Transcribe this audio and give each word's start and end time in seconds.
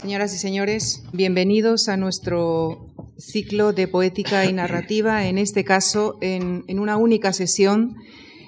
Señoras 0.00 0.34
y 0.34 0.38
señores, 0.38 1.02
bienvenidos 1.12 1.90
a 1.90 1.98
nuestro 1.98 2.86
ciclo 3.18 3.74
de 3.74 3.86
poética 3.86 4.46
y 4.46 4.52
narrativa, 4.54 5.26
en 5.26 5.36
este 5.36 5.62
caso 5.62 6.16
en, 6.22 6.64
una 6.78 6.96
única 6.96 7.34
sesión 7.34 7.96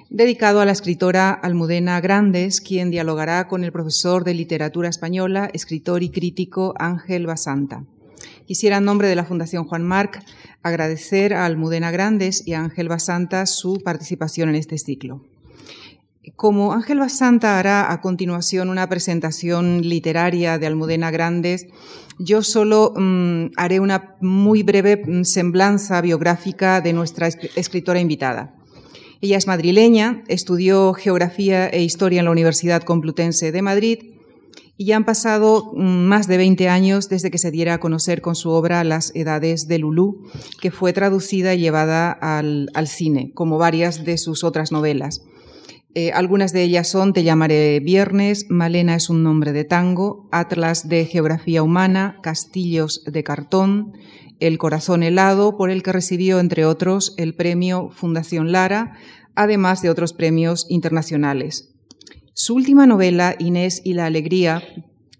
dedicado 0.09 0.61
a 0.61 0.65
la 0.65 0.71
escritora 0.71 1.29
Almudena 1.29 2.01
Grandes, 2.01 2.59
quien 2.59 2.89
dialogará 2.89 3.47
con 3.47 3.63
el 3.63 3.71
profesor 3.71 4.23
de 4.23 4.33
literatura 4.33 4.89
española, 4.89 5.47
escritor 5.53 6.01
y 6.01 6.09
crítico 6.09 6.73
Ángel 6.79 7.27
Basanta. 7.27 7.85
Quisiera, 8.47 8.77
en 8.77 8.85
nombre 8.85 9.07
de 9.07 9.15
la 9.15 9.25
Fundación 9.25 9.65
Juan 9.65 9.83
Marc, 9.83 10.23
agradecer 10.63 11.35
a 11.35 11.45
Almudena 11.45 11.91
Grandes 11.91 12.47
y 12.47 12.53
a 12.53 12.63
Ángel 12.63 12.89
Basanta 12.89 13.45
su 13.45 13.79
participación 13.83 14.49
en 14.49 14.55
este 14.55 14.79
ciclo. 14.79 15.21
Como 16.37 16.71
Ángel 16.71 16.99
Basanta 16.99 17.59
hará 17.59 17.91
a 17.91 17.99
continuación 17.99 18.69
una 18.69 18.87
presentación 18.87 19.81
literaria 19.81 20.57
de 20.57 20.67
Almudena 20.67 21.11
Grandes, 21.11 21.67
yo 22.17 22.43
solo 22.43 22.93
mmm, 22.95 23.47
haré 23.57 23.81
una 23.81 24.15
muy 24.21 24.63
breve 24.63 25.03
mm, 25.05 25.23
semblanza 25.25 25.99
biográfica 25.99 26.79
de 26.79 26.93
nuestra 26.93 27.27
escritora 27.27 27.99
invitada. 27.99 28.55
Ella 29.19 29.37
es 29.37 29.47
madrileña, 29.47 30.23
estudió 30.27 30.93
Geografía 30.93 31.67
e 31.67 31.83
Historia 31.83 32.19
en 32.19 32.25
la 32.25 32.31
Universidad 32.31 32.83
Complutense 32.83 33.51
de 33.51 33.61
Madrid 33.61 33.99
y 34.77 34.85
ya 34.85 34.95
han 34.95 35.05
pasado 35.05 35.73
mm, 35.75 36.05
más 36.05 36.27
de 36.27 36.37
20 36.37 36.69
años 36.69 37.09
desde 37.09 37.31
que 37.31 37.37
se 37.37 37.51
diera 37.51 37.73
a 37.73 37.79
conocer 37.81 38.21
con 38.21 38.35
su 38.35 38.49
obra 38.49 38.85
Las 38.85 39.13
Edades 39.13 39.67
de 39.67 39.79
Lulú, 39.79 40.23
que 40.61 40.71
fue 40.71 40.93
traducida 40.93 41.53
y 41.53 41.59
llevada 41.59 42.11
al 42.11 42.87
cine, 42.87 43.31
como 43.33 43.57
varias 43.57 44.05
de 44.05 44.17
sus 44.17 44.45
otras 44.45 44.71
novelas. 44.71 45.21
Eh, 45.95 46.11
algunas 46.11 46.53
de 46.53 46.63
ellas 46.63 46.87
son 46.87 47.13
Te 47.13 47.23
llamaré 47.23 47.79
Viernes, 47.79 48.47
Malena 48.49 48.95
es 48.95 49.11
un 49.11 49.21
nombre 49.21 49.51
de 49.51 49.63
tango, 49.63 50.27
Atlas 50.31 50.89
de 50.89 51.05
Geografía 51.05 51.61
Humana, 51.61 52.17
Castillos 52.23 53.03
de 53.05 53.23
Cartón, 53.23 53.93
El 54.39 54.57
Corazón 54.57 55.03
Helado, 55.03 55.55
por 55.55 55.69
el 55.69 55.83
que 55.83 55.91
recibió, 55.91 56.39
entre 56.39 56.65
otros, 56.65 57.13
el 57.17 57.35
premio 57.35 57.91
Fundación 57.91 58.51
Lara, 58.51 58.97
además 59.35 59.83
de 59.83 59.91
otros 59.91 60.13
premios 60.13 60.65
internacionales. 60.67 61.75
Su 62.33 62.55
última 62.55 62.87
novela, 62.87 63.35
Inés 63.37 63.79
y 63.83 63.93
la 63.93 64.07
Alegría, 64.07 64.63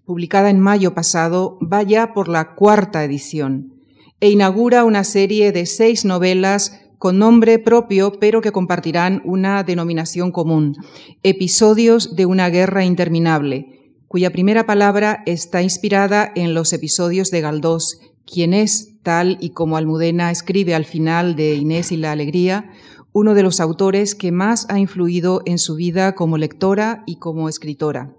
publicada 0.05 0.49
en 0.49 0.59
mayo 0.59 0.95
pasado, 0.95 1.59
va 1.61 1.83
ya 1.83 2.13
por 2.13 2.27
la 2.27 2.55
cuarta 2.55 3.03
edición 3.03 3.73
e 4.19 4.29
inaugura 4.29 4.85
una 4.85 5.03
serie 5.03 5.51
de 5.51 5.65
seis 5.65 6.05
novelas 6.05 6.79
con 7.03 7.19
nombre 7.19 7.59
propio, 7.59 8.13
pero 8.17 8.39
que 8.39 8.53
compartirán 8.53 9.21
una 9.25 9.61
denominación 9.65 10.31
común, 10.31 10.77
Episodios 11.21 12.15
de 12.15 12.25
una 12.25 12.47
guerra 12.49 12.85
interminable, 12.85 13.97
cuya 14.07 14.31
primera 14.31 14.65
palabra 14.65 15.21
está 15.25 15.61
inspirada 15.61 16.31
en 16.33 16.53
los 16.53 16.71
episodios 16.71 17.29
de 17.29 17.41
Galdós, 17.41 17.99
quien 18.25 18.53
es, 18.53 19.01
tal 19.03 19.37
y 19.41 19.49
como 19.49 19.75
Almudena 19.75 20.31
escribe 20.31 20.75
al 20.75 20.85
final 20.85 21.35
de 21.35 21.55
Inés 21.55 21.91
y 21.91 21.97
la 21.97 22.13
Alegría, 22.13 22.71
uno 23.11 23.33
de 23.33 23.43
los 23.43 23.59
autores 23.59 24.15
que 24.15 24.31
más 24.31 24.65
ha 24.69 24.79
influido 24.79 25.41
en 25.45 25.57
su 25.57 25.75
vida 25.75 26.15
como 26.15 26.37
lectora 26.37 27.03
y 27.05 27.17
como 27.17 27.49
escritora. 27.49 28.13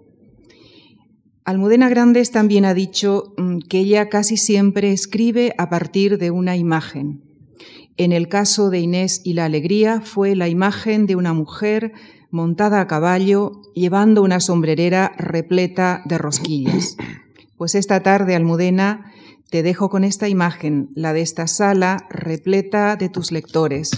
Almudena 1.43 1.89
Grandes 1.89 2.29
también 2.29 2.65
ha 2.65 2.75
dicho 2.75 3.33
mm, 3.37 3.61
que 3.67 3.79
ella 3.79 4.09
casi 4.09 4.37
siempre 4.37 4.91
escribe 4.91 5.55
a 5.57 5.71
partir 5.71 6.19
de 6.19 6.29
una 6.29 6.55
imagen. 6.55 7.25
En 7.97 8.11
el 8.11 8.27
caso 8.27 8.69
de 8.69 8.79
Inés 8.79 9.21
y 9.23 9.33
la 9.33 9.45
Alegría 9.45 10.01
fue 10.01 10.35
la 10.35 10.49
imagen 10.49 11.05
de 11.05 11.15
una 11.15 11.33
mujer 11.33 11.93
montada 12.29 12.81
a 12.81 12.87
caballo 12.87 13.61
llevando 13.73 14.21
una 14.21 14.41
sombrerera 14.41 15.13
repleta 15.17 16.01
de 16.05 16.17
rosquillas. 16.17 16.97
Pues 17.57 17.73
esta 17.73 18.03
tarde, 18.03 18.35
Almudena, 18.35 19.13
te 19.49 19.63
dejo 19.63 19.89
con 19.89 20.03
esta 20.03 20.27
imagen, 20.27 20.89
la 20.93 21.13
de 21.13 21.21
esta 21.21 21.47
sala 21.47 22.05
repleta 22.09 22.97
de 22.97 23.07
tus 23.07 23.31
lectores, 23.31 23.91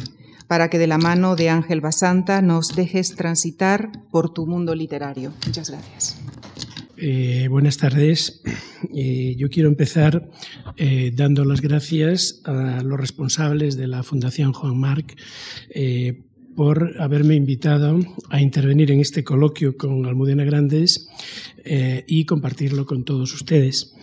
para 0.47 0.69
que 0.69 0.77
de 0.77 0.85
la 0.85 0.99
mano 0.99 1.35
de 1.35 1.49
Ángel 1.49 1.81
Basanta 1.81 2.43
nos 2.43 2.75
dejes 2.75 3.15
transitar 3.15 3.89
por 4.11 4.29
tu 4.31 4.45
mundo 4.45 4.75
literario. 4.75 5.33
Muchas 5.47 5.71
gracias. 5.71 6.17
Eh, 6.99 7.47
buenas 7.47 7.77
tardes. 7.77 8.41
Eh, 8.95 9.35
yo 9.37 9.49
quiero 9.49 9.69
empezar 9.69 10.31
eh, 10.77 11.11
dando 11.13 11.45
las 11.45 11.61
gracias 11.61 12.41
a 12.43 12.81
los 12.81 12.99
responsables 12.99 13.77
de 13.77 13.85
la 13.85 14.01
Fundación 14.01 14.51
Juan 14.53 14.79
Marc 14.79 15.15
por 16.55 16.99
haberme 16.99 17.35
invitado 17.35 17.99
a 18.31 18.41
intervenir 18.41 18.89
en 18.89 18.99
este 18.99 19.23
coloquio 19.23 19.77
con 19.77 20.07
Almudena 20.07 20.43
Grandes 20.43 21.07
y 22.07 22.25
compartirlo 22.25 22.87
con 22.87 23.03
todos 23.03 23.31
ustedes. 23.31 23.93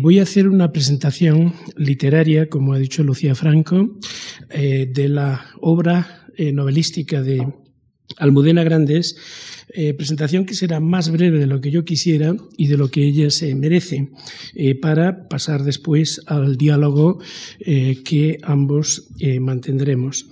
voy 0.00 0.18
a 0.18 0.22
hacer 0.22 0.48
una 0.48 0.72
presentación 0.72 1.52
literaria, 1.76 2.48
como 2.48 2.72
ha 2.72 2.78
dicho 2.78 3.02
Lucía 3.02 3.34
Franco, 3.34 3.98
de 4.48 5.08
la 5.10 5.44
obra 5.60 6.26
novelística 6.38 7.20
de 7.20 7.46
Almudena 8.16 8.64
Grandes, 8.64 9.16
eh, 9.68 9.94
presentación 9.94 10.44
que 10.44 10.54
será 10.54 10.80
más 10.80 11.10
breve 11.10 11.38
de 11.38 11.46
lo 11.46 11.60
que 11.60 11.70
yo 11.70 11.84
quisiera 11.84 12.36
y 12.56 12.66
de 12.66 12.76
lo 12.76 12.88
que 12.88 13.06
ella 13.06 13.30
se 13.30 13.54
merece, 13.54 14.10
eh, 14.54 14.74
para 14.74 15.28
pasar 15.28 15.64
después 15.64 16.20
al 16.26 16.56
diálogo 16.56 17.18
eh, 17.60 18.02
que 18.04 18.38
ambos 18.42 19.08
mantendremos. 19.40 20.26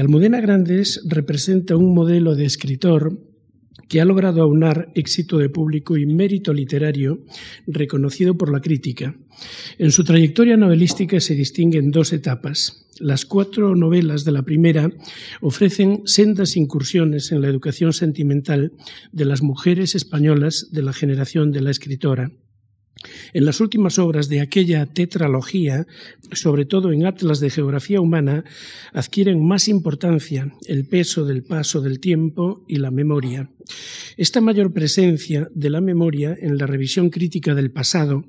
Almudena 0.00 0.40
Grandes 0.40 1.02
representa 1.06 1.76
un 1.76 1.94
modelo 1.94 2.36
de 2.36 2.44
escritor 2.44 3.29
que 3.90 4.00
ha 4.00 4.04
logrado 4.04 4.40
aunar 4.40 4.92
éxito 4.94 5.36
de 5.38 5.50
público 5.50 5.96
y 5.96 6.06
mérito 6.06 6.54
literario 6.54 7.24
reconocido 7.66 8.38
por 8.38 8.52
la 8.52 8.60
crítica. 8.60 9.16
En 9.78 9.90
su 9.90 10.04
trayectoria 10.04 10.56
novelística 10.56 11.18
se 11.18 11.34
distinguen 11.34 11.90
dos 11.90 12.12
etapas. 12.12 12.86
Las 13.00 13.26
cuatro 13.26 13.74
novelas 13.74 14.24
de 14.24 14.30
la 14.30 14.42
primera 14.42 14.90
ofrecen 15.40 16.02
sendas 16.04 16.56
incursiones 16.56 17.32
en 17.32 17.40
la 17.40 17.48
educación 17.48 17.92
sentimental 17.92 18.72
de 19.10 19.24
las 19.24 19.42
mujeres 19.42 19.96
españolas 19.96 20.68
de 20.70 20.82
la 20.82 20.92
generación 20.92 21.50
de 21.50 21.60
la 21.62 21.72
escritora. 21.72 22.30
En 23.32 23.44
las 23.44 23.60
últimas 23.60 23.98
obras 23.98 24.28
de 24.28 24.40
aquella 24.40 24.86
tetralogía, 24.86 25.86
sobre 26.32 26.66
todo 26.66 26.92
en 26.92 27.06
Atlas 27.06 27.40
de 27.40 27.50
Geografía 27.50 28.00
Humana, 28.00 28.44
adquieren 28.92 29.46
más 29.46 29.68
importancia 29.68 30.52
el 30.66 30.86
peso 30.86 31.24
del 31.24 31.42
paso 31.42 31.80
del 31.80 32.00
tiempo 32.00 32.64
y 32.68 32.76
la 32.76 32.90
memoria. 32.90 33.50
Esta 34.16 34.40
mayor 34.40 34.72
presencia 34.72 35.48
de 35.54 35.70
la 35.70 35.80
memoria 35.80 36.36
en 36.38 36.58
la 36.58 36.66
revisión 36.66 37.10
crítica 37.10 37.54
del 37.54 37.70
pasado 37.70 38.24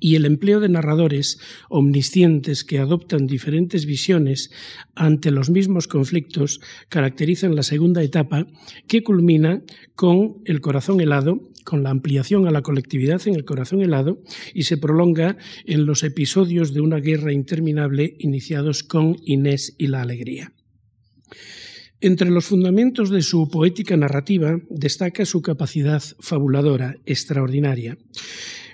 y 0.00 0.16
el 0.16 0.24
empleo 0.24 0.60
de 0.60 0.68
narradores 0.68 1.38
omniscientes 1.68 2.64
que 2.64 2.78
adoptan 2.78 3.26
diferentes 3.26 3.86
visiones 3.86 4.50
ante 4.94 5.30
los 5.30 5.50
mismos 5.50 5.88
conflictos 5.88 6.60
caracterizan 6.88 7.54
la 7.54 7.62
segunda 7.62 8.02
etapa 8.02 8.46
que 8.86 9.02
culmina 9.02 9.62
con 9.94 10.42
el 10.44 10.60
corazón 10.60 11.00
helado, 11.00 11.40
con 11.64 11.82
la 11.82 11.90
ampliación 11.90 12.46
a 12.46 12.50
la 12.50 12.62
colectividad 12.62 13.26
en 13.26 13.34
el 13.34 13.44
corazón 13.44 13.82
helado 13.82 14.22
y 14.52 14.64
se 14.64 14.76
prolonga 14.76 15.36
en 15.64 15.86
los 15.86 16.02
episodios 16.02 16.74
de 16.74 16.80
una 16.80 16.98
guerra 16.98 17.32
interminable 17.32 18.16
iniciados 18.18 18.82
con 18.82 19.16
Inés 19.24 19.74
y 19.78 19.86
la 19.86 20.02
alegría. 20.02 20.52
Entre 22.00 22.28
los 22.28 22.44
fundamentos 22.44 23.08
de 23.08 23.22
su 23.22 23.48
poética 23.48 23.96
narrativa 23.96 24.60
destaca 24.68 25.24
su 25.24 25.40
capacidad 25.40 26.02
fabuladora 26.20 26.96
extraordinaria. 27.06 27.96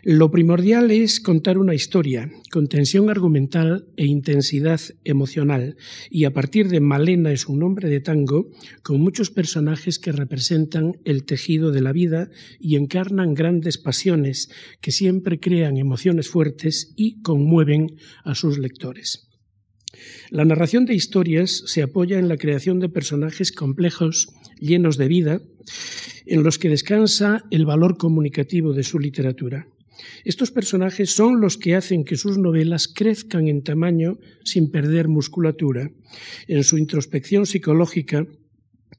Lo 0.03 0.31
primordial 0.31 0.91
es 0.91 1.21
contar 1.21 1.59
una 1.59 1.75
historia 1.75 2.31
con 2.51 2.69
tensión 2.69 3.11
argumental 3.11 3.87
e 3.99 4.07
intensidad 4.07 4.81
emocional 5.05 5.77
y 6.11 6.25
a 6.25 6.33
partir 6.33 6.69
de 6.69 6.81
Malena 6.81 7.33
es 7.33 7.47
un 7.49 7.59
nombre 7.59 7.91
de 7.91 8.01
tango 8.01 8.49
con 8.83 9.03
muchos 9.03 9.31
personajes 9.31 9.99
que 9.99 10.13
representan 10.13 10.95
el 11.05 11.25
tejido 11.25 11.71
de 11.71 11.83
la 11.83 11.93
vida 11.93 12.31
y 12.59 12.77
encarnan 12.77 13.35
grandes 13.35 13.77
pasiones 13.77 14.51
que 14.81 14.91
siempre 14.91 15.39
crean 15.39 15.77
emociones 15.77 16.29
fuertes 16.29 16.95
y 16.97 17.21
conmueven 17.21 17.99
a 18.25 18.35
sus 18.35 18.59
lectores. 18.59 19.29
La 20.31 20.47
narración 20.47 20.87
de 20.87 20.95
historias 20.95 21.63
se 21.67 21.83
apoya 21.83 22.19
en 22.19 22.29
la 22.29 22.39
creación 22.39 22.81
de 22.81 22.89
personajes 22.89 23.53
complejos, 23.53 24.29
llenos 24.59 24.97
de 24.97 25.09
vida, 25.09 25.43
en 26.25 26.43
los 26.43 26.59
que 26.59 26.71
descansa 26.71 27.45
el 27.51 27.67
valor 27.67 27.99
comunicativo 27.99 28.73
de 28.73 28.85
su 28.85 28.99
literatura. 28.99 29.67
Estos 30.25 30.51
personajes 30.51 31.11
son 31.11 31.41
los 31.41 31.57
que 31.57 31.75
hacen 31.75 32.05
que 32.05 32.17
sus 32.17 32.39
novelas 32.39 32.89
crezcan 32.89 33.49
en 33.49 33.63
tamaño 33.63 34.19
sin 34.45 34.71
perder 34.71 35.09
musculatura. 35.09 35.91
En 36.47 36.65
su 36.65 36.79
introspección 36.79 37.47
psicológica, 37.47 38.27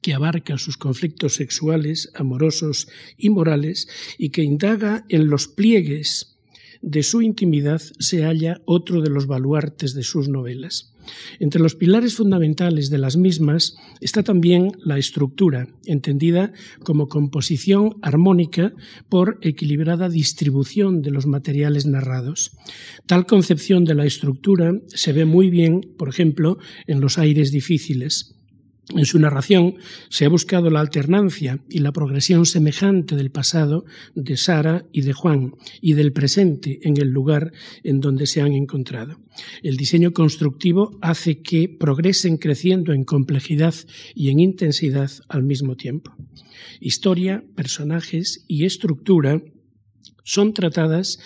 que 0.00 0.14
abarca 0.14 0.58
sus 0.58 0.76
conflictos 0.76 1.34
sexuales, 1.34 2.10
amorosos 2.14 2.88
y 3.16 3.30
morales, 3.30 3.88
y 4.18 4.30
que 4.30 4.42
indaga 4.42 5.04
en 5.08 5.28
los 5.28 5.48
pliegues 5.48 6.38
de 6.82 7.02
su 7.02 7.22
intimidad, 7.22 7.80
se 7.98 8.24
halla 8.24 8.60
otro 8.64 9.00
de 9.00 9.10
los 9.10 9.26
baluartes 9.26 9.94
de 9.94 10.02
sus 10.02 10.28
novelas. 10.28 10.91
Entre 11.38 11.60
los 11.60 11.74
pilares 11.74 12.14
fundamentales 12.14 12.90
de 12.90 12.98
las 12.98 13.16
mismas 13.16 13.76
está 14.00 14.22
también 14.22 14.72
la 14.84 14.98
estructura, 14.98 15.68
entendida 15.86 16.52
como 16.84 17.08
composición 17.08 17.96
armónica 18.02 18.72
por 19.08 19.38
equilibrada 19.42 20.08
distribución 20.08 21.02
de 21.02 21.10
los 21.10 21.26
materiales 21.26 21.86
narrados. 21.86 22.52
Tal 23.06 23.26
concepción 23.26 23.84
de 23.84 23.94
la 23.94 24.04
estructura 24.04 24.72
se 24.86 25.12
ve 25.12 25.24
muy 25.24 25.50
bien, 25.50 25.80
por 25.98 26.08
ejemplo, 26.08 26.58
en 26.86 27.00
los 27.00 27.18
aires 27.18 27.52
difíciles. 27.52 28.41
En 28.94 29.06
su 29.06 29.18
narración 29.18 29.76
se 30.08 30.24
ha 30.24 30.28
buscado 30.28 30.68
la 30.70 30.80
alternancia 30.80 31.60
y 31.68 31.78
la 31.78 31.92
progresión 31.92 32.46
semejante 32.46 33.16
del 33.16 33.30
pasado 33.30 33.84
de 34.14 34.36
Sara 34.36 34.84
y 34.92 35.02
de 35.02 35.12
Juan 35.12 35.54
y 35.80 35.94
del 35.94 36.12
presente 36.12 36.80
en 36.82 36.96
el 37.00 37.08
lugar 37.08 37.52
en 37.84 38.00
donde 38.00 38.26
se 38.26 38.42
han 38.42 38.52
encontrado. 38.52 39.20
El 39.62 39.76
diseño 39.76 40.12
constructivo 40.12 40.98
hace 41.00 41.40
que 41.40 41.68
progresen 41.68 42.36
creciendo 42.36 42.92
en 42.92 43.04
complejidad 43.04 43.74
y 44.14 44.30
en 44.30 44.40
intensidad 44.40 45.10
al 45.28 45.42
mismo 45.42 45.76
tiempo. 45.76 46.14
Historia, 46.80 47.44
personajes 47.54 48.44
y 48.46 48.64
estructura 48.64 49.40
son, 50.24 50.52
tratadas 50.52 51.18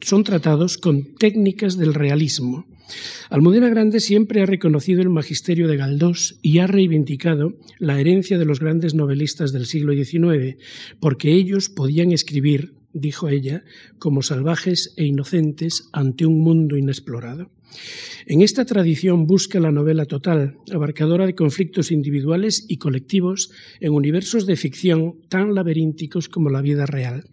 son 0.00 0.24
tratados 0.24 0.78
con 0.78 1.14
técnicas 1.14 1.76
del 1.76 1.94
realismo, 1.94 2.66
Almudena 3.30 3.68
Grande 3.68 4.00
siempre 4.00 4.42
ha 4.42 4.46
reconocido 4.46 5.00
el 5.00 5.08
magisterio 5.08 5.68
de 5.68 5.76
Galdós 5.76 6.38
y 6.42 6.58
ha 6.58 6.66
reivindicado 6.66 7.58
la 7.78 8.00
herencia 8.00 8.38
de 8.38 8.44
los 8.44 8.60
grandes 8.60 8.94
novelistas 8.94 9.52
del 9.52 9.66
siglo 9.66 9.92
XIX, 9.92 10.56
porque 11.00 11.32
ellos 11.32 11.68
podían 11.68 12.12
escribir, 12.12 12.74
dijo 12.92 13.28
ella, 13.28 13.64
como 13.98 14.22
salvajes 14.22 14.94
e 14.96 15.04
inocentes 15.04 15.88
ante 15.92 16.26
un 16.26 16.40
mundo 16.40 16.76
inexplorado. 16.76 17.50
En 18.26 18.40
esta 18.42 18.64
tradición 18.64 19.26
busca 19.26 19.58
la 19.58 19.72
novela 19.72 20.06
total, 20.06 20.56
abarcadora 20.72 21.26
de 21.26 21.34
conflictos 21.34 21.90
individuales 21.90 22.64
y 22.68 22.76
colectivos 22.76 23.50
en 23.80 23.92
universos 23.92 24.46
de 24.46 24.56
ficción 24.56 25.20
tan 25.28 25.54
laberínticos 25.54 26.28
como 26.28 26.50
la 26.50 26.62
vida 26.62 26.86
real. 26.86 27.24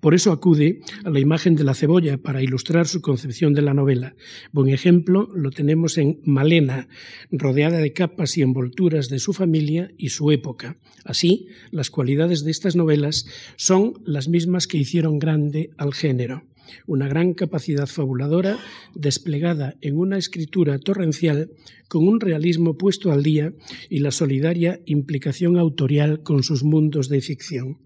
Por 0.00 0.14
eso 0.14 0.32
acude 0.32 0.80
a 1.04 1.10
la 1.10 1.20
imagen 1.20 1.56
de 1.56 1.64
la 1.64 1.74
cebolla 1.74 2.18
para 2.18 2.42
ilustrar 2.42 2.86
su 2.86 3.00
concepción 3.00 3.54
de 3.54 3.62
la 3.62 3.74
novela. 3.74 4.14
Buen 4.52 4.68
ejemplo 4.68 5.28
lo 5.34 5.50
tenemos 5.50 5.98
en 5.98 6.20
Malena, 6.24 6.88
rodeada 7.30 7.78
de 7.78 7.92
capas 7.92 8.36
y 8.36 8.42
envolturas 8.42 9.08
de 9.08 9.18
su 9.18 9.32
familia 9.32 9.90
y 9.96 10.10
su 10.10 10.30
época. 10.30 10.78
Así, 11.04 11.48
las 11.70 11.90
cualidades 11.90 12.44
de 12.44 12.50
estas 12.50 12.76
novelas 12.76 13.26
son 13.56 13.94
las 14.04 14.28
mismas 14.28 14.66
que 14.66 14.78
hicieron 14.78 15.18
grande 15.18 15.70
al 15.76 15.94
género 15.94 16.44
una 16.86 17.08
gran 17.08 17.34
capacidad 17.34 17.86
fabuladora 17.86 18.58
desplegada 18.94 19.76
en 19.80 19.98
una 19.98 20.18
escritura 20.18 20.78
torrencial 20.78 21.50
con 21.88 22.06
un 22.08 22.20
realismo 22.20 22.76
puesto 22.76 23.12
al 23.12 23.22
día 23.22 23.52
y 23.88 24.00
la 24.00 24.10
solidaria 24.10 24.80
implicación 24.86 25.58
autorial 25.58 26.22
con 26.22 26.42
sus 26.42 26.64
mundos 26.64 27.08
de 27.08 27.20
ficción. 27.20 27.78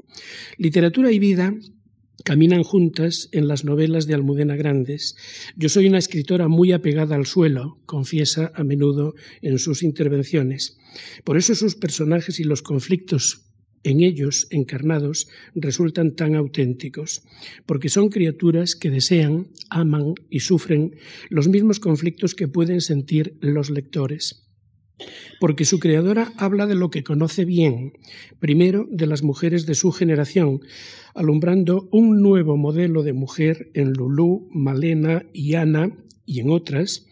Literatura 0.56 1.12
y 1.12 1.18
vida 1.18 1.54
caminan 2.24 2.62
juntas 2.62 3.28
en 3.32 3.48
las 3.48 3.64
novelas 3.64 4.06
de 4.06 4.14
Almudena 4.14 4.56
Grandes. 4.56 5.16
Yo 5.56 5.68
soy 5.68 5.86
una 5.86 5.98
escritora 5.98 6.48
muy 6.48 6.72
apegada 6.72 7.16
al 7.16 7.26
suelo, 7.26 7.78
confiesa 7.86 8.52
a 8.54 8.64
menudo 8.64 9.14
en 9.42 9.58
sus 9.58 9.82
intervenciones. 9.82 10.78
Por 11.24 11.36
eso 11.36 11.54
sus 11.54 11.74
personajes 11.74 12.40
y 12.40 12.44
los 12.44 12.62
conflictos 12.62 13.46
en 13.82 14.02
ellos 14.02 14.46
encarnados 14.50 15.28
resultan 15.54 16.14
tan 16.14 16.34
auténticos, 16.34 17.22
porque 17.64 17.88
son 17.88 18.10
criaturas 18.10 18.74
que 18.74 18.90
desean, 18.90 19.48
aman 19.70 20.14
y 20.28 20.40
sufren 20.40 20.96
los 21.30 21.48
mismos 21.48 21.80
conflictos 21.80 22.34
que 22.34 22.48
pueden 22.48 22.82
sentir 22.82 23.38
los 23.40 23.70
lectores 23.70 24.49
porque 25.40 25.64
su 25.64 25.78
creadora 25.78 26.32
habla 26.36 26.66
de 26.66 26.74
lo 26.74 26.90
que 26.90 27.02
conoce 27.02 27.44
bien, 27.44 27.92
primero 28.38 28.86
de 28.90 29.06
las 29.06 29.22
mujeres 29.22 29.66
de 29.66 29.74
su 29.74 29.92
generación, 29.92 30.60
alumbrando 31.14 31.88
un 31.90 32.22
nuevo 32.22 32.56
modelo 32.56 33.02
de 33.02 33.12
mujer 33.12 33.70
en 33.74 33.92
Lulú, 33.92 34.48
Malena 34.52 35.24
y 35.32 35.54
Ana 35.54 35.96
y 36.26 36.40
en 36.40 36.50
otras, 36.50 37.06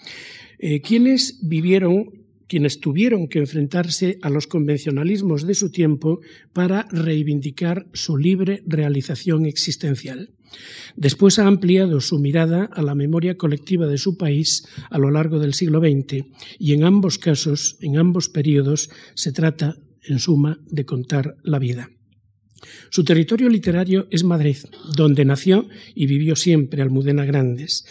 eh, 0.58 0.80
quienes 0.80 1.38
vivieron 1.42 2.18
quienes 2.48 2.80
tuvieron 2.80 3.28
que 3.28 3.40
enfrentarse 3.40 4.18
a 4.22 4.30
los 4.30 4.46
convencionalismos 4.46 5.46
de 5.46 5.54
su 5.54 5.70
tiempo 5.70 6.20
para 6.54 6.88
reivindicar 6.90 7.86
su 7.92 8.16
libre 8.16 8.62
realización 8.66 9.44
existencial. 9.44 10.30
Después 10.96 11.38
ha 11.38 11.46
ampliado 11.46 12.00
su 12.00 12.18
mirada 12.18 12.64
a 12.72 12.82
la 12.82 12.94
memoria 12.94 13.36
colectiva 13.36 13.86
de 13.86 13.98
su 13.98 14.16
país 14.16 14.66
a 14.90 14.98
lo 14.98 15.10
largo 15.10 15.38
del 15.38 15.54
siglo 15.54 15.80
XX 15.80 16.24
y 16.58 16.72
en 16.72 16.84
ambos 16.84 17.18
casos, 17.18 17.76
en 17.80 17.98
ambos 17.98 18.28
periodos, 18.28 18.90
se 19.14 19.32
trata, 19.32 19.76
en 20.02 20.18
suma, 20.18 20.58
de 20.70 20.84
contar 20.84 21.36
la 21.42 21.58
vida. 21.58 21.90
Su 22.90 23.04
territorio 23.04 23.48
literario 23.48 24.08
es 24.10 24.24
Madrid, 24.24 24.56
donde 24.96 25.24
nació 25.24 25.68
y 25.94 26.06
vivió 26.06 26.34
siempre 26.34 26.82
Almudena 26.82 27.24
Grandes 27.24 27.84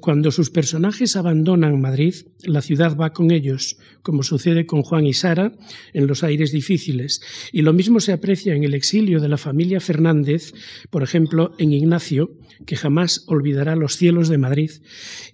cuando 0.00 0.30
sus 0.30 0.50
personajes 0.50 1.16
abandonan 1.16 1.80
Madrid, 1.80 2.14
la 2.42 2.62
ciudad 2.62 2.96
va 2.96 3.12
con 3.12 3.30
ellos, 3.30 3.76
como 4.02 4.22
sucede 4.22 4.64
con 4.66 4.82
Juan 4.82 5.06
y 5.06 5.12
Sara 5.12 5.52
en 5.92 6.06
Los 6.06 6.24
aires 6.24 6.50
difíciles, 6.50 7.20
y 7.52 7.62
lo 7.62 7.72
mismo 7.72 8.00
se 8.00 8.12
aprecia 8.12 8.54
en 8.54 8.64
el 8.64 8.74
exilio 8.74 9.20
de 9.20 9.28
la 9.28 9.36
familia 9.36 9.80
Fernández, 9.80 10.54
por 10.90 11.02
ejemplo, 11.02 11.54
en 11.58 11.72
Ignacio, 11.72 12.36
que 12.66 12.76
jamás 12.76 13.24
olvidará 13.26 13.76
los 13.76 13.96
cielos 13.96 14.28
de 14.28 14.38
Madrid, 14.38 14.70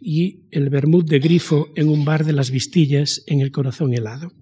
y 0.01 0.41
el 0.51 0.71
vermut 0.71 1.09
de 1.09 1.21
grifo 1.21 1.69
en 1.77 1.89
un 1.89 2.05
bar 2.05 2.25
de 2.25 2.33
las 2.33 2.51
Vistillas 2.51 3.23
en 3.27 3.41
el 3.41 3.53
corazón 3.53 3.95
helado. 3.95 4.33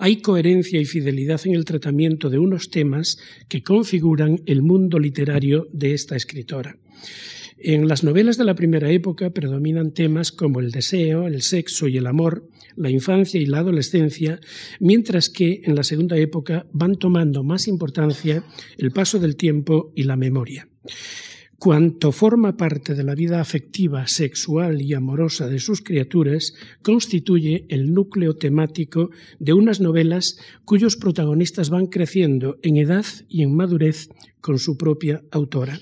Hay 0.00 0.20
coherencia 0.20 0.80
y 0.80 0.84
fidelidad 0.84 1.40
en 1.44 1.54
el 1.54 1.64
tratamiento 1.64 2.30
de 2.30 2.38
unos 2.38 2.70
temas 2.70 3.18
que 3.48 3.62
configuran 3.62 4.40
el 4.46 4.62
mundo 4.62 4.98
literario 4.98 5.66
de 5.72 5.94
esta 5.94 6.14
escritora. 6.14 6.76
En 7.60 7.88
las 7.88 8.04
novelas 8.04 8.36
de 8.38 8.44
la 8.44 8.54
primera 8.54 8.90
época 8.90 9.30
predominan 9.30 9.92
temas 9.92 10.30
como 10.30 10.60
el 10.60 10.70
deseo, 10.70 11.26
el 11.26 11.42
sexo 11.42 11.88
y 11.88 11.96
el 11.96 12.06
amor, 12.06 12.48
la 12.76 12.88
infancia 12.88 13.40
y 13.40 13.46
la 13.46 13.58
adolescencia, 13.58 14.38
mientras 14.78 15.28
que 15.28 15.62
en 15.64 15.74
la 15.74 15.82
segunda 15.82 16.16
época 16.16 16.66
van 16.72 16.94
tomando 16.96 17.42
más 17.42 17.66
importancia 17.66 18.44
el 18.76 18.92
paso 18.92 19.18
del 19.18 19.34
tiempo 19.34 19.92
y 19.96 20.04
la 20.04 20.16
memoria. 20.16 20.68
Cuanto 21.58 22.12
forma 22.12 22.56
parte 22.56 22.94
de 22.94 23.02
la 23.02 23.16
vida 23.16 23.40
afectiva, 23.40 24.06
sexual 24.06 24.80
y 24.80 24.94
amorosa 24.94 25.48
de 25.48 25.58
sus 25.58 25.82
criaturas, 25.82 26.54
constituye 26.82 27.66
el 27.68 27.92
núcleo 27.92 28.36
temático 28.36 29.10
de 29.40 29.54
unas 29.54 29.80
novelas 29.80 30.38
cuyos 30.64 30.94
protagonistas 30.94 31.68
van 31.68 31.86
creciendo 31.86 32.60
en 32.62 32.76
edad 32.76 33.04
y 33.28 33.42
en 33.42 33.56
madurez 33.56 34.08
con 34.40 34.60
su 34.60 34.76
propia 34.76 35.24
autora, 35.32 35.80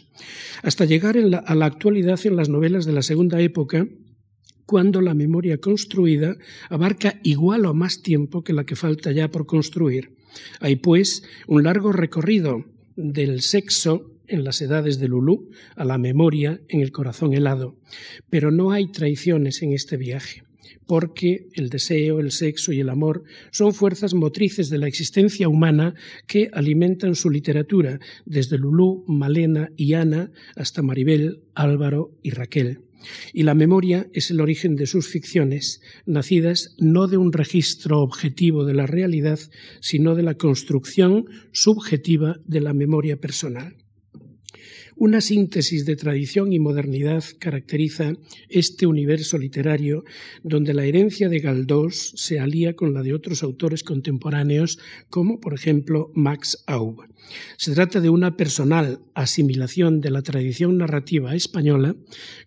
hasta 0.62 0.86
llegar 0.86 1.18
a 1.18 1.54
la 1.54 1.66
actualidad 1.66 2.18
en 2.24 2.36
las 2.36 2.48
novelas 2.48 2.86
de 2.86 2.92
la 2.92 3.02
segunda 3.02 3.38
época, 3.42 3.86
cuando 4.64 5.02
la 5.02 5.12
memoria 5.12 5.58
construida 5.58 6.38
abarca 6.70 7.20
igual 7.22 7.66
o 7.66 7.74
más 7.74 8.00
tiempo 8.00 8.42
que 8.42 8.54
la 8.54 8.64
que 8.64 8.76
falta 8.76 9.12
ya 9.12 9.30
por 9.30 9.44
construir. 9.44 10.16
Hay, 10.58 10.76
pues, 10.76 11.22
un 11.46 11.64
largo 11.64 11.92
recorrido 11.92 12.64
del 12.96 13.42
sexo 13.42 14.15
en 14.28 14.44
las 14.44 14.60
edades 14.60 14.98
de 14.98 15.08
Lulú, 15.08 15.50
a 15.74 15.84
la 15.84 15.98
memoria 15.98 16.60
en 16.68 16.80
el 16.80 16.92
corazón 16.92 17.34
helado. 17.34 17.76
Pero 18.30 18.50
no 18.50 18.72
hay 18.72 18.90
traiciones 18.90 19.62
en 19.62 19.72
este 19.72 19.96
viaje, 19.96 20.42
porque 20.86 21.48
el 21.54 21.68
deseo, 21.68 22.20
el 22.20 22.30
sexo 22.30 22.72
y 22.72 22.80
el 22.80 22.88
amor 22.88 23.24
son 23.50 23.72
fuerzas 23.72 24.14
motrices 24.14 24.70
de 24.70 24.78
la 24.78 24.88
existencia 24.88 25.48
humana 25.48 25.94
que 26.26 26.50
alimentan 26.52 27.14
su 27.14 27.30
literatura, 27.30 27.98
desde 28.24 28.58
Lulú, 28.58 29.04
Malena 29.06 29.70
y 29.76 29.94
Ana 29.94 30.30
hasta 30.54 30.82
Maribel, 30.82 31.40
Álvaro 31.54 32.10
y 32.22 32.30
Raquel. 32.30 32.80
Y 33.32 33.42
la 33.42 33.54
memoria 33.54 34.08
es 34.12 34.30
el 34.30 34.40
origen 34.40 34.76
de 34.76 34.86
sus 34.86 35.08
ficciones, 35.08 35.80
nacidas 36.06 36.74
no 36.78 37.06
de 37.06 37.16
un 37.16 37.32
registro 37.32 38.00
objetivo 38.00 38.64
de 38.64 38.74
la 38.74 38.86
realidad, 38.86 39.38
sino 39.80 40.14
de 40.14 40.22
la 40.22 40.34
construcción 40.34 41.26
subjetiva 41.52 42.40
de 42.46 42.60
la 42.60 42.72
memoria 42.72 43.16
personal. 43.18 43.76
Una 44.98 45.20
síntesis 45.20 45.84
de 45.84 45.94
tradición 45.94 46.54
y 46.54 46.58
modernidad 46.58 47.22
caracteriza 47.38 48.14
este 48.48 48.86
universo 48.86 49.36
literario 49.36 50.04
donde 50.42 50.72
la 50.72 50.86
herencia 50.86 51.28
de 51.28 51.40
Galdós 51.40 52.14
se 52.16 52.40
alía 52.40 52.76
con 52.76 52.94
la 52.94 53.02
de 53.02 53.12
otros 53.12 53.42
autores 53.42 53.84
contemporáneos 53.84 54.78
como, 55.10 55.38
por 55.38 55.52
ejemplo, 55.52 56.10
Max 56.14 56.64
Aub. 56.66 57.02
Se 57.56 57.74
trata 57.74 58.00
de 58.00 58.08
una 58.08 58.36
personal 58.36 59.00
asimilación 59.14 60.00
de 60.00 60.10
la 60.10 60.22
tradición 60.22 60.78
narrativa 60.78 61.34
española 61.34 61.96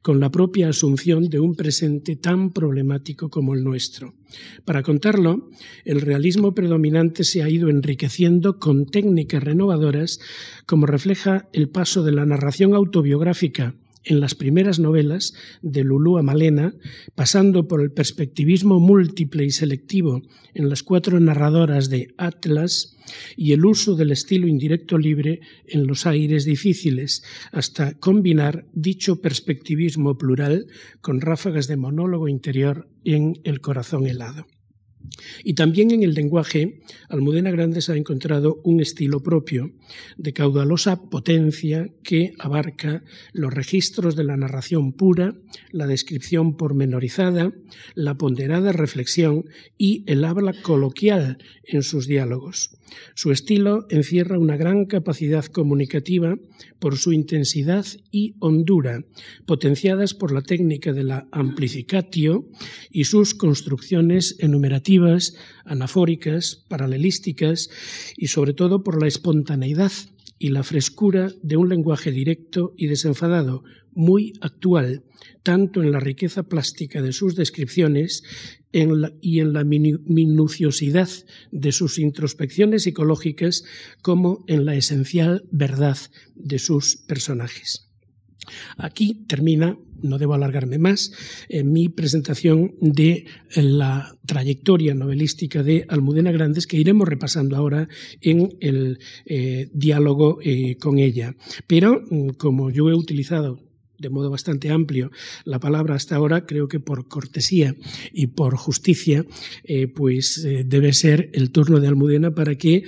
con 0.02 0.20
la 0.20 0.32
propia 0.32 0.70
asunción 0.70 1.30
de 1.30 1.40
un 1.40 1.56
presente 1.56 2.16
tan 2.16 2.52
problemático 2.52 3.30
como 3.30 3.54
el 3.54 3.64
nuestro. 3.64 4.16
Para 4.64 4.84
contarlo, 4.84 5.50
el 5.86 6.02
realismo 6.02 6.54
predominante 6.54 7.24
se 7.24 7.42
ha 7.42 7.50
ido 7.50 7.70
enriqueciendo 7.70 8.60
con 8.60 8.86
técnicas 8.86 9.44
renovadoras, 9.44 10.20
como 10.66 10.86
refleja 10.86 11.50
el 11.52 11.70
paso 11.70 12.04
de 12.04 12.12
la 12.12 12.26
narración 12.40 12.74
autobiográfica 12.74 13.76
en 14.06 14.22
las 14.22 14.34
primeras 14.34 14.80
novelas 14.80 15.34
de 15.62 15.84
Lulú 15.84 16.24
Malena, 16.24 16.74
pasando 17.16 17.68
por 17.68 17.82
el 17.82 17.92
perspectivismo 17.92 18.80
múltiple 18.80 19.44
y 19.44 19.52
selectivo 19.52 20.22
en 20.54 20.70
las 20.70 20.82
cuatro 20.82 21.20
narradoras 21.20 21.90
de 21.90 22.14
Atlas 22.18 22.96
y 23.36 23.52
el 23.52 23.66
uso 23.66 23.96
del 23.96 24.12
estilo 24.12 24.48
indirecto 24.48 24.98
libre 24.98 25.42
en 25.68 25.86
los 25.86 26.06
aires 26.06 26.46
difíciles, 26.46 27.24
hasta 27.52 27.94
combinar 28.00 28.66
dicho 28.72 29.20
perspectivismo 29.20 30.18
plural 30.18 30.68
con 31.02 31.20
ráfagas 31.20 31.68
de 31.68 31.76
monólogo 31.76 32.30
interior 32.30 32.88
en 33.04 33.34
El 33.44 33.60
corazón 33.60 34.08
helado. 34.08 34.48
Y 35.44 35.54
también 35.54 35.92
en 35.92 36.04
el 36.04 36.14
lenguaje, 36.14 36.82
Almudena 37.10 37.52
Grandes 37.52 37.90
ha 37.90 37.96
encontrado 37.96 38.62
un 38.64 38.80
estilo 38.80 39.22
propio, 39.22 39.72
de 40.18 40.34
caudalosa 40.34 41.10
potencia 41.10 41.90
que 42.04 42.34
abarca 42.40 43.04
los 43.34 43.54
registros 43.54 44.16
de 44.16 44.24
la 44.24 44.38
narración 44.38 44.94
pura, 44.94 45.36
la 45.72 45.88
descripción 45.88 46.58
pormenorizada, 46.58 47.52
la 47.96 48.18
ponderada 48.18 48.72
reflexión 48.72 49.46
y 49.78 50.04
el 50.08 50.24
habla 50.26 50.54
coloquial 50.62 51.38
en 51.64 51.84
sus 51.84 52.08
diálogos. 52.08 52.78
Su 53.14 53.32
estilo 53.32 53.86
encierra 53.90 54.40
una 54.40 54.58
gran 54.58 54.86
capacidad 54.86 55.46
comunicativa 55.46 56.36
por 56.80 56.98
su 56.98 57.14
intensidad 57.14 57.86
y 58.12 58.36
hondura, 58.40 59.04
potenciadas 59.46 60.14
por 60.14 60.32
la 60.32 60.42
técnica 60.42 60.94
de 60.94 61.04
la 61.04 61.28
amplificatio 61.32 62.50
y 62.92 63.04
sus 63.04 63.36
construcciones 63.36 64.38
enumerativas, 64.40 64.89
anafóricas, 65.66 66.66
paralelísticas 66.68 67.70
y 68.18 68.28
sobre 68.28 68.54
todo 68.54 68.84
por 68.84 69.02
la 69.02 69.08
espontaneidad 69.08 69.92
y 70.40 70.50
la 70.50 70.64
frescura 70.64 71.32
de 71.44 71.58
un 71.58 71.70
lenguaje 71.70 72.12
directo 72.12 72.74
y 72.78 72.88
desenfadado, 72.88 73.64
muy 73.94 74.34
actual, 74.42 75.04
tanto 75.44 75.82
en 75.82 75.92
la 75.92 76.00
riqueza 76.00 76.44
plástica 76.44 77.02
de 77.02 77.12
sus 77.12 77.36
descripciones 77.36 78.24
y 78.72 79.40
en 79.40 79.54
la 79.54 79.64
minuciosidad 79.64 81.10
de 81.52 81.72
sus 81.72 82.00
introspecciones 82.00 82.84
psicológicas 82.84 83.64
como 84.02 84.46
en 84.48 84.66
la 84.66 84.76
esencial 84.76 85.44
verdad 85.52 85.98
de 86.36 86.60
sus 86.60 86.98
personajes. 87.08 87.90
Aquí 88.78 89.26
termina, 89.28 89.78
no 90.02 90.18
debo 90.18 90.34
alargarme 90.34 90.78
más, 90.78 91.12
en 91.50 91.72
mi 91.72 91.90
presentación 91.90 92.76
de 92.82 93.26
la 93.56 94.16
trayectoria 94.26 94.94
novelística 94.94 95.64
de 95.64 95.86
Almudena 95.88 96.32
Grandes, 96.32 96.68
que 96.68 96.78
iremos 96.78 97.08
repasando 97.08 97.56
ahora 97.56 97.88
en 98.22 98.56
el 98.60 99.00
eh, 99.26 99.70
diálogo 99.74 100.40
eh, 100.44 100.78
con 100.78 101.00
ella. 101.00 101.36
Pero, 101.68 102.02
mm, 102.10 102.30
como 102.38 102.70
yo 102.70 102.90
he 102.90 102.96
utilizado 102.96 103.60
de 103.98 104.10
modo 104.10 104.30
bastante 104.30 104.70
amplio 104.70 105.12
la 105.44 105.60
palabra 105.60 105.96
hasta 105.96 106.16
ahora, 106.16 106.46
creo 106.46 106.70
que 106.70 106.80
por 106.80 107.10
cortesía 107.10 107.76
y 108.14 108.28
por 108.28 108.56
justicia, 108.56 109.26
eh, 109.66 109.88
pues 109.88 110.48
debe 110.66 110.94
ser 110.94 111.30
el 111.34 111.52
turno 111.52 111.82
de 111.82 111.90
Almudena 111.90 112.34
para 112.34 112.56
que 112.56 112.86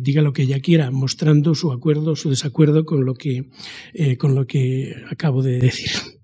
diga 0.00 0.22
lo 0.22 0.32
que 0.32 0.42
ella 0.42 0.60
quiera, 0.60 0.92
mostrando 0.92 1.56
su 1.56 1.72
acuerdo 1.72 2.12
o 2.12 2.16
su 2.16 2.30
desacuerdo 2.30 2.84
con 2.84 3.04
lo 3.04 3.14
que, 3.14 3.50
con 4.18 4.36
lo 4.36 4.46
que 4.46 4.94
acabo 5.10 5.42
de 5.42 5.58
decir. 5.58 6.19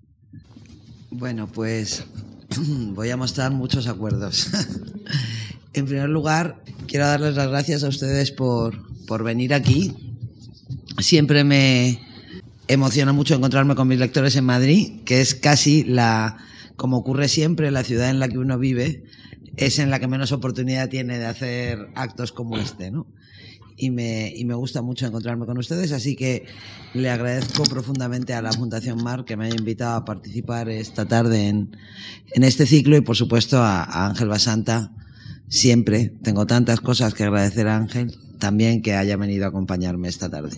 Bueno, 1.17 1.47
pues 1.47 2.03
voy 2.93 3.09
a 3.09 3.17
mostrar 3.17 3.51
muchos 3.51 3.87
acuerdos. 3.87 4.49
en 5.73 5.85
primer 5.85 6.09
lugar, 6.09 6.61
quiero 6.87 7.07
darles 7.07 7.35
las 7.35 7.47
gracias 7.47 7.83
a 7.83 7.87
ustedes 7.87 8.31
por, 8.31 8.75
por 9.07 9.23
venir 9.23 9.55
aquí. 9.55 9.95
Siempre 10.99 11.43
me, 11.43 11.99
emociona 12.67 13.13
mucho 13.13 13.33
encontrarme 13.33 13.73
con 13.73 13.87
mis 13.87 13.97
lectores 13.97 14.35
en 14.35 14.45
Madrid, 14.45 15.01
que 15.05 15.21
es 15.21 15.33
casi 15.33 15.83
la, 15.83 16.37
como 16.75 16.97
ocurre 16.97 17.29
siempre, 17.29 17.71
la 17.71 17.83
ciudad 17.83 18.11
en 18.11 18.19
la 18.19 18.27
que 18.27 18.37
uno 18.37 18.59
vive, 18.59 19.03
es 19.55 19.79
en 19.79 19.89
la 19.89 19.99
que 19.99 20.07
menos 20.07 20.31
oportunidad 20.31 20.87
tiene 20.87 21.17
de 21.17 21.25
hacer 21.25 21.89
actos 21.95 22.31
como 22.31 22.59
este, 22.59 22.91
¿no? 22.91 23.07
Y 23.79 23.91
me, 23.91 24.33
y 24.35 24.43
me 24.43 24.55
gusta 24.55 24.81
mucho 24.81 25.05
encontrarme 25.05 25.45
con 25.45 25.59
ustedes, 25.59 25.91
así 25.91 26.15
que 26.15 26.47
le 26.95 27.11
agradezco 27.11 27.61
profundamente 27.63 28.33
a 28.33 28.41
la 28.41 28.51
Fundación 28.51 29.03
Mar 29.03 29.23
que 29.23 29.37
me 29.37 29.45
haya 29.45 29.55
invitado 29.55 29.97
a 29.97 30.03
participar 30.03 30.67
esta 30.67 31.05
tarde 31.05 31.47
en, 31.47 31.77
en 32.33 32.43
este 32.43 32.65
ciclo 32.65 32.97
y 32.97 33.01
por 33.01 33.15
supuesto 33.15 33.59
a, 33.59 33.83
a 33.83 34.07
Ángel 34.07 34.29
Basanta. 34.29 34.91
Siempre 35.47 36.11
tengo 36.23 36.47
tantas 36.47 36.81
cosas 36.81 37.13
que 37.13 37.23
agradecer 37.23 37.67
a 37.67 37.77
Ángel, 37.77 38.17
también 38.39 38.81
que 38.81 38.95
haya 38.95 39.15
venido 39.15 39.45
a 39.45 39.49
acompañarme 39.49 40.07
esta 40.07 40.27
tarde. 40.27 40.57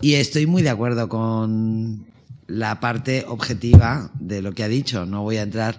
Y 0.00 0.14
estoy 0.14 0.46
muy 0.46 0.62
de 0.62 0.70
acuerdo 0.70 1.08
con 1.08 2.06
la 2.48 2.80
parte 2.80 3.24
objetiva 3.28 4.10
de 4.18 4.42
lo 4.42 4.52
que 4.52 4.64
ha 4.64 4.68
dicho. 4.68 5.06
No 5.06 5.22
voy 5.22 5.36
a 5.36 5.42
entrar 5.42 5.78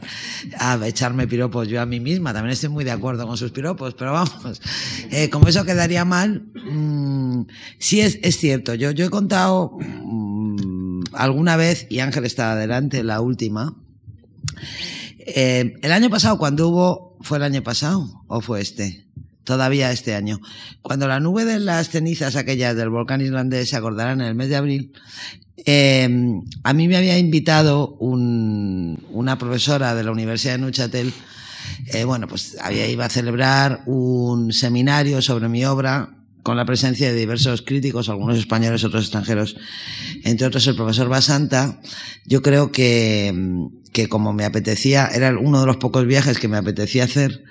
a 0.58 0.80
echarme 0.88 1.28
piropos 1.28 1.68
yo 1.68 1.82
a 1.82 1.86
mí 1.86 2.00
misma. 2.00 2.32
También 2.32 2.54
estoy 2.54 2.70
muy 2.70 2.86
de 2.86 2.92
acuerdo 2.92 3.28
con 3.28 3.36
sus 3.38 3.52
piropos, 3.52 3.96
pero 3.96 4.14
vamos, 4.14 4.62
eh, 5.12 5.30
como 5.30 5.48
eso 5.48 5.66
quedaría 5.66 6.06
mal, 6.06 6.46
mmm, 6.54 7.42
sí 7.80 8.00
es, 8.00 8.20
es, 8.22 8.38
cierto. 8.38 8.76
Yo, 8.76 8.92
yo 8.92 9.06
he 9.06 9.10
contado 9.10 9.78
mmm, 9.80 11.02
alguna 11.14 11.58
vez, 11.58 11.88
y 11.90 12.00
Ángel 12.00 12.26
estaba 12.26 12.54
adelante, 12.54 13.04
la 13.04 13.20
última. 13.20 13.76
Eh, 15.20 15.74
el 15.82 15.92
año 15.92 16.10
pasado, 16.10 16.38
cuando 16.38 16.70
hubo, 16.70 17.18
¿fue 17.22 17.40
el 17.40 17.44
año 17.44 17.64
pasado 17.64 18.24
o 18.28 18.42
fue 18.42 18.62
este? 18.62 19.06
Todavía 19.50 19.92
este 19.92 20.14
año. 20.14 20.40
Cuando 20.84 21.08
la 21.08 21.20
nube 21.20 21.44
de 21.44 21.60
las 21.60 21.90
cenizas 21.90 22.36
aquellas 22.36 22.76
del 22.76 22.90
volcán 22.90 23.20
islandés 23.20 23.70
se 23.70 23.78
acordarán 23.78 24.22
en 24.22 24.28
el 24.28 24.36
mes 24.36 24.50
de 24.50 24.56
abril, 24.56 24.94
eh, 25.66 26.08
a 26.64 26.74
mí 26.74 26.88
me 26.88 26.98
había 26.98 27.18
invitado 27.18 27.96
un, 27.96 29.04
una 29.12 29.40
profesora 29.40 29.96
de 29.96 30.04
la 30.04 30.12
Universidad 30.12 30.54
de 30.54 30.60
Neuchâtel, 30.60 31.12
eh, 31.88 32.04
bueno, 32.04 32.28
pues 32.28 32.58
había 32.62 32.88
iba 32.88 33.06
a 33.06 33.10
celebrar 33.10 33.82
un 33.88 34.54
seminario 34.54 35.20
sobre 35.20 35.50
mi 35.50 35.66
obra 35.66 36.16
con 36.44 36.56
la 36.56 36.66
presencia 36.66 37.12
de 37.12 37.18
diversos 37.18 37.64
críticos, 37.64 38.08
algunos 38.08 38.38
españoles, 38.38 38.84
otros 38.84 39.06
extranjeros, 39.06 39.58
entre 40.24 40.46
otros 40.46 40.68
el 40.68 40.76
profesor 40.76 41.10
Basanta. 41.10 41.82
Yo 42.24 42.44
creo 42.44 42.72
que, 42.72 43.34
que 44.00 44.08
como 44.08 44.32
me 44.32 44.46
apetecía, 44.46 45.08
era 45.08 45.38
uno 45.38 45.60
de 45.60 45.66
los 45.66 45.78
pocos 45.78 46.06
viajes 46.06 46.40
que 46.40 46.48
me 46.48 46.56
apetecía 46.56 47.04
hacer, 47.04 47.44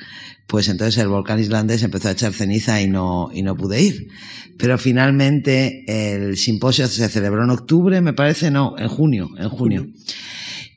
pues 0.46 0.68
entonces 0.68 0.96
el 0.96 1.08
volcán 1.08 1.38
islandés 1.38 1.82
empezó 1.82 2.08
a 2.08 2.12
echar 2.12 2.32
ceniza 2.32 2.80
y 2.80 2.88
no, 2.88 3.28
y 3.34 3.42
no 3.42 3.54
pude 3.54 3.82
ir. 3.82 4.08
Pero 4.56 4.78
finalmente 4.78 5.84
el 5.86 6.38
simposio 6.38 6.88
se 6.88 7.08
celebró 7.10 7.44
en 7.44 7.50
octubre, 7.50 8.00
me 8.00 8.14
parece, 8.14 8.50
no, 8.50 8.78
en 8.78 8.88
junio, 8.88 9.28
en 9.36 9.48
junio. 9.50 9.88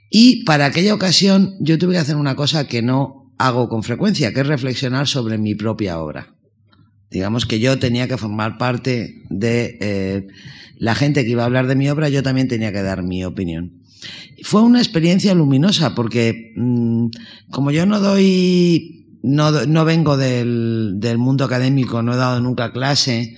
Y 0.09 0.43
para 0.43 0.65
aquella 0.65 0.93
ocasión 0.93 1.55
yo 1.61 1.77
tuve 1.77 1.93
que 1.93 1.99
hacer 1.99 2.17
una 2.17 2.35
cosa 2.35 2.67
que 2.67 2.81
no 2.81 3.31
hago 3.37 3.69
con 3.69 3.81
frecuencia, 3.81 4.33
que 4.33 4.41
es 4.41 4.47
reflexionar 4.47 5.07
sobre 5.07 5.37
mi 5.37 5.55
propia 5.55 5.99
obra. 5.99 6.35
Digamos 7.09 7.45
que 7.45 7.61
yo 7.61 7.79
tenía 7.79 8.09
que 8.09 8.17
formar 8.17 8.57
parte 8.57 9.23
de 9.29 9.77
eh, 9.79 10.27
la 10.77 10.95
gente 10.95 11.23
que 11.23 11.31
iba 11.31 11.43
a 11.43 11.45
hablar 11.45 11.67
de 11.67 11.75
mi 11.75 11.89
obra, 11.89 12.09
yo 12.09 12.23
también 12.23 12.49
tenía 12.49 12.73
que 12.73 12.81
dar 12.81 13.03
mi 13.03 13.23
opinión. 13.23 13.80
Fue 14.43 14.62
una 14.62 14.79
experiencia 14.79 15.34
luminosa 15.34 15.93
porque 15.96 16.53
mmm, 16.55 17.08
como 17.51 17.72
yo 17.72 17.86
no 17.86 18.00
doy 18.00 19.01
no, 19.24 19.51
no 19.51 19.86
vengo 19.86 20.17
del, 20.17 20.93
del, 20.96 21.17
mundo 21.17 21.46
académico, 21.46 22.01
no 22.01 22.13
he 22.13 22.17
dado 22.17 22.41
nunca 22.41 22.72
clase. 22.72 23.38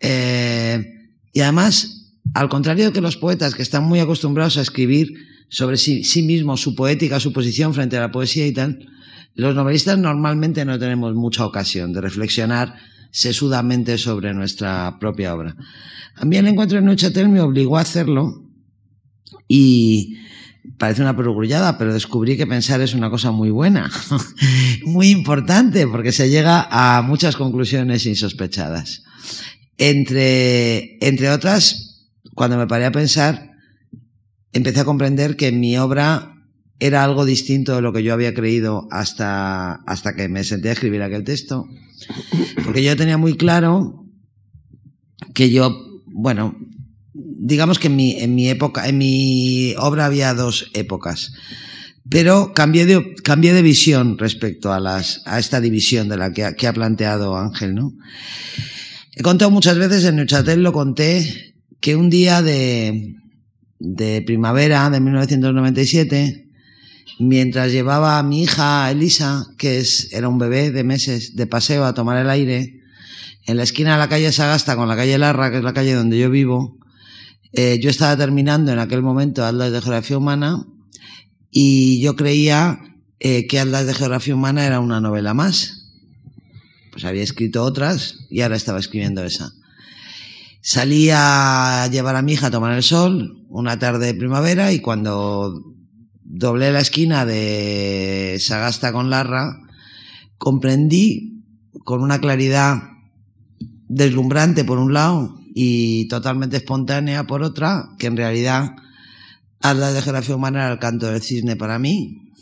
Eh, 0.00 1.10
y 1.32 1.40
además, 1.40 2.12
al 2.34 2.48
contrario 2.48 2.92
que 2.92 3.00
los 3.00 3.16
poetas 3.16 3.54
que 3.54 3.62
están 3.62 3.84
muy 3.84 4.00
acostumbrados 4.00 4.56
a 4.56 4.62
escribir 4.62 5.14
sobre 5.48 5.76
sí, 5.76 6.02
sí 6.02 6.22
mismos, 6.22 6.60
su 6.60 6.74
poética, 6.74 7.20
su 7.20 7.32
posición 7.32 7.74
frente 7.74 7.96
a 7.96 8.00
la 8.00 8.10
poesía 8.10 8.46
y 8.46 8.52
tal, 8.52 8.88
los 9.34 9.54
novelistas 9.54 9.98
normalmente 9.98 10.64
no 10.64 10.78
tenemos 10.78 11.14
mucha 11.14 11.46
ocasión 11.46 11.92
de 11.92 12.00
reflexionar 12.00 12.74
sesudamente 13.10 13.98
sobre 13.98 14.34
nuestra 14.34 14.98
propia 14.98 15.34
obra. 15.34 15.54
A 16.16 16.24
mí 16.24 16.36
el 16.36 16.48
encuentro 16.48 16.78
en 16.78 16.86
Neuchâtel 16.86 17.28
me 17.28 17.40
obligó 17.40 17.78
a 17.78 17.82
hacerlo 17.82 18.42
y, 19.54 20.16
parece 20.78 21.02
una 21.02 21.14
perogrullada, 21.14 21.76
pero 21.76 21.92
descubrí 21.92 22.38
que 22.38 22.46
pensar 22.46 22.80
es 22.80 22.94
una 22.94 23.10
cosa 23.10 23.32
muy 23.32 23.50
buena, 23.50 23.90
muy 24.86 25.10
importante, 25.10 25.86
porque 25.86 26.10
se 26.10 26.30
llega 26.30 26.66
a 26.70 27.02
muchas 27.02 27.36
conclusiones 27.36 28.06
insospechadas. 28.06 29.02
Entre, 29.76 30.96
entre 31.06 31.28
otras, 31.28 32.08
cuando 32.34 32.56
me 32.56 32.66
paré 32.66 32.86
a 32.86 32.92
pensar, 32.92 33.50
empecé 34.54 34.80
a 34.80 34.86
comprender 34.86 35.36
que 35.36 35.52
mi 35.52 35.76
obra 35.76 36.34
era 36.78 37.04
algo 37.04 37.26
distinto 37.26 37.74
de 37.74 37.82
lo 37.82 37.92
que 37.92 38.02
yo 38.02 38.14
había 38.14 38.32
creído 38.32 38.88
hasta, 38.90 39.74
hasta 39.86 40.14
que 40.14 40.30
me 40.30 40.44
senté 40.44 40.70
a 40.70 40.72
escribir 40.72 41.02
aquel 41.02 41.24
texto, 41.24 41.66
porque 42.64 42.82
yo 42.82 42.96
tenía 42.96 43.18
muy 43.18 43.36
claro 43.36 44.06
que 45.34 45.50
yo, 45.50 46.00
bueno, 46.06 46.56
digamos 47.44 47.80
que 47.80 47.88
en 47.88 47.96
mi, 47.96 48.12
en 48.20 48.36
mi 48.36 48.48
época, 48.48 48.88
en 48.88 48.98
mi 48.98 49.74
obra 49.76 50.06
había 50.06 50.32
dos 50.32 50.70
épocas. 50.74 51.32
Pero 52.08 52.52
cambié 52.54 52.86
de, 52.86 53.16
de 53.24 53.62
visión 53.62 54.16
respecto 54.16 54.72
a, 54.72 54.78
las, 54.78 55.22
a 55.26 55.40
esta 55.40 55.60
división 55.60 56.08
de 56.08 56.16
la 56.16 56.32
que 56.32 56.44
ha, 56.44 56.72
planteado 56.72 57.36
Ángel, 57.36 57.74
¿no? 57.74 57.94
He 59.14 59.22
contado 59.22 59.50
muchas 59.50 59.76
veces, 59.76 60.04
en 60.04 60.16
Neuchatel 60.16 60.62
lo 60.62 60.72
conté, 60.72 61.54
que 61.80 61.96
un 61.96 62.10
día 62.10 62.42
de, 62.42 63.16
de 63.80 64.22
primavera 64.22 64.88
de 64.88 65.00
1997, 65.00 66.48
mientras 67.18 67.72
llevaba 67.72 68.20
a 68.20 68.22
mi 68.22 68.44
hija 68.44 68.88
Elisa, 68.90 69.46
que 69.58 69.84
era 70.12 70.28
un 70.28 70.38
bebé 70.38 70.70
de 70.70 70.84
meses, 70.84 71.34
de 71.34 71.46
paseo 71.48 71.84
a 71.84 71.94
tomar 71.94 72.18
el 72.18 72.30
aire, 72.30 72.80
en 73.46 73.56
la 73.56 73.64
esquina 73.64 73.94
de 73.94 73.98
la 73.98 74.08
calle 74.08 74.30
Sagasta 74.30 74.76
con 74.76 74.88
la 74.88 74.94
calle 74.94 75.18
Larra, 75.18 75.50
que 75.50 75.58
es 75.58 75.64
la 75.64 75.74
calle 75.74 75.94
donde 75.94 76.18
yo 76.18 76.30
vivo, 76.30 76.78
eh, 77.52 77.78
yo 77.82 77.90
estaba 77.90 78.16
terminando 78.16 78.72
en 78.72 78.78
aquel 78.78 79.02
momento 79.02 79.44
Atlas 79.44 79.72
de 79.72 79.82
Geografía 79.82 80.16
Humana 80.16 80.66
y 81.50 82.00
yo 82.00 82.16
creía 82.16 82.80
eh, 83.20 83.46
que 83.46 83.60
Atlas 83.60 83.86
de 83.86 83.94
Geografía 83.94 84.34
Humana 84.34 84.66
era 84.66 84.80
una 84.80 85.00
novela 85.00 85.34
más. 85.34 85.90
Pues 86.90 87.04
había 87.04 87.22
escrito 87.22 87.62
otras 87.62 88.26
y 88.30 88.40
ahora 88.40 88.56
estaba 88.56 88.78
escribiendo 88.78 89.22
esa. 89.22 89.52
Salí 90.62 91.10
a 91.12 91.88
llevar 91.90 92.16
a 92.16 92.22
mi 92.22 92.32
hija 92.32 92.46
a 92.46 92.50
tomar 92.50 92.72
el 92.72 92.82
sol 92.82 93.44
una 93.48 93.78
tarde 93.78 94.06
de 94.06 94.14
primavera 94.14 94.72
y 94.72 94.80
cuando 94.80 95.74
doblé 96.24 96.72
la 96.72 96.80
esquina 96.80 97.26
de 97.26 98.38
Sagasta 98.40 98.92
con 98.92 99.10
Larra, 99.10 99.58
comprendí 100.38 101.44
con 101.84 102.02
una 102.02 102.18
claridad 102.20 102.82
deslumbrante 103.88 104.64
por 104.64 104.78
un 104.78 104.94
lado 104.94 105.41
y 105.54 106.08
totalmente 106.08 106.56
espontánea 106.58 107.24
por 107.24 107.42
otra, 107.42 107.90
que 107.98 108.06
en 108.06 108.16
realidad 108.16 108.70
Atlas 109.60 109.94
de 109.94 110.02
Geografía 110.02 110.36
Humana 110.36 110.64
era 110.64 110.72
el 110.72 110.78
canto 110.78 111.06
del 111.06 111.22
cisne 111.22 111.56
para 111.56 111.78
mí. 111.78 112.32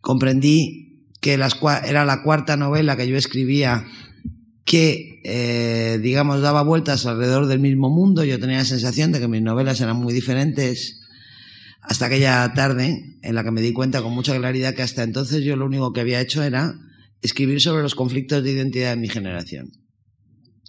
Comprendí 0.00 1.06
que 1.20 1.34
era 1.34 2.04
la 2.04 2.22
cuarta 2.22 2.56
novela 2.56 2.96
que 2.96 3.06
yo 3.06 3.16
escribía 3.16 3.86
que, 4.64 5.20
eh, 5.24 5.98
digamos, 6.02 6.40
daba 6.40 6.62
vueltas 6.62 7.06
alrededor 7.06 7.46
del 7.46 7.60
mismo 7.60 7.90
mundo. 7.90 8.24
Yo 8.24 8.40
tenía 8.40 8.58
la 8.58 8.64
sensación 8.64 9.12
de 9.12 9.20
que 9.20 9.28
mis 9.28 9.42
novelas 9.42 9.80
eran 9.80 9.96
muy 9.96 10.12
diferentes 10.12 11.00
hasta 11.82 12.06
aquella 12.06 12.52
tarde 12.54 13.18
en 13.22 13.34
la 13.34 13.42
que 13.42 13.50
me 13.50 13.60
di 13.60 13.72
cuenta 13.72 14.02
con 14.02 14.12
mucha 14.12 14.36
claridad 14.36 14.74
que 14.74 14.82
hasta 14.82 15.02
entonces 15.02 15.44
yo 15.44 15.56
lo 15.56 15.66
único 15.66 15.92
que 15.92 16.00
había 16.00 16.20
hecho 16.20 16.42
era 16.42 16.74
escribir 17.22 17.60
sobre 17.60 17.82
los 17.82 17.94
conflictos 17.94 18.42
de 18.42 18.52
identidad 18.52 18.90
de 18.90 18.96
mi 18.96 19.08
generación, 19.08 19.72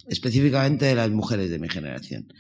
específicamente 0.07 0.86
de 0.86 0.95
las 0.95 1.10
mujeres 1.12 1.50
de 1.50 1.60
mi 1.60 1.69
generación, 1.69 2.33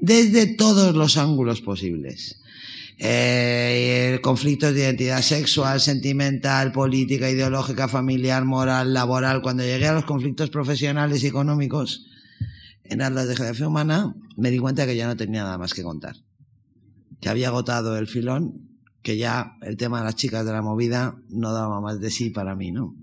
desde 0.00 0.46
todos 0.46 0.94
los 0.94 1.16
ángulos 1.16 1.60
posibles 1.60 2.40
eh, 2.98 4.20
conflictos 4.22 4.72
de 4.72 4.80
identidad 4.80 5.20
sexual, 5.20 5.80
sentimental, 5.80 6.72
política, 6.72 7.28
ideológica, 7.28 7.88
familiar, 7.88 8.44
moral, 8.44 8.94
laboral. 8.94 9.42
Cuando 9.42 9.64
llegué 9.64 9.88
a 9.88 9.94
los 9.94 10.04
conflictos 10.04 10.50
profesionales 10.50 11.22
y 11.24 11.26
económicos 11.26 12.06
en 12.84 13.02
Atlas 13.02 13.28
de 13.28 13.36
Geografía 13.36 13.68
Humana, 13.68 14.14
me 14.36 14.50
di 14.50 14.58
cuenta 14.58 14.86
que 14.86 14.96
ya 14.96 15.06
no 15.06 15.16
tenía 15.16 15.42
nada 15.42 15.58
más 15.58 15.74
que 15.74 15.82
contar. 15.82 16.16
Que 17.20 17.28
había 17.28 17.48
agotado 17.48 17.98
el 17.98 18.06
filón, 18.06 18.68
que 19.02 19.16
ya 19.16 19.56
el 19.62 19.76
tema 19.76 19.98
de 19.98 20.04
las 20.04 20.16
chicas 20.16 20.46
de 20.46 20.52
la 20.52 20.62
movida 20.62 21.16
no 21.28 21.52
daba 21.52 21.80
más 21.80 22.00
de 22.00 22.10
sí 22.10 22.30
para 22.30 22.54
mí, 22.54 22.70
¿no? 22.70 22.94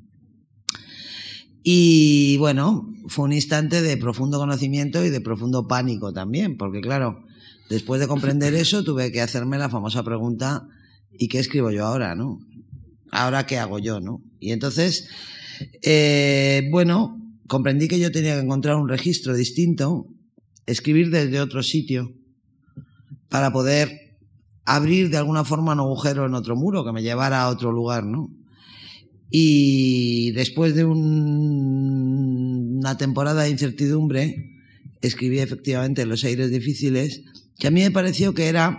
Y 1.63 2.37
bueno, 2.37 2.93
fue 3.07 3.25
un 3.25 3.33
instante 3.33 3.81
de 3.81 3.97
profundo 3.97 4.39
conocimiento 4.39 5.05
y 5.05 5.09
de 5.09 5.21
profundo 5.21 5.67
pánico 5.67 6.11
también, 6.11 6.57
porque 6.57 6.81
claro, 6.81 7.23
Después 7.71 8.01
de 8.01 8.07
comprender 8.09 8.53
eso, 8.53 8.83
tuve 8.83 9.13
que 9.13 9.21
hacerme 9.21 9.57
la 9.57 9.69
famosa 9.69 10.03
pregunta, 10.03 10.67
¿y 11.17 11.29
qué 11.29 11.39
escribo 11.39 11.71
yo 11.71 11.85
ahora, 11.85 12.15
no? 12.15 12.37
¿Ahora 13.11 13.45
qué 13.45 13.59
hago 13.59 13.79
yo, 13.79 14.01
no? 14.01 14.21
Y 14.41 14.51
entonces, 14.51 15.07
eh, 15.81 16.67
bueno, 16.69 17.17
comprendí 17.47 17.87
que 17.87 17.97
yo 17.97 18.11
tenía 18.11 18.33
que 18.33 18.41
encontrar 18.41 18.75
un 18.75 18.89
registro 18.89 19.33
distinto, 19.33 20.05
escribir 20.65 21.11
desde 21.11 21.39
otro 21.39 21.63
sitio, 21.63 22.11
para 23.29 23.53
poder 23.53 24.17
abrir 24.65 25.09
de 25.09 25.15
alguna 25.15 25.45
forma 25.45 25.71
un 25.71 25.79
agujero 25.79 26.25
en 26.25 26.33
otro 26.33 26.57
muro 26.57 26.83
que 26.83 26.91
me 26.91 27.03
llevara 27.03 27.41
a 27.41 27.47
otro 27.47 27.71
lugar, 27.71 28.03
¿no? 28.03 28.31
Y 29.33 30.31
después 30.31 30.75
de 30.75 30.83
una 30.83 30.97
temporada 32.97 33.43
de 33.43 33.49
incertidumbre, 33.49 34.59
escribí 35.01 35.39
efectivamente 35.39 36.05
Los 36.05 36.25
aires 36.25 36.51
difíciles, 36.51 37.23
que 37.57 37.67
a 37.67 37.71
mí 37.71 37.81
me 37.81 37.91
pareció 37.91 38.33
que 38.33 38.49
era 38.49 38.77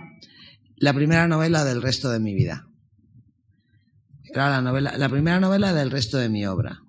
la 0.77 0.93
primera 0.93 1.27
novela 1.27 1.65
del 1.65 1.81
resto 1.81 2.11
de 2.11 2.19
mi 2.19 2.35
vida. 2.35 2.67
Era 4.31 4.51
la, 4.51 4.61
novela, 4.61 4.95
la 4.97 5.09
primera 5.09 5.39
novela 5.39 5.73
del 5.73 5.89
resto 5.89 6.19
de 6.19 6.29
mi 6.29 6.45
obra. 6.45 6.83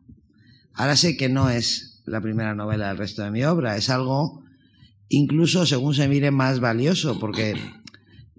Ahora 0.74 0.96
sé 0.96 1.16
que 1.16 1.30
no 1.30 1.48
es 1.48 2.02
la 2.04 2.20
primera 2.20 2.54
novela 2.54 2.88
del 2.88 2.98
resto 2.98 3.22
de 3.22 3.30
mi 3.30 3.44
obra, 3.44 3.78
es 3.78 3.88
algo 3.88 4.44
incluso 5.08 5.64
según 5.64 5.94
se 5.94 6.08
mire 6.08 6.30
más 6.30 6.60
valioso, 6.60 7.18
porque 7.18 7.54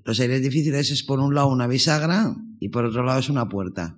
Los 0.04 0.20
aires 0.20 0.44
difíciles 0.44 0.92
es 0.92 1.02
por 1.02 1.20
un 1.20 1.34
lado 1.34 1.48
una 1.48 1.66
bisagra 1.66 2.36
y 2.60 2.70
por 2.70 2.86
otro 2.86 3.04
lado 3.04 3.20
es 3.20 3.30
una 3.30 3.50
puerta. 3.50 3.98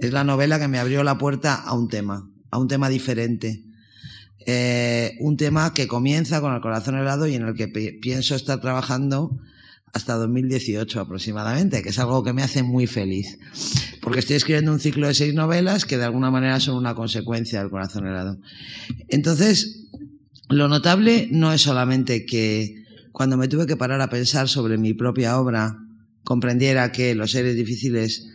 Es 0.00 0.12
la 0.12 0.24
novela 0.24 0.58
que 0.58 0.68
me 0.68 0.78
abrió 0.78 1.02
la 1.02 1.18
puerta 1.18 1.54
a 1.54 1.74
un 1.74 1.88
tema, 1.88 2.30
a 2.50 2.58
un 2.58 2.68
tema 2.68 2.88
diferente, 2.88 3.64
eh, 4.46 5.16
un 5.20 5.36
tema 5.36 5.74
que 5.74 5.86
comienza 5.86 6.40
con 6.40 6.54
el 6.54 6.60
corazón 6.60 6.96
helado 6.96 7.26
y 7.26 7.34
en 7.34 7.42
el 7.42 7.54
que 7.54 7.68
pienso 7.68 8.34
estar 8.34 8.60
trabajando 8.60 9.38
hasta 9.92 10.14
2018 10.14 11.00
aproximadamente, 11.00 11.82
que 11.82 11.88
es 11.88 11.98
algo 11.98 12.22
que 12.22 12.32
me 12.32 12.42
hace 12.42 12.62
muy 12.62 12.86
feliz, 12.86 13.38
porque 14.00 14.20
estoy 14.20 14.36
escribiendo 14.36 14.72
un 14.72 14.80
ciclo 14.80 15.08
de 15.08 15.14
seis 15.14 15.34
novelas 15.34 15.84
que 15.84 15.98
de 15.98 16.04
alguna 16.04 16.30
manera 16.30 16.60
son 16.60 16.76
una 16.76 16.94
consecuencia 16.94 17.60
del 17.60 17.70
corazón 17.70 18.06
helado. 18.06 18.38
Entonces, 19.08 19.88
lo 20.48 20.68
notable 20.68 21.28
no 21.30 21.52
es 21.52 21.62
solamente 21.62 22.24
que 22.24 22.84
cuando 23.12 23.36
me 23.36 23.48
tuve 23.48 23.66
que 23.66 23.76
parar 23.76 24.00
a 24.00 24.08
pensar 24.08 24.48
sobre 24.48 24.78
mi 24.78 24.94
propia 24.94 25.38
obra, 25.38 25.76
comprendiera 26.24 26.92
que 26.92 27.14
los 27.14 27.32
seres 27.32 27.56
difíciles 27.56 28.28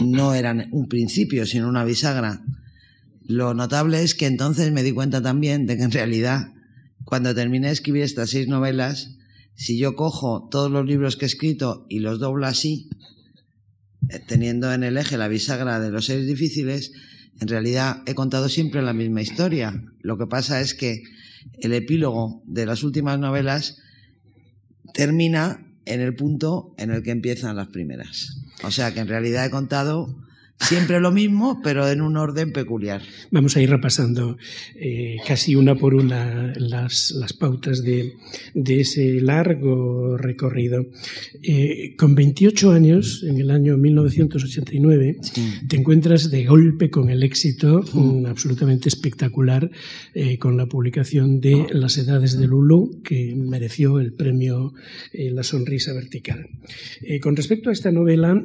no 0.00 0.34
eran 0.34 0.68
un 0.72 0.88
principio, 0.88 1.46
sino 1.46 1.68
una 1.68 1.84
bisagra, 1.84 2.42
lo 3.28 3.52
notable 3.52 4.02
es 4.02 4.14
que 4.14 4.24
entonces 4.24 4.72
me 4.72 4.82
di 4.82 4.92
cuenta 4.92 5.20
también 5.20 5.66
de 5.66 5.76
que 5.76 5.82
en 5.82 5.90
realidad, 5.90 6.54
cuando 7.04 7.34
terminé 7.34 7.66
de 7.66 7.74
escribir 7.74 8.02
estas 8.02 8.30
seis 8.30 8.48
novelas, 8.48 9.16
si 9.54 9.76
yo 9.76 9.96
cojo 9.96 10.48
todos 10.50 10.70
los 10.70 10.86
libros 10.86 11.16
que 11.16 11.26
he 11.26 11.28
escrito 11.28 11.84
y 11.90 11.98
los 11.98 12.20
doblo 12.20 12.46
así, 12.46 12.88
eh, 14.08 14.18
teniendo 14.26 14.72
en 14.72 14.82
el 14.82 14.96
eje 14.96 15.18
la 15.18 15.28
bisagra 15.28 15.78
de 15.78 15.90
los 15.90 16.06
seres 16.06 16.26
difíciles, 16.26 16.92
en 17.38 17.48
realidad 17.48 18.02
he 18.06 18.14
contado 18.14 18.48
siempre 18.48 18.80
la 18.80 18.94
misma 18.94 19.20
historia. 19.20 19.84
Lo 20.00 20.16
que 20.16 20.26
pasa 20.26 20.62
es 20.62 20.72
que 20.72 21.02
el 21.60 21.74
epílogo 21.74 22.42
de 22.46 22.64
las 22.64 22.82
últimas 22.82 23.18
novelas 23.18 23.76
termina 24.94 25.67
en 25.88 26.00
el 26.00 26.14
punto 26.14 26.74
en 26.78 26.90
el 26.90 27.02
que 27.02 27.10
empiezan 27.10 27.56
las 27.56 27.68
primeras. 27.68 28.38
O 28.62 28.70
sea 28.70 28.92
que 28.92 29.00
en 29.00 29.08
realidad 29.08 29.46
he 29.46 29.50
contado 29.50 30.14
Siempre 30.60 30.98
lo 31.00 31.12
mismo, 31.12 31.60
pero 31.62 31.88
en 31.88 32.00
un 32.02 32.16
orden 32.16 32.52
peculiar. 32.52 33.00
Vamos 33.30 33.56
a 33.56 33.62
ir 33.62 33.70
repasando 33.70 34.36
eh, 34.74 35.16
casi 35.26 35.54
una 35.54 35.76
por 35.76 35.94
una 35.94 36.52
las, 36.56 37.12
las 37.12 37.32
pautas 37.32 37.84
de, 37.84 38.14
de, 38.54 38.80
ese 38.80 39.20
largo 39.20 40.16
recorrido. 40.16 40.86
Eh, 41.42 41.94
con 41.96 42.14
28 42.16 42.72
años, 42.72 43.22
en 43.22 43.38
el 43.38 43.50
año 43.52 43.78
1989, 43.78 45.18
te 45.68 45.76
encuentras 45.76 46.30
de 46.30 46.44
golpe 46.44 46.90
con 46.90 47.08
el 47.08 47.22
éxito 47.22 47.84
absolutamente 48.26 48.88
espectacular 48.88 49.70
eh, 50.14 50.38
con 50.38 50.56
la 50.56 50.66
publicación 50.66 51.40
de 51.40 51.66
Las 51.70 51.98
Edades 51.98 52.36
de 52.36 52.48
Lulu, 52.48 53.00
que 53.04 53.32
mereció 53.36 54.00
el 54.00 54.12
premio 54.12 54.74
La 55.12 55.44
Sonrisa 55.44 55.92
Vertical. 55.92 56.48
con 57.22 57.36
respecto 57.36 57.70
a 57.70 57.72
esta 57.72 57.92
novela, 57.92 58.42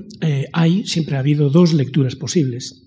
hay, 0.53 0.85
siempre 0.85 1.15
ha 1.15 1.19
habido 1.19 1.49
dos 1.49 1.73
lecturas 1.73 2.02
posibles. 2.15 2.83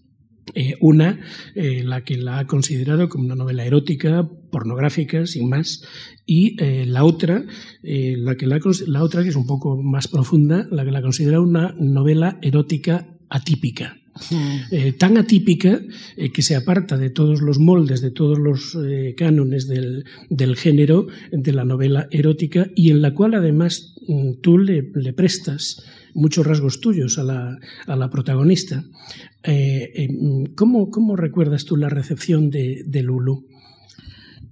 Eh, 0.55 0.77
una, 0.81 1.21
eh, 1.57 1.83
la 1.85 2.05
que 2.05 2.17
la 2.17 2.39
ha 2.39 2.47
considerado 2.47 3.09
como 3.09 3.25
una 3.25 3.35
novela 3.35 3.65
erótica, 3.65 4.29
pornográfica, 4.53 5.27
sin 5.27 5.49
más, 5.49 5.83
y 6.25 6.57
eh, 6.63 6.87
la 6.87 7.05
otra, 7.05 7.45
la, 7.83 8.37
que 8.37 8.47
la, 8.47 8.61
la 8.87 9.03
otra 9.03 9.23
que 9.23 9.31
es 9.31 9.37
un 9.37 9.47
poco 9.47 9.77
más 9.83 10.07
profunda, 10.07 10.69
la 10.71 10.85
que 10.85 10.93
la 10.93 11.03
considera 11.03 11.41
una 11.41 11.75
novela 11.79 12.39
erótica 12.43 13.09
atípica. 13.29 13.99
tan 14.99 15.19
atípica 15.19 15.79
que 16.33 16.43
se 16.43 16.57
aparta 16.57 16.97
de 16.97 17.11
todos 17.11 17.43
los 17.43 17.59
moldes, 17.59 18.01
de 18.01 18.11
todos 18.11 18.39
los 18.39 18.79
cánones 19.15 19.69
del, 19.69 20.05
del, 20.31 20.57
género 20.57 21.07
de 21.33 21.53
la 21.53 21.67
novela 21.67 22.09
erótica 22.11 22.71
y 22.75 22.91
en 22.91 23.03
la 23.03 23.13
cual 23.13 23.35
además 23.35 23.95
mm, 24.09 24.41
tú 24.41 24.57
le, 24.57 24.91
le 24.95 25.13
prestas 25.13 25.85
muchos 26.17 26.47
rasgos 26.47 26.81
tuyos 26.81 27.19
a 27.19 27.23
la, 27.23 27.59
a 27.87 27.97
la 27.97 28.11
protagonista. 28.11 28.85
Eh, 29.43 29.93
eh, 29.95 30.09
¿cómo, 30.57 30.91
¿cómo, 30.91 31.15
recuerdas 31.15 31.65
tú 31.65 31.77
la 31.77 31.89
recepción 31.89 32.51
de, 32.51 32.83
de, 32.87 33.03
Lulu? 33.03 33.47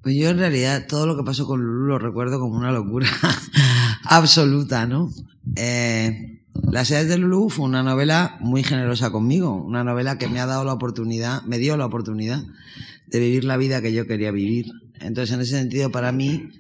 Pues 0.03 0.15
yo 0.15 0.29
en 0.29 0.39
realidad 0.39 0.87
todo 0.87 1.07
lo 1.07 1.17
que 1.17 1.25
pasó 1.25 1.47
con 1.47 1.61
Lulu 1.61 1.87
lo 1.87 1.99
recuerdo 1.99 2.39
como 2.39 2.57
una 2.57 2.71
locura 2.71 3.09
absoluta, 4.05 4.87
¿no? 4.87 5.11
Eh, 5.57 6.43
Las 6.71 6.91
edades 6.91 7.09
de 7.09 7.19
Lulu 7.19 7.49
fue 7.49 7.65
una 7.65 7.83
novela 7.83 8.37
muy 8.41 8.63
generosa 8.63 9.11
conmigo, 9.11 9.55
una 9.55 9.83
novela 9.83 10.19
que 10.19 10.29
me 10.29 10.41
ha 10.41 10.47
dado 10.47 10.65
la 10.65 10.75
oportunidad, 10.75 11.43
me 11.43 11.59
dio 11.59 11.77
la 11.77 11.87
oportunidad 11.87 12.45
de 13.07 13.21
vivir 13.21 13.45
la 13.45 13.57
vida 13.57 13.81
que 13.81 13.93
yo 13.93 14.07
quería 14.07 14.31
vivir. 14.31 14.67
Entonces, 15.01 15.35
en 15.35 15.41
ese 15.41 15.57
sentido, 15.57 15.91
para 15.91 16.13
mí, 16.13 16.51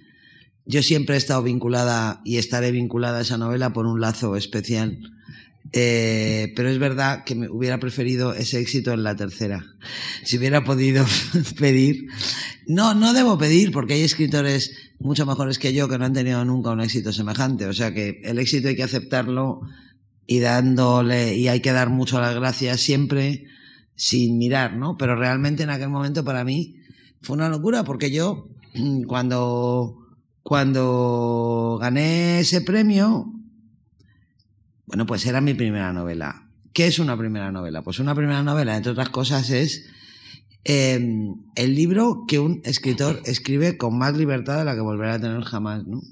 yo 0.66 0.83
siempre 0.83 1.14
he 1.14 1.18
estado 1.18 1.42
vinculada 1.42 2.20
y 2.24 2.38
estaré 2.38 2.70
vinculada 2.70 3.18
a 3.18 3.22
esa 3.22 3.38
novela 3.38 3.72
por 3.72 3.87
un 3.87 4.00
lazo 4.00 4.37
especial. 4.37 4.98
Eh, 5.72 6.53
pero 6.55 6.68
es 6.68 6.79
verdad 6.79 7.24
que 7.24 7.35
me 7.35 7.48
hubiera 7.48 7.79
preferido 7.81 8.33
ese 8.33 8.61
éxito 8.61 8.92
en 8.92 9.03
la 9.03 9.16
tercera. 9.16 9.64
Si 10.22 10.38
hubiera 10.38 10.62
podido 10.62 11.05
pedir. 11.59 12.07
No, 12.66 12.94
no 12.94 13.12
debo 13.12 13.37
pedir 13.38 13.72
porque 13.72 13.94
hay 13.94 14.03
escritores 14.03 14.72
mucho 15.00 15.27
mejores 15.27 15.59
que 15.59 15.74
yo 15.74 15.88
que 15.88 15.98
no 15.98 16.05
han 16.05 16.12
tenido 16.12 16.44
nunca 16.44 16.70
un 16.70 16.81
éxito 16.81 17.12
semejante. 17.12 17.66
O 17.66 17.72
sea 17.72 17.92
que 17.92 18.20
el 18.24 18.38
éxito 18.38 18.68
hay 18.68 18.77
que 18.77 18.85
aceptarlo 18.85 19.61
y 20.27 20.38
dándole, 20.40 21.37
y 21.37 21.48
hay 21.48 21.61
que 21.61 21.72
dar 21.72 21.90
mucho 21.90 22.20
las 22.20 22.35
gracias 22.35 22.81
siempre 22.81 23.44
sin 23.96 24.38
mirar, 24.38 24.77
¿no? 24.77 24.96
Pero 24.96 25.16
realmente 25.16 25.62
en 25.62 25.70
aquel 25.70 25.90
momento 25.90 26.24
para 26.24 26.44
mí 26.44 26.77
fue 27.20 27.37
una 27.37 27.48
locura 27.48 27.85
porque 27.85 28.11
yo 28.11 28.48
cuando 29.07 30.03
cuando 30.44 31.78
gané 31.80 32.40
ese 32.40 32.61
premio, 32.61 33.33
bueno, 34.85 35.07
pues 35.07 35.24
era 35.24 35.40
mi 35.40 35.54
primera 35.54 35.92
novela. 35.94 36.50
¿Qué 36.74 36.87
es 36.87 36.98
una 36.98 37.16
primera 37.16 37.50
novela? 37.50 37.83
Pues 37.83 37.98
una 37.98 38.14
primera 38.14 38.42
novela, 38.42 38.76
entre 38.76 38.92
otras 38.92 39.09
cosas, 39.09 39.48
es 39.48 39.87
em, 40.64 41.35
el 41.54 41.74
libro 41.74 42.24
que 42.28 42.38
un 42.38 42.61
escritor 42.64 43.22
escribe 43.24 43.78
con 43.78 43.96
más 43.96 44.16
libertad 44.18 44.59
de 44.59 44.66
la 44.66 44.74
que 44.74 44.83
volverá 44.83 45.14
a 45.14 45.18
tener 45.18 45.42
jamás, 45.44 45.87
¿no? 45.87 46.02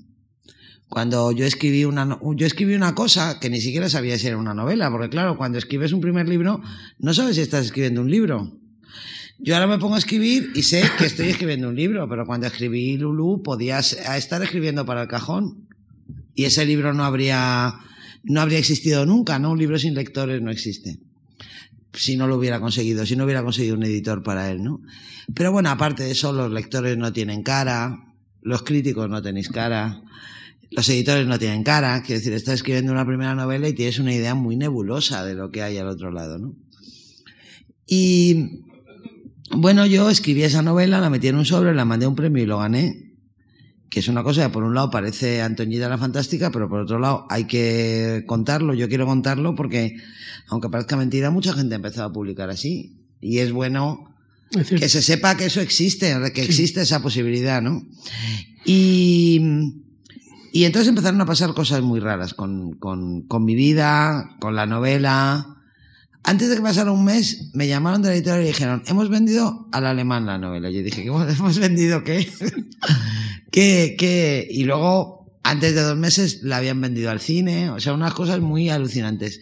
Cuando 0.89 1.33
yo 1.33 1.45
escribí 1.45 1.85
una, 1.85 2.19
yo 2.35 2.47
escribí 2.47 2.75
una 2.75 2.95
cosa 2.95 3.39
que 3.39 3.51
ni 3.51 3.61
siquiera 3.61 3.91
sabía 3.91 4.19
si 4.19 4.29
era 4.29 4.39
una 4.39 4.55
novela, 4.55 4.91
porque 4.91 5.11
claro, 5.11 5.37
cuando 5.37 5.59
escribes 5.59 5.93
un 5.93 6.01
primer 6.01 6.27
libro, 6.27 6.63
no 6.99 7.13
sabes 7.13 7.37
si 7.37 7.43
estás 7.43 7.67
escribiendo 7.67 8.01
un 8.01 8.11
libro. 8.11 8.51
Yo 9.45 9.57
ahora 9.57 9.67
me 9.67 9.79
pongo 9.79 9.97
a 9.97 9.99
escribir 9.99 10.53
y 10.55 10.63
sé 10.63 10.85
que 10.97 11.05
estoy 11.05 11.31
escribiendo 11.31 11.69
un 11.69 11.75
libro, 11.75 12.09
pero 12.09 12.25
cuando 12.25 12.47
escribí 12.47 12.97
Lulu 12.97 13.43
podía 13.43 13.81
estar 13.81 14.41
escribiendo 14.41 14.87
para 14.87 15.03
el 15.03 15.09
cajón 15.09 15.67
y 16.33 16.45
ese 16.45 16.65
libro 16.65 16.95
no 16.95 17.05
habría, 17.05 17.75
no 18.23 18.41
habría 18.41 18.59
existido 18.59 19.05
nunca, 19.05 19.41
¿no? 19.41 19.51
Un 19.51 19.59
libro 19.59 19.81
sin 19.81 19.95
lectores 19.95 20.41
no 20.41 20.53
existe. 20.53 21.01
Si 21.93 22.17
no 22.17 22.29
lo 22.29 22.37
hubiera 22.37 22.61
conseguido, 22.61 23.05
si 23.05 23.17
no 23.17 23.25
hubiera 23.25 23.43
conseguido 23.43 23.75
un 23.75 23.83
editor 23.83 24.23
para 24.23 24.49
él, 24.49 24.63
¿no? 24.63 24.81
Pero 25.35 25.51
bueno, 25.51 25.71
aparte 25.71 26.05
de 26.05 26.13
eso, 26.13 26.33
los 26.33 26.53
lectores 26.53 26.97
no 26.97 27.13
tienen 27.13 27.43
cara, 27.43 27.99
los 28.43 28.63
críticos 28.63 29.11
no 29.11 29.23
tenéis 29.23 29.49
cara, 29.49 30.03
los 30.71 30.89
editores 30.89 31.27
no 31.27 31.37
tienen 31.41 31.65
cara, 31.65 32.01
quiero 32.07 32.21
decir, 32.21 32.33
estás 32.33 32.55
escribiendo 32.55 32.93
una 32.93 33.05
primera 33.05 33.35
novela 33.35 33.69
y 33.69 33.73
tienes 33.73 33.99
una 33.99 34.15
idea 34.15 34.37
muy 34.37 34.55
nebulosa 34.55 35.25
de 35.25 35.35
lo 35.35 35.51
que 35.51 35.63
hay 35.63 35.79
al 35.79 35.89
otro 35.89 36.13
lado, 36.13 36.39
¿no? 36.39 36.55
Y 37.89 38.63
bueno, 39.57 39.87
yo 39.87 40.11
escribí 40.11 40.43
esa 40.43 40.63
novela, 40.63 41.01
la 41.01 41.11
metí 41.11 41.29
en 41.29 41.37
un 41.37 41.45
sobre, 41.45 41.75
la 41.75 41.85
mandé 41.85 42.07
a 42.07 42.09
un 42.09 42.17
premio 42.17 42.43
y 42.43 42.47
lo 42.47 42.59
gané. 42.59 43.11
Que 43.89 44.01
es 44.01 44.09
una 44.09 44.23
cosa 44.23 44.47
que 44.47 44.53
por 44.53 44.63
un 44.63 44.75
lado 44.75 44.91
parece 44.91 45.43
Antoñita 45.43 45.89
la 45.89 45.99
Fantástica, 45.99 46.51
pero 46.51 46.69
por 46.69 46.81
otro 46.81 46.99
lado 46.99 47.27
hay 47.29 47.47
que 47.47 48.25
contarlo. 48.27 48.73
Yo 48.73 48.89
quiero 48.89 49.05
contarlo 49.05 49.55
porque, 49.55 49.97
aunque 50.49 50.71
parezca 50.71 50.97
mentira, 50.97 51.31
mucha 51.31 51.53
gente 51.53 51.75
ha 51.75 51.77
empezado 51.77 52.09
a 52.09 52.13
publicar 52.13 52.49
así. 52.49 52.97
Y 53.21 53.39
es 53.39 53.53
bueno 53.53 54.09
que 54.51 54.89
se 54.89 55.03
sepa 55.03 55.37
que 55.37 55.47
eso 55.47 55.61
existe, 55.61 56.15
que 56.35 56.43
existe 56.43 56.81
esa 56.81 57.03
posibilidad, 57.03 57.61
¿no? 57.61 57.83
Y, 58.65 59.41
y 60.53 60.65
entonces 60.65 60.89
empezaron 60.89 61.21
a 61.21 61.27
pasar 61.27 61.53
cosas 61.53 61.83
muy 61.83 62.01
raras 62.01 62.33
con, 62.33 62.73
con, 62.79 63.23
con 63.23 63.45
mi 63.45 63.55
vida, 63.55 64.37
con 64.41 64.55
la 64.55 64.67
novela, 64.67 65.62
antes 66.25 66.49
de 66.49 66.57
que 66.57 66.63
pasara 66.63 66.93
un 66.93 67.05
mes, 67.05 67.51
me 67.53 67.67
llamaron 67.67 68.03
de 68.03 68.09
la 68.09 68.15
editorial 68.15 68.45
y 68.45 68.49
dijeron, 68.49 68.83
hemos 68.87 69.09
vendido 69.09 69.69
al 69.73 69.87
alemán 69.87 70.27
la 70.27 70.39
novela. 70.39 70.71
Yo 70.71 70.83
dije, 70.83 71.05
¿hemos 71.07 71.59
vendido 71.59 72.05
qué? 72.05 72.31
¿Qué, 73.51 73.97
qué? 73.99 74.47
Y 74.51 74.65
luego, 74.65 75.39
antes 75.43 75.75
de 75.75 75.83
dos 75.83 75.97
meses, 75.97 76.43
la 76.43 76.59
habían 76.59 76.81
vendido 76.81 77.11
al 77.11 77.21
cine. 77.21 77.71
O 77.71 77.81
sea, 77.81 77.93
unas 77.93 78.15
cosas 78.15 78.41
muy 78.41 78.71
alucinantes. 78.71 79.41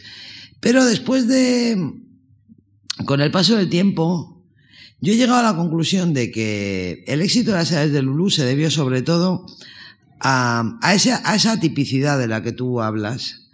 Pero 0.61 0.85
después 0.85 1.29
de, 1.29 1.93
con 3.05 3.21
el 3.21 3.31
paso 3.31 3.57
del 3.57 3.69
tiempo, 3.69 4.43
yo 5.01 5.12
he 5.12 5.16
llegado 5.16 5.38
a 5.38 5.53
la 5.53 5.57
conclusión 5.57 6.14
de 6.14 6.31
que 6.31 7.05
el 7.07 7.21
éxito 7.21 7.51
de 7.51 7.59
las 7.59 7.73
edades 7.73 7.93
de 7.93 8.03
Lulú 8.03 8.31
se 8.31 8.45
debió 8.45 8.71
sobre 8.71 9.03
todo 9.03 9.47
a, 10.19 10.79
a, 10.83 10.95
esa, 10.95 11.23
a 11.25 11.35
esa 11.35 11.61
tipicidad 11.61 12.19
de 12.19 12.27
la 12.27 12.43
que 12.43 12.53
tú 12.53 12.81
hablas 12.81 13.49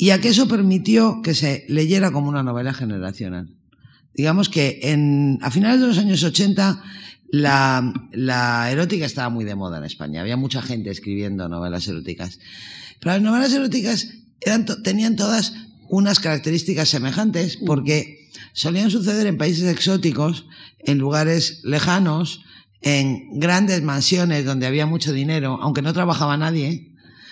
y 0.00 0.12
a 0.12 0.18
que 0.18 0.30
eso 0.30 0.48
permitió 0.48 1.20
que 1.20 1.34
se 1.34 1.66
leyera 1.68 2.10
como 2.10 2.30
una 2.30 2.42
novela 2.42 2.72
generacional. 2.72 3.50
Digamos 4.14 4.48
que 4.48 4.80
en, 4.84 5.38
a 5.42 5.50
finales 5.50 5.78
de 5.78 5.88
los 5.88 5.98
años 5.98 6.24
80 6.24 6.82
la, 7.30 8.08
la 8.12 8.70
erótica 8.70 9.04
estaba 9.04 9.28
muy 9.28 9.44
de 9.44 9.54
moda 9.54 9.76
en 9.76 9.84
España. 9.84 10.22
Había 10.22 10.38
mucha 10.38 10.62
gente 10.62 10.88
escribiendo 10.88 11.50
novelas 11.50 11.86
eróticas. 11.86 12.38
Pero 12.98 13.12
las 13.12 13.22
novelas 13.22 13.52
eróticas 13.52 14.08
eran, 14.40 14.64
tenían 14.82 15.16
todas 15.16 15.52
unas 15.90 16.18
características 16.18 16.88
semejantes 16.88 17.58
porque 17.58 18.30
solían 18.54 18.90
suceder 18.90 19.26
en 19.26 19.36
países 19.36 19.70
exóticos, 19.70 20.46
en 20.78 20.96
lugares 20.96 21.60
lejanos, 21.62 22.40
en 22.80 23.38
grandes 23.38 23.82
mansiones 23.82 24.46
donde 24.46 24.66
había 24.66 24.86
mucho 24.86 25.12
dinero, 25.12 25.58
aunque 25.60 25.82
no 25.82 25.92
trabajaba 25.92 26.38
nadie, 26.38 26.89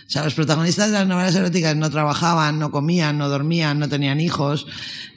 o 0.09 0.11
sea, 0.11 0.25
los 0.25 0.33
protagonistas 0.33 0.87
de 0.87 0.95
las 0.95 1.07
novelas 1.07 1.35
eróticas 1.35 1.77
no 1.77 1.91
trabajaban, 1.91 2.59
no 2.59 2.71
comían, 2.71 3.19
no 3.19 3.29
dormían, 3.29 3.79
no 3.79 3.91
tenían 3.91 4.23
hijos, 4.23 4.67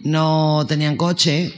no 0.03 0.65
tenían 0.67 0.97
coche, 0.97 1.53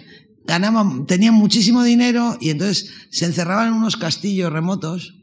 ganaban, 0.45 1.07
tenían 1.07 1.33
muchísimo 1.33 1.81
dinero 1.81 2.37
y 2.39 2.51
entonces 2.51 2.93
se 3.09 3.25
encerraban 3.25 3.69
en 3.69 3.73
unos 3.73 3.97
castillos 3.97 4.53
remotos 4.53 5.15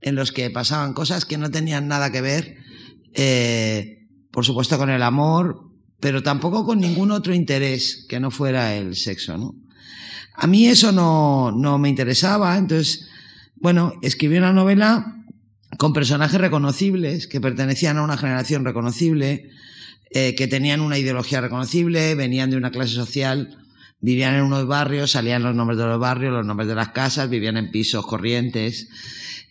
en 0.00 0.14
los 0.14 0.30
que 0.30 0.50
pasaban 0.50 0.94
cosas 0.94 1.24
que 1.24 1.36
no 1.36 1.50
tenían 1.50 1.88
nada 1.88 2.12
que 2.12 2.20
ver, 2.20 2.58
eh, 3.12 4.06
por 4.30 4.44
supuesto 4.44 4.78
con 4.78 4.90
el 4.90 5.02
amor, 5.02 5.68
pero 5.98 6.22
tampoco 6.22 6.64
con 6.64 6.78
ningún 6.78 7.10
otro 7.10 7.34
interés 7.34 8.06
que 8.08 8.20
no 8.20 8.30
fuera 8.30 8.76
el 8.76 8.94
sexo, 8.94 9.36
¿no? 9.36 9.56
A 10.36 10.46
mí 10.46 10.68
eso 10.68 10.92
no, 10.92 11.50
no 11.50 11.76
me 11.76 11.88
interesaba, 11.88 12.56
entonces, 12.56 13.08
bueno, 13.56 13.94
escribí 14.00 14.36
una 14.36 14.52
novela 14.52 15.24
con 15.78 15.92
personajes 15.92 16.40
reconocibles 16.40 17.26
que 17.26 17.40
pertenecían 17.40 17.98
a 17.98 18.02
una 18.02 18.16
generación 18.16 18.64
reconocible, 18.64 19.50
eh, 20.10 20.34
que 20.34 20.46
tenían 20.46 20.80
una 20.80 20.98
ideología 20.98 21.40
reconocible, 21.40 22.14
venían 22.14 22.50
de 22.50 22.56
una 22.56 22.70
clase 22.70 22.94
social, 22.94 23.58
vivían 24.00 24.34
en 24.34 24.42
unos 24.42 24.66
barrios, 24.66 25.12
salían 25.12 25.42
los 25.42 25.54
nombres 25.54 25.78
de 25.78 25.86
los 25.86 25.98
barrios, 25.98 26.32
los 26.32 26.46
nombres 26.46 26.68
de 26.68 26.74
las 26.74 26.90
casas, 26.90 27.28
vivían 27.28 27.56
en 27.56 27.70
pisos 27.70 28.06
corrientes, 28.06 28.88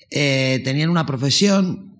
eh, 0.09 0.61
tenían 0.63 0.89
una 0.89 1.05
profesión 1.05 1.95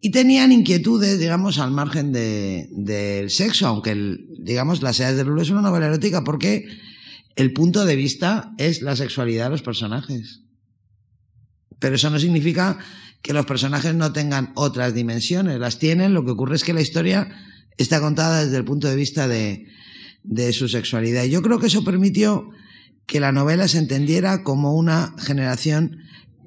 y 0.00 0.10
tenían 0.10 0.52
inquietudes, 0.52 1.18
digamos, 1.18 1.58
al 1.58 1.70
margen 1.70 2.12
del 2.12 3.30
sexo, 3.30 3.66
aunque, 3.66 4.18
digamos, 4.38 4.82
Las 4.82 5.00
edades 5.00 5.16
de 5.16 5.24
Lulu 5.24 5.40
es 5.40 5.50
una 5.50 5.62
novela 5.62 5.86
erótica 5.86 6.22
porque 6.22 6.66
el 7.36 7.52
punto 7.52 7.84
de 7.84 7.96
vista 7.96 8.52
es 8.58 8.82
la 8.82 8.96
sexualidad 8.96 9.44
de 9.44 9.50
los 9.50 9.62
personajes. 9.62 10.42
Pero 11.78 11.96
eso 11.96 12.10
no 12.10 12.18
significa 12.18 12.78
que 13.24 13.32
los 13.32 13.46
personajes 13.46 13.94
no 13.94 14.12
tengan 14.12 14.52
otras 14.54 14.92
dimensiones, 14.92 15.58
las 15.58 15.78
tienen, 15.78 16.12
lo 16.12 16.26
que 16.26 16.32
ocurre 16.32 16.56
es 16.56 16.62
que 16.62 16.74
la 16.74 16.82
historia 16.82 17.34
está 17.78 17.98
contada 17.98 18.44
desde 18.44 18.58
el 18.58 18.66
punto 18.66 18.86
de 18.86 18.96
vista 18.96 19.26
de, 19.26 19.66
su 20.52 20.68
sexualidad. 20.68 21.24
Y 21.24 21.30
yo 21.30 21.40
creo 21.40 21.58
que 21.58 21.68
eso 21.68 21.84
permitió 21.84 22.50
que 23.06 23.20
la 23.20 23.32
novela 23.32 23.66
se 23.66 23.78
entendiera 23.78 24.42
como 24.42 24.74
una 24.74 25.14
generación, 25.16 26.00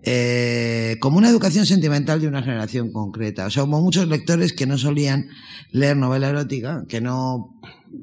eh, 0.04 0.98
como 1.00 1.18
una 1.18 1.30
educación 1.30 1.66
sentimental 1.66 2.22
de 2.22 2.28
una 2.28 2.44
generación 2.44 2.92
concreta. 2.92 3.48
O 3.48 3.50
sea, 3.50 3.63
hubo 3.63 3.82
muchos 3.82 4.08
lectores 4.08 4.54
que 4.54 4.68
no 4.68 4.78
solían 4.78 5.30
leer 5.72 5.98
novela 5.98 6.30
erótica, 6.30 6.86
que 6.88 7.02
no 7.02 7.60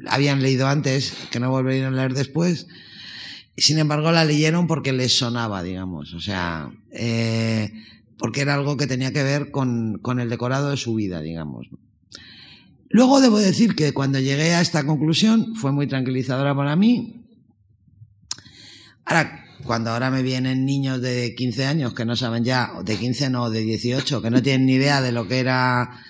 habían 0.09 0.43
leído 0.43 0.67
antes, 0.67 1.15
que 1.31 1.39
no 1.39 1.49
volverían 1.49 1.95
a 1.95 1.97
leer 1.97 2.15
después. 2.15 2.67
Sin 3.57 3.79
embargo, 3.79 4.11
la 4.11 4.25
leyeron 4.25 4.67
porque 4.67 4.93
les 4.93 5.17
sonaba, 5.17 5.63
digamos. 5.63 6.13
O 6.13 6.21
sea, 6.21 6.73
eh, 6.91 7.71
porque 8.19 8.43
era 8.43 8.55
algo 8.55 8.77
que 8.77 8.87
tenía 8.87 9.13
que 9.13 9.23
ver 9.23 9.51
con, 9.51 10.01
el 10.19 10.31
decorado 10.31 10.71
de 10.71 10.77
su 10.77 10.95
vida, 10.95 11.21
digamos. 11.21 11.69
Luego 12.89 13.21
debo 13.21 13.39
decir 13.39 13.75
que 13.75 13.93
cuando 13.93 14.21
llegué 14.21 14.55
a 14.55 14.61
esta 14.61 14.85
conclusión 14.87 15.55
fue 15.57 15.73
muy 15.73 15.87
tranquilizadora 15.87 16.55
para 16.55 16.77
mí. 16.77 17.27
Ahora, 19.05 19.45
cuando 19.65 19.91
ahora 19.91 20.11
me 20.11 20.23
vienen 20.23 20.65
niños 20.65 21.01
de 21.01 21.35
15 21.35 21.67
años 21.67 21.95
que 21.95 22.05
no 22.05 22.17
saben 22.17 22.45
ya, 22.45 22.71
de 22.85 22.97
15 22.97 23.31
no, 23.31 23.51
de 23.51 23.61
18, 23.61 24.23
que 24.23 24.31
no 24.31 24.43
tienen 24.43 24.67
ni 24.67 24.75
idea 24.75 25.01
de 25.01 25.13
lo 25.13 25.27
que 25.27 25.39
era 25.39 26.05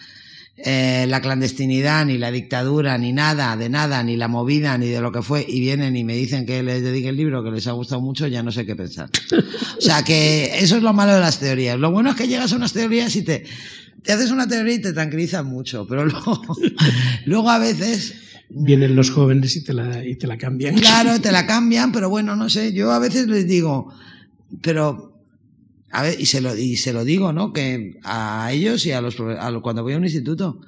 eh, 0.57 1.07
la 1.09 1.21
clandestinidad, 1.21 2.07
ni 2.07 2.17
la 2.17 2.31
dictadura, 2.31 2.97
ni 2.97 3.12
nada, 3.12 3.57
de 3.57 3.69
nada, 3.69 4.03
ni 4.05 4.17
la 4.17 4.29
movida, 4.29 4.79
ni 4.79 4.87
de 4.87 5.01
lo 5.01 5.11
que 5.11 5.21
fue, 5.21 5.45
y 5.47 5.61
vienen 5.61 5.97
y 5.97 6.05
me 6.05 6.14
dicen 6.14 6.47
que 6.47 6.62
les 6.62 6.83
dedique 6.83 7.09
el 7.09 7.17
libro, 7.17 7.43
que 7.43 7.51
les 7.51 7.67
ha 7.67 7.73
gustado 7.73 8.01
mucho, 8.01 8.29
ya 8.29 8.43
no 8.43 8.53
sé 8.53 8.64
qué 8.64 8.77
pensar. 8.77 9.11
O 9.77 9.81
sea 9.81 10.05
que 10.05 10.59
eso 10.59 10.77
es 10.77 10.83
lo 10.83 10.93
malo 10.93 11.12
de 11.14 11.21
las 11.21 11.40
teorías. 11.40 11.79
Lo 11.79 11.90
bueno 11.90 12.11
es 12.11 12.17
que 12.17 12.29
llegas 12.29 12.53
a 12.53 12.57
unas 12.57 12.73
teorías 12.73 13.17
y 13.17 13.23
te, 13.23 13.45
te 14.03 14.12
haces 14.12 14.31
una 14.31 14.47
teoría 14.47 14.75
y 14.75 14.81
te 14.81 14.93
tranquiliza 14.93 15.43
mucho, 15.43 15.87
pero 15.88 16.05
luego, 16.05 16.40
luego 17.25 17.51
a 17.51 17.59
veces 17.59 18.14
vienen 18.49 18.95
los 18.95 19.11
jóvenes 19.11 19.57
y 19.57 19.64
te, 19.64 19.73
la, 19.73 20.05
y 20.07 20.14
te 20.14 20.27
la 20.27 20.38
cambian. 20.38 20.77
Claro, 20.77 21.21
te 21.23 21.33
la 21.33 21.47
cambian, 21.47 21.90
pero 21.90 22.09
bueno, 22.09 22.37
no 22.37 22.49
sé, 22.49 22.73
yo 22.73 22.93
a 22.93 23.01
veces 23.01 23.27
les 23.27 23.49
digo, 23.49 23.93
pero 24.62 25.13
A 25.94 26.02
ver, 26.02 26.20
y 26.20 26.26
se 26.26 26.40
lo, 26.40 26.57
y 26.57 26.76
se 26.76 26.92
lo 26.92 27.04
digo, 27.04 27.33
¿no? 27.33 27.52
Que 27.52 27.98
a 28.02 28.50
ellos 28.52 28.85
y 28.85 28.92
a 28.92 29.00
los, 29.00 29.18
a 29.20 29.52
cuando 29.61 29.83
voy 29.83 29.94
a 29.94 29.96
un 29.96 30.04
instituto. 30.04 30.61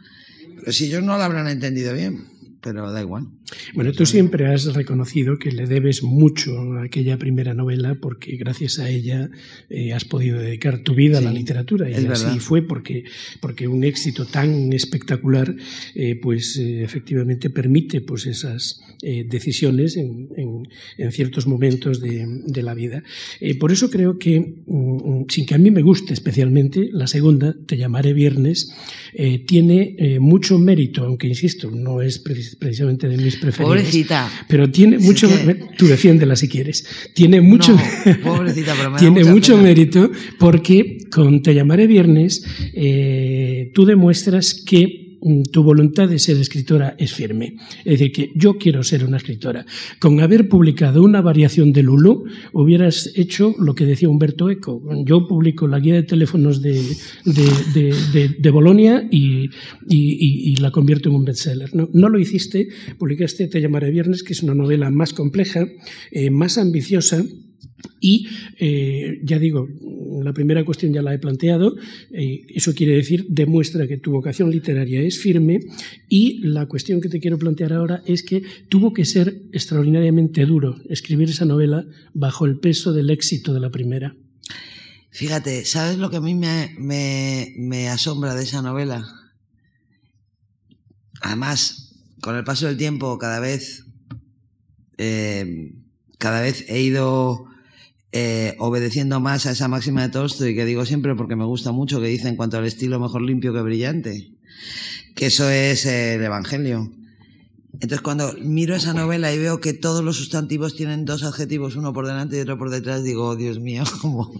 Pero 0.60 0.72
si 0.72 0.86
ellos 0.86 1.02
no 1.02 1.18
lo 1.18 1.22
habrán 1.22 1.48
entendido 1.48 1.92
bien 1.92 2.36
pero 2.66 2.90
da 2.90 3.00
igual. 3.00 3.28
Bueno, 3.74 3.92
tú 3.92 4.06
siempre 4.06 4.46
has 4.46 4.74
reconocido 4.74 5.38
que 5.38 5.52
le 5.52 5.66
debes 5.66 6.02
mucho 6.02 6.72
a 6.74 6.84
aquella 6.84 7.16
primera 7.16 7.54
novela 7.54 7.94
porque 7.94 8.36
gracias 8.36 8.78
a 8.78 8.88
ella 8.90 9.30
eh, 9.70 9.92
has 9.92 10.04
podido 10.04 10.38
dedicar 10.38 10.78
tu 10.78 10.94
vida 10.94 11.18
a 11.18 11.20
la 11.20 11.32
literatura. 11.32 11.88
y 11.88 11.94
así 12.06 12.40
fue 12.40 12.62
porque, 12.62 13.04
porque 13.40 13.68
un 13.68 13.84
éxito 13.84 14.26
tan 14.26 14.72
espectacular 14.72 15.54
eh, 15.94 16.16
pues 16.16 16.56
eh, 16.56 16.82
efectivamente 16.82 17.50
permite 17.50 18.00
pues 18.00 18.26
esas 18.26 18.82
decisiones 18.98 19.96
en, 19.96 20.30
en, 20.96 21.12
ciertos 21.12 21.46
momentos 21.46 22.00
de, 22.00 22.26
de 22.46 22.62
la 22.62 22.74
vida. 22.74 23.04
por 23.60 23.70
eso 23.70 23.90
creo 23.90 24.18
que, 24.18 24.40
mm, 24.40 25.20
mm, 25.20 25.26
sin 25.28 25.44
que 25.44 25.54
a 25.54 25.58
mí 25.58 25.70
me 25.70 25.82
guste 25.82 26.14
especialmente, 26.14 26.88
la 26.92 27.06
segunda, 27.06 27.54
Te 27.66 27.76
llamaré 27.76 28.12
viernes, 28.14 28.74
tiene 29.46 30.18
mucho 30.18 30.58
mérito, 30.58 31.04
aunque 31.04 31.28
insisto, 31.28 31.70
no 31.70 32.00
es 32.00 32.18
precisamente 32.18 32.56
precisamente 32.58 33.08
de 33.08 33.16
mis. 33.42 33.56
Pobrecita. 33.56 34.30
Pero 34.48 34.70
tiene 34.70 34.98
mucho, 34.98 35.28
tú 35.76 35.86
defiéndela 35.86 36.36
si 36.36 36.48
quieres, 36.48 36.86
tiene 37.14 37.40
mucho, 37.40 37.76
pobrecita, 38.22 38.74
pero 38.76 38.96
tiene 38.96 39.24
mucho 39.24 39.56
mérito 39.56 40.10
porque 40.38 40.98
con 41.10 41.42
Te 41.42 41.54
llamaré 41.54 41.86
viernes 41.86 42.44
eh, 42.74 43.70
tú 43.74 43.84
demuestras 43.84 44.54
que 44.66 45.05
tu 45.50 45.62
voluntad 45.62 46.08
de 46.08 46.18
ser 46.18 46.36
escritora 46.36 46.94
es 46.98 47.12
firme. 47.12 47.56
Es 47.84 47.98
decir, 47.98 48.12
que 48.12 48.32
yo 48.34 48.58
quiero 48.58 48.82
ser 48.82 49.04
una 49.04 49.16
escritora. 49.16 49.66
Con 49.98 50.20
haber 50.20 50.48
publicado 50.48 51.02
una 51.02 51.20
variación 51.20 51.72
de 51.72 51.82
Lulu, 51.82 52.24
hubieras 52.52 53.10
hecho 53.14 53.54
lo 53.58 53.74
que 53.74 53.86
decía 53.86 54.08
Humberto 54.08 54.50
Eco. 54.50 54.82
Yo 55.04 55.26
publico 55.26 55.66
la 55.66 55.80
guía 55.80 55.94
de 55.94 56.02
teléfonos 56.02 56.62
de, 56.62 56.80
de, 57.24 58.50
Bolonia 58.50 59.06
y, 59.10 60.56
la 60.56 60.70
convierto 60.70 61.08
en 61.08 61.16
un 61.16 61.24
bestseller. 61.24 61.74
¿no? 61.74 61.88
no 61.92 62.08
lo 62.08 62.18
hiciste, 62.18 62.68
publicaste 62.98 63.48
Te 63.48 63.60
llamaré 63.60 63.90
viernes, 63.90 64.22
que 64.22 64.32
es 64.32 64.42
una 64.42 64.54
novela 64.54 64.90
más 64.90 65.12
compleja, 65.12 65.66
eh, 66.10 66.30
más 66.30 66.58
ambiciosa, 66.58 67.22
y 68.00 68.28
eh, 68.58 69.20
ya 69.22 69.38
digo, 69.38 69.68
la 70.22 70.32
primera 70.32 70.64
cuestión 70.64 70.92
ya 70.92 71.02
la 71.02 71.14
he 71.14 71.18
planteado, 71.18 71.76
eh, 72.10 72.46
eso 72.54 72.74
quiere 72.74 72.94
decir, 72.94 73.26
demuestra 73.28 73.86
que 73.86 73.98
tu 73.98 74.12
vocación 74.12 74.50
literaria 74.50 75.02
es 75.02 75.18
firme 75.18 75.60
y 76.08 76.38
la 76.46 76.66
cuestión 76.66 77.00
que 77.00 77.08
te 77.08 77.20
quiero 77.20 77.38
plantear 77.38 77.72
ahora 77.72 78.02
es 78.06 78.22
que 78.22 78.42
tuvo 78.68 78.92
que 78.92 79.04
ser 79.04 79.42
extraordinariamente 79.52 80.46
duro 80.46 80.80
escribir 80.88 81.30
esa 81.30 81.44
novela 81.44 81.86
bajo 82.14 82.46
el 82.46 82.58
peso 82.58 82.92
del 82.92 83.10
éxito 83.10 83.52
de 83.54 83.60
la 83.60 83.70
primera. 83.70 84.16
Fíjate, 85.10 85.64
¿sabes 85.64 85.96
lo 85.96 86.10
que 86.10 86.18
a 86.18 86.20
mí 86.20 86.34
me, 86.34 87.88
asombra 87.88 88.34
de 88.34 88.42
esa 88.42 88.60
novela? 88.60 89.06
Además, 91.22 91.94
con 92.20 92.36
el 92.36 92.44
paso 92.44 92.66
del 92.66 92.76
tiempo, 92.76 93.16
cada 93.18 93.40
vez, 93.40 93.86
eh, 94.98 95.72
cada 96.18 96.42
vez 96.42 96.66
he 96.68 96.82
ido 96.82 97.46
eh, 98.18 98.56
obedeciendo 98.58 99.20
más 99.20 99.44
a 99.44 99.50
esa 99.50 99.68
máxima 99.68 100.00
de 100.00 100.08
Tolstoy 100.08 100.54
que 100.54 100.64
digo 100.64 100.86
siempre 100.86 101.14
porque 101.14 101.36
me 101.36 101.44
gusta 101.44 101.70
mucho, 101.70 102.00
que 102.00 102.06
dice 102.06 102.28
en 102.28 102.36
cuanto 102.36 102.56
al 102.56 102.64
estilo 102.64 102.98
mejor 102.98 103.20
limpio 103.20 103.52
que 103.52 103.60
brillante, 103.60 104.32
que 105.14 105.26
eso 105.26 105.50
es 105.50 105.84
eh, 105.84 106.14
el 106.14 106.22
Evangelio. 106.22 106.90
Entonces 107.74 108.00
cuando 108.00 108.32
miro 108.40 108.74
esa 108.74 108.94
novela 108.94 109.34
y 109.34 109.38
veo 109.38 109.60
que 109.60 109.74
todos 109.74 110.02
los 110.02 110.16
sustantivos 110.16 110.74
tienen 110.74 111.04
dos 111.04 111.24
adjetivos, 111.24 111.76
uno 111.76 111.92
por 111.92 112.06
delante 112.06 112.38
y 112.38 112.40
otro 112.40 112.56
por 112.56 112.70
detrás, 112.70 113.04
digo, 113.04 113.26
oh, 113.26 113.36
Dios 113.36 113.60
mío, 113.60 113.84
¿cómo, 114.00 114.32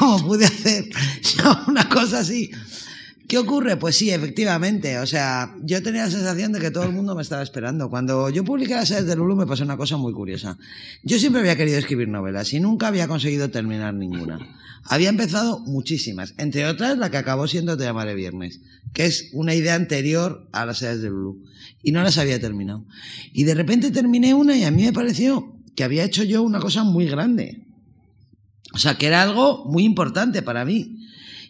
cómo 0.00 0.26
pude 0.26 0.46
hacer 0.46 0.86
una 1.68 1.88
cosa 1.88 2.18
así? 2.18 2.50
¿Qué 3.28 3.38
ocurre? 3.38 3.76
Pues 3.76 3.96
sí, 3.96 4.10
efectivamente. 4.10 4.98
O 4.98 5.06
sea, 5.06 5.54
yo 5.62 5.82
tenía 5.82 6.04
la 6.04 6.10
sensación 6.10 6.52
de 6.52 6.60
que 6.60 6.70
todo 6.70 6.84
el 6.84 6.92
mundo 6.92 7.14
me 7.14 7.22
estaba 7.22 7.42
esperando. 7.42 7.88
Cuando 7.88 8.28
yo 8.30 8.44
publiqué 8.44 8.74
las 8.74 8.88
series 8.88 9.06
de 9.06 9.16
Lulu 9.16 9.36
me 9.36 9.46
pasó 9.46 9.64
una 9.64 9.76
cosa 9.76 9.96
muy 9.96 10.12
curiosa. 10.12 10.58
Yo 11.02 11.18
siempre 11.18 11.40
había 11.40 11.56
querido 11.56 11.78
escribir 11.78 12.08
novelas 12.08 12.52
y 12.52 12.60
nunca 12.60 12.88
había 12.88 13.08
conseguido 13.08 13.50
terminar 13.50 13.94
ninguna. 13.94 14.38
Había 14.84 15.08
empezado 15.08 15.60
muchísimas, 15.60 16.34
entre 16.38 16.66
otras 16.66 16.98
la 16.98 17.10
que 17.10 17.16
acabó 17.16 17.46
siendo 17.46 17.76
Te 17.76 17.84
llamaré 17.84 18.14
viernes, 18.14 18.60
que 18.92 19.06
es 19.06 19.30
una 19.32 19.54
idea 19.54 19.76
anterior 19.76 20.48
a 20.52 20.66
las 20.66 20.78
series 20.78 21.02
de 21.02 21.08
Lulu. 21.08 21.42
Y 21.82 21.92
no 21.92 22.02
las 22.02 22.18
había 22.18 22.40
terminado. 22.40 22.84
Y 23.32 23.44
de 23.44 23.54
repente 23.54 23.90
terminé 23.90 24.34
una 24.34 24.56
y 24.56 24.64
a 24.64 24.70
mí 24.70 24.82
me 24.82 24.92
pareció 24.92 25.56
que 25.74 25.84
había 25.84 26.04
hecho 26.04 26.24
yo 26.24 26.42
una 26.42 26.60
cosa 26.60 26.84
muy 26.84 27.06
grande. 27.06 27.64
O 28.74 28.78
sea, 28.78 28.96
que 28.96 29.06
era 29.06 29.22
algo 29.22 29.64
muy 29.66 29.84
importante 29.84 30.42
para 30.42 30.64
mí. 30.64 31.01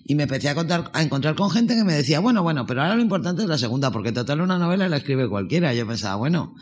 Y 0.05 0.15
me 0.17 0.25
empecé 0.25 0.49
a, 0.49 0.55
contar, 0.55 0.91
a 0.95 1.03
encontrar 1.03 1.35
con 1.35 1.51
gente 1.51 1.75
que 1.75 1.85
me 1.85 1.95
decía, 1.95 2.19
bueno, 2.21 2.43
bueno, 2.43 2.67
pero 2.67 2.83
ahora 2.83 2.97
lo 2.97 3.03
importante 3.03 3.43
es 3.43 3.49
la 3.49 3.59
segunda, 3.59 3.93
porque 3.93 4.11
total 4.11 4.41
una 4.41 4.59
novela 4.59 4.89
la 4.89 4.97
escribe 4.97 5.29
cualquiera. 5.29 5.73
Yo 5.75 5.87
pensaba, 5.87 6.17
bueno, 6.17 6.57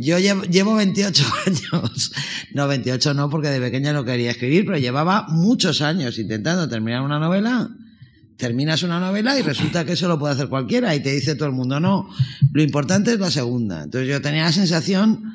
yo 0.00 0.18
llevo, 0.18 0.42
llevo 0.44 0.74
28 0.74 1.24
años. 1.46 2.12
No, 2.54 2.66
28 2.66 3.14
no, 3.14 3.28
porque 3.28 3.48
de 3.48 3.60
pequeña 3.60 3.92
no 3.92 4.04
quería 4.04 4.30
escribir, 4.30 4.64
pero 4.64 4.78
llevaba 4.78 5.26
muchos 5.28 5.82
años 5.82 6.18
intentando 6.18 6.68
terminar 6.68 7.02
una 7.02 7.18
novela 7.18 7.70
terminas 8.38 8.84
una 8.84 9.00
novela 9.00 9.36
y 9.36 9.42
resulta 9.42 9.84
que 9.84 9.92
eso 9.92 10.06
lo 10.06 10.18
puede 10.18 10.34
hacer 10.34 10.48
cualquiera 10.48 10.94
y 10.94 11.00
te 11.00 11.10
dice 11.10 11.34
todo 11.34 11.48
el 11.48 11.54
mundo, 11.54 11.80
no, 11.80 12.08
lo 12.52 12.62
importante 12.62 13.12
es 13.12 13.18
la 13.18 13.32
segunda. 13.32 13.82
Entonces 13.82 14.08
yo 14.08 14.22
tenía 14.22 14.44
la 14.44 14.52
sensación 14.52 15.34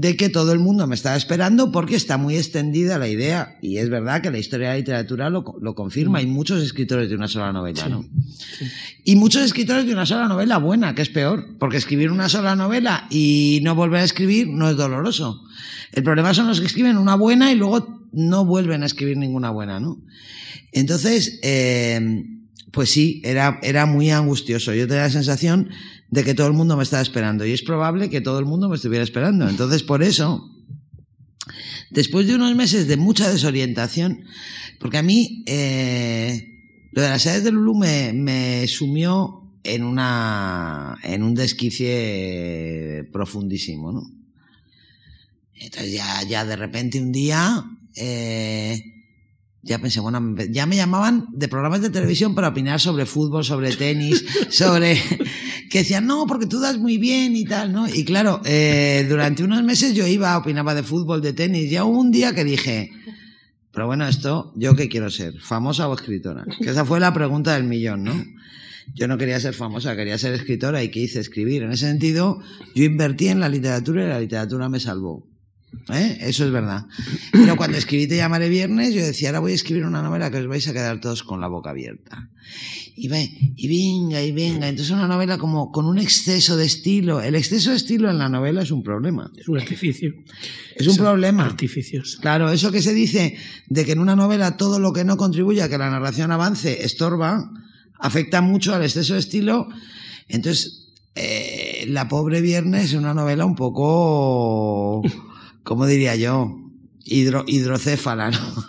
de 0.00 0.14
que 0.14 0.28
todo 0.28 0.52
el 0.52 0.58
mundo 0.58 0.86
me 0.86 0.94
estaba 0.94 1.16
esperando 1.16 1.72
porque 1.72 1.96
está 1.96 2.18
muy 2.18 2.36
extendida 2.36 2.98
la 2.98 3.08
idea. 3.08 3.56
Y 3.62 3.78
es 3.78 3.88
verdad 3.88 4.20
que 4.20 4.30
la 4.30 4.38
historia 4.38 4.68
de 4.68 4.74
la 4.74 4.78
literatura 4.78 5.30
lo, 5.30 5.74
confirma. 5.74 6.18
Hay 6.18 6.26
muchos 6.26 6.62
escritores 6.62 7.08
de 7.08 7.16
una 7.16 7.28
sola 7.28 7.50
novela, 7.52 7.88
¿no? 7.88 8.04
Y 9.04 9.16
muchos 9.16 9.42
escritores 9.42 9.86
de 9.86 9.94
una 9.94 10.04
sola 10.04 10.28
novela 10.28 10.58
buena, 10.58 10.94
que 10.94 11.00
es 11.00 11.08
peor. 11.08 11.56
Porque 11.58 11.78
escribir 11.78 12.10
una 12.10 12.28
sola 12.28 12.54
novela 12.54 13.06
y 13.10 13.60
no 13.62 13.74
volver 13.74 14.02
a 14.02 14.04
escribir 14.04 14.48
no 14.48 14.68
es 14.68 14.76
doloroso. 14.76 15.42
El 15.92 16.02
problema 16.02 16.34
son 16.34 16.46
los 16.46 16.60
que 16.60 16.66
escriben 16.66 16.98
una 16.98 17.14
buena 17.14 17.50
y 17.50 17.56
luego 17.56 18.06
no 18.12 18.44
vuelven 18.44 18.82
a 18.82 18.86
escribir 18.86 19.16
ninguna 19.16 19.50
buena, 19.50 19.80
¿no? 19.80 20.02
Entonces, 20.72 21.40
eh, 21.42 22.22
pues 22.76 22.90
sí, 22.90 23.22
era, 23.24 23.58
era 23.62 23.86
muy 23.86 24.10
angustioso. 24.10 24.74
Yo 24.74 24.86
tenía 24.86 25.04
la 25.04 25.10
sensación 25.10 25.70
de 26.10 26.24
que 26.24 26.34
todo 26.34 26.46
el 26.46 26.52
mundo 26.52 26.76
me 26.76 26.82
estaba 26.82 27.00
esperando 27.00 27.46
y 27.46 27.52
es 27.52 27.62
probable 27.62 28.10
que 28.10 28.20
todo 28.20 28.38
el 28.38 28.44
mundo 28.44 28.68
me 28.68 28.76
estuviera 28.76 29.02
esperando. 29.02 29.48
Entonces, 29.48 29.82
por 29.82 30.02
eso, 30.02 30.46
después 31.90 32.26
de 32.26 32.34
unos 32.34 32.54
meses 32.54 32.86
de 32.86 32.98
mucha 32.98 33.30
desorientación, 33.30 34.24
porque 34.78 34.98
a 34.98 35.02
mí 35.02 35.42
eh, 35.46 36.90
lo 36.92 37.00
de 37.00 37.08
las 37.08 37.22
sedes 37.22 37.44
de 37.44 37.52
Lulu 37.52 37.76
me, 37.76 38.12
me, 38.12 38.68
sumió 38.68 39.50
en 39.64 39.82
una 39.82 40.98
en 41.02 41.22
un 41.22 41.34
desquicie 41.34 43.08
profundísimo, 43.10 43.90
¿no? 43.90 44.02
Entonces 45.54 45.94
ya, 45.94 46.22
ya 46.28 46.44
de 46.44 46.56
repente 46.56 47.00
un 47.00 47.10
día 47.10 47.64
eh, 47.94 48.95
ya 49.66 49.78
pensé, 49.80 50.00
bueno, 50.00 50.20
ya 50.48 50.64
me 50.64 50.76
llamaban 50.76 51.26
de 51.32 51.48
programas 51.48 51.82
de 51.82 51.90
televisión 51.90 52.34
para 52.34 52.48
opinar 52.48 52.80
sobre 52.80 53.04
fútbol, 53.04 53.44
sobre 53.44 53.74
tenis, 53.74 54.24
sobre... 54.48 54.96
que 55.68 55.78
decían, 55.78 56.06
no, 56.06 56.26
porque 56.26 56.46
tú 56.46 56.60
das 56.60 56.78
muy 56.78 56.98
bien 56.98 57.34
y 57.34 57.44
tal, 57.44 57.72
¿no? 57.72 57.88
Y 57.88 58.04
claro, 58.04 58.40
eh, 58.44 59.04
durante 59.08 59.42
unos 59.42 59.62
meses 59.64 59.94
yo 59.94 60.06
iba, 60.06 60.38
opinaba 60.38 60.74
de 60.74 60.84
fútbol, 60.84 61.20
de 61.20 61.32
tenis, 61.32 61.70
ya 61.70 61.84
hubo 61.84 61.98
un 61.98 62.12
día 62.12 62.32
que 62.32 62.44
dije, 62.44 62.92
pero 63.72 63.86
bueno, 63.86 64.06
esto, 64.06 64.52
¿yo 64.56 64.76
qué 64.76 64.88
quiero 64.88 65.10
ser? 65.10 65.34
¿Famosa 65.40 65.88
o 65.88 65.94
escritora? 65.94 66.46
Que 66.62 66.70
esa 66.70 66.84
fue 66.84 67.00
la 67.00 67.12
pregunta 67.12 67.54
del 67.54 67.64
millón, 67.64 68.04
¿no? 68.04 68.24
Yo 68.94 69.08
no 69.08 69.18
quería 69.18 69.40
ser 69.40 69.54
famosa, 69.54 69.96
quería 69.96 70.16
ser 70.16 70.32
escritora 70.32 70.82
y 70.82 70.90
¿qué 70.90 71.00
hice? 71.00 71.18
Escribir. 71.18 71.64
En 71.64 71.72
ese 71.72 71.86
sentido, 71.86 72.38
yo 72.74 72.84
invertí 72.84 73.28
en 73.28 73.40
la 73.40 73.48
literatura 73.48 74.04
y 74.04 74.08
la 74.08 74.20
literatura 74.20 74.68
me 74.68 74.78
salvó. 74.78 75.26
¿Eh? 75.88 76.18
Eso 76.20 76.44
es 76.44 76.50
verdad. 76.50 76.86
Pero 77.32 77.56
cuando 77.56 77.78
escribí 77.78 78.08
Te 78.08 78.16
llamaré 78.16 78.48
viernes, 78.48 78.92
yo 78.94 79.04
decía, 79.04 79.28
ahora 79.28 79.40
voy 79.40 79.52
a 79.52 79.54
escribir 79.54 79.84
una 79.84 80.02
novela 80.02 80.30
que 80.30 80.38
os 80.38 80.46
vais 80.46 80.66
a 80.66 80.72
quedar 80.72 81.00
todos 81.00 81.22
con 81.22 81.40
la 81.40 81.48
boca 81.48 81.70
abierta. 81.70 82.28
Y, 82.96 83.08
ve, 83.08 83.30
y 83.56 83.68
venga, 83.68 84.22
y 84.22 84.32
venga. 84.32 84.68
Entonces 84.68 84.92
una 84.92 85.06
novela 85.06 85.38
como 85.38 85.70
con 85.70 85.86
un 85.86 85.98
exceso 85.98 86.56
de 86.56 86.64
estilo. 86.64 87.20
El 87.20 87.34
exceso 87.34 87.70
de 87.70 87.76
estilo 87.76 88.10
en 88.10 88.18
la 88.18 88.28
novela 88.28 88.62
es 88.62 88.70
un 88.70 88.82
problema. 88.82 89.30
Es 89.36 89.48
un 89.48 89.58
artificio. 89.58 90.12
Es 90.74 90.86
un 90.86 90.96
problema. 90.96 91.44
Artificios. 91.44 92.16
Claro, 92.20 92.50
eso 92.50 92.72
que 92.72 92.82
se 92.82 92.94
dice 92.94 93.36
de 93.68 93.84
que 93.84 93.92
en 93.92 94.00
una 94.00 94.16
novela 94.16 94.56
todo 94.56 94.78
lo 94.78 94.92
que 94.92 95.04
no 95.04 95.16
contribuye 95.16 95.62
a 95.62 95.68
que 95.68 95.78
la 95.78 95.90
narración 95.90 96.32
avance 96.32 96.84
estorba, 96.84 97.50
afecta 97.98 98.40
mucho 98.40 98.74
al 98.74 98.82
exceso 98.82 99.14
de 99.14 99.20
estilo. 99.20 99.68
Entonces, 100.28 100.86
eh, 101.14 101.86
La 101.88 102.08
pobre 102.08 102.40
viernes 102.40 102.86
es 102.86 102.94
una 102.94 103.14
novela 103.14 103.44
un 103.44 103.54
poco... 103.54 105.02
¿cómo 105.66 105.84
diría 105.86 106.14
yo? 106.16 106.56
Hidro, 107.04 107.44
hidrocéfala, 107.46 108.30
¿no? 108.30 108.38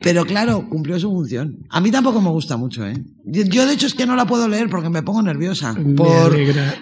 Pero 0.00 0.24
claro, 0.24 0.66
cumplió 0.68 0.98
su 0.98 1.10
función. 1.10 1.58
A 1.68 1.80
mí 1.80 1.90
tampoco 1.90 2.22
me 2.22 2.30
gusta 2.30 2.56
mucho, 2.56 2.86
¿eh? 2.86 2.94
Yo, 3.24 3.66
de 3.66 3.74
hecho, 3.74 3.86
es 3.86 3.92
que 3.92 4.06
no 4.06 4.16
la 4.16 4.26
puedo 4.26 4.48
leer 4.48 4.70
porque 4.70 4.88
me 4.88 5.02
pongo 5.02 5.20
nerviosa. 5.22 5.76
Por, 5.94 6.34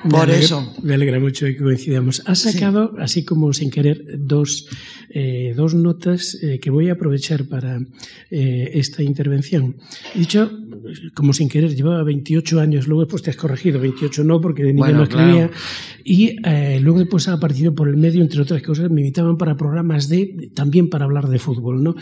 por 0.08 0.30
eso. 0.30 0.72
Me 0.82 0.94
alegra 0.94 1.18
mucho 1.18 1.46
que 1.46 1.56
coincidamos. 1.56 2.22
Has 2.26 2.38
sacado, 2.38 2.94
así 3.00 3.24
como 3.24 3.52
sin 3.52 3.70
querer, 3.70 4.04
dos, 4.18 4.68
eh, 5.10 5.52
dos 5.56 5.74
notas 5.74 6.38
eh, 6.40 6.60
que 6.60 6.70
voy 6.70 6.90
a 6.90 6.92
aprovechar 6.92 7.46
para 7.46 7.80
eh, 8.30 8.70
esta 8.74 9.02
intervención. 9.02 9.76
He 10.14 10.20
dicho, 10.20 10.48
como 11.14 11.32
sin 11.32 11.48
querer, 11.48 11.74
llevaba 11.74 12.02
28 12.02 12.60
años, 12.60 12.86
luego 12.88 13.02
después 13.02 13.22
te 13.22 13.30
has 13.30 13.36
corregido, 13.36 13.80
28 13.80 14.24
no, 14.24 14.40
porque 14.40 14.62
de 14.62 14.72
niño 14.72 14.92
no 14.92 15.02
escribía, 15.04 15.50
y 16.04 16.36
luego 16.80 17.00
después 17.00 17.28
ha 17.28 17.34
aparecido 17.34 17.74
por 17.74 17.88
el 17.88 17.96
medio, 17.96 18.22
entre 18.22 18.40
otras 18.40 18.62
cosas, 18.62 18.90
me 18.90 19.00
invitaban 19.00 19.36
para 19.36 19.56
programas 19.56 20.08
de, 20.08 20.50
también 20.54 20.88
para 20.88 21.04
hablar 21.04 21.28
de 21.28 21.38
fútbol, 21.38 21.82
¿no? 21.82 21.94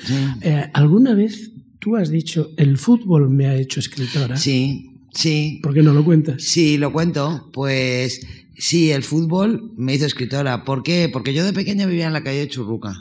¿Alguna 0.73 1.15
vez 1.15 1.53
tú 1.79 1.97
has 1.97 2.11
dicho, 2.11 2.51
el 2.57 2.79
fútbol 2.79 3.31
me 3.31 3.47
ha 3.47 3.57
hecho 3.57 3.81
escritora? 3.81 4.37
Sí, 4.37 4.91
sí. 5.13 5.61
¿Por 5.63 5.75
qué 5.75 5.83
no 5.83 5.93
lo 5.93 6.05
cuentas? 6.05 6.43
Sí, 6.43 6.79
lo 6.79 6.93
cuento, 6.93 7.51
pues 7.53 8.27
Sí, 8.59 8.91
el 8.91 9.03
fútbol 9.03 9.73
me 9.77 9.95
hizo 9.95 10.07
escritora. 10.07 10.65
¿Por 10.65 10.83
qué? 10.83 11.11
Porque 11.13 11.35
yo 11.35 11.45
de 11.45 11.53
pequeña 11.53 11.87
vivía 11.87 12.07
en 12.07 12.13
la 12.13 12.23
calle 12.23 12.41
de 12.41 12.49
Churruca. 12.49 12.95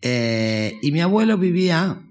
Eh, 0.00 0.78
y 0.82 0.90
mi 0.90 1.00
abuelo 1.00 1.38
vivía 1.38 2.02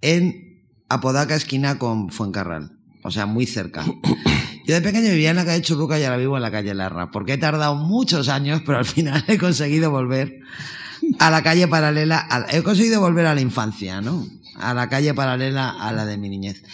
en 0.00 0.45
Apodaca, 0.88 1.34
esquina 1.34 1.78
con 1.78 2.10
Fuencarral. 2.10 2.72
O 3.02 3.10
sea, 3.10 3.26
muy 3.26 3.46
cerca. 3.46 3.84
Yo 4.66 4.74
de 4.74 4.80
pequeño 4.80 5.10
vivía 5.10 5.30
en 5.30 5.36
la 5.36 5.44
calle 5.44 5.62
Churruca 5.62 5.98
y 5.98 6.02
ahora 6.02 6.16
vivo 6.16 6.36
en 6.36 6.42
la 6.42 6.50
calle 6.50 6.74
Larra. 6.74 7.10
Porque 7.12 7.34
he 7.34 7.38
tardado 7.38 7.76
muchos 7.76 8.28
años, 8.28 8.62
pero 8.66 8.78
al 8.78 8.84
final 8.84 9.24
he 9.28 9.38
conseguido 9.38 9.90
volver 9.90 10.40
a 11.18 11.30
la 11.30 11.42
calle 11.42 11.68
paralela. 11.68 12.26
he 12.50 12.62
conseguido 12.62 13.00
volver 13.00 13.26
a 13.26 13.34
la 13.34 13.40
infancia, 13.40 14.00
¿no? 14.00 14.26
A 14.56 14.74
la 14.74 14.88
calle 14.88 15.14
paralela 15.14 15.70
a 15.70 15.92
la 15.92 16.04
de 16.04 16.18
mi 16.18 16.28
niñez. 16.28 16.64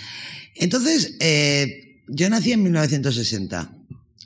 Entonces, 0.54 1.16
eh, 1.20 2.00
yo 2.08 2.30
nací 2.30 2.52
en 2.52 2.62
1960. 2.62 3.72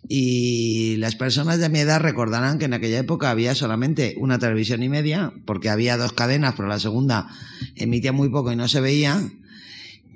Y 0.09 0.96
las 0.99 1.16
personas 1.16 1.59
de 1.59 1.68
mi 1.68 1.81
edad 1.81 2.01
recordarán 2.01 2.59
que 2.59 2.66
en 2.66 2.75
aquella 2.75 3.01
época 3.01 3.31
había 3.31 3.57
solamente 3.57 4.14
una 4.18 4.38
televisión 4.38 4.83
y 4.85 4.88
media, 4.88 5.33
porque 5.44 5.68
había 5.68 5.96
dos 5.96 6.12
cadenas, 6.12 6.55
pero 6.57 6.68
la 6.68 6.79
segunda 6.79 7.29
emitía 7.75 8.12
muy 8.12 8.29
poco 8.29 8.53
y 8.53 8.57
no 8.57 8.68
se 8.68 8.81
veía. 8.81 9.20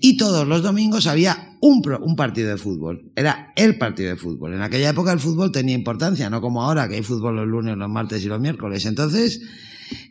Y 0.01 0.17
todos 0.17 0.49
los 0.49 0.63
domingos 0.63 1.07
había 1.07 1.57
un, 1.61 1.83
un 2.01 2.17
partido 2.17 2.49
de 2.49 2.57
fútbol. 2.57 3.13
Era 3.15 3.53
el 3.55 3.77
partido 3.77 4.11
de 4.11 4.17
fútbol. 4.17 4.55
En 4.55 4.63
aquella 4.63 4.91
época 4.91 5.13
el 5.13 5.21
fútbol 5.21 5.53
tenía 5.53 5.75
importancia, 5.75 6.31
no 6.31 6.41
como 6.41 6.63
ahora 6.63 6.89
que 6.89 6.97
hay 6.97 7.03
fútbol 7.03 7.37
los 7.37 7.47
lunes, 7.47 7.77
los 7.77 7.89
martes 7.89 8.25
y 8.25 8.29
los 8.29 8.41
miércoles. 8.41 8.87
Entonces, 8.87 9.43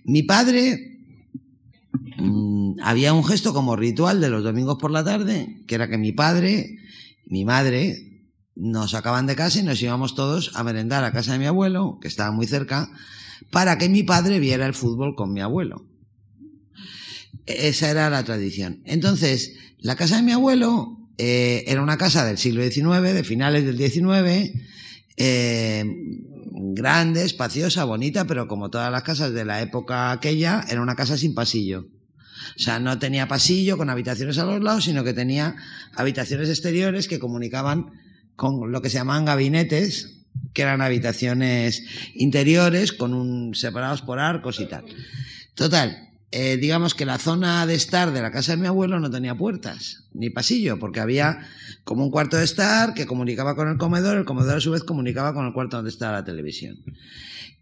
mi 0.03 0.23
padre 0.23 0.99
mm, 2.17 2.81
había 2.83 3.13
un 3.13 3.25
gesto 3.25 3.53
como 3.53 3.75
ritual 3.75 4.21
de 4.21 4.29
los 4.29 4.43
domingos 4.43 4.77
por 4.77 4.91
la 4.91 5.03
tarde, 5.03 5.63
que 5.67 5.75
era 5.75 5.89
que 5.89 5.97
mi 5.97 6.11
padre, 6.11 6.77
mi 7.25 7.43
madre, 7.43 8.27
nos 8.55 8.91
sacaban 8.91 9.25
de 9.25 9.35
casa 9.35 9.59
y 9.59 9.63
nos 9.63 9.81
íbamos 9.81 10.13
todos 10.13 10.51
a 10.55 10.63
merendar 10.63 11.03
a 11.03 11.11
casa 11.11 11.33
de 11.33 11.39
mi 11.39 11.45
abuelo, 11.45 11.97
que 12.01 12.07
estaba 12.07 12.31
muy 12.31 12.45
cerca, 12.45 12.91
para 13.51 13.77
que 13.77 13.89
mi 13.89 14.03
padre 14.03 14.39
viera 14.39 14.65
el 14.65 14.73
fútbol 14.73 15.15
con 15.15 15.33
mi 15.33 15.41
abuelo. 15.41 15.88
Esa 17.45 17.89
era 17.89 18.09
la 18.09 18.23
tradición. 18.23 18.81
Entonces, 18.85 19.55
la 19.79 19.95
casa 19.95 20.17
de 20.17 20.23
mi 20.23 20.31
abuelo 20.31 20.99
eh, 21.17 21.63
era 21.67 21.81
una 21.81 21.97
casa 21.97 22.25
del 22.25 22.37
siglo 22.37 22.63
XIX, 22.63 23.13
de 23.13 23.23
finales 23.23 23.65
del 23.65 23.77
XIX, 23.77 24.53
eh, 25.17 25.83
grande, 26.51 27.25
espaciosa, 27.25 27.83
bonita, 27.83 28.25
pero 28.25 28.47
como 28.47 28.69
todas 28.69 28.91
las 28.91 29.03
casas 29.03 29.33
de 29.33 29.45
la 29.45 29.61
época 29.61 30.11
aquella, 30.11 30.65
era 30.69 30.81
una 30.81 30.95
casa 30.95 31.17
sin 31.17 31.33
pasillo. 31.33 31.87
O 32.55 32.59
sea, 32.59 32.79
no 32.79 32.97
tenía 32.99 33.27
pasillo 33.27 33.77
con 33.77 33.89
habitaciones 33.89 34.37
a 34.37 34.45
los 34.45 34.61
lados, 34.61 34.85
sino 34.85 35.03
que 35.03 35.13
tenía 35.13 35.55
habitaciones 35.93 36.49
exteriores 36.49 37.07
que 37.07 37.19
comunicaban 37.19 37.87
con 38.35 38.71
lo 38.71 38.81
que 38.81 38.89
se 38.89 38.97
llamaban 38.97 39.25
gabinetes, 39.25 40.19
que 40.53 40.61
eran 40.61 40.81
habitaciones 40.81 41.83
interiores 42.15 42.93
con 42.93 43.13
un, 43.13 43.55
separados 43.55 44.01
por 44.01 44.19
arcos 44.19 44.59
y 44.59 44.65
tal. 44.67 44.85
Total, 45.53 46.08
eh, 46.31 46.57
digamos 46.57 46.93
que 46.93 47.05
la 47.05 47.17
zona 47.17 47.65
de 47.65 47.73
estar 47.73 48.13
de 48.13 48.21
la 48.21 48.31
casa 48.31 48.51
de 48.51 48.61
mi 48.61 48.67
abuelo 48.67 48.99
no 48.99 49.09
tenía 49.09 49.35
puertas 49.35 50.03
ni 50.13 50.29
pasillo, 50.29 50.77
porque 50.77 50.99
había 50.99 51.39
como 51.83 52.03
un 52.03 52.11
cuarto 52.11 52.37
de 52.37 52.43
estar 52.43 52.93
que 52.93 53.07
comunicaba 53.07 53.55
con 53.55 53.67
el 53.67 53.77
comedor, 53.77 54.17
el 54.17 54.25
comedor 54.25 54.57
a 54.57 54.61
su 54.61 54.71
vez 54.71 54.83
comunicaba 54.83 55.33
con 55.33 55.47
el 55.47 55.53
cuarto 55.53 55.77
donde 55.77 55.89
estaba 55.89 56.13
la 56.13 56.23
televisión. 56.23 56.83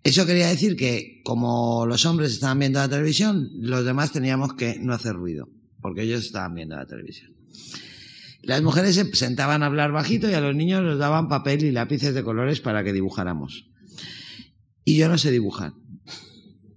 Eso 0.03 0.25
quería 0.25 0.47
decir 0.47 0.75
que 0.75 1.21
como 1.23 1.85
los 1.85 2.05
hombres 2.05 2.33
estaban 2.33 2.59
viendo 2.59 2.79
la 2.79 2.89
televisión, 2.89 3.49
los 3.59 3.85
demás 3.85 4.11
teníamos 4.11 4.53
que 4.53 4.77
no 4.79 4.93
hacer 4.93 5.13
ruido, 5.13 5.49
porque 5.81 6.01
ellos 6.01 6.25
estaban 6.25 6.53
viendo 6.53 6.75
la 6.75 6.85
televisión. 6.85 7.33
Las 8.41 8.61
mujeres 8.61 8.95
se 8.95 9.15
sentaban 9.15 9.63
a 9.63 9.67
hablar 9.67 9.91
bajito 9.91 10.29
y 10.29 10.33
a 10.33 10.41
los 10.41 10.55
niños 10.55 10.83
les 10.83 10.97
daban 10.97 11.29
papel 11.29 11.63
y 11.63 11.71
lápices 11.71 12.13
de 12.13 12.23
colores 12.23 12.59
para 12.59 12.83
que 12.83 12.93
dibujáramos. 12.93 13.69
Y 14.83 14.95
yo 14.97 15.09
no 15.09 15.17
sé 15.17 15.31
dibujar. 15.31 15.73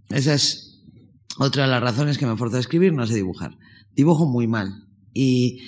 Esa 0.08 0.34
es 0.34 0.69
otra 1.46 1.64
de 1.64 1.70
las 1.70 1.82
razones 1.82 2.18
que 2.18 2.26
me 2.26 2.36
fuerza 2.36 2.58
a 2.58 2.60
escribir, 2.60 2.92
no 2.92 3.06
sé 3.06 3.14
dibujar. 3.14 3.56
Dibujo 3.94 4.26
muy 4.26 4.46
mal. 4.46 4.86
Y 5.12 5.60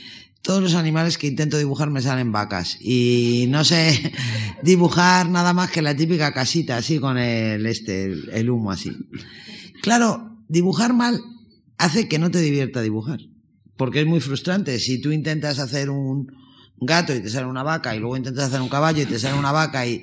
todos 0.42 0.62
los 0.62 0.74
animales 0.74 1.18
que 1.18 1.26
intento 1.26 1.58
dibujar 1.58 1.90
me 1.90 2.02
salen 2.02 2.32
vacas. 2.32 2.78
Y 2.80 3.46
no 3.48 3.64
sé 3.64 4.12
dibujar 4.62 5.28
nada 5.28 5.52
más 5.52 5.70
que 5.70 5.82
la 5.82 5.96
típica 5.96 6.32
casita, 6.32 6.76
así 6.76 6.98
con 6.98 7.18
el, 7.18 7.66
este, 7.66 8.12
el 8.32 8.50
humo 8.50 8.70
así. 8.70 8.92
Claro, 9.82 10.38
dibujar 10.48 10.94
mal 10.94 11.20
hace 11.78 12.08
que 12.08 12.18
no 12.18 12.30
te 12.30 12.40
divierta 12.40 12.80
dibujar 12.80 13.20
porque 13.76 14.02
es 14.02 14.06
muy 14.06 14.20
frustrante. 14.20 14.78
Si 14.78 15.00
tú 15.00 15.10
intentas 15.10 15.58
hacer 15.58 15.90
un 15.90 16.28
gato 16.80 17.12
y 17.14 17.20
te 17.20 17.28
sale 17.28 17.46
una 17.46 17.62
vaca 17.62 17.96
y 17.96 17.98
luego 17.98 18.16
intentas 18.16 18.44
hacer 18.44 18.60
un 18.60 18.68
caballo 18.68 19.02
y 19.02 19.06
te 19.06 19.18
sale 19.18 19.36
una 19.36 19.50
vaca 19.50 19.86
y... 19.86 20.02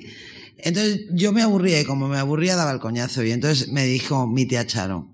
Entonces 0.58 1.06
yo 1.12 1.32
me 1.32 1.40
aburría 1.40 1.80
y 1.80 1.86
como 1.86 2.06
me 2.06 2.18
aburría 2.18 2.56
daba 2.56 2.72
el 2.72 2.80
coñazo 2.80 3.24
y 3.24 3.30
entonces 3.30 3.68
me 3.68 3.86
dijo 3.86 4.26
mi 4.26 4.44
tía 4.44 4.66
Charo, 4.66 5.10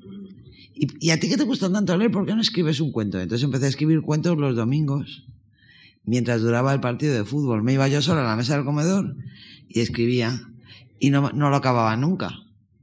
¿y, 0.76 1.10
a 1.10 1.18
ti 1.18 1.28
qué 1.28 1.36
te 1.36 1.44
gusta 1.44 1.70
tanto 1.70 1.96
leer? 1.96 2.10
¿Por 2.10 2.26
qué 2.26 2.34
no 2.34 2.40
escribes 2.40 2.80
un 2.80 2.92
cuento? 2.92 3.18
Entonces 3.18 3.44
empecé 3.44 3.66
a 3.66 3.68
escribir 3.68 4.02
cuentos 4.02 4.36
los 4.36 4.54
domingos 4.54 5.24
mientras 6.04 6.40
duraba 6.40 6.72
el 6.72 6.80
partido 6.80 7.14
de 7.14 7.24
fútbol. 7.24 7.62
Me 7.62 7.72
iba 7.72 7.88
yo 7.88 8.02
sola 8.02 8.20
a 8.22 8.24
la 8.24 8.36
mesa 8.36 8.54
del 8.54 8.64
comedor 8.64 9.16
y 9.68 9.80
escribía 9.80 10.40
y 10.98 11.10
no, 11.10 11.30
no 11.32 11.50
lo 11.50 11.56
acababa 11.56 11.96
nunca. 11.96 12.30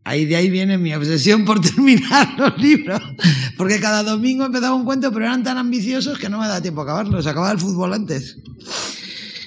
Ahí 0.05 0.25
de 0.25 0.35
ahí 0.35 0.49
viene 0.49 0.77
mi 0.77 0.93
obsesión 0.93 1.45
por 1.45 1.61
terminar 1.61 2.37
los 2.37 2.57
libros. 2.57 3.01
Porque 3.57 3.79
cada 3.79 4.03
domingo 4.03 4.45
empezaba 4.45 4.75
un 4.75 4.85
cuento, 4.85 5.11
pero 5.11 5.25
eran 5.25 5.43
tan 5.43 5.57
ambiciosos 5.57 6.19
que 6.19 6.29
no 6.29 6.39
me 6.39 6.47
da 6.47 6.61
tiempo 6.61 6.81
a 6.81 6.83
acabarlos. 6.83 7.25
Acababa 7.27 7.53
el 7.53 7.59
fútbol 7.59 7.93
antes. 7.93 8.37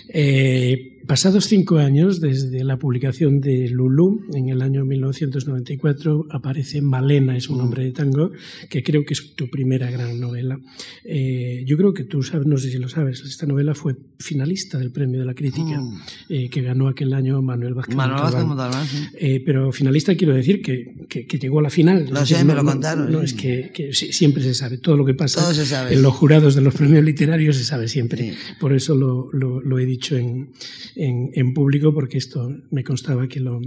Eh, 0.08 0.95
Pasados 1.06 1.46
cinco 1.46 1.78
años 1.78 2.20
desde 2.20 2.64
la 2.64 2.78
publicación 2.78 3.40
de 3.40 3.68
Lulú, 3.68 4.24
en 4.34 4.48
el 4.48 4.60
año 4.60 4.84
1994, 4.84 6.26
aparece 6.30 6.82
Malena, 6.82 7.36
es 7.36 7.48
un 7.48 7.58
nombre 7.58 7.84
de 7.84 7.92
tango, 7.92 8.32
que 8.68 8.82
creo 8.82 9.04
que 9.04 9.14
es 9.14 9.34
tu 9.34 9.48
primera 9.48 9.88
gran 9.90 10.18
novela. 10.18 10.58
Eh, 11.04 11.62
yo 11.64 11.76
creo 11.76 11.94
que 11.94 12.04
tú 12.04 12.22
sabes, 12.22 12.46
no 12.46 12.58
sé 12.58 12.70
si 12.70 12.78
lo 12.78 12.88
sabes, 12.88 13.20
esta 13.20 13.46
novela 13.46 13.74
fue 13.74 13.94
finalista 14.18 14.78
del 14.78 14.90
Premio 14.90 15.20
de 15.20 15.26
la 15.26 15.34
Crítica, 15.34 15.80
mm. 15.80 16.00
eh, 16.28 16.50
que 16.50 16.62
ganó 16.62 16.88
aquel 16.88 17.12
año 17.12 17.40
Manuel 17.40 17.74
Vázquez 17.74 17.94
Manuel 17.94 18.22
Vázquez 18.22 18.90
sí. 18.90 19.06
eh, 19.18 19.42
pero 19.44 19.70
finalista 19.70 20.14
quiero 20.16 20.34
decir 20.34 20.60
que, 20.60 21.06
que, 21.08 21.38
llegó 21.38 21.60
a 21.60 21.62
la 21.62 21.70
final. 21.70 22.08
No 22.10 22.26
sé, 22.26 22.42
me 22.42 22.54
lo 22.54 22.64
contaron. 22.64 23.12
No, 23.12 23.22
es 23.22 23.34
que, 23.34 23.90
siempre 23.92 24.42
se 24.42 24.54
sabe, 24.54 24.78
todo 24.78 24.96
lo 24.96 25.04
que 25.04 25.14
pasa 25.14 25.52
en 25.90 26.02
los 26.02 26.14
jurados 26.14 26.54
de 26.54 26.62
los 26.62 26.74
premios 26.74 27.04
literarios 27.04 27.56
se 27.56 27.64
sabe 27.64 27.86
siempre. 27.86 28.34
Por 28.58 28.72
eso 28.72 28.94
lo, 28.96 29.28
lo, 29.32 29.60
lo 29.60 29.78
he 29.78 29.86
dicho 29.86 30.16
en 30.16 30.48
en, 30.96 31.30
en 31.34 31.54
público 31.54 31.94
porque 31.94 32.18
esto 32.18 32.48
me 32.70 32.82
constaba 32.82 33.28
que 33.28 33.40
lo, 33.40 33.60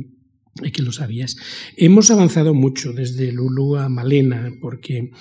que 0.73 0.81
lo 0.81 0.91
sabías. 0.91 1.37
Hemos 1.77 2.11
avanzado 2.11 2.53
mucho 2.53 2.91
desde 2.91 3.31
Lulu 3.31 3.77
a 3.77 3.87
Malena, 3.87 4.51
porque 4.59 5.11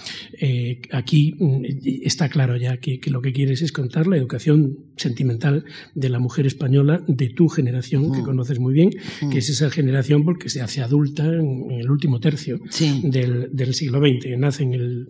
eh, 0.41 0.81
aquí 0.91 1.35
mm, 1.39 1.65
está 2.03 2.29
claro 2.29 2.57
ya 2.57 2.79
que, 2.79 3.01
lo 3.07 3.23
que 3.23 3.33
quieres 3.33 3.63
es 3.63 3.71
contar 3.71 4.07
la 4.07 4.17
educación 4.17 4.79
sentimental 4.97 5.65
de 5.95 6.09
la 6.09 6.19
mujer 6.19 6.47
española 6.47 7.05
de 7.07 7.29
tu 7.29 7.49
generación, 7.49 8.13
que 8.13 8.23
mm. 8.23 8.25
conoces 8.25 8.59
muy 8.59 8.75
bien, 8.75 8.91
que 9.21 9.27
mm. 9.27 9.37
es 9.37 9.49
esa 9.49 9.71
generación 9.71 10.25
porque 10.25 10.49
se 10.49 10.61
hace 10.61 10.83
adulta 10.83 11.25
en, 11.25 11.71
el 11.71 11.91
último 11.91 12.19
tercio 12.21 12.61
del, 13.03 13.75
siglo 13.75 14.01
XX, 14.01 14.39
nace 14.39 14.65
en 14.65 14.75
el, 14.75 15.09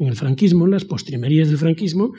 en 0.00 0.06
el, 0.06 0.16
franquismo, 0.16 0.64
en 0.64 0.70
las 0.70 0.84
postrimerías 0.84 1.48
del 1.48 1.58
franquismo, 1.58 2.12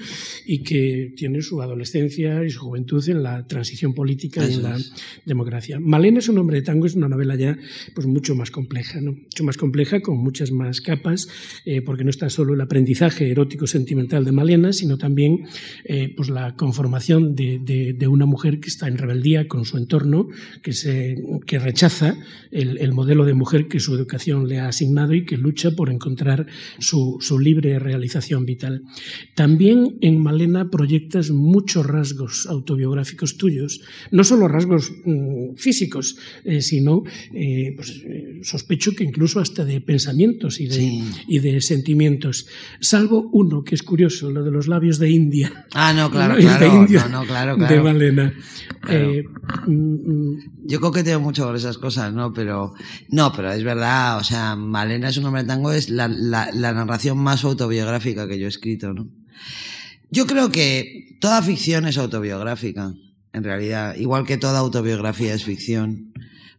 y 0.45 0.59
que 0.59 1.13
tiene 1.15 1.41
su 1.41 1.61
adolescencia 1.61 2.43
y 2.43 2.51
su 2.51 2.59
juventud 2.59 3.07
en 3.09 3.23
la 3.23 3.47
transición 3.47 3.93
política 3.93 4.47
y 4.47 4.55
en 4.55 4.63
la 4.63 4.77
democracia. 5.25 5.79
Malena 5.79 6.19
es 6.19 6.29
un 6.29 6.37
hombre 6.37 6.57
de 6.57 6.61
tango, 6.63 6.85
es 6.85 6.95
una 6.95 7.09
novela 7.09 7.36
pues 7.93 8.07
mucho 8.07 8.35
más 8.35 8.51
compleja, 8.51 8.99
mucho 9.01 9.43
más 9.43 9.57
compleja, 9.57 10.01
con 10.01 10.17
muchas 10.17 10.51
más 10.51 10.81
capas, 10.81 11.27
eh, 11.65 11.81
porque 11.81 12.03
no 12.03 12.09
está 12.09 12.29
solo 12.29 12.53
el 12.53 12.61
aprendizaje 12.61 13.29
erótico 13.31 13.67
sentimental 13.67 14.25
de 14.25 14.31
Malena, 14.31 14.73
sino 14.73 14.97
también 14.97 15.47
eh, 15.85 16.13
pues 16.15 16.29
la 16.29 16.55
conformación 16.55 17.35
de, 17.35 18.07
una 18.07 18.25
mujer 18.25 18.59
que 18.59 18.69
está 18.69 18.87
en 18.87 18.97
rebeldía 18.97 19.47
con 19.47 19.65
su 19.65 19.77
entorno, 19.77 20.29
que, 20.61 20.71
se, 20.71 21.17
que 21.45 21.59
rechaza 21.59 22.15
el, 22.51 22.77
el, 22.77 22.93
modelo 22.93 23.25
de 23.25 23.33
mujer 23.33 23.67
que 23.67 23.79
su 23.79 23.93
educación 23.93 24.47
le 24.47 24.59
ha 24.59 24.69
asignado 24.69 25.13
y 25.13 25.25
que 25.25 25.37
lucha 25.37 25.71
por 25.71 25.89
encontrar 25.89 26.47
su, 26.79 27.17
su 27.19 27.37
libre 27.37 27.79
realización 27.79 28.45
vital. 28.45 28.83
También 29.35 29.97
en 30.01 30.21
Malena 30.21 30.69
proyectas 30.69 31.31
muchos 31.31 31.85
rasgos 31.85 32.47
autobiográficos 32.47 33.37
tuyos, 33.37 33.81
no 34.11 34.23
solo 34.23 34.47
rasgos 34.47 34.91
mm, 35.05 35.55
físicos, 35.55 36.17
eh, 36.43 36.61
sino 36.61 37.03
eh, 37.33 37.73
pues, 37.75 38.01
eh, 38.05 38.39
sospecho 38.43 38.93
que 38.93 39.03
incluso 39.03 39.39
hasta 39.39 39.65
de 39.65 39.81
pensamientos 39.81 40.59
y 40.59 40.67
de, 40.67 41.03
y 41.27 41.39
de 41.39 41.61
sentimientos, 41.61 42.47
salvo 42.79 43.29
uno 43.31 43.63
que 43.63 43.75
es 43.75 43.83
curioso, 43.83 44.31
lo 44.31 44.43
de 44.43 44.51
los 44.51 44.67
labios 44.67 44.99
de 44.99 45.09
India. 45.09 45.65
Ah, 45.73 45.93
no, 45.93 46.09
claro, 46.09 46.35
claro, 46.37 46.85
de, 46.85 47.09
no, 47.09 47.25
claro, 47.25 47.57
claro. 47.57 47.67
de 47.67 47.81
Malena. 47.81 48.33
Eh, 48.89 49.23
mm, 49.65 49.71
mm. 49.71 50.39
Yo 50.65 50.79
coqueteo 50.79 51.19
mucho 51.19 51.45
con 51.45 51.55
esas 51.55 51.77
cosas, 51.77 52.13
¿no? 52.13 52.33
Pero, 52.33 52.73
no, 53.09 53.31
pero 53.31 53.51
es 53.51 53.63
verdad, 53.63 54.17
o 54.17 54.23
sea, 54.23 54.55
Malena 54.55 55.09
es 55.09 55.17
un 55.17 55.25
hombre 55.25 55.43
de 55.43 55.47
tango, 55.47 55.71
es 55.71 55.89
la, 55.89 56.07
la, 56.07 56.49
la 56.53 56.73
narración 56.73 57.17
más 57.17 57.43
autobiográfica 57.43 58.27
que 58.27 58.39
yo 58.39 58.45
he 58.45 58.49
escrito, 58.49 58.93
¿no? 58.93 59.09
Yo 60.09 60.25
creo 60.25 60.51
que 60.51 61.17
toda 61.19 61.41
ficción 61.41 61.85
es 61.85 61.97
autobiográfica, 61.97 62.93
en 63.33 63.43
realidad, 63.43 63.95
igual 63.97 64.25
que 64.25 64.37
toda 64.37 64.59
autobiografía 64.59 65.33
es 65.33 65.43
ficción, 65.43 66.13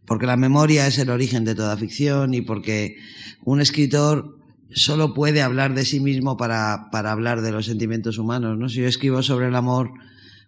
porque 0.09 0.25
la 0.25 0.37
memoria 0.37 0.87
es 0.87 0.97
el 0.97 1.11
origen 1.11 1.45
de 1.45 1.53
toda 1.53 1.77
ficción 1.77 2.33
y 2.33 2.41
porque 2.41 2.97
un 3.43 3.61
escritor 3.61 4.39
solo 4.71 5.13
puede 5.13 5.43
hablar 5.43 5.75
de 5.75 5.85
sí 5.85 5.99
mismo 5.99 6.35
para, 6.35 6.89
para 6.91 7.11
hablar 7.11 7.41
de 7.41 7.51
los 7.51 7.67
sentimientos 7.67 8.17
humanos, 8.17 8.57
¿no? 8.57 8.69
Si 8.69 8.77
yo 8.81 8.87
escribo 8.87 9.21
sobre 9.21 9.49
el 9.49 9.55
amor, 9.55 9.91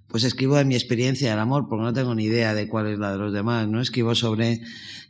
pues 0.07 0.23
escribo 0.23 0.55
de 0.55 0.65
mi 0.65 0.73
experiencia 0.73 1.29
del 1.29 1.37
amor, 1.37 1.67
porque 1.69 1.83
no 1.83 1.93
tengo 1.93 2.15
ni 2.15 2.23
idea 2.23 2.55
de 2.55 2.67
cuál 2.67 2.87
es 2.87 2.97
la 2.97 3.11
de 3.11 3.19
los 3.19 3.33
demás, 3.33 3.67
¿no? 3.67 3.79
Escribo 3.81 4.15
sobre 4.15 4.61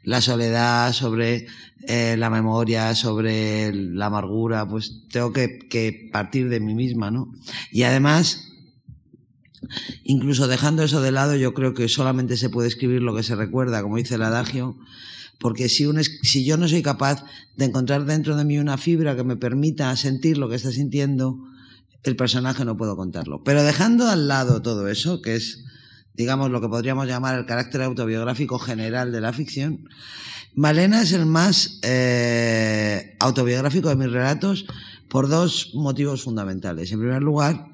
la 0.04 0.20
soledad, 0.20 0.92
sobre 0.92 1.48
eh, 1.88 2.18
la 2.18 2.30
memoria, 2.30 2.94
sobre 2.94 3.74
la 3.74 4.08
amargura, 4.08 4.68
pues 4.68 5.04
tengo 5.10 5.32
que, 5.32 5.60
que 5.60 6.10
partir 6.12 6.50
de 6.50 6.60
mí 6.60 6.74
misma, 6.74 7.10
¿no? 7.10 7.34
Y 7.72 7.84
además, 7.84 8.51
incluso 10.04 10.48
dejando 10.48 10.84
eso 10.84 11.02
de 11.02 11.12
lado, 11.12 11.36
yo 11.36 11.54
creo 11.54 11.74
que 11.74 11.88
solamente 11.88 12.38
se 12.38 12.50
puede 12.50 12.68
escribir 12.68 13.02
lo 13.02 13.16
que 13.16 13.24
se 13.24 13.36
recuerda, 13.36 13.82
como 13.82 13.98
dice 13.98 14.16
el 14.16 14.24
adagio, 14.24 14.78
porque 15.40 15.70
si, 15.70 15.86
un, 15.86 16.04
si 16.04 16.46
yo 16.46 16.58
no 16.58 16.68
soy 16.68 16.82
capaz 16.82 17.24
de 17.58 17.66
encontrar 17.66 18.06
dentro 18.06 18.36
de 18.36 18.46
mí 18.46 18.60
una 18.60 18.78
fibra 18.78 19.16
que 19.16 19.24
me 19.24 19.38
permita 19.38 19.96
sentir 19.96 20.38
lo 20.38 20.50
que 20.50 20.56
está 20.56 20.72
sintiendo, 20.72 21.40
el 22.04 22.16
personaje 22.16 22.66
no 22.66 22.78
puedo 22.78 22.96
contarlo. 22.96 23.44
Pero 23.44 23.64
dejando 23.64 24.08
al 24.08 24.28
lado 24.28 24.62
todo 24.62 24.88
eso, 24.88 25.22
que 25.22 25.36
es 25.36 25.64
digamos, 26.14 26.52
lo 26.52 26.62
que 26.62 26.68
podríamos 26.68 27.08
llamar 27.08 27.38
el 27.38 27.46
carácter 27.46 27.82
autobiográfico 27.82 28.60
general 28.60 29.12
de 29.12 29.22
la 29.22 29.34
ficción, 29.34 29.90
Malena 30.54 31.02
es 31.02 31.14
el 31.14 31.26
más 31.26 31.80
eh, 31.82 33.16
autobiográfico 33.20 33.90
de 33.90 33.96
mis 33.96 34.12
relatos 34.12 34.66
por 35.08 35.30
dos 35.30 35.72
motivos 35.74 36.24
fundamentales. 36.24 36.92
En 36.92 37.00
primer 37.00 37.24
lugar, 37.24 37.71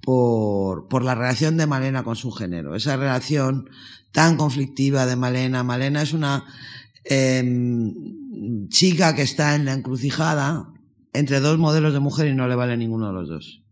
por, 0.00 0.88
por, 0.88 1.04
la 1.04 1.14
relación 1.14 1.56
de 1.56 1.66
Malena 1.66 2.02
con 2.02 2.16
su 2.16 2.30
género, 2.30 2.74
esa 2.74 2.96
relación 2.96 3.68
tan 4.12 4.36
conflictiva 4.36 5.06
de 5.06 5.16
Malena. 5.16 5.62
Malena 5.62 6.02
es 6.02 6.12
una 6.12 6.44
eh, 7.04 7.44
chica 8.68 9.14
que 9.14 9.22
está 9.22 9.54
en 9.54 9.64
la 9.64 9.72
encrucijada 9.72 10.68
entre 11.12 11.40
dos 11.40 11.58
modelos 11.58 11.92
de 11.92 12.00
mujer 12.00 12.26
y 12.26 12.34
no 12.34 12.48
le 12.48 12.54
vale 12.54 12.76
ninguno 12.76 13.08
de 13.08 13.12
los 13.12 13.28
dos. 13.28 13.62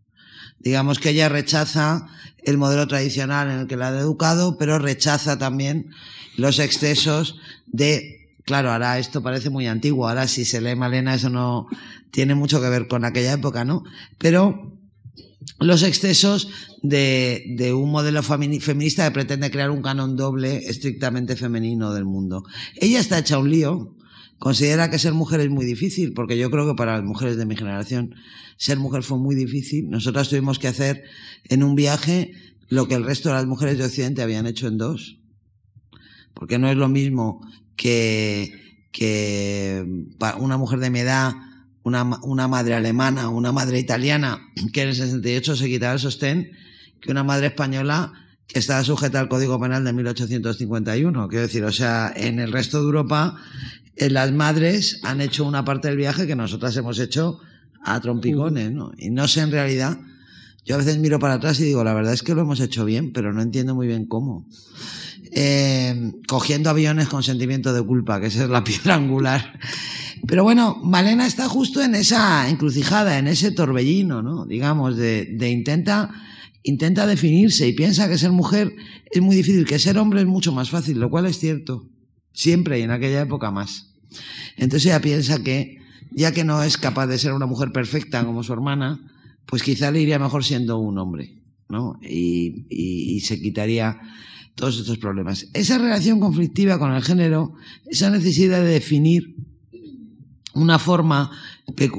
Digamos 0.59 0.99
que 0.99 1.09
ella 1.09 1.29
rechaza 1.29 2.07
el 2.43 2.57
modelo 2.57 2.87
tradicional 2.87 3.51
en 3.51 3.59
el 3.59 3.67
que 3.67 3.75
la 3.75 3.89
ha 3.89 3.99
educado, 3.99 4.57
pero 4.57 4.79
rechaza 4.79 5.37
también 5.37 5.91
los 6.37 6.59
excesos 6.59 7.39
de, 7.67 8.31
claro, 8.45 8.71
ahora 8.71 8.99
esto 8.99 9.21
parece 9.21 9.49
muy 9.49 9.67
antiguo, 9.67 10.07
ahora 10.07 10.27
si 10.27 10.45
se 10.45 10.61
lee 10.61 10.75
Malena 10.75 11.15
eso 11.15 11.29
no 11.29 11.67
tiene 12.11 12.35
mucho 12.35 12.61
que 12.61 12.69
ver 12.69 12.87
con 12.87 13.03
aquella 13.03 13.33
época, 13.33 13.65
¿no? 13.65 13.83
Pero 14.17 14.74
los 15.59 15.83
excesos 15.83 16.49
de, 16.81 17.43
de, 17.57 17.73
un 17.73 17.91
modelo 17.91 18.21
feminista 18.23 19.05
que 19.05 19.11
pretende 19.11 19.51
crear 19.51 19.71
un 19.71 19.81
canon 19.81 20.15
doble 20.15 20.57
estrictamente 20.67 21.35
femenino 21.35 21.93
del 21.93 22.05
mundo. 22.05 22.43
Ella 22.75 22.99
está 22.99 23.19
hecha 23.19 23.39
un 23.39 23.49
lío, 23.49 23.95
considera 24.37 24.89
que 24.89 24.99
ser 24.99 25.13
mujer 25.13 25.39
es 25.39 25.49
muy 25.49 25.65
difícil, 25.65 26.13
porque 26.13 26.37
yo 26.37 26.51
creo 26.51 26.67
que 26.67 26.75
para 26.75 26.97
las 26.97 27.03
mujeres 27.03 27.37
de 27.37 27.45
mi 27.45 27.55
generación 27.55 28.15
ser 28.57 28.77
mujer 28.79 29.03
fue 29.03 29.17
muy 29.17 29.35
difícil. 29.35 29.89
Nosotras 29.89 30.29
tuvimos 30.29 30.59
que 30.59 30.67
hacer 30.67 31.03
en 31.45 31.63
un 31.63 31.75
viaje 31.75 32.33
lo 32.67 32.87
que 32.87 32.95
el 32.95 33.03
resto 33.03 33.29
de 33.29 33.35
las 33.35 33.45
mujeres 33.45 33.77
de 33.77 33.85
Occidente 33.85 34.21
habían 34.21 34.47
hecho 34.47 34.67
en 34.67 34.77
dos. 34.77 35.19
Porque 36.33 36.59
no 36.59 36.69
es 36.69 36.75
lo 36.75 36.89
mismo 36.89 37.41
que, 37.75 38.51
que 38.91 39.85
una 40.39 40.57
mujer 40.57 40.79
de 40.79 40.89
mi 40.89 40.99
edad, 40.99 41.33
una, 41.85 42.19
una 42.23 42.47
madre 42.47 42.73
alemana, 42.73 43.29
una 43.29 43.51
madre 43.51 43.79
italiana, 43.79 44.41
que 44.73 44.81
en 44.81 44.89
el 44.89 44.95
68 44.95 45.55
se 45.55 45.67
quitaba 45.67 45.93
el 45.93 45.99
sostén, 45.99 46.51
que 46.99 47.11
una 47.11 47.23
madre 47.23 47.47
española 47.47 48.11
que 48.47 48.59
estaba 48.59 48.83
sujeta 48.83 49.19
al 49.19 49.29
Código 49.29 49.59
Penal 49.59 49.83
de 49.85 49.93
1851. 49.93 51.27
Quiero 51.29 51.43
decir, 51.43 51.63
o 51.63 51.71
sea, 51.71 52.11
en 52.15 52.39
el 52.39 52.51
resto 52.51 52.79
de 52.79 52.85
Europa, 52.85 53.37
eh, 53.95 54.09
las 54.09 54.31
madres 54.31 54.99
han 55.03 55.21
hecho 55.21 55.45
una 55.45 55.63
parte 55.63 55.87
del 55.87 55.97
viaje 55.97 56.27
que 56.27 56.35
nosotras 56.35 56.75
hemos 56.75 56.99
hecho 56.99 57.39
a 57.83 57.99
trompicones, 57.99 58.71
¿no? 58.71 58.91
Y 58.97 59.11
no 59.11 59.27
sé 59.27 59.41
en 59.41 59.51
realidad, 59.51 59.97
yo 60.65 60.75
a 60.75 60.79
veces 60.79 60.97
miro 60.97 61.19
para 61.19 61.35
atrás 61.35 61.59
y 61.59 61.63
digo, 61.63 61.83
la 61.83 61.93
verdad 61.93 62.13
es 62.13 62.23
que 62.23 62.33
lo 62.33 62.41
hemos 62.41 62.59
hecho 62.59 62.85
bien, 62.85 63.13
pero 63.13 63.31
no 63.31 63.41
entiendo 63.41 63.75
muy 63.75 63.85
bien 63.85 64.07
cómo. 64.07 64.47
Eh, 65.31 66.13
cogiendo 66.27 66.71
aviones 66.71 67.07
con 67.07 67.21
sentimiento 67.21 67.71
de 67.71 67.83
culpa, 67.83 68.19
que 68.19 68.27
esa 68.27 68.45
es 68.45 68.49
la 68.49 68.63
piedra 68.63 68.95
angular. 68.95 69.59
Pero 70.27 70.43
bueno, 70.43 70.79
Malena 70.83 71.27
está 71.27 71.47
justo 71.47 71.83
en 71.83 71.93
esa 71.93 72.49
encrucijada, 72.49 73.19
en 73.19 73.27
ese 73.27 73.51
torbellino, 73.51 74.23
¿no? 74.23 74.47
Digamos, 74.47 74.97
de, 74.97 75.25
de 75.37 75.51
intenta, 75.51 76.09
intenta 76.63 77.05
definirse 77.05 77.67
y 77.67 77.73
piensa 77.73 78.09
que 78.09 78.17
ser 78.17 78.31
mujer 78.31 78.75
es 79.11 79.21
muy 79.21 79.35
difícil, 79.35 79.65
que 79.65 79.77
ser 79.77 79.99
hombre 79.99 80.21
es 80.21 80.27
mucho 80.27 80.51
más 80.51 80.71
fácil, 80.71 80.99
lo 80.99 81.11
cual 81.11 81.27
es 81.27 81.37
cierto. 81.37 81.89
Siempre 82.33 82.79
y 82.79 82.81
en 82.81 82.91
aquella 82.91 83.21
época 83.21 83.51
más. 83.51 83.93
Entonces 84.57 84.87
ella 84.87 84.99
piensa 84.99 85.43
que 85.43 85.77
ya 86.11 86.31
que 86.31 86.43
no 86.43 86.63
es 86.63 86.77
capaz 86.77 87.07
de 87.07 87.19
ser 87.19 87.33
una 87.33 87.45
mujer 87.45 87.71
perfecta 87.71 88.25
como 88.25 88.41
su 88.41 88.53
hermana, 88.53 89.14
pues 89.45 89.63
quizá 89.63 89.91
le 89.91 90.01
iría 90.01 90.19
mejor 90.19 90.43
siendo 90.43 90.79
un 90.79 90.97
hombre, 90.97 91.41
¿no? 91.69 91.99
Y, 92.01 93.19
se 93.21 93.39
quitaría 93.39 93.99
todos 94.55 94.79
estos 94.79 94.97
problemas. 94.97 95.47
Esa 95.53 95.77
relación 95.77 96.19
conflictiva 96.19 96.79
con 96.79 96.93
el 96.93 97.03
género, 97.03 97.53
esa 97.85 98.09
necesidad 98.09 98.61
de 98.61 98.69
definir 98.69 99.35
una 100.53 100.79
forma, 100.79 101.31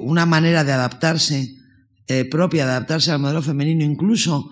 una 0.00 0.24
manera 0.26 0.64
de 0.64 0.72
adaptarse 0.72 1.56
eh, 2.06 2.24
propia, 2.24 2.64
de 2.64 2.72
adaptarse 2.72 3.10
al 3.10 3.18
modelo 3.18 3.42
femenino, 3.42 3.84
incluso 3.84 4.50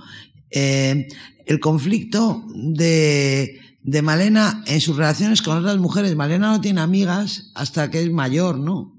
eh, 0.51 1.07
el 1.47 1.61
conflicto 1.61 2.45
de 2.55 4.03
Malena 4.03 4.63
en 4.67 4.81
sus 4.81 4.97
relaciones 4.97 5.43
con 5.43 5.59
otras 5.59 5.79
mujeres. 5.79 6.17
Malena 6.17 6.53
no 6.53 6.61
tiene 6.61 6.81
amigas 6.81 7.51
hasta 7.55 7.91
que 7.91 8.03
es 8.03 8.11
mayor, 8.11 8.59
¿no? 8.59 8.94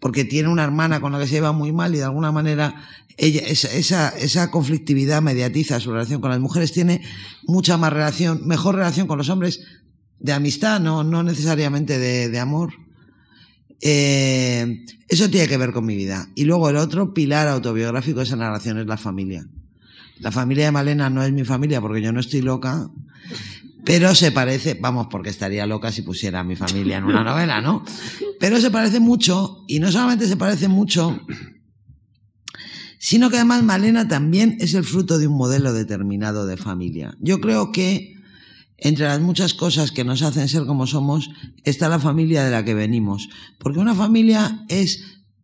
Porque 0.00 0.24
tiene 0.24 0.48
una 0.48 0.64
hermana 0.64 1.00
con 1.00 1.12
la 1.12 1.18
que 1.18 1.26
se 1.26 1.34
lleva 1.34 1.52
muy 1.52 1.72
mal 1.72 1.94
y 1.94 1.98
de 1.98 2.04
alguna 2.04 2.32
manera 2.32 2.88
ella, 3.16 3.42
esa, 3.46 4.08
esa, 4.08 4.50
conflictividad 4.50 5.20
mediatiza 5.20 5.78
su 5.78 5.92
relación 5.92 6.20
con 6.22 6.30
las 6.30 6.40
mujeres, 6.40 6.72
tiene 6.72 7.02
mucha 7.46 7.76
más 7.76 7.92
relación, 7.92 8.46
mejor 8.46 8.76
relación 8.76 9.06
con 9.06 9.18
los 9.18 9.28
hombres 9.28 9.60
de 10.18 10.32
amistad, 10.32 10.80
no, 10.80 11.04
no 11.04 11.22
necesariamente 11.22 11.98
de, 11.98 12.30
de 12.30 12.38
amor. 12.38 12.72
Eh, 13.82 14.84
eso 15.08 15.28
tiene 15.30 15.48
que 15.48 15.56
ver 15.56 15.72
con 15.72 15.84
mi 15.84 15.96
vida. 15.96 16.28
Y 16.34 16.44
luego 16.44 16.70
el 16.70 16.76
otro 16.76 17.12
pilar 17.12 17.48
autobiográfico 17.48 18.20
de 18.20 18.24
esa 18.24 18.36
narración 18.36 18.78
es 18.78 18.86
la 18.86 18.96
familia. 18.96 19.46
La 20.18 20.30
familia 20.30 20.66
de 20.66 20.72
Malena 20.72 21.10
no 21.10 21.22
es 21.22 21.32
mi 21.32 21.44
familia 21.44 21.80
porque 21.80 22.02
yo 22.02 22.12
no 22.12 22.20
estoy 22.20 22.42
loca, 22.42 22.90
pero 23.84 24.14
se 24.14 24.32
parece, 24.32 24.74
vamos, 24.74 25.08
porque 25.10 25.30
estaría 25.30 25.66
loca 25.66 25.92
si 25.92 26.02
pusiera 26.02 26.40
a 26.40 26.44
mi 26.44 26.56
familia 26.56 26.98
en 26.98 27.04
una 27.04 27.24
novela, 27.24 27.60
¿no? 27.60 27.84
Pero 28.38 28.60
se 28.60 28.70
parece 28.70 29.00
mucho, 29.00 29.64
y 29.68 29.80
no 29.80 29.90
solamente 29.90 30.26
se 30.26 30.36
parece 30.36 30.68
mucho, 30.68 31.20
sino 32.98 33.30
que 33.30 33.36
además 33.36 33.62
Malena 33.62 34.08
también 34.08 34.56
es 34.60 34.74
el 34.74 34.84
fruto 34.84 35.18
de 35.18 35.26
un 35.26 35.36
modelo 35.36 35.72
determinado 35.72 36.46
de 36.46 36.56
familia. 36.56 37.16
Yo 37.20 37.40
creo 37.40 37.72
que 37.72 38.14
entre 38.76 39.06
las 39.06 39.20
muchas 39.20 39.54
cosas 39.54 39.92
que 39.92 40.04
nos 40.04 40.22
hacen 40.22 40.48
ser 40.48 40.66
como 40.66 40.86
somos 40.86 41.30
está 41.64 41.88
la 41.88 41.98
familia 41.98 42.44
de 42.44 42.50
la 42.50 42.64
que 42.64 42.74
venimos, 42.74 43.28
porque 43.58 43.78
una 43.78 43.94
familia 43.94 44.64
es 44.68 45.02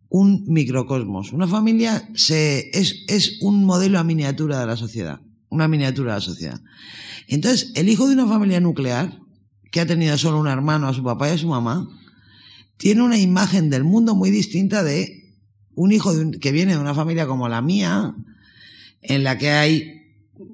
un 0.09 0.45
microcosmos, 0.47 1.33
una 1.33 1.47
familia 1.47 2.09
se, 2.15 2.71
es, 2.73 3.05
es 3.09 3.39
un 3.41 3.65
modelo 3.65 3.99
a 3.99 4.05
miniatura 4.05 4.61
de 4.61 4.67
la 4.67 4.77
sociedad, 4.77 5.21
una 5.57 5.69
miniatura 5.69 6.13
de 6.13 6.19
la 6.19 6.25
sociedad. 6.25 6.61
Entonces, 7.27 7.73
el 7.75 7.89
hijo 7.89 8.07
de 8.07 8.15
una 8.15 8.27
familia 8.27 8.61
nuclear, 8.61 9.19
que 9.73 9.81
ha 9.81 9.87
tenido 9.87 10.17
solo 10.17 10.39
un 10.39 10.49
hermano, 10.49 10.89
a 10.89 10.95
su 10.95 11.03
papá 11.03 11.29
y 11.29 11.33
a 11.33 11.39
su 11.39 11.49
mamá, 11.49 11.89
tiene 12.77 13.03
una 13.03 13.19
imagen 13.19 13.71
del 13.71 13.85
mundo 13.85 14.15
muy 14.15 14.31
distinta 14.31 14.83
de 14.83 15.35
un 15.75 15.93
hijo 15.93 16.13
que 16.41 16.53
viene 16.53 16.73
de 16.73 16.79
una 16.79 16.95
familia 16.95 17.27
como 17.27 17.49
la 17.49 17.63
mía, 17.63 18.15
en 19.03 19.25
la 19.25 19.39
que 19.39 19.51
hay 19.51 19.97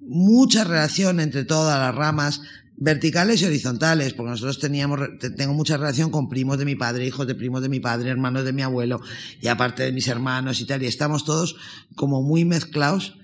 mucha 0.02 0.64
relación 0.64 1.20
entre 1.20 1.44
todas 1.44 1.78
las 1.78 1.94
ramas 1.94 2.40
verticales 2.76 3.40
y 3.40 3.44
horizontales, 3.44 4.14
porque 4.14 4.30
nosotros 4.30 4.58
teníamos, 4.58 5.00
tengo 5.36 5.54
mucha 5.54 5.76
relación 5.76 6.10
con 6.10 6.28
primos 6.28 6.58
de 6.58 6.64
mi 6.64 6.74
padre, 6.74 7.06
hijos 7.06 7.26
de 7.26 7.34
primos 7.34 7.62
de 7.62 7.68
mi 7.68 7.80
padre, 7.80 8.10
hermanos 8.10 8.44
de 8.44 8.52
mi 8.52 8.62
abuelo, 8.62 9.00
y 9.40 9.46
aparte 9.48 9.84
de 9.84 9.92
mis 9.92 10.08
hermanos 10.08 10.60
y 10.60 10.66
tal, 10.66 10.82
y 10.82 10.86
estamos 10.86 11.24
todos 11.24 11.56
como 11.94 12.22
muy 12.22 12.44
mezclados. 12.44 13.18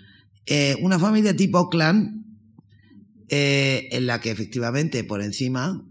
Eh, 0.51 0.77
una 0.81 0.99
familia 0.99 1.37
tipo 1.37 1.69
clan, 1.69 2.25
eh, 3.29 3.89
en 3.93 4.07
la 4.07 4.21
que 4.21 4.31
efectivamente 4.31 5.05
por 5.05 5.21
encima 5.23 5.87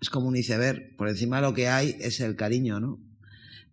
es 0.00 0.08
como 0.08 0.28
un 0.28 0.36
iceberg. 0.36 0.96
Por 0.96 1.10
encima 1.10 1.42
lo 1.42 1.52
que 1.52 1.68
hay 1.68 1.96
es 2.00 2.20
el 2.20 2.34
cariño, 2.34 2.80
¿no? 2.80 2.98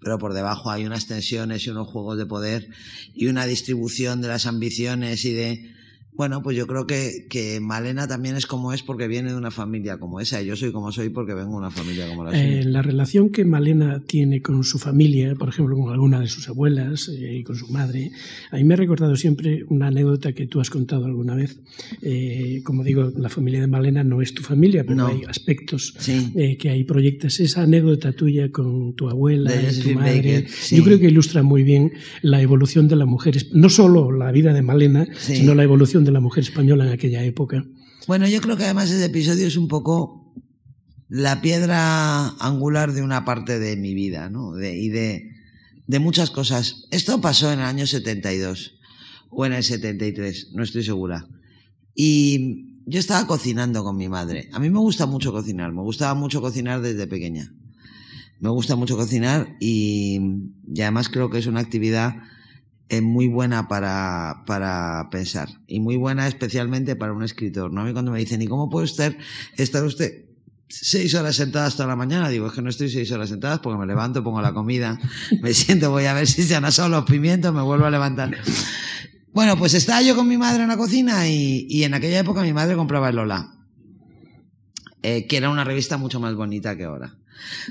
Pero 0.01 0.17
por 0.17 0.34
debajo 0.34 0.72
hay 0.72 0.86
unas 0.86 1.07
tensiones 1.07 1.65
y 1.65 1.70
unos 1.70 1.88
juegos 1.88 2.17
de 2.17 2.26
poder 2.26 2.67
y 3.13 3.28
una 3.28 3.45
distribución 3.45 4.20
de 4.22 4.28
las 4.28 4.45
ambiciones 4.45 5.24
y 5.24 5.34
de 5.34 5.74
bueno, 6.20 6.43
pues 6.43 6.57
yo 6.57 6.67
creo 6.67 6.86
que, 6.86 7.28
que, 7.30 7.61
Malena 7.61 8.05
también 8.05 8.36
es 8.36 8.45
como 8.45 8.74
es 8.74 8.84
porque 8.84 9.07
viene 9.07 9.30
de 9.32 9.38
una 9.38 9.51
familia 9.51 9.99
como 9.99 10.20
esa. 10.20 10.41
Yo 10.41 10.57
soy 10.57 10.74
como 10.74 10.91
soy 10.91 11.07
porque 11.07 11.34
vengo 11.34 11.51
de 11.51 11.57
una 11.59 11.72
familia 11.72 12.09
como 12.09 12.26
la 12.26 12.32
suya. 12.32 12.59
Eh, 12.59 12.65
la 12.65 12.82
relación 12.82 13.30
que 13.30 13.45
Malena 13.45 14.03
tiene 14.05 14.41
con 14.41 14.65
su 14.65 14.80
familia, 14.80 15.34
por 15.36 15.47
ejemplo, 15.47 15.78
con 15.78 15.93
alguna 15.93 16.20
de 16.20 16.28
sus 16.28 16.49
abuelas 16.49 17.07
eh, 17.07 17.38
y 17.38 17.43
con 17.43 17.55
su 17.55 17.70
madre, 17.70 18.11
a 18.51 18.57
mí 18.57 18.65
me 18.65 18.74
ha 18.74 18.78
recordado 18.78 19.15
siempre 19.15 19.63
una 19.70 19.88
anécdota 19.88 20.34
que 20.34 20.45
tú 20.45 20.59
has 20.59 20.70
contado 20.70 21.05
alguna 21.05 21.36
vez. 21.36 21.57
Eh, 22.01 22.59
como 22.65 22.84
digo, 22.84 23.13
la 23.15 23.30
familia 23.30 23.61
de 23.61 23.67
Malena 23.67 24.03
no 24.03 24.22
es 24.22 24.34
tu 24.34 24.43
familia, 24.43 24.84
pero 24.86 25.07
hay 25.07 25.22
aspectos 25.26 25.95
que 26.34 26.70
ahí 26.70 26.84
proyectas. 26.84 27.39
Esa 27.39 27.61
anécdota 27.61 28.11
tuya 28.11 28.51
con 28.51 28.91
tu 28.91 29.09
abuela, 29.09 29.53
y 29.55 29.80
tu 29.80 29.91
madre, 29.91 30.47
yo 30.70 30.84
creo 30.84 30.99
que 30.99 31.07
ilustra 31.07 31.43
muy 31.43 31.63
bien 31.63 31.93
la 32.24 32.41
evolución 32.41 32.89
de 32.89 32.97
la 32.97 33.05
mujer, 33.05 33.38
no 33.53 33.70
solo 33.70 34.11
la 34.11 34.34
vida 34.34 34.51
de 34.51 34.61
Malena, 34.61 35.07
sino 35.17 35.55
la 35.55 35.63
evolución 35.63 36.03
de 36.03 36.09
la 36.12 36.20
mujer 36.20 36.43
española 36.43 36.86
en 36.86 36.91
aquella 36.91 37.24
época. 37.24 37.64
Bueno, 38.07 38.28
yo 38.28 38.41
creo 38.41 38.57
que 38.57 38.64
además 38.64 38.89
ese 38.89 39.05
episodio 39.05 39.47
es 39.47 39.57
un 39.57 39.68
poco 39.68 40.34
la 41.10 41.41
piedra 41.41 42.30
angular 42.39 42.93
de 42.93 43.01
una 43.01 43.26
parte 43.26 43.60
de 43.60 43.76
mi 43.76 43.93
vida, 43.93 44.30
¿no? 44.30 44.53
De, 44.53 44.78
y 44.78 44.89
de, 44.89 45.32
de 45.88 45.99
muchas 45.99 46.30
cosas. 46.30 46.88
Esto 46.91 47.20
pasó 47.20 47.51
en 47.51 47.60
el 47.60 47.66
año 47.66 47.88
72 47.88 48.80
o 49.32 49.45
en 49.45 49.53
el 49.53 49.64
73, 49.64 50.51
no 50.53 50.64
estoy 50.64 50.84
segura. 50.84 51.28
Y 51.95 52.82
yo 52.86 52.99
estaba 52.99 53.28
cocinando 53.28 53.84
con 53.84 53.97
mi 53.97 54.07
madre. 54.07 54.49
A 54.53 54.60
mí 54.60 54.70
me 54.70 54.80
gusta 54.80 55.05
mucho 55.05 55.32
cocinar, 55.32 55.72
me 55.74 55.82
gustaba 55.82 56.14
mucho 56.14 56.41
cocinar 56.41 56.82
desde 56.82 57.07
pequeña. 57.07 57.53
Me 58.39 58.49
gusta 58.49 58.76
mucho 58.76 58.95
cocinar 58.95 59.57
y, 59.60 60.20
y 60.74 60.82
además 60.82 61.10
creo 61.10 61.30
que 61.30 61.39
es 61.39 61.47
una 61.47 61.60
actividad 61.60 62.16
es 62.89 63.03
muy 63.03 63.27
buena 63.27 63.67
para, 63.67 64.43
para 64.47 65.09
pensar 65.11 65.47
y 65.67 65.79
muy 65.79 65.95
buena 65.95 66.27
especialmente 66.27 66.95
para 66.95 67.13
un 67.13 67.23
escritor. 67.23 67.71
¿no? 67.71 67.81
A 67.81 67.83
mí 67.85 67.93
cuando 67.93 68.11
me 68.11 68.19
dicen, 68.19 68.41
¿y 68.41 68.47
cómo 68.47 68.69
puede 68.69 68.85
usted 68.85 69.15
estar 69.57 69.83
usted 69.83 70.25
seis 70.67 71.13
horas 71.13 71.35
sentada 71.35 71.67
hasta 71.67 71.85
la 71.85 71.95
mañana? 71.95 72.29
Digo, 72.29 72.47
es 72.47 72.53
que 72.53 72.63
no 72.63 72.69
estoy 72.69 72.89
seis 72.89 73.11
horas 73.11 73.29
sentadas 73.29 73.59
porque 73.59 73.79
me 73.79 73.85
levanto, 73.85 74.23
pongo 74.23 74.41
la 74.41 74.53
comida, 74.53 74.99
me 75.41 75.53
siento, 75.53 75.91
voy 75.91 76.05
a 76.05 76.13
ver 76.13 76.27
si 76.27 76.43
se 76.43 76.55
han 76.55 76.65
asado 76.65 76.89
los 76.89 77.05
pimientos, 77.05 77.53
me 77.53 77.61
vuelvo 77.61 77.85
a 77.85 77.91
levantar. 77.91 78.35
Bueno, 79.33 79.55
pues 79.57 79.75
estaba 79.75 80.01
yo 80.01 80.15
con 80.15 80.27
mi 80.27 80.37
madre 80.37 80.63
en 80.63 80.69
la 80.69 80.77
cocina 80.77 81.29
y, 81.29 81.67
y 81.69 81.83
en 81.83 81.93
aquella 81.93 82.19
época 82.19 82.41
mi 82.41 82.53
madre 82.53 82.75
compraba 82.75 83.09
el 83.09 83.17
Lola, 83.17 83.53
eh, 85.03 85.27
que 85.27 85.37
era 85.37 85.51
una 85.51 85.63
revista 85.63 85.97
mucho 85.97 86.19
más 86.19 86.33
bonita 86.33 86.75
que 86.75 86.85
ahora. 86.85 87.15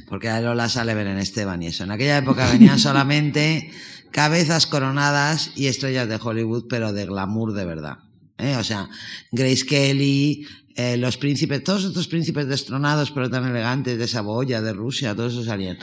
Porque 0.08 0.28
a 0.28 0.40
Lola 0.40 0.68
sale 0.68 0.94
Belén 0.94 1.18
Esteban 1.18 1.62
y 1.62 1.66
eso. 1.66 1.84
En 1.84 1.90
aquella 1.90 2.18
época 2.18 2.50
venían 2.50 2.78
solamente 2.78 3.70
cabezas 4.10 4.66
coronadas 4.66 5.52
y 5.56 5.66
estrellas 5.66 6.08
de 6.08 6.18
Hollywood, 6.22 6.66
pero 6.68 6.92
de 6.92 7.06
glamour 7.06 7.52
de 7.52 7.64
verdad. 7.64 7.98
¿eh? 8.38 8.56
O 8.56 8.64
sea, 8.64 8.88
Grace 9.32 9.64
Kelly, 9.66 10.46
eh, 10.74 10.96
los 10.96 11.16
príncipes, 11.16 11.64
todos 11.64 11.84
estos 11.84 12.06
príncipes 12.06 12.46
destronados, 12.46 13.10
pero 13.10 13.28
tan 13.28 13.44
elegantes, 13.44 13.98
de 13.98 14.06
Saboya, 14.06 14.62
de 14.62 14.72
Rusia, 14.72 15.14
todos 15.14 15.32
esos 15.32 15.46
salían. 15.46 15.76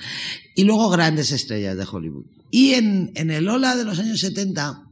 Y 0.55 0.63
luego 0.63 0.89
grandes 0.89 1.31
estrellas 1.31 1.75
de 1.75 1.85
Hollywood. 1.89 2.25
Y 2.49 2.75
en, 2.75 3.11
el 3.15 3.49
Ola 3.49 3.75
de 3.75 3.83
los 3.83 3.99
años 3.99 4.21
70 4.21 4.83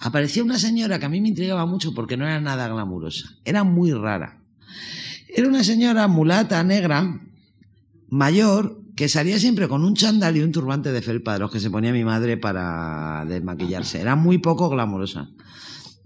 apareció 0.00 0.42
una 0.42 0.58
señora 0.58 0.98
que 0.98 1.06
a 1.06 1.08
mí 1.08 1.20
me 1.20 1.28
intrigaba 1.28 1.66
mucho 1.66 1.94
porque 1.94 2.16
no 2.16 2.24
era 2.24 2.40
nada 2.40 2.66
glamurosa, 2.66 3.36
era 3.44 3.62
muy 3.62 3.92
rara. 3.92 4.42
Era 5.28 5.48
una 5.48 5.62
señora 5.62 6.08
mulata, 6.08 6.62
negra, 6.64 7.20
mayor, 8.08 8.81
que 9.02 9.08
salía 9.08 9.40
siempre 9.40 9.66
con 9.66 9.82
un 9.84 9.96
chándal 9.96 10.36
y 10.36 10.42
un 10.42 10.52
turbante 10.52 10.92
de 10.92 11.02
felpa 11.02 11.32
de 11.32 11.40
los 11.40 11.50
que 11.50 11.58
se 11.58 11.70
ponía 11.70 11.92
mi 11.92 12.04
madre 12.04 12.36
para 12.36 13.24
desmaquillarse. 13.26 14.00
Era 14.00 14.14
muy 14.14 14.38
poco 14.38 14.70
glamurosa. 14.70 15.28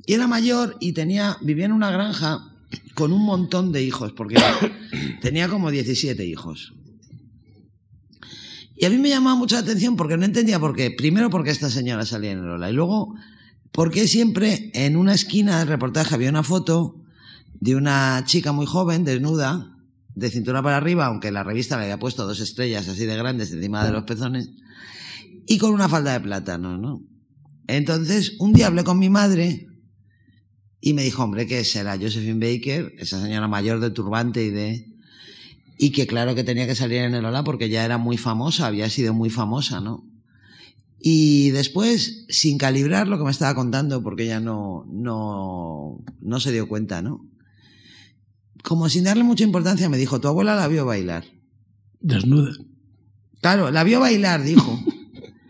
Y 0.06 0.14
era 0.14 0.26
mayor 0.26 0.78
y 0.80 0.92
tenía, 0.92 1.36
vivía 1.42 1.66
en 1.66 1.72
una 1.72 1.90
granja 1.90 2.54
con 2.94 3.12
un 3.12 3.22
montón 3.22 3.70
de 3.70 3.82
hijos, 3.82 4.12
porque 4.12 4.36
tenía 5.20 5.46
como 5.46 5.70
17 5.70 6.24
hijos. 6.24 6.72
Y 8.74 8.86
a 8.86 8.88
mí 8.88 8.96
me 8.96 9.10
llamaba 9.10 9.36
mucha 9.36 9.58
atención 9.58 9.94
porque 9.96 10.16
no 10.16 10.24
entendía 10.24 10.58
por 10.58 10.74
qué. 10.74 10.90
Primero 10.90 11.28
porque 11.28 11.50
esta 11.50 11.68
señora 11.68 12.06
salía 12.06 12.32
en 12.32 12.38
el 12.38 12.48
Ola 12.48 12.70
y 12.70 12.72
luego 12.72 13.14
porque 13.72 14.08
siempre 14.08 14.70
en 14.72 14.96
una 14.96 15.12
esquina 15.12 15.58
del 15.58 15.68
reportaje 15.68 16.14
había 16.14 16.30
una 16.30 16.42
foto 16.42 16.96
de 17.60 17.76
una 17.76 18.22
chica 18.24 18.52
muy 18.52 18.64
joven, 18.64 19.04
desnuda, 19.04 19.75
de 20.16 20.30
cintura 20.30 20.62
para 20.62 20.78
arriba, 20.78 21.06
aunque 21.06 21.30
la 21.30 21.44
revista 21.44 21.76
le 21.76 21.84
había 21.84 21.98
puesto 21.98 22.26
dos 22.26 22.40
estrellas 22.40 22.88
así 22.88 23.04
de 23.04 23.16
grandes 23.16 23.52
encima 23.52 23.84
de 23.84 23.92
los 23.92 24.04
pezones, 24.04 24.50
y 25.46 25.58
con 25.58 25.72
una 25.72 25.88
falda 25.88 26.14
de 26.14 26.20
plátano, 26.20 26.78
¿no? 26.78 27.02
Entonces, 27.68 28.34
un 28.38 28.54
día 28.54 28.68
hablé 28.68 28.82
con 28.82 28.98
mi 28.98 29.10
madre 29.10 29.66
y 30.80 30.94
me 30.94 31.04
dijo, 31.04 31.22
hombre, 31.22 31.46
que 31.46 31.62
será 31.64 31.98
Josephine 31.98 32.40
Baker, 32.40 32.94
esa 32.98 33.20
señora 33.20 33.46
mayor 33.46 33.78
de 33.78 33.90
turbante 33.90 34.42
y 34.42 34.50
de... 34.50 34.86
Y 35.78 35.90
que 35.90 36.06
claro 36.06 36.34
que 36.34 36.44
tenía 36.44 36.66
que 36.66 36.74
salir 36.74 37.02
en 37.02 37.14
el 37.14 37.24
Ola 37.24 37.44
porque 37.44 37.68
ya 37.68 37.84
era 37.84 37.98
muy 37.98 38.16
famosa, 38.16 38.66
había 38.66 38.88
sido 38.88 39.12
muy 39.12 39.28
famosa, 39.28 39.80
¿no? 39.82 40.08
Y 40.98 41.50
después, 41.50 42.24
sin 42.30 42.56
calibrar 42.56 43.06
lo 43.06 43.18
que 43.18 43.24
me 43.24 43.30
estaba 43.30 43.54
contando, 43.54 44.02
porque 44.02 44.24
ella 44.24 44.40
no, 44.40 44.86
no, 44.90 45.98
no 46.20 46.40
se 46.40 46.52
dio 46.52 46.66
cuenta, 46.66 47.02
¿no? 47.02 47.20
Como 48.66 48.88
sin 48.88 49.04
darle 49.04 49.22
mucha 49.22 49.44
importancia, 49.44 49.88
me 49.88 49.96
dijo, 49.96 50.20
tu 50.20 50.26
abuela 50.26 50.56
la 50.56 50.66
vio 50.66 50.84
bailar. 50.84 51.24
Desnuda. 52.00 52.50
Claro, 53.40 53.70
la 53.70 53.84
vio 53.84 54.00
bailar, 54.00 54.42
dijo. 54.42 54.82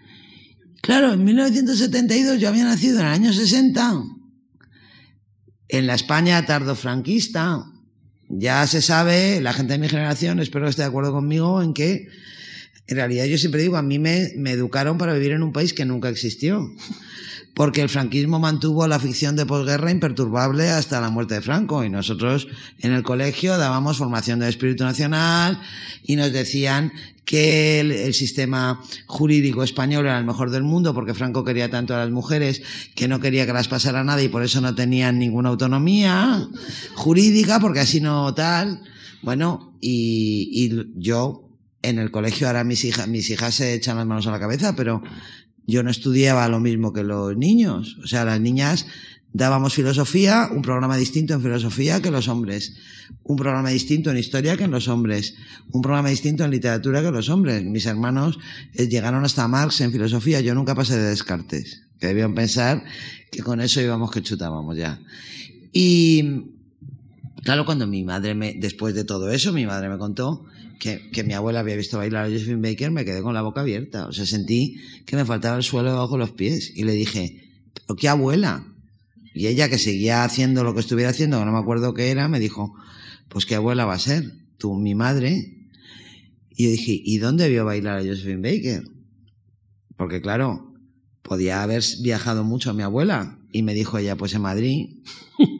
claro, 0.83 1.14
en 1.14 1.25
1972 1.25 2.39
yo 2.39 2.51
había 2.51 2.64
nacido 2.64 3.01
en 3.01 3.07
el 3.07 3.12
año 3.12 3.33
60, 3.33 4.03
en 5.69 5.87
la 5.87 5.95
España 5.95 6.45
tardofranquista. 6.45 7.64
Ya 8.29 8.67
se 8.67 8.83
sabe, 8.83 9.41
la 9.41 9.55
gente 9.55 9.73
de 9.73 9.79
mi 9.79 9.89
generación, 9.89 10.39
espero 10.41 10.67
que 10.67 10.71
esté 10.71 10.83
de 10.83 10.89
acuerdo 10.89 11.12
conmigo, 11.12 11.62
en 11.62 11.73
que 11.73 12.09
en 12.87 12.97
realidad 12.97 13.25
yo 13.25 13.39
siempre 13.39 13.62
digo, 13.62 13.79
a 13.79 13.83
mí 13.83 13.99
me, 13.99 14.33
me 14.37 14.51
educaron 14.51 14.99
para 14.99 15.14
vivir 15.14 15.33
en 15.33 15.43
un 15.43 15.55
país 15.55 15.73
que 15.73 15.87
nunca 15.87 16.11
existió 16.11 16.71
porque 17.57 17.80
el 17.80 17.88
franquismo 17.88 18.38
mantuvo 18.38 18.86
la 18.86 19.00
ficción 19.00 19.34
de 19.34 19.46
posguerra 19.46 19.90
imperturbable 19.90 20.68
hasta 20.68 21.00
la 21.00 21.09
muerte 21.09 21.36
de 21.36 21.40
Franco 21.40 21.82
y 21.84 21.88
nosotros 21.88 22.48
en 22.80 22.92
el 22.92 23.02
colegio 23.02 23.57
dábamos 23.57 23.96
formación 23.96 24.40
del 24.40 24.50
espíritu 24.50 24.84
nacional 24.84 25.59
y 26.02 26.16
nos 26.16 26.34
decían 26.34 26.92
que 27.24 27.80
el, 27.80 28.12
sistema 28.12 28.82
jurídico 29.07 29.62
español 29.62 30.04
era 30.04 30.18
el 30.18 30.26
mejor 30.26 30.50
del 30.50 30.64
mundo 30.64 30.92
porque 30.92 31.14
Franco 31.14 31.44
quería 31.44 31.70
tanto 31.70 31.94
a 31.94 31.98
las 31.98 32.11
mujeres 32.11 32.61
que 32.94 33.09
no 33.09 33.20
quería 33.20 33.46
que 33.46 33.54
las 33.54 33.68
pasara 33.68 34.04
nada 34.04 34.22
y 34.22 34.28
por 34.28 34.42
eso 34.42 34.61
no 34.61 34.74
tenían 34.74 35.18
ninguna 35.18 35.48
autonomía 35.48 36.46
jurídica 36.94 37.59
porque 37.59 37.80
así 37.80 38.02
no 38.02 38.34
tal. 38.34 38.82
Bueno, 39.22 39.78
y, 39.80 40.50
y 40.52 40.92
yo 41.00 41.48
en 41.80 41.98
el 41.98 42.11
colegio 42.11 42.48
ahora 42.48 42.64
mis 42.64 42.84
hijas, 42.84 43.09
mis 43.09 43.30
hijas 43.30 43.54
se 43.54 43.72
echan 43.72 43.96
las 43.96 44.07
manos 44.07 44.26
a 44.26 44.30
la 44.30 44.40
cabeza, 44.40 44.76
pero 44.76 45.02
yo 45.67 45.83
no 45.83 45.91
estudiaba 45.91 46.49
lo 46.49 46.61
mismo 46.61 46.93
que 46.93 47.03
los 47.03 47.37
niños. 47.37 47.99
O 48.03 48.07
sea, 48.07 48.25
las 48.25 48.41
niñas 48.41 48.87
dábamos 49.33 49.75
filosofía, 49.75 50.49
un 50.51 50.62
programa 50.62 50.97
distinto 50.97 51.35
en 51.35 51.43
filosofía 51.43 52.01
que 52.01 52.11
los 52.11 52.29
hombres, 52.29 52.75
un 53.23 53.37
programa 53.37 53.69
distinto 53.69 54.11
en 54.11 54.17
historia 54.17 54.57
que 54.57 54.64
en 54.64 54.71
los 54.71 54.89
hombres, 54.89 55.35
un 55.73 55.83
programa 55.83 56.09
distinto 56.09 56.45
en 56.45 56.51
literatura 56.51 57.03
que 57.03 57.11
los 57.11 57.29
hombres. 57.29 57.62
Mis 57.62 57.85
hermanos 57.85 58.39
eh, 58.73 58.89
llegaron 58.89 59.25
hasta 59.25 59.47
Marx 59.47 59.81
en 59.83 59.93
filosofía, 59.93 60.41
yo 60.41 60.55
nunca 60.55 60.75
pasé 60.75 60.97
de 60.97 61.11
Descartes, 61.11 61.83
que 62.01 62.07
debían 62.07 62.35
pensar 62.35 62.85
que 63.31 63.43
con 63.43 63.61
eso 63.61 63.81
íbamos 63.81 64.11
que 64.11 64.23
chutábamos 64.23 64.77
ya. 64.77 65.01
Y 65.73 66.45
claro, 67.43 67.67
cuando 67.67 67.87
mi 67.87 68.05
madre 68.05 68.35
me, 68.35 68.55
después 68.55 68.95
de 68.95 69.05
todo 69.05 69.31
eso, 69.31 69.53
mi 69.53 69.67
madre 69.67 69.91
me 69.91 69.99
contó 69.99 70.47
que, 70.79 71.11
que, 71.11 71.24
mi 71.24 71.35
abuela 71.35 71.61
había 71.61 71.77
visto 71.77 71.99
bailar 71.99 72.27
a 72.27 72.31
Josephine 72.31 72.68
Baker, 72.68 72.91
me 72.91 73.05
quedé 73.05 73.22
con 73.22 73.35
la 73.35 73.43
boca 73.43 73.61
abierta. 73.61 74.07
O 74.07 74.12
sea, 74.12 74.27
sentí 74.27 74.77
que 75.05 75.16
me 75.16 75.24
faltaba 75.24 75.57
el 75.57 75.62
suelo 75.62 75.91
debajo 75.91 76.14
de 76.14 76.18
los 76.18 76.33
pies. 76.33 76.72
Y 76.74 76.85
le 76.85 76.93
dije, 76.93 77.51
¿pero 77.87 77.97
qué 77.97 78.09
abuela? 78.09 78.64
Y 79.35 79.49
ella, 79.49 79.68
que 79.68 79.79
seguía 79.79 80.24
haciendo 80.24 80.64
lo 80.64 80.74
que 80.74 80.81
estuviera 80.81 81.11
haciendo, 81.11 81.39
que 81.39 81.45
no 81.45 81.53
me 81.53 81.59
acuerdo 81.59 81.93
qué 81.93 82.11
era, 82.11 82.29
me 82.29 82.41
dijo, 82.41 82.74
pues 83.29 83.45
qué 83.45 83.55
abuela 83.55 83.85
va 83.85 83.95
a 83.95 83.99
ser, 83.99 84.33
tú, 84.57 84.74
mi 84.74 84.95
madre. 84.95 85.68
Y 86.51 86.64
yo 86.64 86.70
dije, 86.70 87.01
¿y 87.05 87.18
dónde 87.18 87.49
vio 87.49 87.64
bailar 87.64 87.99
a 87.99 88.03
Josephine 88.03 88.41
Baker? 88.41 88.83
Porque 89.97 90.22
claro, 90.22 90.72
podía 91.22 91.62
haber 91.62 91.83
viajado 92.03 92.45
mucho 92.45 92.70
a 92.70 92.72
mi 92.72 92.83
abuela. 92.83 93.39
Y 93.53 93.62
me 93.62 93.74
dijo 93.74 93.99
ella, 93.99 94.16
pues 94.16 94.35
en 94.35 94.43
Madrid. 94.43 95.03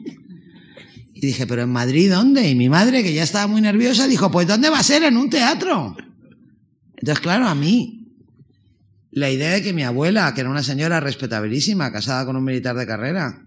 Y 1.19 1.25
dije, 1.25 1.47
¿pero 1.47 1.63
en 1.63 1.71
Madrid 1.71 2.11
dónde? 2.11 2.47
Y 2.47 2.53
mi 2.53 2.69
madre, 2.69 3.01
que 3.01 3.11
ya 3.11 3.23
estaba 3.23 3.47
muy 3.47 3.59
nerviosa, 3.59 4.07
dijo, 4.07 4.29
pues 4.29 4.47
¿dónde 4.47 4.69
va 4.69 4.77
a 4.79 4.83
ser? 4.83 5.01
En 5.01 5.17
un 5.17 5.31
teatro. 5.31 5.97
Entonces, 6.95 7.19
claro, 7.21 7.47
a 7.47 7.55
mí, 7.55 8.13
la 9.09 9.31
idea 9.31 9.49
de 9.53 9.63
que 9.63 9.73
mi 9.73 9.83
abuela, 9.83 10.31
que 10.35 10.41
era 10.41 10.49
una 10.51 10.61
señora 10.61 10.99
respetabilísima, 10.99 11.91
casada 11.91 12.23
con 12.23 12.35
un 12.35 12.43
militar 12.43 12.75
de 12.75 12.85
carrera, 12.85 13.41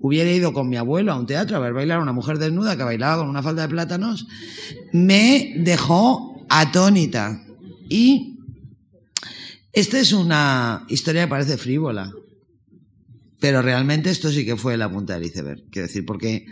hubiera 0.00 0.30
ido 0.30 0.52
con 0.52 0.68
mi 0.68 0.76
abuelo 0.76 1.12
a 1.12 1.18
un 1.18 1.26
teatro 1.26 1.56
a 1.56 1.60
ver 1.60 1.72
bailar 1.72 2.00
a 2.00 2.02
una 2.02 2.12
mujer 2.12 2.36
desnuda 2.36 2.76
que 2.76 2.82
bailaba 2.82 3.22
con 3.22 3.30
una 3.30 3.42
falda 3.42 3.62
de 3.62 3.68
plátanos, 3.68 4.26
me 4.92 5.54
dejó 5.60 6.44
atónita. 6.50 7.42
Y 7.88 8.38
esta 9.72 9.98
es 9.98 10.12
una 10.12 10.84
historia 10.88 11.22
que 11.22 11.30
parece 11.30 11.56
frívola, 11.56 12.12
pero 13.42 13.60
realmente 13.60 14.08
esto 14.08 14.30
sí 14.30 14.46
que 14.46 14.56
fue 14.56 14.76
la 14.76 14.88
punta 14.88 15.14
del 15.14 15.24
iceberg. 15.24 15.64
Quiero 15.68 15.88
decir, 15.88 16.06
porque 16.06 16.46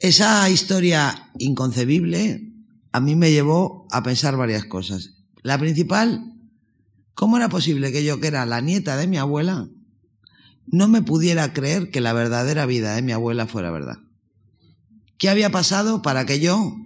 esa 0.00 0.50
historia 0.50 1.30
inconcebible 1.38 2.52
a 2.92 3.00
mí 3.00 3.16
me 3.16 3.30
llevó 3.30 3.86
a 3.90 4.02
pensar 4.02 4.36
varias 4.36 4.66
cosas. 4.66 5.14
La 5.42 5.56
principal, 5.56 6.34
¿cómo 7.14 7.38
era 7.38 7.48
posible 7.48 7.90
que 7.90 8.04
yo, 8.04 8.20
que 8.20 8.26
era 8.26 8.44
la 8.44 8.60
nieta 8.60 8.98
de 8.98 9.06
mi 9.06 9.16
abuela, 9.16 9.70
no 10.66 10.88
me 10.88 11.00
pudiera 11.00 11.54
creer 11.54 11.90
que 11.90 12.02
la 12.02 12.12
verdadera 12.12 12.66
vida 12.66 12.94
de 12.94 13.00
mi 13.00 13.12
abuela 13.12 13.46
fuera 13.46 13.70
verdad? 13.70 13.96
¿Qué 15.16 15.30
había 15.30 15.48
pasado 15.48 16.02
para 16.02 16.26
que 16.26 16.38
yo 16.38 16.76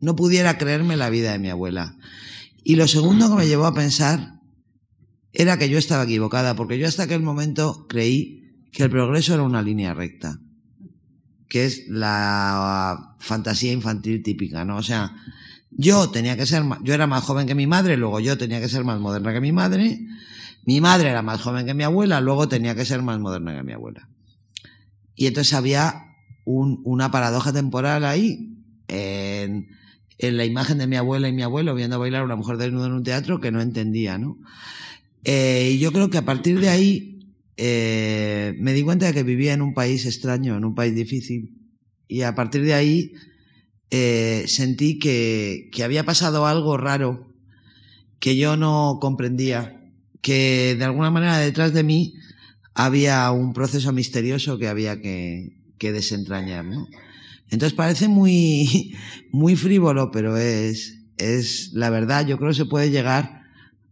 no 0.00 0.16
pudiera 0.16 0.58
creerme 0.58 0.96
la 0.96 1.10
vida 1.10 1.30
de 1.30 1.38
mi 1.38 1.50
abuela? 1.50 1.96
Y 2.64 2.74
lo 2.74 2.88
segundo 2.88 3.28
que 3.30 3.36
me 3.36 3.46
llevó 3.46 3.66
a 3.66 3.74
pensar 3.74 4.35
era 5.38 5.58
que 5.58 5.68
yo 5.68 5.78
estaba 5.78 6.04
equivocada, 6.04 6.56
porque 6.56 6.78
yo 6.78 6.88
hasta 6.88 7.02
aquel 7.02 7.22
momento 7.22 7.86
creí 7.88 8.68
que 8.72 8.84
el 8.84 8.90
progreso 8.90 9.34
era 9.34 9.42
una 9.42 9.60
línea 9.60 9.92
recta, 9.92 10.40
que 11.48 11.66
es 11.66 11.84
la 11.88 13.16
fantasía 13.20 13.72
infantil 13.72 14.22
típica, 14.22 14.64
¿no? 14.64 14.78
O 14.78 14.82
sea, 14.82 15.14
yo 15.70 16.08
tenía 16.08 16.36
que 16.36 16.46
ser, 16.46 16.62
yo 16.82 16.94
era 16.94 17.06
más 17.06 17.22
joven 17.22 17.46
que 17.46 17.54
mi 17.54 17.66
madre, 17.66 17.98
luego 17.98 18.18
yo 18.18 18.38
tenía 18.38 18.60
que 18.60 18.68
ser 18.68 18.82
más 18.84 18.98
moderna 18.98 19.34
que 19.34 19.42
mi 19.42 19.52
madre, 19.52 20.00
mi 20.64 20.80
madre 20.80 21.10
era 21.10 21.20
más 21.20 21.42
joven 21.42 21.66
que 21.66 21.74
mi 21.74 21.84
abuela, 21.84 22.20
luego 22.22 22.48
tenía 22.48 22.74
que 22.74 22.86
ser 22.86 23.02
más 23.02 23.20
moderna 23.20 23.54
que 23.54 23.62
mi 23.62 23.72
abuela. 23.72 24.08
Y 25.14 25.26
entonces 25.26 25.52
había 25.52 26.02
una 26.44 27.10
paradoja 27.10 27.52
temporal 27.52 28.04
ahí, 28.06 28.56
en, 28.88 29.68
la 30.18 30.44
imagen 30.46 30.78
de 30.78 30.86
mi 30.86 30.96
abuela 30.96 31.28
y 31.28 31.32
mi 31.32 31.42
abuelo 31.42 31.74
viendo 31.74 31.98
bailar 31.98 32.22
a 32.22 32.24
una 32.24 32.36
mujer 32.36 32.56
desnuda 32.56 32.86
en 32.86 32.92
un 32.92 33.02
teatro 33.02 33.38
que 33.40 33.50
no 33.50 33.60
entendía, 33.60 34.16
¿no? 34.16 34.38
Eh, 35.28 35.72
y 35.72 35.78
yo 35.80 35.90
creo 35.90 36.08
que 36.08 36.18
a 36.18 36.24
partir 36.24 36.60
de 36.60 36.68
ahí 36.68 37.34
eh, 37.56 38.54
me 38.60 38.72
di 38.72 38.84
cuenta 38.84 39.06
de 39.06 39.12
que 39.12 39.24
vivía 39.24 39.54
en 39.54 39.60
un 39.60 39.74
país 39.74 40.06
extraño, 40.06 40.56
en 40.56 40.64
un 40.64 40.76
país 40.76 40.94
difícil. 40.94 41.66
Y 42.06 42.22
a 42.22 42.36
partir 42.36 42.62
de 42.62 42.74
ahí 42.74 43.12
eh, 43.90 44.44
sentí 44.46 45.00
que, 45.00 45.68
que 45.72 45.82
había 45.82 46.04
pasado 46.04 46.46
algo 46.46 46.76
raro 46.76 47.26
que 48.20 48.36
yo 48.36 48.56
no 48.56 48.98
comprendía, 49.00 49.90
que 50.22 50.76
de 50.78 50.84
alguna 50.84 51.10
manera 51.10 51.38
detrás 51.38 51.72
de 51.72 51.82
mí 51.82 52.14
había 52.72 53.28
un 53.32 53.52
proceso 53.52 53.92
misterioso 53.92 54.58
que 54.58 54.68
había 54.68 55.02
que, 55.02 55.56
que 55.76 55.90
desentrañar, 55.90 56.64
¿no? 56.64 56.86
Entonces 57.50 57.76
parece 57.76 58.06
muy, 58.06 58.94
muy 59.32 59.56
frívolo, 59.56 60.12
pero 60.12 60.36
es, 60.36 60.98
es 61.18 61.72
la 61.72 61.90
verdad. 61.90 62.24
Yo 62.24 62.38
creo 62.38 62.50
que 62.50 62.56
se 62.56 62.66
puede 62.66 62.90
llegar 62.90 63.45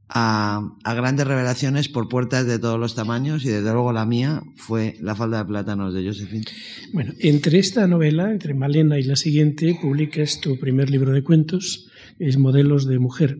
a, 0.09 0.70
grandes 0.84 1.26
revelaciones 1.26 1.88
por 1.88 2.09
puertas 2.09 2.46
de 2.46 2.59
todos 2.59 2.78
los 2.78 2.94
tamaños 2.94 3.44
y 3.44 3.48
desde 3.48 3.72
luego 3.72 3.92
la 3.92 4.05
mía 4.07 4.42
fue 4.57 4.96
La 5.00 5.14
falda 5.14 5.38
de 5.38 5.44
plátanos 5.46 5.94
de 5.94 6.05
Josephine. 6.05 6.44
Bueno, 6.92 7.12
entre 7.18 7.59
esta 7.59 7.86
novela, 7.86 8.30
entre 8.30 8.55
Malena 8.55 8.98
y 8.98 9.05
la 9.05 9.16
siguiente, 9.16 9.78
publicas 9.80 10.40
tu 10.40 10.59
primer 10.59 10.90
libro 10.90 11.12
de 11.12 11.22
cuentos, 11.22 11.88
es 12.18 12.36
Modelos 12.36 12.86
de 12.86 12.98
Mujer. 12.98 13.38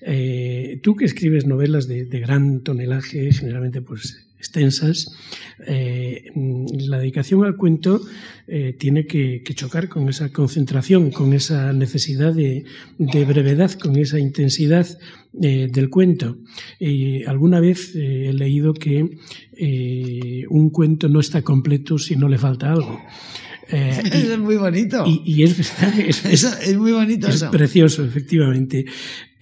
Eh, 0.00 0.80
tú 0.82 0.96
que 0.96 1.04
escribes 1.04 1.46
novelas 1.46 1.88
de, 1.88 2.04
de 2.04 2.20
gran 2.20 2.60
tonelaje, 2.60 3.32
generalmente 3.32 3.82
pues 3.82 4.26
extensas, 4.42 5.06
eh, 5.68 6.32
la 6.34 6.98
dedicación 6.98 7.44
al 7.44 7.56
cuento 7.56 8.00
eh, 8.48 8.74
tiene 8.76 9.06
que, 9.06 9.40
chocar 9.54 9.88
con 9.88 10.08
esa 10.08 10.30
concentración, 10.30 11.12
con 11.12 11.32
esa 11.32 11.72
necesidad 11.72 12.34
de, 12.34 12.64
brevedad, 12.98 13.70
con 13.72 13.96
esa 13.96 14.18
intensidad 14.18 14.86
eh, 15.40 15.68
del 15.70 15.88
cuento. 15.90 16.38
alguna 17.28 17.60
vez 17.60 17.94
he 17.94 18.32
leído 18.32 18.74
que 18.74 19.18
un 20.50 20.70
cuento 20.70 21.08
no 21.08 21.20
está 21.20 21.42
completo 21.42 21.98
si 21.98 22.16
no 22.16 22.28
le 22.28 22.38
falta 22.38 22.72
algo. 22.72 22.98
Eso 23.72 24.02
es 24.32 24.38
muy 24.38 24.56
bonito. 24.56 25.04
Y, 25.06 25.42
es 25.44 25.58
Es, 25.98 26.44
es, 26.44 26.76
muy 26.76 26.92
bonito. 26.92 27.28
Es 27.28 27.44
precioso, 27.44 28.04
efectivamente. 28.04 28.84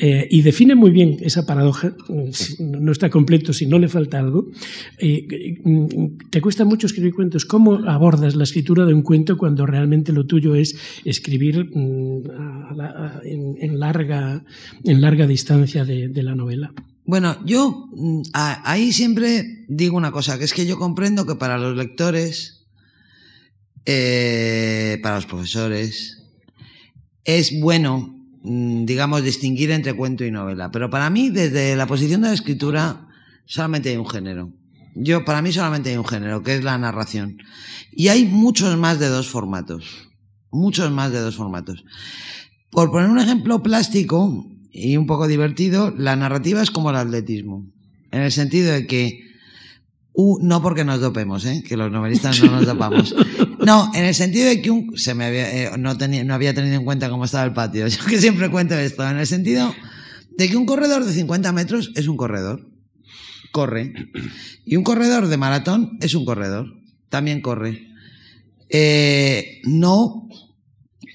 Eh, 0.03 0.27
y 0.31 0.41
define 0.41 0.75
muy 0.75 0.93
bien 0.93 1.19
esa 1.21 1.45
paradoja, 1.45 1.95
no 2.59 2.91
está 2.91 3.11
completo 3.11 3.53
si 3.53 3.67
no 3.67 3.79
le 3.79 3.87
falta 3.87 4.19
algo. 4.19 4.51
Eh, 4.99 5.61
te 6.31 6.41
cuesta 6.41 6.65
mucho 6.65 6.87
escribir 6.87 7.13
cuentos. 7.13 7.45
¿Cómo 7.45 7.75
abordas 7.87 8.35
la 8.35 8.45
escritura 8.45 8.87
de 8.87 8.95
un 8.95 9.03
cuento 9.03 9.37
cuando 9.37 9.67
realmente 9.67 10.13
lo 10.13 10.25
tuyo 10.25 10.55
es 10.55 10.75
escribir 11.05 11.67
mm, 11.75 12.23
en, 13.25 13.79
larga, 13.79 14.43
en 14.85 15.01
larga 15.03 15.27
distancia 15.27 15.85
de, 15.85 16.23
la 16.23 16.35
novela? 16.35 16.73
Bueno, 17.05 17.37
yo 17.45 17.91
mm, 17.93 18.23
ahí 18.33 18.93
siempre 18.93 19.67
digo 19.69 19.99
una 19.99 20.13
cosa, 20.13 20.39
que 20.39 20.45
es 20.45 20.55
que 20.55 20.65
yo 20.65 20.79
comprendo 20.79 21.27
que 21.27 21.35
para 21.35 21.59
los 21.59 21.77
lectores, 21.77 22.60
eh, 23.87 24.99
para 25.03 25.17
los 25.17 25.27
profesores, 25.27 26.23
es 27.25 27.59
bueno 27.61 28.21
Mm, 28.43 28.87
digamos, 28.87 29.23
distinguir 29.23 29.71
entre 29.71 29.95
cuento 29.95 30.25
y 30.25 30.31
novela. 30.31 30.71
Pero 30.71 30.89
para 30.89 31.11
mí, 31.11 31.31
desde 31.31 31.77
la 31.77 31.87
posición 31.87 32.23
de 32.23 32.29
la 32.29 32.35
escritura, 32.35 33.07
solamente 33.45 33.91
hay 33.91 33.97
un 33.97 34.09
género. 34.09 34.53
Yo, 34.95 35.25
para 35.25 35.43
mí 35.43 35.53
solamente 35.53 35.91
hay 35.91 35.97
un 35.97 36.07
género, 36.07 36.43
que 36.43 36.55
es 36.55 36.65
la 36.65 36.79
narración. 36.79 37.39
Y 37.93 38.09
hay 38.09 38.25
muchos 38.25 38.77
más 38.79 38.99
de 38.99 39.09
dos 39.09 39.29
formatos. 39.29 40.09
Muchos 40.51 40.91
más 40.91 41.13
de 41.13 41.21
dos 41.21 41.37
formatos. 41.37 41.85
Por 42.71 42.91
poner 42.91 43.11
un 43.11 43.19
ejemplo 43.19 43.63
plástico 43.63 44.47
y 44.73 44.97
un 44.97 45.07
poco 45.07 45.29
divertido, 45.29 45.93
la 45.97 46.17
narrativa 46.17 46.63
es 46.63 46.71
como 46.71 46.91
el 46.91 46.97
atletismo. 46.97 47.67
En 48.11 48.23
el 48.23 48.33
sentido 48.33 48.73
de 48.73 48.87
que 48.87 49.30
no 50.41 50.63
porque 50.63 50.85
nos 50.85 51.01
dopemos, 51.01 51.45
¿eh? 51.45 51.63
que 51.67 51.77
los 51.77 51.91
novelistas 51.91 52.43
no 52.43 52.51
nos 52.51 52.67
dopamos. 52.67 53.15
No, 53.65 53.91
en 53.95 54.05
el 54.05 54.15
sentido 54.15 54.49
de 54.49 54.63
que 54.63 54.71
un, 54.71 54.97
se 54.97 55.15
me 55.15 55.27
había, 55.27 55.55
eh, 55.55 55.71
no, 55.79 55.97
tenía, 55.97 56.25
no 56.25 56.35
había 56.35 56.55
tenido 56.55 56.77
en 56.77 56.85
cuenta 56.85 57.11
cómo 57.11 57.25
estaba 57.25 57.45
el 57.45 57.53
patio. 57.53 57.87
Yo 57.89 58.05
que 58.07 58.19
siempre 58.19 58.51
cuento 58.51 58.75
esto. 58.75 59.09
En 59.09 59.19
el 59.19 59.27
sentido 59.27 59.75
de 60.37 60.49
que 60.49 60.57
un 60.57 60.67
corredor 60.67 61.05
de 61.05 61.13
50 61.13 61.53
metros 61.53 61.93
es 61.95 62.09
un 62.09 62.17
corredor. 62.17 62.69
Corre. 63.53 63.93
Y 64.65 64.77
un 64.77 64.85
corredor 64.85 65.27
de 65.29 65.37
maratón 65.37 65.99
es 66.01 66.15
un 66.15 66.25
corredor. 66.25 66.67
También 67.09 67.41
corre. 67.41 67.89
Eh, 68.69 69.61
no 69.65 70.29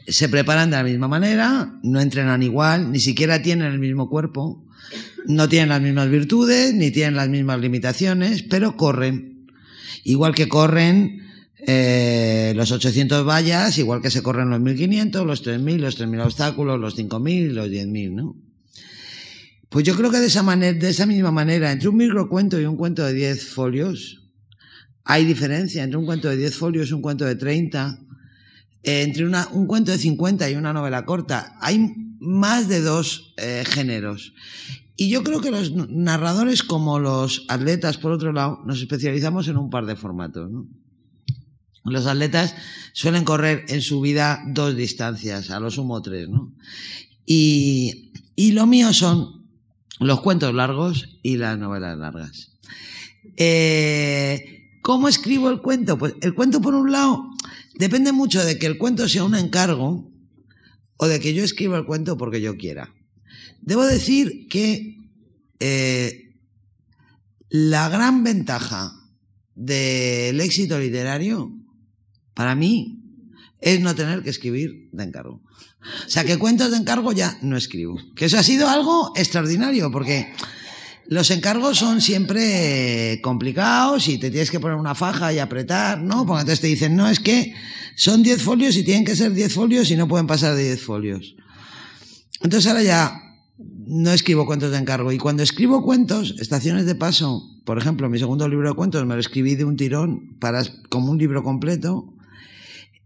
se 0.08 0.30
preparan 0.30 0.70
de 0.70 0.78
la 0.78 0.84
misma 0.84 1.08
manera, 1.08 1.80
no 1.82 2.00
entrenan 2.00 2.44
igual, 2.44 2.92
ni 2.92 3.00
siquiera 3.00 3.42
tienen 3.42 3.72
el 3.72 3.80
mismo 3.80 4.10
cuerpo 4.10 4.65
no 5.28 5.50
tienen 5.50 5.70
las 5.70 5.82
mismas 5.82 6.10
virtudes, 6.10 6.74
ni 6.74 6.92
tienen 6.92 7.16
las 7.16 7.30
mismas 7.30 7.60
limitaciones, 7.60 8.44
pero 8.44 8.78
corren. 8.78 9.48
Igual 10.04 10.36
que 10.36 10.48
corren 10.48 11.24
eh, 11.68 12.54
los 12.56 12.72
800 12.72 13.26
vallas, 13.26 13.78
igual 13.78 14.02
que 14.02 14.12
se 14.12 14.22
corren 14.22 14.50
los 14.50 14.60
1500, 14.60 15.26
los 15.26 15.42
3000, 15.42 15.82
los 15.82 15.96
3000 15.96 16.20
obstáculos, 16.22 16.80
los 16.80 16.96
5000, 16.96 17.56
los 17.56 17.70
10000, 17.70 18.16
¿no? 18.16 18.36
Pues 19.70 19.84
yo 19.84 19.96
creo 19.96 20.12
que 20.12 20.20
de 20.20 20.28
esa 20.28 20.44
manera, 20.44 20.78
de 20.78 20.90
esa 20.90 21.06
misma 21.06 21.32
manera, 21.32 21.72
entre 21.72 21.90
un 21.90 21.98
microcuento 21.98 22.62
y 22.62 22.66
un 22.66 22.78
cuento 22.78 23.04
de 23.04 23.14
10 23.14 23.50
folios, 23.50 24.22
hay 25.04 25.26
diferencia 25.26 25.84
entre 25.84 25.98
un 25.98 26.06
cuento 26.06 26.30
de 26.30 26.38
10 26.38 26.56
folios 26.56 26.90
y 26.90 26.94
un 26.94 27.02
cuento 27.02 27.26
de 27.26 27.36
30, 27.36 28.00
entre 28.86 29.26
un 29.26 29.68
cuento 29.68 29.92
de 29.92 29.98
50 29.98 30.50
y 30.50 30.56
una 30.56 30.74
novela 30.74 31.06
corta. 31.06 31.58
Hay 31.62 31.94
más 32.20 32.68
de 32.68 32.82
dos 32.82 33.34
eh, 33.38 33.64
géneros. 33.66 34.34
Y 34.96 35.10
yo 35.10 35.24
creo 35.24 35.42
que 35.42 35.52
los 35.52 35.72
narradores, 35.90 36.64
como 36.64 37.00
los 37.00 37.46
atletas, 37.50 37.98
por 37.98 38.12
otro 38.12 38.32
lado, 38.32 38.62
nos 38.66 38.80
especializamos 38.80 39.48
en 39.48 39.58
un 39.58 39.70
par 39.70 39.86
de 39.86 39.96
formatos. 39.96 40.50
Los 41.84 42.08
atletas 42.08 42.56
suelen 42.94 43.26
correr 43.26 43.66
en 43.68 43.82
su 43.82 44.02
vida 44.02 44.42
dos 44.48 44.76
distancias, 44.76 45.52
a 45.52 45.60
lo 45.60 45.70
sumo 45.70 46.02
tres. 46.02 46.30
¿no? 46.30 46.54
Y, 47.26 48.14
y 48.36 48.54
lo 48.54 48.66
mío 48.66 48.94
son 48.94 49.46
los 50.00 50.22
cuentos 50.22 50.54
largos 50.54 51.20
y 51.22 51.38
las 51.38 51.58
novelas 51.58 51.98
largas. 51.98 52.54
Eh, 53.38 54.80
¿Cómo 54.82 55.08
escribo 55.08 55.50
el 55.50 55.62
cuento? 55.62 55.98
Pues 55.98 56.16
el 56.22 56.36
cuento, 56.36 56.62
por 56.62 56.76
un 56.76 56.92
lado, 56.92 57.30
depende 57.78 58.12
mucho 58.12 58.44
de 58.44 58.58
que 58.58 58.66
el 58.66 58.78
cuento 58.78 59.08
sea 59.08 59.24
un 59.24 59.36
encargo 59.36 60.12
o 60.98 61.08
de 61.08 61.20
que 61.20 61.34
yo 61.34 61.44
escriba 61.44 61.78
el 61.78 61.86
cuento 61.86 62.18
porque 62.18 62.42
yo 62.42 62.58
quiera. 62.58 62.94
Debo 63.62 63.86
decir 63.86 64.48
que 64.48 64.98
eh, 65.60 66.36
la 67.50 67.90
gran 67.90 68.24
ventaja 68.24 68.94
del 69.56 70.40
éxito 70.42 70.80
literario, 70.80 71.52
para 72.34 72.56
mí, 72.56 73.02
es 73.62 73.80
no 73.80 73.96
tener 73.96 74.22
que 74.22 74.30
escribir 74.30 74.90
de 74.92 75.04
encargo. 75.04 75.42
O 76.06 76.10
sea, 76.10 76.24
que 76.24 76.38
cuentos 76.38 76.72
de 76.72 76.78
encargo 76.78 77.12
ya 77.14 77.38
no 77.42 77.58
escribo. 77.58 77.98
Que 78.16 78.26
eso 78.26 78.38
ha 78.38 78.44
sido 78.44 78.70
algo 78.70 79.14
extraordinario, 79.16 79.92
porque 79.92 80.34
los 81.08 81.30
encargos 81.32 81.78
son 81.78 82.02
siempre 82.02 83.20
complicados 83.22 84.08
y 84.08 84.18
te 84.18 84.32
tienes 84.32 84.50
que 84.50 84.60
poner 84.60 84.78
una 84.78 84.96
faja 84.96 85.32
y 85.32 85.40
apretar, 85.40 86.02
¿no? 86.02 86.26
Porque 86.26 86.42
entonces 86.42 86.62
te 86.62 86.68
dicen, 86.68 86.96
no, 86.96 87.10
es 87.10 87.20
que 87.20 87.54
son 87.96 88.24
10 88.24 88.42
folios 88.42 88.76
y 88.76 88.84
tienen 88.84 89.06
que 89.06 89.16
ser 89.16 89.32
10 89.32 89.54
folios 89.54 89.92
y 89.92 89.96
no 89.96 90.08
pueden 90.08 90.28
pasar 90.28 90.56
de 90.56 90.64
10 90.64 90.82
folios. 90.82 91.36
Entonces 92.42 92.70
ahora 92.70 92.84
ya 92.84 93.22
no 93.58 94.12
escribo 94.12 94.46
cuentos 94.46 94.72
de 94.72 94.78
encargo. 94.78 95.12
Y 95.12 95.18
cuando 95.18 95.44
escribo 95.44 95.84
cuentos, 95.84 96.36
estaciones 96.40 96.86
de 96.86 96.96
paso, 96.96 97.44
por 97.66 97.78
ejemplo, 97.78 98.10
mi 98.10 98.20
segundo 98.20 98.48
libro 98.48 98.70
de 98.70 98.76
cuentos 98.76 99.06
me 99.06 99.14
lo 99.14 99.20
escribí 99.20 99.56
de 99.56 99.66
un 99.66 99.78
tirón 99.78 100.38
para, 100.40 100.64
como 100.90 101.12
un 101.12 101.18
libro 101.18 101.44
completo, 101.44 102.14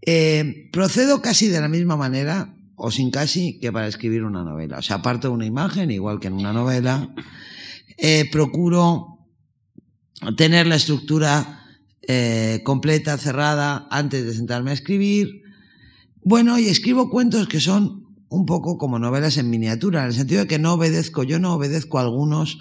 eh, 0.05 0.69
procedo 0.71 1.21
casi 1.21 1.47
de 1.47 1.61
la 1.61 1.67
misma 1.67 1.97
manera, 1.97 2.55
o 2.75 2.91
sin 2.91 3.11
casi, 3.11 3.59
que 3.59 3.71
para 3.71 3.87
escribir 3.87 4.23
una 4.23 4.43
novela. 4.43 4.79
O 4.79 4.81
sea, 4.81 5.01
parto 5.01 5.27
de 5.27 5.33
una 5.33 5.45
imagen, 5.45 5.91
igual 5.91 6.19
que 6.19 6.27
en 6.27 6.33
una 6.33 6.53
novela. 6.53 7.13
Eh, 8.01 8.29
procuro 8.31 9.19
tener 10.37 10.67
la 10.67 10.75
estructura 10.75 11.65
eh, 12.01 12.61
completa, 12.63 13.17
cerrada, 13.17 13.87
antes 13.91 14.25
de 14.25 14.33
sentarme 14.33 14.71
a 14.71 14.73
escribir. 14.73 15.43
Bueno, 16.23 16.57
y 16.57 16.67
escribo 16.67 17.09
cuentos 17.09 17.47
que 17.47 17.59
son 17.59 18.05
un 18.29 18.45
poco 18.45 18.77
como 18.77 18.99
novelas 18.99 19.37
en 19.37 19.49
miniatura, 19.49 20.01
en 20.01 20.07
el 20.07 20.13
sentido 20.13 20.41
de 20.41 20.47
que 20.47 20.59
no 20.59 20.73
obedezco, 20.73 21.23
yo 21.23 21.39
no 21.39 21.53
obedezco 21.53 21.97
a 21.97 22.01
algunos 22.01 22.59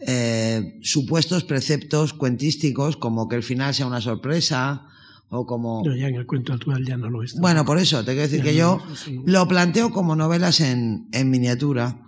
eh, 0.00 0.78
supuestos 0.82 1.44
preceptos 1.44 2.12
cuentísticos, 2.14 2.96
como 2.96 3.28
que 3.28 3.36
el 3.36 3.42
final 3.42 3.74
sea 3.74 3.86
una 3.86 4.00
sorpresa, 4.00 4.86
o 5.28 5.46
como... 5.46 5.82
No, 5.84 5.94
ya 5.94 6.08
en 6.08 6.16
el 6.16 6.26
cuento 6.26 6.52
actual 6.52 6.84
ya 6.84 6.96
no 6.96 7.08
lo 7.08 7.22
es. 7.22 7.34
Bueno, 7.38 7.64
por 7.64 7.78
eso, 7.78 8.00
te 8.00 8.12
quiero 8.12 8.22
decir 8.22 8.42
que 8.42 8.54
yo 8.54 8.82
lo 9.26 9.46
planteo 9.46 9.90
como 9.90 10.16
novelas 10.16 10.60
en, 10.60 11.08
en 11.12 11.30
miniatura. 11.30 11.98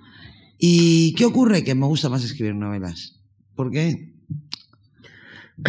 ¿Y 0.65 1.15
qué 1.15 1.25
ocurre? 1.25 1.65
Que 1.65 1.75
me 1.75 1.87
gusta 1.87 2.09
más 2.09 2.23
escribir 2.23 2.55
novelas. 2.55 3.17
¿Por 3.57 3.73
qué? 3.73 4.15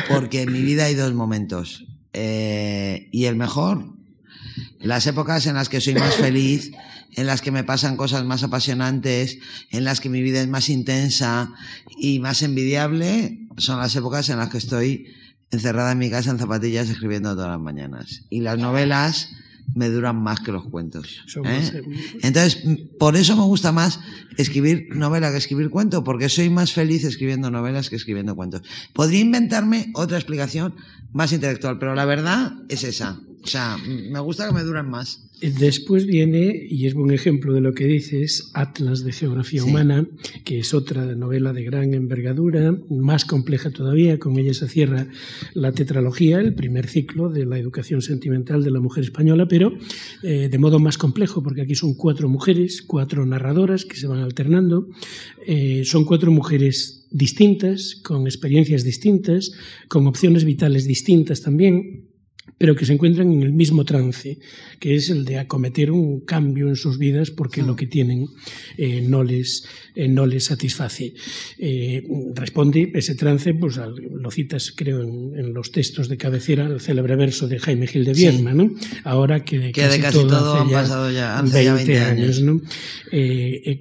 Porque 0.08 0.44
en 0.44 0.54
mi 0.54 0.62
vida 0.62 0.86
hay 0.86 0.94
dos 0.94 1.16
momentos. 1.16 1.88
Eh, 2.14 3.10
y 3.12 3.26
el 3.26 3.36
mejor, 3.36 3.92
las 4.80 5.08
épocas 5.08 5.48
en 5.48 5.56
las 5.56 5.68
que 5.68 5.82
soy 5.82 5.96
más 5.96 6.14
feliz, 6.14 6.74
en 7.16 7.26
las 7.26 7.42
que 7.42 7.50
me 7.50 7.64
pasan 7.64 7.98
cosas 7.98 8.24
más 8.24 8.44
apasionantes, 8.44 9.40
en 9.72 9.84
las 9.84 10.00
que 10.00 10.10
mi 10.10 10.22
vida 10.22 10.42
es 10.42 10.48
más 10.48 10.70
intensa 10.70 11.52
y 11.98 12.20
más 12.20 12.44
envidiable, 12.44 13.48
son 13.58 13.80
las 13.80 13.96
épocas 13.96 14.30
en 14.30 14.38
las 14.38 14.50
que 14.50 14.60
estoy 14.60 15.08
encerrada 15.50 15.94
en 15.94 15.98
mi 15.98 16.12
casa 16.12 16.30
en 16.30 16.38
zapatillas 16.38 16.88
escribiendo 16.88 17.34
todas 17.34 17.50
las 17.50 17.60
mañanas. 17.60 18.26
Y 18.30 18.42
las 18.42 18.60
novelas 18.60 19.32
me 19.76 19.90
duran 19.90 20.22
más 20.22 20.40
que 20.40 20.52
los 20.52 20.66
cuentos. 20.70 21.24
¿eh? 21.46 21.82
Entonces, 22.22 22.64
por 23.00 23.16
eso 23.16 23.36
me 23.36 23.44
gusta 23.44 23.72
más 23.72 24.00
escribir 24.38 24.96
novela 24.96 25.32
que 25.32 25.38
escribir 25.38 25.70
cuento, 25.70 26.04
porque 26.04 26.30
soy 26.30 26.50
más 26.50 26.74
feliz 26.74 27.04
escribiendo 27.04 27.50
novelas 27.52 27.90
que 27.90 27.96
escribiendo 27.96 28.36
cuentos. 28.36 28.62
Podría 28.94 29.22
inventarme 29.22 29.92
otra 29.96 30.18
explicación 30.18 30.76
más 31.12 31.32
intelectual, 31.32 31.80
pero 31.80 31.96
la 31.96 32.06
verdad 32.06 32.54
es 32.70 32.84
esa. 32.84 33.20
O 33.44 33.48
sea, 33.48 33.78
me 33.78 34.20
gusta 34.22 34.48
que 34.48 34.54
me 34.54 34.64
duren 34.64 34.90
más. 34.90 35.22
Después 35.42 36.06
viene, 36.06 36.66
y 36.70 36.88
es 36.88 36.94
buen 36.94 37.12
ejemplo 37.12 37.54
de 37.54 37.60
lo 37.60 37.74
que 37.74 37.86
dices, 37.86 38.50
Atlas 38.54 39.04
de 39.04 39.12
Geografía 39.12 39.66
Humana, 39.66 40.08
que 40.46 40.60
es 40.60 40.74
otra 40.74 41.04
novela 41.16 41.52
de 41.52 41.66
gran 41.66 41.94
envergadura, 41.94 42.74
más 42.90 43.26
compleja 43.26 43.70
todavía, 43.70 44.20
con 44.20 44.40
ella 44.40 44.54
se 44.54 44.70
cierra 44.70 45.10
la 45.54 45.74
tetralogía, 45.74 46.40
el 46.40 46.54
primer 46.56 46.88
ciclo 46.88 47.28
de 47.28 47.46
la 47.46 47.60
educación 47.60 48.02
sentimental 48.02 48.64
de 48.64 48.72
la 48.72 48.80
mujer 48.80 49.04
española, 49.04 49.46
pero 49.46 49.74
eh, 50.22 50.48
de 50.50 50.58
modo 50.58 50.80
más 50.80 50.98
complejo, 50.98 51.44
porque 51.44 51.64
aquí 51.64 51.76
son 51.76 51.96
cuatro 51.96 52.30
mujeres, 52.30 52.82
cuatro 52.82 53.26
narradoras 53.26 53.84
que 53.84 53.98
se 53.98 54.08
van 54.08 54.20
alternando, 54.20 54.88
eh, 55.46 55.84
son 55.84 56.06
cuatro 56.06 56.32
mujeres 56.32 57.06
distintas, 57.12 57.96
con 57.96 58.28
experiencias 58.28 58.86
distintas, 58.86 59.52
con 59.90 60.08
opciones 60.08 60.46
vitales 60.46 60.88
distintas 60.88 61.42
también, 61.42 62.13
pero 62.64 62.78
que 62.78 62.86
se 62.86 62.94
encuentran 62.94 63.30
en 63.30 63.44
el 63.44 63.52
mismo 63.52 63.84
trance, 63.84 64.40
que 64.80 64.96
es 64.96 65.10
el 65.10 65.26
de 65.26 65.38
acometer 65.38 65.92
un 65.92 66.22
cambio 66.22 66.70
en 66.70 66.78
sus 66.78 66.98
vidas 66.98 67.30
porque 67.30 67.62
lo 67.62 67.76
que 67.76 67.88
tienen 67.88 68.30
eh, 68.78 69.02
no, 69.06 69.22
les, 69.22 69.66
eh, 69.96 70.08
no 70.08 70.26
les 70.26 70.46
satisface. 70.46 71.14
Eh, 71.60 72.08
responde 72.34 72.90
ese 72.96 73.16
trance, 73.16 73.54
pues 73.54 73.76
lo 73.76 74.32
citas 74.32 74.72
creo 74.74 75.02
en, 75.02 75.54
los 75.54 75.74
textos 75.74 76.08
de 76.08 76.16
cabecera, 76.16 76.66
el 76.66 76.80
célebre 76.80 77.18
verso 77.18 77.50
de 77.50 77.60
Jaime 77.60 77.86
Gil 77.86 78.06
de 78.06 78.14
Vierma, 78.14 78.54
¿no? 78.54 78.72
ahora 79.04 79.44
que 79.44 79.60
de 79.60 79.74
casi, 79.74 80.00
todo, 80.00 80.56
han 80.56 80.70
pasado 80.70 81.12
ya, 81.12 81.42
20, 81.42 82.00
años. 82.00 82.42
¿no? 82.42 82.62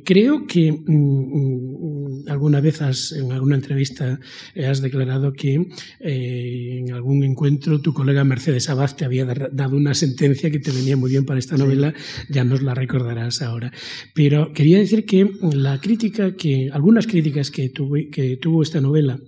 creo 0.03 0.45
que 0.49 0.73
mm, 0.73 0.87
mm, 0.89 2.02
alguna 2.29 2.61
vez 2.61 2.81
en 3.13 3.33
alguna 3.33 3.57
entrevista 3.57 4.19
has 4.57 4.81
declarado 4.81 5.33
que 5.33 5.69
en 6.01 6.93
algún 6.93 7.25
encuentro 7.25 7.81
tu 7.81 7.93
colega 7.93 8.25
Mercedes 8.25 8.65
Sabaz 8.65 8.97
te 8.97 9.05
había 9.05 9.25
dado 9.25 9.77
una 9.77 9.95
sentencia 9.95 10.51
que 10.51 10.59
te 10.59 10.71
venía 10.71 10.97
muy 10.97 11.11
bien 11.11 11.25
para 11.25 11.39
esta 11.39 11.57
novela, 11.57 11.95
ya 12.29 12.45
nos 12.45 12.63
la 12.63 12.75
recordarás 12.75 13.43
ahora. 13.43 13.73
Pero 14.15 14.53
quería 14.53 14.79
decir 14.79 15.05
que 15.05 15.31
la 15.53 15.81
crítica 15.81 16.35
que, 16.35 16.71
algunas 16.73 17.07
críticas 17.07 17.51
que, 17.51 17.73
que 18.11 18.37
tuvo 18.37 18.63
esta 18.63 18.81
novela 18.81 19.19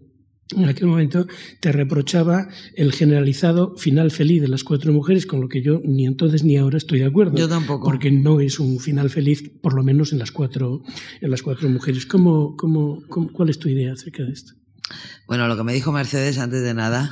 en 0.51 0.69
aquel 0.69 0.87
momento 0.87 1.27
te 1.61 1.73
reprochaba 1.73 2.49
el 2.75 2.93
generalizado 2.93 3.77
final 3.77 4.11
feliz 4.11 4.43
de 4.43 4.49
las 4.49 4.65
cuatro 4.65 4.93
mujeres, 4.93 5.27
con 5.27 5.41
lo 5.41 5.49
que 5.49 5.63
yo 5.63 5.81
ni 5.85 6.07
entonces 6.07 6.45
ni 6.45 6.57
ahora 6.57 6.79
estoy 6.79 7.01
de 7.01 7.07
acuerdo. 7.07 7.37
Yo 7.37 7.49
tampoco. 7.49 7.85
Porque 7.85 8.11
no 8.11 8.41
es 8.41 8.59
un 8.59 8.79
final 8.79 9.11
feliz, 9.11 9.51
por 9.63 9.75
lo 9.75 9.83
menos 9.83 10.13
en 10.13 10.19
las 10.19 10.33
cuatro, 10.33 10.83
en 11.21 11.31
las 11.31 11.43
cuatro 11.43 11.69
mujeres. 11.69 12.07
¿Cómo, 12.07 12.57
cómo, 12.57 13.03
cuál 13.33 13.49
es 13.49 13.59
tu 13.59 13.69
idea 13.69 13.93
acerca 13.95 14.23
de 14.23 14.33
esto? 14.33 14.53
Bueno, 15.27 15.49
lo 15.49 15.57
que 15.57 15.65
me 15.65 15.73
dijo 15.73 15.93
Mercedes 15.93 16.39
antes 16.39 16.63
de 16.63 16.75
nada 16.75 17.11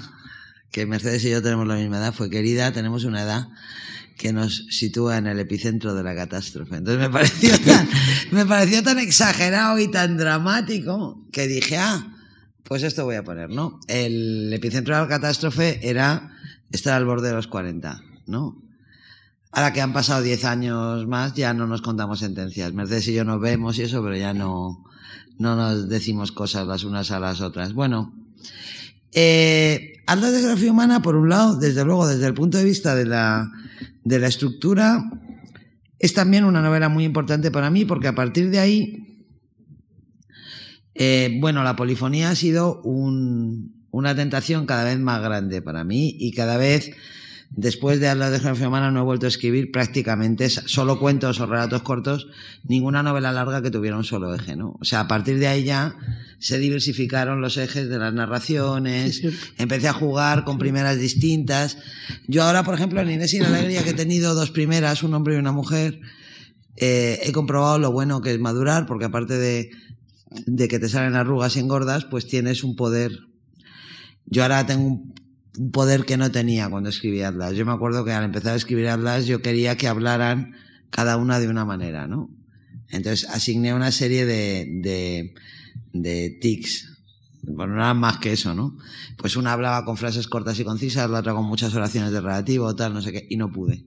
que 0.71 0.87
Mercedes 0.87 1.25
y 1.25 1.31
yo 1.31 1.43
tenemos 1.43 1.67
la 1.67 1.77
misma 1.77 1.99
edad, 1.99 2.15
fue 2.15 2.31
querida, 2.31 2.73
tenemos 2.73 3.05
una 3.05 3.23
edad 3.23 3.49
que 4.17 4.33
nos 4.33 4.67
sitúa 4.71 5.19
en 5.19 5.27
el 5.27 5.39
epicentro 5.39 5.95
de 5.95 6.03
la 6.03 6.15
catástrofe. 6.15 6.77
Entonces 6.77 7.01
me 7.01 7.11
pareció 7.11 7.59
tan, 7.61 7.89
me 8.31 8.47
pareció 8.47 8.83
tan 8.83 8.99
exagerado 8.99 9.79
y 9.79 9.91
tan 9.91 10.17
dramático 10.17 11.27
que 11.31 11.47
dije, 11.47 11.77
ah, 11.77 12.12
pues 12.73 12.85
esto 12.85 13.05
voy 13.05 13.17
a 13.17 13.23
poner, 13.23 13.51
¿no? 13.51 13.79
El 13.87 14.51
epicentro 14.51 14.95
de 14.95 15.03
la 15.03 15.07
catástrofe 15.07 15.87
era 15.87 16.33
estar 16.71 16.95
al 16.95 17.05
borde 17.05 17.29
de 17.29 17.35
los 17.35 17.47
40, 17.47 18.03
¿no? 18.27 18.63
Ahora 19.51 19.75
que 19.75 19.83
han 19.83 19.93
pasado 19.93 20.23
10 20.23 20.43
años 20.47 21.07
más, 21.07 21.35
ya 21.35 21.53
no 21.53 21.67
nos 21.67 21.83
contamos 21.83 22.21
sentencias. 22.21 22.73
Mercedes 22.73 23.09
y 23.09 23.13
yo 23.13 23.27
nos 23.27 23.43
vemos 23.43 23.79
y 23.79 23.83
eso, 23.83 24.03
pero 24.03 24.17
ya 24.17 24.33
no, 24.33 24.87
no 25.39 25.55
nos 25.55 25.91
decimos 25.91 26.33
cosas 26.33 26.67
las 26.67 26.85
unas 26.85 27.11
a 27.11 27.21
las 27.21 27.43
otras. 27.43 27.75
Bueno, 27.75 28.15
eh, 29.13 30.03
de 30.09 30.39
Geografía 30.41 30.73
Humana, 30.73 31.03
por 31.03 31.17
un 31.17 31.29
lado, 31.29 31.59
desde 31.59 31.85
luego, 31.85 32.09
desde 32.09 32.27
el 32.27 32.33
punto 32.33 32.57
de 32.57 32.65
vista 32.65 32.95
de 32.95 33.05
la, 33.05 33.53
de 34.03 34.19
la 34.19 34.29
estructura, 34.29 35.11
es 35.99 36.15
también 36.15 36.45
una 36.45 36.63
novela 36.63 36.89
muy 36.89 37.05
importante 37.05 37.51
para 37.51 37.69
mí, 37.69 37.85
porque 37.85 38.09
a 38.09 38.15
partir 38.15 38.49
de 38.49 38.61
ahí, 38.61 39.12
eh, 41.05 41.37
bueno, 41.41 41.65
la 41.65 41.75
polifonía 41.75 42.31
ha 42.31 42.37
sido 42.37 42.81
un, 42.83 43.87
una 43.91 44.15
tentación 44.15 44.67
cada 44.67 44.85
vez 44.85 44.99
más 44.99 45.21
grande 45.21 45.61
para 45.61 45.83
mí 45.83 46.15
y 46.19 46.33
cada 46.33 46.57
vez 46.57 46.93
Después 47.55 48.01
de 48.01 48.09
hablar 48.09 48.31
de 48.31 48.39
geografía 48.39 48.69
humana 48.69 48.91
no 48.91 49.01
he 49.01 49.05
vuelto 49.05 49.27
a 49.27 49.29
escribir 49.29 49.71
prácticamente 49.71 50.49
solo 50.49 50.99
cuentos 50.99 51.39
o 51.39 51.45
relatos 51.45 51.83
cortos, 51.83 52.29
ninguna 52.67 53.03
novela 53.03 53.31
larga 53.31 53.61
que 53.61 53.71
tuviera 53.71 53.99
un 53.99 54.05
solo 54.05 54.35
eje, 54.35 54.57
¿no? 54.57 54.79
O 54.81 54.85
sea, 54.85 55.01
a 55.01 55.09
partir 55.09 55.39
de 55.39 55.49
ahí 55.49 55.65
ya 55.65 55.95
se 56.39 56.59
diversificaron 56.59 57.43
los 57.43 57.59
ejes 57.59 57.91
de 57.91 57.99
las 57.99 58.15
narraciones, 58.15 59.21
empecé 59.59 59.89
a 59.89 59.93
jugar 59.93 60.45
con 60.45 60.57
primeras 60.57 60.99
distintas. 60.99 61.77
Yo 62.27 62.43
ahora, 62.43 62.63
por 62.63 62.75
ejemplo, 62.75 63.03
en 63.03 63.11
Inés 63.11 63.35
y 63.35 63.41
la 63.41 63.49
Alegría, 63.49 63.85
que 63.85 63.91
he 63.91 63.95
tenido 63.95 64.35
dos 64.35 64.51
primeras, 64.51 65.03
un 65.03 65.13
hombre 65.13 65.35
y 65.35 65.39
una 65.39 65.53
mujer, 65.53 66.01
eh, 66.77 67.21
he 67.23 67.33
comprobado 67.33 67.79
lo 67.79 67.93
bueno 67.93 68.23
que 68.23 68.33
es 68.33 68.41
madurar, 68.41 68.87
porque 68.87 69.05
aparte 69.05 69.37
de, 69.37 69.71
de 70.47 70.69
que 70.69 70.79
te 70.79 70.89
salen 70.89 71.15
arrugas 71.15 71.57
y 71.57 71.61
engordas, 71.61 72.05
pues 72.05 72.27
tienes 72.27 72.65
un 72.65 72.77
poder 72.77 73.13
yo 74.27 74.43
ahora 74.43 74.65
tengo 74.67 75.03
un 75.59 75.71
poder 75.73 76.05
que 76.05 76.17
no 76.17 76.31
tenía 76.31 76.71
cuando 76.71 76.89
escribía 76.89 77.29
Atlas. 77.29 77.55
Yo 77.55 77.67
me 77.67 77.73
acuerdo 77.73 78.05
que 78.05 78.13
al 78.13 78.25
empezar 78.25 78.55
a 78.55 78.57
escribir 78.57 78.89
Atlas 78.89 79.27
yo 79.27 79.43
quería 79.43 79.77
que 79.77 79.89
hablaran 79.89 80.55
cada 80.91 81.17
una 81.17 81.41
de 81.41 81.49
una 81.49 81.65
manera, 81.65 82.07
¿no? 82.07 82.31
Entonces 82.89 83.29
asigné 83.29 83.75
una 83.75 83.91
serie 83.91 84.27
de, 84.27 84.67
de, 84.83 85.35
de 85.93 86.39
tics. 86.41 86.89
Bueno, 87.43 87.75
no 87.75 87.95
más 87.95 88.19
que 88.19 88.33
eso, 88.33 88.55
¿no? 88.55 88.79
Pues 89.17 89.37
una 89.37 89.53
hablaba 89.53 89.85
con 89.85 89.97
frases 89.97 90.29
cortas 90.29 90.59
y 90.61 90.65
concisas, 90.65 91.11
la 91.11 91.19
otra 91.19 91.35
con 91.35 91.45
muchas 91.45 91.75
oraciones 91.75 92.13
de 92.13 92.21
relativo, 92.21 92.75
tal, 92.77 92.95
no 92.95 93.03
sé 93.03 93.13
qué, 93.13 93.27
y 93.29 93.37
no 93.37 93.51
pude. 93.51 93.85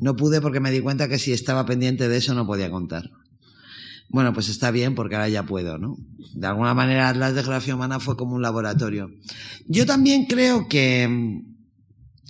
No 0.00 0.16
pude 0.16 0.40
porque 0.40 0.60
me 0.60 0.72
di 0.72 0.80
cuenta 0.80 1.08
que 1.08 1.18
si 1.18 1.32
estaba 1.32 1.64
pendiente 1.64 2.08
de 2.08 2.16
eso 2.16 2.34
no 2.34 2.46
podía 2.46 2.70
contar. 2.70 3.10
Bueno, 4.08 4.32
pues 4.32 4.48
está 4.48 4.70
bien 4.70 4.94
porque 4.94 5.14
ahora 5.14 5.28
ya 5.28 5.44
puedo, 5.44 5.78
¿no? 5.78 5.96
De 6.34 6.46
alguna 6.46 6.74
manera 6.74 7.08
Atlas 7.08 7.34
de 7.34 7.42
Geografía 7.42 7.74
Humana 7.74 8.00
fue 8.00 8.16
como 8.16 8.34
un 8.34 8.42
laboratorio. 8.42 9.10
Yo 9.66 9.86
también 9.86 10.26
creo 10.26 10.68
que, 10.68 11.42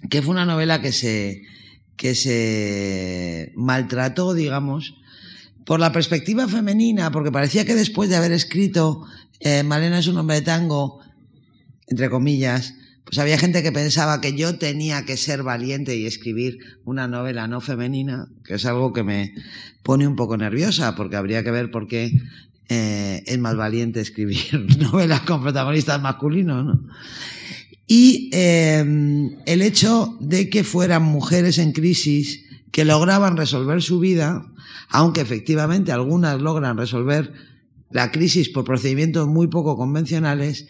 que 0.09 0.23
fue 0.23 0.33
una 0.33 0.47
novela 0.47 0.81
que 0.81 0.93
se, 0.93 1.43
que 1.97 2.15
se 2.15 3.53
maltrató, 3.57 4.35
digamos, 4.35 4.95
por 5.65 5.81
la 5.81 5.93
perspectiva 5.93 6.49
femenina, 6.49 7.11
porque 7.11 7.33
parecía 7.33 7.65
que 7.65 7.75
después 7.75 8.09
de 8.09 8.17
haber 8.17 8.33
escrito 8.33 9.05
eh, 9.41 9.63
Malena 9.63 9.99
es 9.99 10.07
un 10.07 10.17
hombre 10.17 10.37
de 10.37 10.43
tango, 10.43 11.01
entre 11.89 12.09
comillas, 12.09 12.75
pues 13.07 13.19
había 13.21 13.39
gente 13.39 13.63
que 13.63 13.71
pensaba 13.71 14.21
que 14.21 14.35
yo 14.35 14.59
tenía 14.59 15.05
que 15.05 15.17
ser 15.17 15.45
valiente 15.45 15.97
y 15.97 16.07
escribir 16.07 16.59
una 16.85 17.07
novela 17.07 17.47
no 17.47 17.61
femenina, 17.61 18.29
que 18.45 18.55
es 18.55 18.67
algo 18.67 18.93
que 18.93 19.05
me 19.05 19.33
pone 19.85 20.09
un 20.09 20.17
poco 20.17 20.37
nerviosa, 20.37 20.97
porque 20.97 21.15
habría 21.15 21.45
que 21.45 21.53
ver 21.53 21.71
por 21.71 21.87
qué 21.87 22.21
eh, 22.69 23.23
es 23.25 23.39
más 23.39 23.55
valiente 23.55 24.01
escribir 24.01 24.67
novelas 24.79 25.21
con 25.21 25.41
protagonistas 25.41 26.03
masculinos, 26.03 26.65
¿no? 26.65 26.89
Y 27.87 28.29
em, 28.33 29.37
el 29.47 29.63
hecho 29.63 30.17
de 30.19 30.51
que 30.51 30.65
fueran 30.65 31.05
mujeres 31.05 31.59
en 31.59 31.71
crisis 31.71 32.45
que 32.73 32.85
lograban 32.85 33.37
resolver 33.37 33.81
su 33.83 34.01
vida, 34.01 34.45
aunque 34.89 35.21
efectivamente 35.21 35.93
algunas 35.93 36.43
logran 36.43 36.77
resolver 36.77 37.33
la 37.93 38.11
crisis 38.11 38.49
por 38.49 38.65
procedimientos 38.65 39.29
muy 39.29 39.47
poco 39.47 39.77
convencionales, 39.77 40.67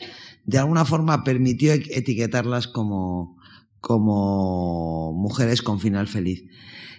de 0.47 0.59
alguna 0.59 0.85
forma 0.85 1.25
permitió 1.25 1.73
etiquetarlas 1.73 2.69
como, 2.69 3.37
como 3.81 5.13
mujeres 5.13 5.61
con 5.61 5.81
final 5.81 6.07
feliz. 6.07 6.45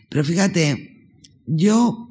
Pero 0.09 0.23
fíjate, 0.23 1.09
yo, 1.45 2.09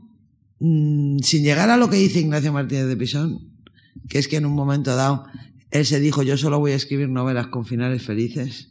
mm, 0.61 1.19
sin 1.19 1.43
llegar 1.45 1.71
a 1.71 1.77
lo 1.77 1.91
que 1.91 1.97
dice 1.97 2.21
Ignacio 2.21 2.53
Martínez 2.53 2.87
de 2.87 2.97
Pisón, 2.97 3.53
que 4.09 4.19
es 4.19 4.29
que 4.29 4.37
en 4.37 4.47
un 4.47 4.55
momento 4.55 4.97
dado 4.97 5.27
él 5.71 5.85
se 5.85 6.01
dijo, 6.01 6.23
yo 6.23 6.37
solo 6.37 6.59
voy 6.59 6.73
a 6.73 6.77
escribir 6.77 7.09
novelas 7.09 7.49
con 7.49 7.67
finales 7.67 8.03
felices, 8.03 8.71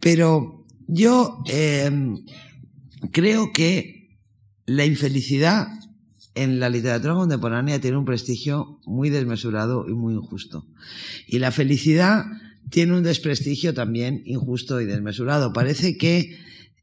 pero 0.00 0.64
yo 0.86 1.42
eh, 1.48 1.90
creo 3.12 3.52
que 3.52 4.18
la 4.66 4.84
infelicidad 4.84 5.68
en 6.36 6.60
la 6.60 6.68
literatura 6.68 7.14
contemporánea 7.14 7.80
tiene 7.80 7.96
un 7.96 8.04
prestigio 8.04 8.78
muy 8.84 9.10
desmesurado 9.10 9.86
y 9.88 9.94
muy 9.94 10.14
injusto. 10.14 10.66
Y 11.26 11.38
la 11.38 11.50
felicidad 11.50 12.26
tiene 12.70 12.94
un 12.94 13.02
desprestigio 13.02 13.74
también 13.74 14.22
injusto 14.26 14.80
y 14.80 14.84
desmesurado. 14.84 15.52
Parece 15.52 15.96
que 15.96 16.38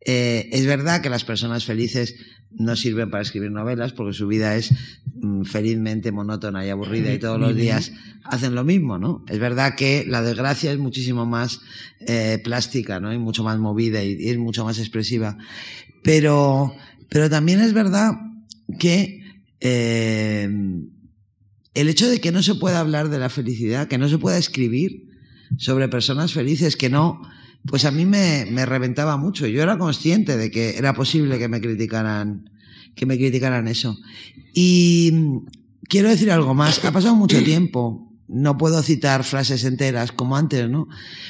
eh, 0.06 0.50
es 0.52 0.66
verdad 0.66 1.02
que 1.02 1.10
las 1.10 1.24
personas 1.24 1.66
felices 1.66 2.16
no 2.52 2.76
sirven 2.76 3.10
para 3.10 3.24
escribir 3.24 3.52
novelas 3.52 3.94
porque 3.94 4.14
su 4.14 4.28
vida 4.28 4.56
es 4.56 4.74
mm, 5.16 5.44
felizmente 5.44 6.12
monótona 6.12 6.66
y 6.66 6.70
aburrida 6.70 7.14
y 7.14 7.20
todos 7.20 7.40
los 7.40 7.56
días 7.56 7.94
hacen 8.24 8.56
lo 8.56 8.64
mismo, 8.64 8.98
¿no? 8.98 9.24
Es 9.28 9.40
verdad 9.40 9.76
que 9.76 10.06
la 10.08 10.22
desgracia 10.22 10.72
es 10.72 10.78
muchísimo 10.78 11.26
más 11.26 11.62
eh, 12.02 12.40
plástica, 12.44 13.00
¿no? 13.00 13.14
Y 13.14 13.18
mucho 13.18 13.44
más 13.44 13.60
movida 13.60 14.04
y, 14.04 14.30
es 14.30 14.38
mucho 14.38 14.66
más 14.66 14.80
expresiva. 14.80 15.38
Pero, 16.04 16.74
pero 17.10 17.30
también 17.30 17.60
es 17.62 17.74
verdad 17.74 18.14
que 18.80 19.23
eh, 19.66 20.50
el 21.74 21.90
hecho 21.90 22.10
de 22.10 22.20
que 22.20 22.34
no 22.34 22.44
se 22.44 22.56
pueda 22.56 22.82
hablar 22.82 23.08
de 23.08 23.18
la 23.18 23.30
felicidad, 23.30 23.88
que 23.88 23.98
no 23.98 24.10
se 24.10 24.18
pueda 24.18 24.38
escribir 24.38 25.08
sobre 25.58 25.88
personas 25.88 26.34
felices, 26.34 26.76
que 26.76 26.90
no, 26.90 27.22
pues 27.66 27.86
a 27.86 27.92
mí 27.92 28.06
me, 28.06 28.46
me 28.52 28.66
reventaba 28.66 29.16
mucho. 29.16 29.48
Yo 29.48 29.64
era 29.64 29.78
consciente 29.78 30.36
de 30.36 30.52
que 30.52 30.78
era 30.78 30.94
posible 30.94 31.40
que 31.40 31.48
me 31.48 31.62
criticaran, 31.62 32.50
que 32.94 33.06
me 33.06 33.18
criticaran 33.18 33.70
eso. 33.70 33.98
Y 34.54 35.14
quiero 35.88 36.10
decir 36.10 36.30
algo 36.30 36.54
más. 36.54 36.84
Ha 36.84 36.92
pasado 36.92 37.16
mucho 37.16 37.42
tiempo. 37.42 38.12
No 38.28 38.58
puedo 38.58 38.84
citar 38.84 39.24
frases 39.24 39.64
enteras 39.64 40.12
como 40.12 40.36
antes, 40.36 40.70
¿no? 40.70 40.90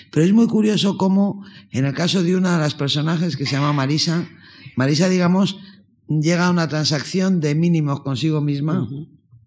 Pero 0.09 0.25
es 0.25 0.33
muy 0.33 0.47
curioso 0.47 0.97
cómo, 0.97 1.45
en 1.69 1.85
el 1.85 1.93
caso 1.93 2.23
de 2.23 2.35
una 2.35 2.53
de 2.53 2.61
las 2.63 2.73
personajes 2.73 3.37
que 3.37 3.45
se 3.45 3.53
llama 3.53 3.73
Marisa, 3.73 4.27
Marisa, 4.75 5.07
digamos, 5.07 5.59
llega 6.07 6.47
a 6.47 6.51
una 6.51 6.67
transacción 6.67 7.39
de 7.39 7.55
mínimos 7.55 8.01
consigo 8.01 8.41
misma, 8.41 8.87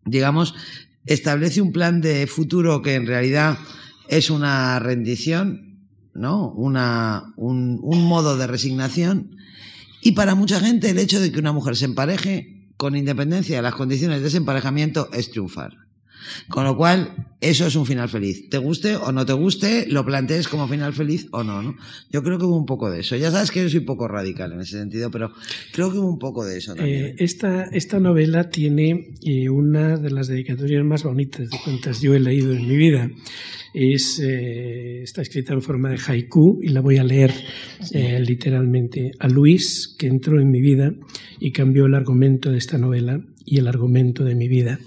digamos, 0.04 0.54
establece 1.04 1.60
un 1.60 1.72
plan 1.72 2.00
de 2.00 2.26
futuro 2.26 2.82
que 2.82 2.94
en 2.94 3.06
realidad 3.06 3.58
es 4.08 4.30
una 4.30 4.78
rendición, 4.78 5.80
¿no? 6.14 6.50
Una, 6.50 7.32
un, 7.36 7.80
un 7.82 8.02
modo 8.04 8.36
de 8.36 8.46
resignación. 8.46 9.36
Y 10.02 10.12
para 10.12 10.34
mucha 10.34 10.60
gente 10.60 10.90
el 10.90 10.98
hecho 10.98 11.20
de 11.20 11.32
que 11.32 11.38
una 11.38 11.52
mujer 11.52 11.76
se 11.76 11.84
empareje, 11.84 12.70
con 12.76 12.96
independencia 12.96 13.56
de 13.56 13.62
las 13.62 13.74
condiciones 13.74 14.20
de 14.20 14.28
ese 14.28 14.36
emparejamiento, 14.36 15.08
es 15.12 15.30
triunfar. 15.30 15.85
Con 16.48 16.64
lo 16.64 16.76
cual, 16.76 17.26
eso 17.40 17.66
es 17.66 17.76
un 17.76 17.84
final 17.84 18.08
feliz. 18.08 18.48
Te 18.48 18.58
guste 18.58 18.96
o 18.96 19.12
no 19.12 19.26
te 19.26 19.32
guste, 19.32 19.86
lo 19.88 20.04
plantees 20.04 20.48
como 20.48 20.66
final 20.68 20.94
feliz 20.94 21.28
o 21.32 21.44
no, 21.44 21.62
¿no? 21.62 21.76
Yo 22.10 22.22
creo 22.22 22.38
que 22.38 22.44
hubo 22.44 22.56
un 22.56 22.66
poco 22.66 22.90
de 22.90 23.00
eso. 23.00 23.14
Ya 23.16 23.30
sabes 23.30 23.50
que 23.50 23.62
yo 23.62 23.68
soy 23.68 23.80
poco 23.80 24.08
radical 24.08 24.52
en 24.52 24.60
ese 24.60 24.78
sentido, 24.78 25.10
pero 25.10 25.32
creo 25.72 25.92
que 25.92 25.98
hubo 25.98 26.08
un 26.08 26.18
poco 26.18 26.44
de 26.44 26.58
eso 26.58 26.74
también. 26.74 27.06
Eh, 27.06 27.14
esta, 27.18 27.64
esta 27.64 28.00
novela 28.00 28.48
tiene 28.48 29.14
eh, 29.22 29.48
una 29.50 29.98
de 29.98 30.10
las 30.10 30.28
dedicatorias 30.28 30.84
más 30.84 31.02
bonitas 31.02 31.50
de 31.50 31.58
cuantas 31.62 32.00
yo 32.00 32.14
he 32.14 32.20
leído 32.20 32.52
en 32.52 32.66
mi 32.66 32.76
vida. 32.76 33.10
Es, 33.74 34.18
eh, 34.18 35.02
está 35.02 35.20
escrita 35.20 35.52
en 35.52 35.60
forma 35.60 35.90
de 35.90 35.98
haiku 35.98 36.60
y 36.62 36.68
la 36.68 36.80
voy 36.80 36.96
a 36.96 37.04
leer 37.04 37.32
literalmente. 37.92 39.12
A 39.18 39.28
Luis, 39.28 39.94
que 39.98 40.06
entró 40.06 40.40
en 40.40 40.50
mi 40.50 40.62
vida 40.62 40.94
y 41.38 41.52
cambió 41.52 41.84
el 41.84 41.94
argumento 41.94 42.50
de 42.50 42.58
esta 42.58 42.78
novela 42.78 43.20
y 43.44 43.58
el 43.58 43.68
argumento 43.68 44.24
de 44.24 44.34
mi 44.34 44.48
vida. 44.48 44.80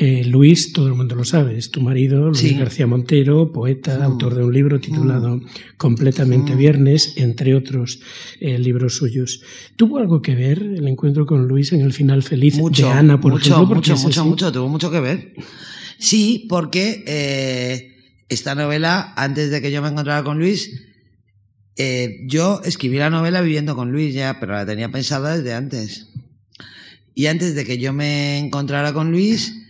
Eh, 0.00 0.24
Luis, 0.24 0.72
todo 0.72 0.86
el 0.86 0.94
mundo 0.94 1.16
lo 1.16 1.24
sabe, 1.24 1.58
es 1.58 1.72
tu 1.72 1.80
marido, 1.80 2.30
Luis 2.30 2.56
García 2.56 2.86
Montero, 2.86 3.50
poeta, 3.50 4.04
autor 4.04 4.36
de 4.36 4.44
un 4.44 4.54
libro 4.54 4.78
titulado 4.78 5.40
Completamente 5.76 6.54
Viernes, 6.54 7.14
entre 7.16 7.56
otros 7.56 7.98
eh, 8.38 8.60
libros 8.60 8.94
suyos. 8.94 9.42
¿Tuvo 9.74 9.98
algo 9.98 10.22
que 10.22 10.36
ver 10.36 10.62
el 10.62 10.86
encuentro 10.86 11.26
con 11.26 11.48
Luis 11.48 11.72
en 11.72 11.80
el 11.80 11.92
final 11.92 12.22
feliz 12.22 12.56
mucho, 12.58 12.86
de 12.86 12.92
Ana, 12.92 13.20
por 13.20 13.32
mucho, 13.32 13.54
ejemplo? 13.54 13.74
Mucho, 13.74 13.96
mucho, 13.96 14.24
mucho, 14.24 14.52
tuvo 14.52 14.68
mucho 14.68 14.88
que 14.92 15.00
ver. 15.00 15.34
Sí, 15.98 16.46
porque 16.48 17.02
eh, 17.04 17.96
esta 18.28 18.54
novela, 18.54 19.14
antes 19.16 19.50
de 19.50 19.60
que 19.60 19.72
yo 19.72 19.82
me 19.82 19.88
encontrara 19.88 20.22
con 20.22 20.38
Luis, 20.38 20.80
yo 22.28 22.60
escribí 22.64 22.98
la 22.98 23.10
novela 23.10 23.40
viviendo 23.40 23.74
con 23.74 23.90
Luis 23.90 24.14
ya, 24.14 24.38
pero 24.38 24.52
la 24.52 24.64
tenía 24.64 24.92
pensada 24.92 25.36
desde 25.36 25.54
antes. 25.54 26.08
Y 27.16 27.26
antes 27.26 27.56
de 27.56 27.64
que 27.64 27.78
yo 27.78 27.92
me 27.92 28.38
encontrara 28.38 28.92
con 28.92 29.10
Luis, 29.10 29.64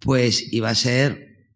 pues 0.00 0.52
iba 0.52 0.70
a 0.70 0.74
ser 0.74 1.48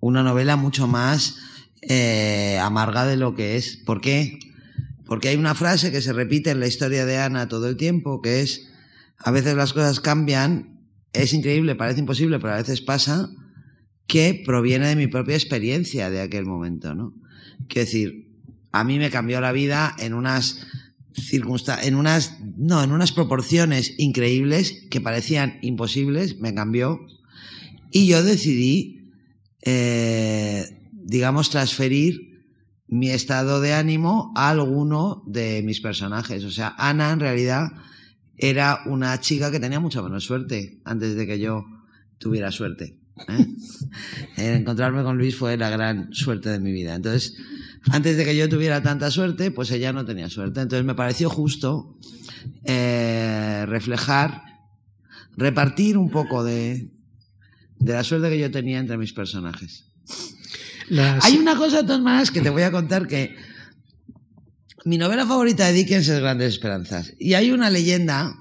una 0.00 0.22
novela 0.22 0.56
mucho 0.56 0.86
más 0.86 1.36
eh, 1.82 2.58
amarga 2.60 3.06
de 3.06 3.16
lo 3.16 3.34
que 3.34 3.56
es. 3.56 3.76
¿Por 3.76 4.00
qué? 4.00 4.38
Porque 5.06 5.28
hay 5.28 5.36
una 5.36 5.54
frase 5.54 5.92
que 5.92 6.00
se 6.00 6.12
repite 6.12 6.50
en 6.50 6.60
la 6.60 6.66
historia 6.66 7.04
de 7.04 7.18
Ana 7.18 7.48
todo 7.48 7.68
el 7.68 7.76
tiempo, 7.76 8.22
que 8.22 8.40
es, 8.40 8.68
a 9.18 9.30
veces 9.30 9.54
las 9.54 9.72
cosas 9.72 10.00
cambian, 10.00 10.80
es 11.12 11.32
increíble, 11.32 11.74
parece 11.74 12.00
imposible, 12.00 12.38
pero 12.38 12.54
a 12.54 12.56
veces 12.56 12.80
pasa, 12.80 13.30
que 14.06 14.42
proviene 14.44 14.88
de 14.88 14.96
mi 14.96 15.06
propia 15.06 15.34
experiencia 15.34 16.10
de 16.10 16.20
aquel 16.20 16.46
momento, 16.46 16.94
¿no? 16.94 17.14
Quiero 17.68 17.86
decir, 17.86 18.32
a 18.72 18.84
mí 18.84 18.98
me 18.98 19.10
cambió 19.10 19.40
la 19.40 19.52
vida 19.52 19.94
en 19.98 20.14
unas 20.14 20.66
circunstancias, 21.14 21.86
en 21.86 21.94
unas, 21.94 22.38
no, 22.56 22.82
en 22.82 22.92
unas 22.92 23.12
proporciones 23.12 23.94
increíbles 23.98 24.86
que 24.90 25.00
parecían 25.00 25.58
imposibles, 25.62 26.38
me 26.40 26.54
cambió 26.54 27.06
y 27.92 28.06
yo 28.06 28.22
decidí, 28.22 29.10
eh, 29.60 30.64
digamos, 30.92 31.50
transferir 31.50 32.32
mi 32.88 33.10
estado 33.10 33.60
de 33.60 33.74
ánimo 33.74 34.32
a 34.34 34.50
alguno 34.50 35.22
de 35.26 35.62
mis 35.62 35.80
personajes. 35.80 36.44
O 36.44 36.50
sea, 36.50 36.74
Ana 36.78 37.10
en 37.12 37.20
realidad 37.20 37.68
era 38.36 38.80
una 38.86 39.20
chica 39.20 39.50
que 39.50 39.60
tenía 39.60 39.78
mucha 39.78 40.02
menos 40.02 40.24
suerte 40.24 40.80
antes 40.84 41.14
de 41.14 41.26
que 41.26 41.38
yo 41.38 41.64
tuviera 42.18 42.50
suerte. 42.50 42.98
¿eh? 43.28 43.46
encontrarme 44.56 45.02
con 45.02 45.18
Luis 45.18 45.36
fue 45.36 45.56
la 45.56 45.70
gran 45.70 46.12
suerte 46.12 46.48
de 46.48 46.60
mi 46.60 46.72
vida. 46.72 46.94
Entonces, 46.94 47.36
antes 47.90 48.16
de 48.16 48.24
que 48.24 48.36
yo 48.36 48.48
tuviera 48.48 48.82
tanta 48.82 49.10
suerte, 49.10 49.50
pues 49.50 49.70
ella 49.70 49.92
no 49.92 50.04
tenía 50.04 50.28
suerte. 50.28 50.60
Entonces 50.60 50.84
me 50.84 50.94
pareció 50.94 51.28
justo 51.28 51.98
eh, 52.64 53.64
reflejar, 53.66 54.42
repartir 55.36 55.98
un 55.98 56.10
poco 56.10 56.44
de, 56.44 56.90
de 57.82 57.92
la 57.92 58.04
suerte 58.04 58.30
que 58.30 58.38
yo 58.38 58.50
tenía 58.50 58.78
entre 58.78 58.96
mis 58.96 59.12
personajes. 59.12 59.84
Hay 61.20 61.36
una 61.36 61.56
cosa, 61.56 61.84
Tomás, 61.84 62.30
que 62.30 62.40
te 62.40 62.50
voy 62.50 62.62
a 62.62 62.70
contar 62.70 63.06
que 63.06 63.34
mi 64.84 64.98
novela 64.98 65.26
favorita 65.26 65.66
de 65.66 65.72
Dickens 65.72 66.08
es 66.08 66.20
Grandes 66.20 66.54
Esperanzas. 66.54 67.14
Y 67.18 67.34
hay 67.34 67.50
una 67.50 67.70
leyenda, 67.70 68.34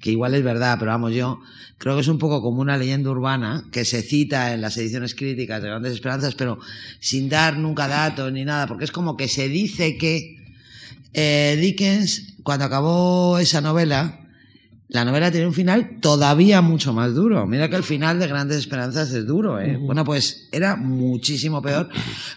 que 0.00 0.10
igual 0.10 0.34
es 0.34 0.42
verdad, 0.42 0.76
pero 0.78 0.90
vamos, 0.90 1.12
yo 1.12 1.40
creo 1.78 1.94
que 1.94 2.00
es 2.00 2.08
un 2.08 2.18
poco 2.18 2.42
como 2.42 2.60
una 2.60 2.76
leyenda 2.76 3.10
urbana, 3.10 3.64
que 3.70 3.84
se 3.84 4.02
cita 4.02 4.54
en 4.54 4.60
las 4.60 4.76
ediciones 4.76 5.14
críticas 5.14 5.62
de 5.62 5.68
Grandes 5.68 5.92
Esperanzas, 5.92 6.34
pero 6.34 6.58
sin 7.00 7.28
dar 7.28 7.56
nunca 7.56 7.86
datos 7.86 8.32
ni 8.32 8.44
nada, 8.44 8.66
porque 8.66 8.84
es 8.84 8.92
como 8.92 9.16
que 9.16 9.28
se 9.28 9.48
dice 9.48 9.96
que 9.96 10.36
eh, 11.12 11.56
Dickens, 11.60 12.34
cuando 12.42 12.64
acabó 12.64 13.38
esa 13.38 13.60
novela, 13.60 14.19
la 14.90 15.04
novela 15.04 15.30
tiene 15.30 15.46
un 15.46 15.54
final 15.54 15.98
todavía 16.00 16.60
mucho 16.62 16.92
más 16.92 17.14
duro. 17.14 17.46
Mira 17.46 17.70
que 17.70 17.76
el 17.76 17.84
final 17.84 18.18
de 18.18 18.26
Grandes 18.26 18.58
Esperanzas 18.58 19.12
es 19.12 19.24
duro, 19.24 19.60
¿eh? 19.60 19.76
Bueno, 19.76 20.04
pues 20.04 20.48
era 20.50 20.74
muchísimo 20.74 21.62
peor 21.62 21.88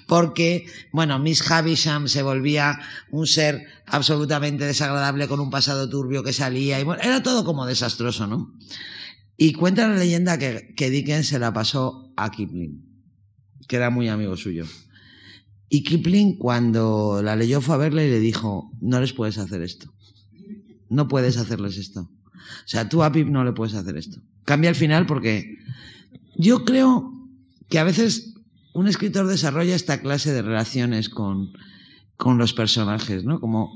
porque, 0.06 0.68
bueno, 0.92 1.18
Miss 1.18 1.50
Havisham 1.50 2.08
se 2.08 2.22
volvía 2.22 2.80
un 3.10 3.26
ser 3.26 3.66
absolutamente 3.88 4.66
desagradable 4.66 5.28
con 5.28 5.40
un 5.40 5.50
pasado 5.50 5.90
turbio 5.90 6.24
que 6.24 6.32
salía 6.32 6.80
y 6.80 6.84
bueno, 6.84 7.02
era 7.02 7.24
todo 7.24 7.44
como 7.44 7.66
desastroso, 7.66 8.28
¿no? 8.28 8.54
Y 9.36 9.54
cuenta 9.54 9.88
la 9.88 9.96
leyenda 9.96 10.38
que, 10.38 10.76
que 10.78 10.92
Dickens 10.92 11.30
se 11.30 11.40
la 11.40 11.52
pasó 11.54 12.14
a 12.16 12.30
Kipling, 12.30 12.86
que 13.68 13.78
era 13.78 13.90
muy 13.90 14.10
amigo 14.10 14.38
suyo. 14.38 14.66
Y 15.70 15.84
Kipling 15.84 16.38
cuando 16.38 17.22
la 17.24 17.36
leyó 17.36 17.62
fue 17.62 17.74
a 17.74 17.80
verle 17.80 18.06
y 18.08 18.12
le 18.12 18.20
dijo, 18.20 18.72
no 18.80 19.02
les 19.02 19.12
puedes 19.12 19.40
hacer 19.40 19.64
esto. 19.64 19.92
No 20.90 21.08
puedes 21.08 21.38
hacerles 21.38 21.78
esto. 21.78 22.12
O 22.66 22.68
sea, 22.68 22.90
tú 22.90 23.04
a 23.04 23.12
Pip 23.12 23.28
no 23.28 23.44
le 23.44 23.54
puedes 23.54 23.76
hacer 23.76 23.98
esto. 23.98 24.20
Cambia 24.46 24.70
el 24.70 24.76
final 24.76 25.06
porque 25.06 25.58
yo 26.36 26.66
creo 26.66 27.12
que 27.70 27.80
a 27.80 27.84
veces 27.84 28.34
un 28.74 28.88
escritor 28.88 29.28
desarrolla 29.28 29.76
esta 29.76 30.02
clase 30.02 30.34
de 30.34 30.42
relaciones 30.42 31.10
con, 31.10 31.54
con 32.18 32.38
los 32.38 32.54
personajes, 32.54 33.24
¿no? 33.24 33.40
Como 33.40 33.72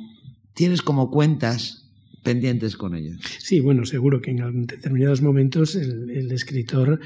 tienes 0.54 0.82
como 0.82 1.12
cuentas 1.12 1.88
pendientes 2.24 2.76
con 2.76 2.96
ellos. 2.96 3.22
Sí, 3.40 3.60
bueno, 3.60 3.86
seguro 3.86 4.22
que 4.22 4.32
en 4.32 4.66
determinados 4.66 5.22
momentos 5.22 5.76
el, 5.76 6.32
escritor 6.32 7.00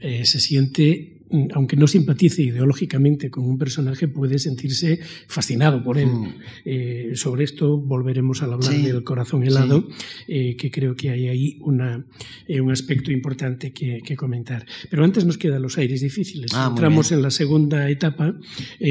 eh, 0.00 0.24
se 0.24 0.40
siente 0.40 1.21
aunque 1.54 1.76
no 1.76 1.86
simpatice 1.86 2.42
ideológicamente 2.42 3.30
con 3.30 3.44
un 3.44 3.58
personaje, 3.58 4.08
puede 4.08 4.38
sentirse 4.38 5.00
fascinado 5.26 5.82
por 5.82 5.98
él. 5.98 6.08
Mm. 6.08 6.34
Eh, 6.64 7.10
sobre 7.14 7.44
esto 7.44 7.78
volveremos 7.78 8.42
a 8.42 8.46
hablar 8.46 8.60
del 8.60 9.04
corazón 9.04 9.42
helado, 9.42 9.88
eh, 10.28 10.56
que 10.56 10.70
creo 10.70 10.94
que 10.94 11.10
hay 11.10 11.28
ahí 11.28 11.58
una, 11.60 12.04
eh, 12.46 12.60
un 12.60 12.70
aspecto 12.70 13.10
importante 13.10 13.72
que, 13.72 14.02
comentar. 14.12 14.66
Pero 14.90 15.04
antes 15.04 15.24
nos 15.24 15.38
quedan 15.38 15.62
los 15.62 15.78
aires 15.78 16.02
difíciles. 16.02 16.52
Ah, 16.54 16.66
Entramos 16.68 17.12
en 17.12 17.22
la 17.22 17.30
segunda 17.30 17.88
etapa 17.88 18.38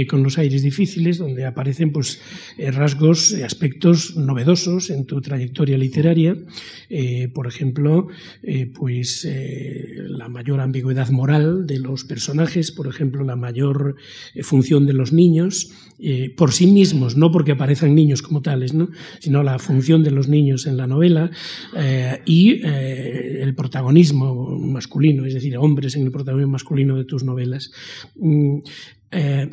con 0.09 0.23
los 0.23 0.39
aires 0.39 0.63
difíciles, 0.63 1.19
donde 1.19 1.45
aparecen 1.45 1.91
pues, 1.91 2.19
rasgos, 2.57 3.35
aspectos 3.35 4.17
novedosos 4.17 4.89
en 4.89 5.05
tu 5.05 5.21
trayectoria 5.21 5.77
literaria. 5.77 6.35
por 7.35 7.45
ejemplo, 7.45 8.07
pues 8.73 9.27
la 9.95 10.27
mayor 10.27 10.59
ambigüedad 10.59 11.09
moral 11.11 11.67
de 11.67 11.77
los 11.77 12.03
personajes 12.03 12.30
por 12.75 12.87
ejemplo, 12.87 13.23
la 13.23 13.35
mayor 13.35 13.95
eh, 14.33 14.43
función 14.43 14.85
de 14.85 14.93
los 14.93 15.11
niños 15.11 15.71
eh, 15.99 16.33
por 16.35 16.51
sí 16.51 16.67
mismos, 16.67 17.15
no 17.15 17.31
porque 17.31 17.51
aparezcan 17.51 17.93
niños 17.93 18.21
como 18.21 18.41
tales, 18.41 18.73
¿no? 18.73 18.89
sino 19.19 19.43
la 19.43 19.59
función 19.59 20.03
de 20.03 20.11
los 20.11 20.27
niños 20.27 20.65
en 20.65 20.77
la 20.77 20.87
novela 20.87 21.29
eh, 21.77 22.21
y 22.25 22.61
el 22.63 23.53
protagonismo 23.55 24.57
masculino, 24.59 25.25
es 25.25 25.33
decir, 25.33 25.57
hombres 25.57 25.95
en 25.95 26.03
el 26.03 26.11
protagonismo 26.11 26.53
masculino 26.53 26.97
de 26.97 27.05
tus 27.05 27.23
novelas. 27.23 27.71
Eh, 29.13 29.49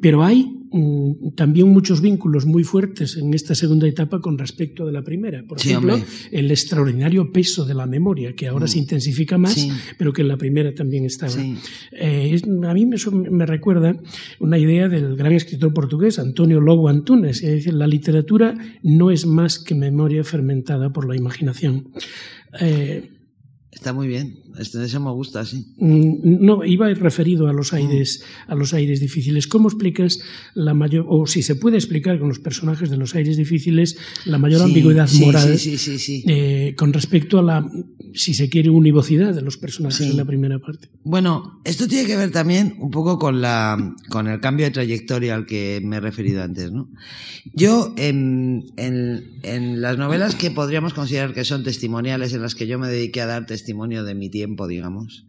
pero 0.00 0.24
hay 0.24 0.44
mm, 0.72 1.34
también 1.36 1.68
muchos 1.68 2.00
vínculos 2.00 2.46
muy 2.46 2.64
fuertes 2.64 3.18
en 3.18 3.34
esta 3.34 3.54
segunda 3.54 3.86
etapa 3.86 4.20
con 4.20 4.38
respecto 4.38 4.86
de 4.86 4.92
la 4.92 5.02
primera. 5.02 5.44
Por 5.46 5.58
ejemplo, 5.58 6.00
el 6.32 6.50
extraordinario 6.50 7.30
peso 7.30 7.66
de 7.66 7.74
la 7.74 7.86
memoria, 7.86 8.34
que 8.34 8.48
ahora 8.48 8.64
mm. 8.64 8.68
se 8.68 8.78
intensifica 8.78 9.36
más, 9.36 9.68
pero 9.98 10.12
que 10.12 10.22
en 10.22 10.28
la 10.28 10.38
primera 10.38 10.74
también 10.74 11.04
estaba. 11.04 11.34
Eh, 11.92 12.40
a 12.66 12.74
mí 12.74 12.86
me, 12.86 12.96
me, 13.30 13.46
recuerda 13.46 14.00
una 14.40 14.58
idea 14.58 14.88
del 14.88 15.16
gran 15.16 15.32
escritor 15.32 15.74
portugués 15.74 16.18
Antonio 16.18 16.60
Lobo 16.60 16.88
Antunes, 16.88 17.42
es 17.42 17.50
decir, 17.50 17.74
la 17.74 17.86
literatura 17.86 18.56
no 18.82 19.10
es 19.10 19.26
más 19.26 19.58
que 19.58 19.74
memoria 19.74 20.24
fermentada 20.24 20.92
por 20.92 21.06
la 21.06 21.16
imaginación. 21.16 21.92
Eh, 22.60 23.10
Está 23.70 23.92
muy 23.92 24.08
bien. 24.08 24.38
Este, 24.58 24.82
ese 24.84 24.98
me 24.98 25.10
gusta, 25.12 25.44
sí. 25.44 25.64
Mm, 25.78 26.44
no, 26.44 26.64
iba 26.64 26.88
referido 26.94 27.46
a 27.48 27.52
los 27.52 27.72
aires, 27.72 28.24
a 28.48 28.54
los 28.56 28.74
aires 28.74 29.00
difíciles. 29.00 29.46
¿Cómo 29.46 29.68
explicas 29.68 30.18
la 30.54 30.74
mayor, 30.74 31.06
o 31.08 31.26
si 31.26 31.42
se 31.42 31.54
puede 31.54 31.76
explicar 31.76 32.18
con 32.18 32.28
los 32.28 32.40
personajes 32.40 32.90
de 32.90 32.96
los 32.96 33.14
aires 33.14 33.36
difíciles, 33.36 33.96
la 34.24 34.38
mayor 34.38 34.62
ambigüedad 34.62 35.08
moral 35.12 35.56
eh, 36.26 36.74
con 36.76 36.92
respecto 36.92 37.38
a 37.38 37.42
la, 37.42 37.70
si 38.14 38.34
se 38.34 38.48
quiere, 38.48 38.70
univocidad 38.70 39.32
de 39.32 39.42
los 39.42 39.56
personajes 39.56 40.00
en 40.00 40.16
la 40.16 40.24
primera 40.24 40.58
parte? 40.58 40.88
Bueno, 41.04 41.60
esto 41.64 41.86
tiene 41.86 42.06
que 42.06 42.16
ver 42.16 42.32
también 42.32 42.74
un 42.80 42.90
poco 42.90 43.18
con 43.18 43.40
la, 43.40 43.94
con 44.08 44.26
el 44.26 44.40
cambio 44.40 44.66
de 44.66 44.72
trayectoria 44.72 45.36
al 45.36 45.46
que 45.46 45.80
me 45.84 45.96
he 45.96 46.00
referido 46.00 46.42
antes, 46.42 46.72
¿no? 46.72 46.88
Yo 47.54 47.94
en, 47.96 48.64
en, 48.76 49.38
en 49.42 49.80
las 49.80 49.96
novelas 49.98 50.34
que 50.34 50.50
podríamos 50.50 50.94
considerar 50.94 51.32
que 51.32 51.44
son 51.44 51.62
testimoniales, 51.62 52.32
en 52.34 52.42
las 52.42 52.54
que 52.54 52.66
yo 52.66 52.78
me 52.78 52.88
dediqué 52.88 53.20
a 53.20 53.26
dar 53.26 53.46
testimonio 53.46 54.02
de 54.02 54.14
mi 54.14 54.28
tiempo 54.28 54.47
digamos, 54.66 55.26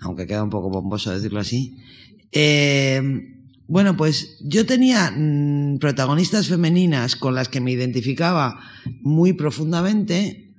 aunque 0.00 0.26
queda 0.26 0.42
un 0.42 0.50
poco 0.50 0.70
pomposo 0.70 1.10
decirlo 1.10 1.40
así. 1.40 1.76
Eh, 2.32 3.34
bueno, 3.68 3.98
pues 3.98 4.38
yo 4.40 4.64
tenía 4.64 5.12
mm, 5.14 5.78
protagonistas 5.78 6.48
femeninas 6.48 7.16
con 7.16 7.34
las 7.34 7.48
que 7.48 7.60
me 7.60 7.70
identificaba 7.70 8.58
muy 9.02 9.34
profundamente, 9.34 10.54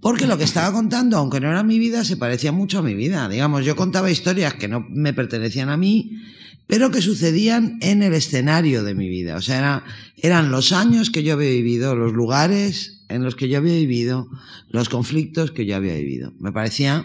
porque 0.00 0.28
lo 0.28 0.38
que 0.38 0.44
estaba 0.44 0.72
contando, 0.72 1.16
aunque 1.16 1.40
no 1.40 1.50
era 1.50 1.64
mi 1.64 1.80
vida, 1.80 2.04
se 2.04 2.16
parecía 2.16 2.52
mucho 2.52 2.78
a 2.78 2.82
mi 2.82 2.94
vida. 2.94 3.28
Digamos, 3.28 3.64
yo 3.64 3.74
contaba 3.74 4.12
historias 4.12 4.54
que 4.54 4.68
no 4.68 4.86
me 4.88 5.12
pertenecían 5.12 5.70
a 5.70 5.76
mí, 5.76 6.22
pero 6.68 6.92
que 6.92 7.02
sucedían 7.02 7.78
en 7.80 8.04
el 8.04 8.14
escenario 8.14 8.84
de 8.84 8.94
mi 8.94 9.08
vida. 9.08 9.34
O 9.34 9.42
sea, 9.42 9.82
eran 10.16 10.52
los 10.52 10.70
años 10.70 11.10
que 11.10 11.24
yo 11.24 11.34
había 11.34 11.50
vivido, 11.50 11.96
los 11.96 12.12
lugares, 12.12 12.95
en 13.08 13.22
los 13.22 13.36
que 13.36 13.48
yo 13.48 13.58
había 13.58 13.74
vivido, 13.74 14.28
los 14.68 14.88
conflictos 14.88 15.50
que 15.50 15.66
yo 15.66 15.76
había 15.76 15.94
vivido. 15.94 16.32
Me 16.38 16.52
parecía 16.52 17.04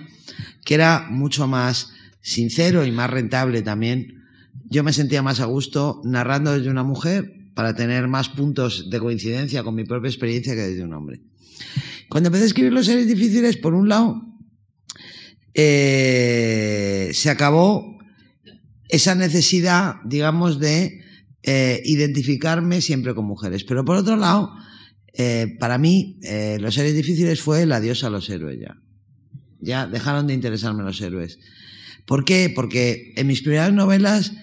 que 0.65 0.73
era 0.73 1.07
mucho 1.09 1.47
más 1.47 1.91
sincero 2.21 2.85
y 2.85 2.91
más 2.91 3.09
rentable 3.09 3.61
también. 3.61 4.23
Yo 4.69 4.83
me 4.83 4.93
sentía 4.93 5.21
más 5.21 5.39
a 5.39 5.45
gusto 5.45 6.01
narrando 6.03 6.53
desde 6.53 6.69
una 6.69 6.83
mujer 6.83 7.33
para 7.53 7.75
tener 7.75 8.07
más 8.07 8.29
puntos 8.29 8.89
de 8.89 8.99
coincidencia 8.99 9.63
con 9.63 9.75
mi 9.75 9.83
propia 9.83 10.09
experiencia 10.09 10.55
que 10.55 10.61
desde 10.61 10.83
un 10.83 10.93
hombre. 10.93 11.21
Cuando 12.09 12.27
empecé 12.27 12.43
a 12.43 12.47
escribir 12.47 12.73
los 12.73 12.85
seres 12.85 13.07
difíciles, 13.07 13.57
por 13.57 13.73
un 13.73 13.89
lado, 13.89 14.21
eh, 15.53 17.11
se 17.13 17.29
acabó 17.29 17.97
esa 18.89 19.15
necesidad, 19.15 19.95
digamos, 20.03 20.59
de 20.59 21.01
eh, 21.43 21.81
identificarme 21.85 22.81
siempre 22.81 23.15
con 23.15 23.25
mujeres. 23.25 23.63
Pero 23.63 23.85
por 23.85 23.95
otro 23.95 24.15
lado, 24.17 24.53
eh, 25.13 25.57
para 25.59 25.77
mí, 25.77 26.19
eh, 26.23 26.57
los 26.59 26.75
seres 26.75 26.95
difíciles 26.95 27.41
fue 27.41 27.63
el 27.63 27.71
adiós 27.71 28.03
a 28.03 28.09
los 28.09 28.29
héroes 28.29 28.59
ya. 28.59 28.77
Ya 29.59 29.87
dejaron 29.87 30.27
de 30.27 30.33
interesarme 30.33 30.83
los 30.83 31.01
héroes. 31.01 31.39
¿Por 32.05 32.25
qué? 32.25 32.51
Porque 32.53 33.13
en 33.15 33.27
mis 33.27 33.41
primeras 33.41 33.73
novelas, 33.73 34.33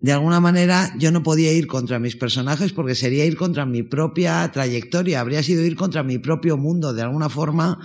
de 0.00 0.12
alguna 0.12 0.40
manera, 0.40 0.94
yo 0.98 1.10
no 1.10 1.22
podía 1.22 1.52
ir 1.52 1.66
contra 1.66 1.98
mis 1.98 2.16
personajes 2.16 2.72
porque 2.72 2.94
sería 2.94 3.26
ir 3.26 3.36
contra 3.36 3.66
mi 3.66 3.82
propia 3.82 4.50
trayectoria, 4.52 5.20
habría 5.20 5.42
sido 5.42 5.64
ir 5.64 5.76
contra 5.76 6.02
mi 6.02 6.18
propio 6.18 6.56
mundo. 6.56 6.94
De 6.94 7.02
alguna 7.02 7.28
forma, 7.28 7.78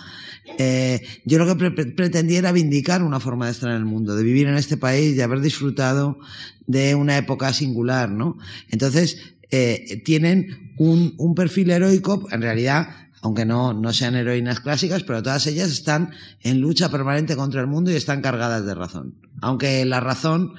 eh, 0.57 1.01
yo 1.25 1.39
lo 1.39 1.57
que 1.57 1.71
pretendía 1.71 2.39
era 2.39 2.51
vindicar 2.51 3.03
una 3.03 3.19
forma 3.19 3.47
de 3.47 3.51
estar 3.51 3.69
en 3.69 3.77
el 3.77 3.86
mundo, 3.86 4.15
de 4.15 4.23
vivir 4.23 4.47
en 4.47 4.55
este 4.55 4.77
país, 4.77 5.17
de 5.17 5.23
haber 5.23 5.41
disfrutado 5.41 6.19
de 6.67 6.95
una 6.95 7.17
época 7.17 7.51
singular, 7.53 8.09
¿no? 8.09 8.38
Entonces, 8.69 9.34
eh, 9.52 10.02
tienen 10.04 10.74
un, 10.78 11.36
perfil 11.36 11.72
heroico, 11.72 12.28
en 12.32 12.41
realidad, 12.41 12.88
aunque 13.22 13.46
no, 13.46 13.74
no 13.74 13.93
sean 13.93 14.16
heroínas 14.16 14.60
clásicas, 14.60 15.04
pero 15.04 15.24
todas 15.24 15.48
ellas 15.48 15.72
están 15.72 16.12
en 16.41 16.60
lucha 16.60 16.89
permanente 16.89 17.36
contra 17.36 17.62
el 17.62 17.68
mundo 17.68 17.91
y 17.91 17.96
están 17.96 18.22
cargadas 18.22 18.66
de 18.66 18.76
razón. 18.76 19.16
Aunque 19.41 19.86
la 19.86 20.00
razón 20.00 20.54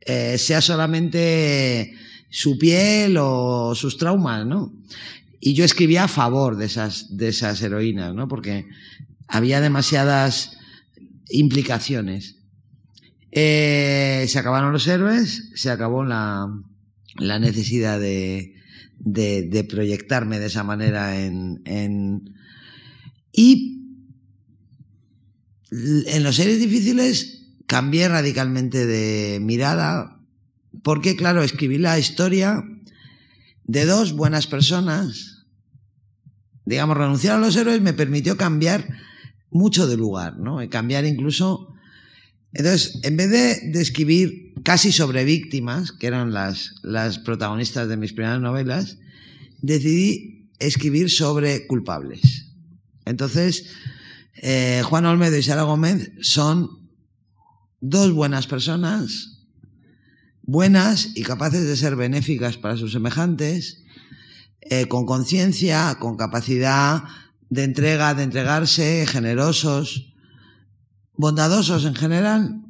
eh, 0.00 0.38
sea 0.38 0.60
solamente 0.60 1.94
su 2.30 2.58
piel 2.58 3.16
o 3.18 3.74
sus 3.74 3.96
traumas, 3.96 4.46
¿no? 4.46 4.72
Y 5.40 5.54
yo 5.54 5.64
escribía 5.64 6.04
a 6.04 6.08
favor 6.08 6.56
de 6.56 6.66
esas, 6.66 7.16
de 7.16 7.28
esas 7.28 7.60
heroínas, 7.62 8.14
¿no? 8.14 8.26
Porque 8.28 8.66
había 9.28 9.60
demasiadas 9.60 10.58
implicaciones. 11.28 12.36
Eh, 13.32 14.24
se 14.28 14.38
acabaron 14.38 14.72
los 14.72 14.86
héroes, 14.86 15.50
se 15.54 15.70
acabó 15.70 16.04
la, 16.04 16.48
la 17.18 17.38
necesidad 17.38 18.00
de, 18.00 18.54
de, 18.98 19.66
proyectarme 19.68 20.38
de 20.38 20.46
esa 20.46 20.64
manera 20.64 21.20
en, 21.20 21.62
en, 21.64 22.34
Y 23.32 23.82
en 25.70 26.22
los 26.22 26.36
series 26.36 26.60
difíciles 26.60 27.52
cambié 27.66 28.08
radicalmente 28.08 28.86
de 28.86 29.40
mirada, 29.40 30.20
porque 30.82 31.16
claro, 31.16 31.42
escribí 31.42 31.78
la 31.78 31.98
historia 31.98 32.64
de 33.64 33.84
dos 33.84 34.12
buenas 34.12 34.46
personas. 34.46 35.46
Digamos, 36.64 36.96
renunciar 36.96 37.36
a 37.36 37.40
los 37.40 37.56
héroes 37.56 37.80
me 37.80 37.92
permitió 37.92 38.36
cambiar 38.36 38.86
mucho 39.50 39.86
de 39.86 39.96
lugar, 39.96 40.38
¿no? 40.38 40.58
cambiar 40.68 41.04
incluso 41.04 41.76
entonces, 42.56 43.00
en 43.02 43.16
vez 43.18 43.30
de, 43.30 43.80
escribir 43.80 44.45
casi 44.66 44.90
sobre 44.90 45.24
víctimas, 45.24 45.92
que 45.92 46.08
eran 46.08 46.32
las, 46.32 47.20
protagonistas 47.24 47.86
de 47.86 47.96
mis 47.96 48.12
primeras 48.12 48.40
novelas, 48.40 48.98
decidí 49.62 50.50
escribir 50.58 51.08
sobre 51.08 51.68
culpables. 51.68 52.48
Entonces, 53.04 53.66
eh, 54.42 54.82
Juan 54.84 55.06
Olmedo 55.06 55.36
y 55.36 55.44
Sara 55.44 55.62
Gómez 55.62 56.10
son 56.20 56.90
dos 57.80 58.10
buenas 58.12 58.48
personas, 58.48 59.44
buenas 60.42 61.10
y 61.14 61.22
capaces 61.22 61.64
de 61.64 61.76
ser 61.76 61.94
benéficas 61.94 62.56
para 62.56 62.76
sus 62.76 62.90
semejantes, 62.90 63.84
eh, 64.62 64.86
con 64.88 65.06
conciencia, 65.06 65.96
con 66.00 66.16
capacidad 66.16 67.04
de 67.50 67.62
entrega, 67.62 68.14
de 68.14 68.24
entregarse, 68.24 69.06
generosos, 69.06 70.12
bondadosos 71.12 71.84
en 71.84 71.94
general, 71.94 72.65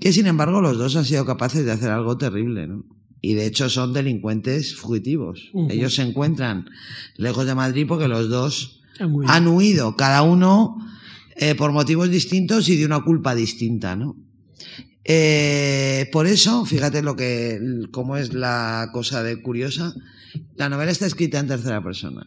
que 0.00 0.12
sin 0.12 0.26
embargo 0.26 0.60
los 0.60 0.78
dos 0.78 0.96
han 0.96 1.04
sido 1.04 1.24
capaces 1.26 1.64
de 1.64 1.72
hacer 1.72 1.90
algo 1.90 2.16
terrible, 2.16 2.66
¿no? 2.66 2.84
Y 3.20 3.34
de 3.34 3.46
hecho 3.46 3.68
son 3.68 3.92
delincuentes 3.92 4.74
fugitivos. 4.74 5.50
Ellos 5.68 5.94
se 5.94 6.02
encuentran 6.02 6.70
lejos 7.16 7.44
de 7.44 7.54
Madrid 7.54 7.84
porque 7.86 8.08
los 8.08 8.30
dos 8.30 8.80
han 9.26 9.46
huido, 9.46 9.94
cada 9.94 10.22
uno 10.22 10.78
eh, 11.36 11.54
por 11.54 11.72
motivos 11.72 12.10
distintos 12.10 12.68
y 12.70 12.76
de 12.76 12.86
una 12.86 13.02
culpa 13.02 13.34
distinta, 13.34 13.94
¿no? 13.94 14.16
Eh, 15.04 16.08
por 16.12 16.26
eso, 16.26 16.64
fíjate 16.64 17.02
lo 17.02 17.16
que, 17.16 17.60
cómo 17.90 18.16
es 18.16 18.32
la 18.32 18.88
cosa 18.92 19.22
de 19.22 19.42
curiosa, 19.42 19.94
la 20.56 20.68
novela 20.68 20.90
está 20.90 21.06
escrita 21.06 21.38
en 21.38 21.48
tercera 21.48 21.82
persona. 21.82 22.26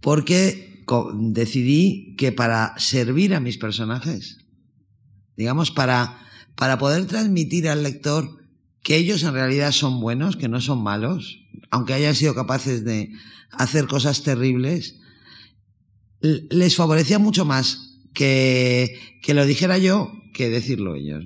Porque 0.00 0.84
decidí 1.14 2.14
que 2.16 2.32
para 2.32 2.74
servir 2.78 3.34
a 3.34 3.40
mis 3.40 3.58
personajes, 3.58 4.45
digamos, 5.36 5.70
para, 5.70 6.18
para 6.54 6.78
poder 6.78 7.06
transmitir 7.06 7.68
al 7.68 7.82
lector 7.82 8.44
que 8.82 8.96
ellos 8.96 9.22
en 9.22 9.34
realidad 9.34 9.72
son 9.72 10.00
buenos, 10.00 10.36
que 10.36 10.48
no 10.48 10.60
son 10.60 10.82
malos, 10.82 11.40
aunque 11.70 11.94
hayan 11.94 12.14
sido 12.14 12.34
capaces 12.34 12.84
de 12.84 13.10
hacer 13.50 13.86
cosas 13.86 14.22
terribles, 14.22 15.00
les 16.20 16.76
favorecía 16.76 17.18
mucho 17.18 17.44
más 17.44 17.98
que, 18.14 18.98
que 19.22 19.34
lo 19.34 19.44
dijera 19.44 19.78
yo 19.78 20.12
que 20.32 20.48
decirlo 20.48 20.94
ellos. 20.94 21.24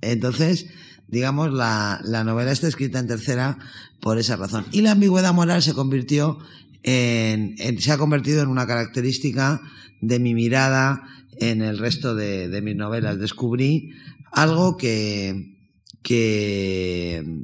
Entonces, 0.00 0.66
digamos, 1.08 1.52
la, 1.52 2.00
la, 2.04 2.24
novela 2.24 2.52
está 2.52 2.68
escrita 2.68 2.98
en 2.98 3.06
tercera 3.06 3.58
por 4.00 4.18
esa 4.18 4.36
razón. 4.36 4.66
Y 4.72 4.82
la 4.82 4.92
ambigüedad 4.92 5.32
moral 5.32 5.62
se 5.62 5.74
convirtió 5.74 6.38
en, 6.82 7.56
se 7.80 7.92
ha 7.92 7.98
convertido 7.98 8.42
en 8.42 8.48
una 8.48 8.66
característica 8.66 9.60
de 10.00 10.18
mi 10.18 10.34
mirada 10.34 11.02
en 11.38 11.62
el 11.62 11.78
resto 11.78 12.14
de, 12.14 12.60
mis 12.62 12.76
novelas. 12.76 13.18
Descubrí 13.18 13.92
algo 14.32 14.76
que, 14.76 15.56
que, 16.02 17.42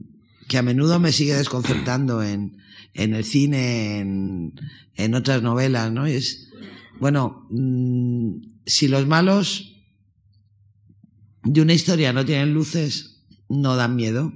que 0.49 0.59
a 0.59 0.62
menudo 0.62 0.99
me 0.99 1.12
sigue 1.12 1.34
desconcertando 1.34 2.22
en, 2.22 2.59
en 2.95 3.14
el 3.14 3.24
cine, 3.24 3.99
en, 3.99 4.55
en 4.97 5.14
otras 5.14 5.43
novelas, 5.43 5.93
¿no? 5.93 6.07
es, 6.07 6.51
bueno, 6.99 7.47
mm, 7.51 8.36
si 8.66 8.88
los 8.88 9.07
malos 9.07 9.70
de 11.43 11.62
una 11.62 11.72
historia 11.72 12.12
no 12.12 12.24
tienen 12.24 12.53
luces, 12.53 13.24
no 13.49 13.76
dan 13.76 13.97
miedo. 13.97 14.32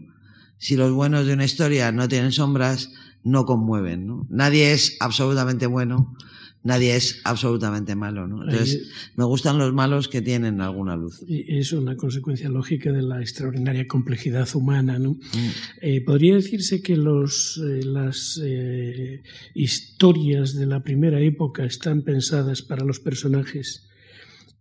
Si 0.58 0.76
los 0.76 0.92
buenos 0.92 1.26
de 1.26 1.34
una 1.34 1.44
historia 1.44 1.92
no 1.92 2.08
tienen 2.08 2.32
sombras, 2.32 2.90
no 3.22 3.44
conmueven. 3.44 4.06
¿no? 4.06 4.26
Nadie 4.30 4.72
es 4.72 4.96
absolutamente 5.00 5.66
bueno, 5.66 6.16
nadie 6.64 6.96
es 6.96 7.20
absolutamente 7.24 7.94
malo. 7.94 8.26
¿no? 8.26 8.42
Entonces, 8.42 8.90
me 9.14 9.24
gustan 9.24 9.58
los 9.58 9.72
malos 9.72 10.08
que 10.08 10.22
tienen 10.22 10.60
alguna 10.60 10.96
luz. 10.96 11.22
Es 11.28 11.72
una 11.72 11.96
consecuencia 11.96 12.48
lógica 12.48 12.90
de 12.90 13.02
la 13.02 13.20
extraordinaria 13.20 13.86
complejidad 13.86 14.48
humana. 14.54 14.98
¿no? 14.98 15.12
Mm. 15.12 15.50
Eh, 15.82 16.00
Podría 16.00 16.34
decirse 16.34 16.82
que 16.82 16.96
los, 16.96 17.62
eh, 17.62 17.84
las 17.84 18.40
eh, 18.42 19.22
historias 19.54 20.54
de 20.54 20.66
la 20.66 20.82
primera 20.82 21.20
época 21.20 21.64
están 21.64 22.02
pensadas 22.02 22.62
para 22.62 22.84
los 22.84 22.98
personajes 22.98 23.86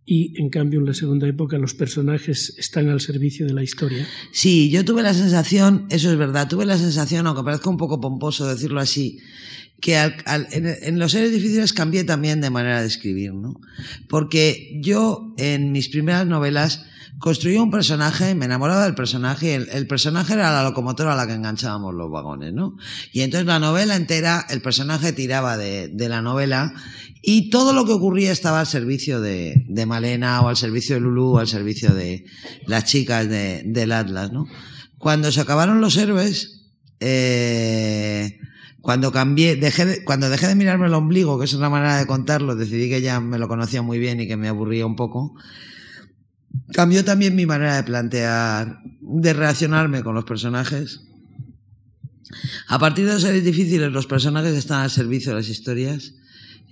y 0.06 0.38
en 0.40 0.50
cambio 0.50 0.80
en 0.80 0.86
la 0.86 0.94
segunda 0.94 1.26
época 1.26 1.56
los 1.58 1.74
personajes 1.74 2.54
están 2.58 2.88
al 2.88 3.00
servicio 3.00 3.46
de 3.46 3.54
la 3.54 3.62
historia. 3.62 4.06
Sí, 4.32 4.68
yo 4.70 4.84
tuve 4.84 5.02
la 5.02 5.14
sensación, 5.14 5.86
eso 5.88 6.10
es 6.10 6.18
verdad, 6.18 6.46
tuve 6.48 6.66
la 6.66 6.76
sensación, 6.76 7.26
aunque 7.26 7.42
parezca 7.42 7.70
un 7.70 7.78
poco 7.78 8.00
pomposo 8.00 8.46
decirlo 8.46 8.80
así, 8.80 9.18
que 9.80 9.96
en, 9.96 10.98
los 10.98 11.12
seres 11.12 11.32
difíciles 11.32 11.72
cambié 11.72 12.04
también 12.04 12.40
de 12.40 12.50
manera 12.50 12.80
de 12.80 12.86
escribir, 12.86 13.34
¿no? 13.34 13.60
Porque 14.08 14.78
yo 14.82 15.34
en 15.36 15.72
mis 15.72 15.88
primeras 15.88 16.26
novelas 16.26 16.84
construía 17.18 17.62
un 17.62 17.70
personaje, 17.70 18.34
me 18.34 18.46
enamoraba 18.46 18.84
del 18.84 18.94
personaje, 18.94 19.54
el, 19.54 19.68
el, 19.70 19.86
personaje 19.86 20.34
era 20.34 20.52
la 20.52 20.62
locomotora 20.62 21.12
a 21.12 21.16
la 21.16 21.26
que 21.26 21.34
enganchábamos 21.34 21.94
los 21.94 22.10
vagones, 22.10 22.52
¿no? 22.52 22.76
Y 23.12 23.20
entonces 23.20 23.46
la 23.46 23.58
novela 23.58 23.96
entera, 23.96 24.46
el 24.48 24.62
personaje 24.62 25.12
tiraba 25.12 25.56
de, 25.56 25.88
de 25.88 26.08
la 26.08 26.22
novela 26.22 26.72
y 27.26 27.48
todo 27.48 27.72
lo 27.72 27.86
que 27.86 27.92
ocurría 27.92 28.32
estaba 28.32 28.60
al 28.60 28.66
servicio 28.66 29.20
de, 29.20 29.64
de, 29.66 29.86
Malena 29.86 30.42
o 30.42 30.48
al 30.48 30.56
servicio 30.56 30.96
de 30.96 31.00
Lulú 31.00 31.36
o 31.36 31.38
al 31.38 31.48
servicio 31.48 31.94
de 31.94 32.26
las 32.66 32.84
chicas 32.84 33.28
de, 33.28 33.62
del 33.64 33.92
Atlas, 33.92 34.30
¿no? 34.30 34.46
Cuando 34.98 35.32
se 35.32 35.40
acabaron 35.40 35.80
los 35.80 35.96
héroes, 35.96 36.72
eh, 37.00 37.73
cuando 38.84 39.12
cambié, 39.12 39.56
dejé 39.56 39.86
de, 39.86 40.04
cuando 40.04 40.28
dejé 40.28 40.46
de 40.46 40.54
mirarme 40.54 40.88
el 40.88 40.92
ombligo, 40.92 41.38
que 41.38 41.46
es 41.46 41.54
una 41.54 41.70
manera 41.70 41.96
de 41.96 42.06
contarlo, 42.06 42.54
decidí 42.54 42.90
que 42.90 43.00
ya 43.00 43.18
me 43.18 43.38
lo 43.38 43.48
conocía 43.48 43.80
muy 43.80 43.98
bien 43.98 44.20
y 44.20 44.28
que 44.28 44.36
me 44.36 44.46
aburría 44.46 44.84
un 44.84 44.94
poco. 44.94 45.34
Cambió 46.70 47.02
también 47.02 47.34
mi 47.34 47.46
manera 47.46 47.76
de 47.76 47.82
plantear, 47.82 48.80
de 49.00 49.32
relacionarme 49.32 50.02
con 50.02 50.14
los 50.14 50.26
personajes. 50.26 51.00
A 52.68 52.78
partir 52.78 53.06
de 53.06 53.14
los 53.14 53.22
series 53.22 53.42
difíciles, 53.42 53.90
los 53.90 54.06
personajes 54.06 54.52
están 54.52 54.82
al 54.82 54.90
servicio 54.90 55.30
de 55.30 55.36
las 55.36 55.48
historias 55.48 56.12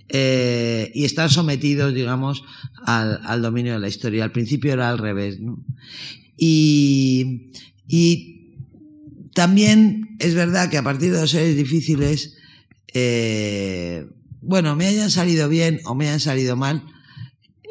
eh, 0.07 0.91
y 0.93 1.05
están 1.05 1.31
sometidos, 1.31 1.95
digamos, 1.95 2.43
al, 2.85 3.21
al, 3.23 3.41
dominio 3.41 3.73
de 3.73 3.79
la 3.79 3.87
historia. 3.87 4.23
Al 4.23 4.31
principio 4.31 4.71
era 4.71 4.87
al 4.87 4.99
revés, 4.99 5.39
¿no? 5.39 5.65
Y, 6.37 7.53
y 7.87 8.42
también 9.33 10.15
es 10.19 10.35
verdad 10.35 10.69
que 10.69 10.77
a 10.77 10.83
partir 10.83 11.11
de 11.11 11.21
los 11.21 11.31
series 11.31 11.55
difíciles, 11.55 12.35
eh, 12.93 14.05
bueno, 14.41 14.75
me 14.75 14.87
hayan 14.87 15.09
salido 15.09 15.49
bien 15.49 15.79
o 15.85 15.95
me 15.95 16.07
hayan 16.07 16.19
salido 16.19 16.55
mal, 16.55 16.83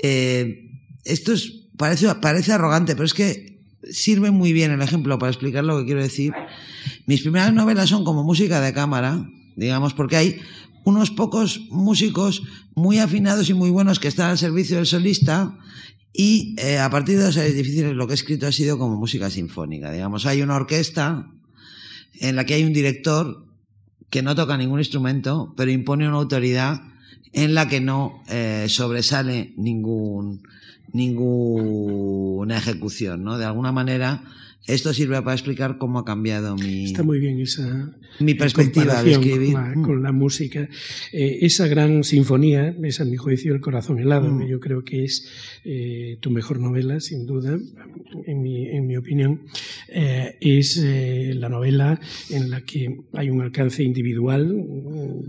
eh, 0.03 0.71
esto 1.05 1.33
es, 1.33 1.69
parece, 1.77 2.53
arrogante, 2.53 2.95
pero 2.95 3.05
es 3.05 3.15
que 3.15 3.61
sirve 3.91 4.31
muy 4.31 4.53
bien 4.53 4.71
el 4.71 4.83
ejemplo 4.83 5.19
para 5.19 5.31
explicar 5.31 5.65
lo 5.65 5.79
que 5.79 5.87
quiero 5.87 6.03
decir. 6.03 6.33
Mis 7.07 7.23
primeras 7.23 7.53
novelas 7.53 7.89
son 7.89 8.05
como 8.05 8.25
música 8.25 8.61
de 8.61 8.73
cámara, 8.73 9.25
digamos, 9.57 9.95
porque 9.95 10.17
hay 10.17 10.41
unos 10.85 11.11
pocos 11.11 11.61
músicos 11.71 12.43
muy 12.75 12.99
afinados 12.99 13.49
y 13.51 13.55
muy 13.55 13.71
buenos 13.71 14.01
que 14.01 14.09
están 14.09 14.31
al 14.31 14.39
servicio 14.39 14.77
del 14.77 14.87
solista 14.87 15.57
y 16.13 16.57
eh, 16.59 16.79
a 16.79 16.91
partir 16.91 17.19
de 17.19 17.27
los 17.27 17.35
series 17.35 17.55
difíciles 17.55 17.95
lo 17.95 18.07
que 18.07 18.15
he 18.15 18.15
escrito 18.15 18.47
ha 18.47 18.53
sido 18.53 18.79
como 18.79 18.97
música 18.97 19.31
sinfónica. 19.31 19.93
Digamos, 19.93 20.27
hay 20.27 20.43
una 20.43 20.57
orquesta 20.57 21.31
en 22.21 22.37
la 22.37 22.45
que 22.45 22.55
hay 22.55 22.65
un 22.65 22.73
director 22.73 23.47
que 24.11 24.23
no 24.23 24.35
toca 24.35 24.57
ningún 24.57 24.79
instrumento, 24.79 25.55
pero 25.57 25.71
impone 25.71 26.07
una 26.07 26.19
autoridad 26.19 26.83
en 27.33 27.55
la 27.55 27.69
que 27.69 27.81
no 27.81 28.23
eh, 28.29 28.67
sobresale 28.69 29.55
ningún, 29.57 30.43
ninguna 30.93 32.59
ejecución, 32.59 33.25
¿no? 33.25 33.39
De 33.39 33.47
alguna 33.47 33.73
manera, 33.73 34.23
esto 34.67 34.95
sirve 34.95 35.21
para 35.23 35.35
explicar 35.35 35.77
cómo 35.77 35.99
ha 35.99 36.05
cambiado 36.05 36.55
mi, 36.55 36.85
Está 36.85 37.03
muy 37.03 37.19
bien 37.19 37.41
esa 37.41 37.93
mi 38.21 38.35
perspectiva 38.35 39.03
de 39.03 39.13
escribir. 39.13 39.55
Con 39.55 39.65
la, 39.65 39.83
con 39.83 40.03
la 40.03 40.13
música. 40.13 40.69
Eh, 41.13 41.39
esa 41.43 41.67
gran 41.67 42.05
sinfonía 42.05 42.77
es, 42.83 43.01
a 43.01 43.05
mi 43.05 43.17
juicio, 43.17 43.55
El 43.55 43.61
corazón 43.61 43.99
helado, 43.99 44.31
mm. 44.31 44.41
que 44.41 44.49
yo 44.49 44.61
creo 44.61 44.85
que 44.85 45.05
es 45.05 45.29
eh, 45.65 46.19
tu 46.21 46.31
mejor 46.31 46.61
novela, 46.61 47.01
sin 47.01 47.27
duda, 47.27 47.59
en 48.27 48.43
mi, 48.43 48.69
en 48.69 48.87
mi 48.87 48.97
opinión. 48.97 49.41
Eh, 49.89 50.37
es 50.41 50.81
eh, 50.83 51.33
la 51.35 51.49
novela 51.49 51.99
en 52.31 52.51
la 52.51 52.61
que 52.61 53.01
hay 53.15 53.31
un 53.31 53.41
alcance 53.41 53.83
individual 53.83 54.55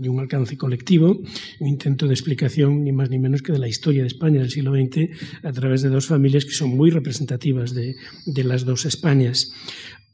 y 0.00 0.08
un 0.08 0.20
alcance 0.20 0.56
colectivo, 0.56 1.20
un 1.58 1.68
intento 1.68 2.06
de 2.06 2.14
explicación 2.14 2.84
ni 2.84 2.92
más 2.92 3.10
ni 3.10 3.18
menos 3.18 3.42
que 3.42 3.52
de 3.52 3.58
la 3.58 3.68
historia 3.68 4.02
de 4.02 4.08
España 4.08 4.40
del 4.40 4.50
siglo 4.50 4.72
XX 4.74 5.08
a 5.42 5.52
través 5.52 5.82
de 5.82 5.88
dos 5.88 6.06
familias 6.06 6.44
que 6.44 6.52
son 6.52 6.76
muy 6.76 6.90
representativas 6.90 7.74
de, 7.74 7.96
de 8.26 8.44
las 8.44 8.64
dos 8.64 8.84
Españas 8.84 9.23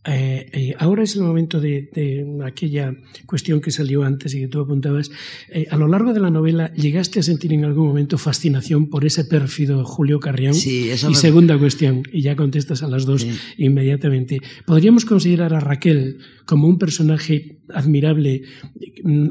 eh, 0.06 0.48
eh, 0.52 0.74
ahora 0.78 1.02
es 1.02 1.14
el 1.16 1.22
momento 1.22 1.60
de, 1.60 1.90
de, 1.92 2.26
aquella 2.46 2.96
cuestión 3.26 3.60
que 3.60 3.70
salió 3.70 4.02
antes 4.02 4.34
y 4.34 4.40
que 4.40 4.48
tú 4.48 4.60
apuntabas. 4.60 5.10
Eh, 5.50 5.66
a 5.70 5.76
lo 5.76 5.88
largo 5.88 6.14
de 6.14 6.20
la 6.20 6.30
novela, 6.30 6.72
¿llegaste 6.72 7.20
a 7.20 7.22
sentir 7.22 7.52
en 7.52 7.66
algún 7.66 7.88
momento 7.88 8.16
fascinación 8.16 8.88
por 8.88 9.04
ese 9.04 9.26
pérfido 9.26 9.84
Julio 9.84 10.18
Carrión? 10.18 10.54
Sí, 10.54 10.88
eso 10.88 11.08
y 11.08 11.10
me... 11.10 11.16
segunda 11.16 11.58
cuestión, 11.58 12.02
y 12.10 12.22
ya 12.22 12.34
contestas 12.34 12.82
a 12.82 12.88
las 12.88 13.04
dos 13.04 13.22
sí. 13.22 13.30
inmediatamente. 13.58 14.40
¿Podríamos 14.64 15.04
considerar 15.04 15.52
a 15.52 15.60
Raquel 15.60 16.18
como 16.46 16.66
un 16.66 16.78
personaje 16.78 17.58
admirable, 17.68 18.44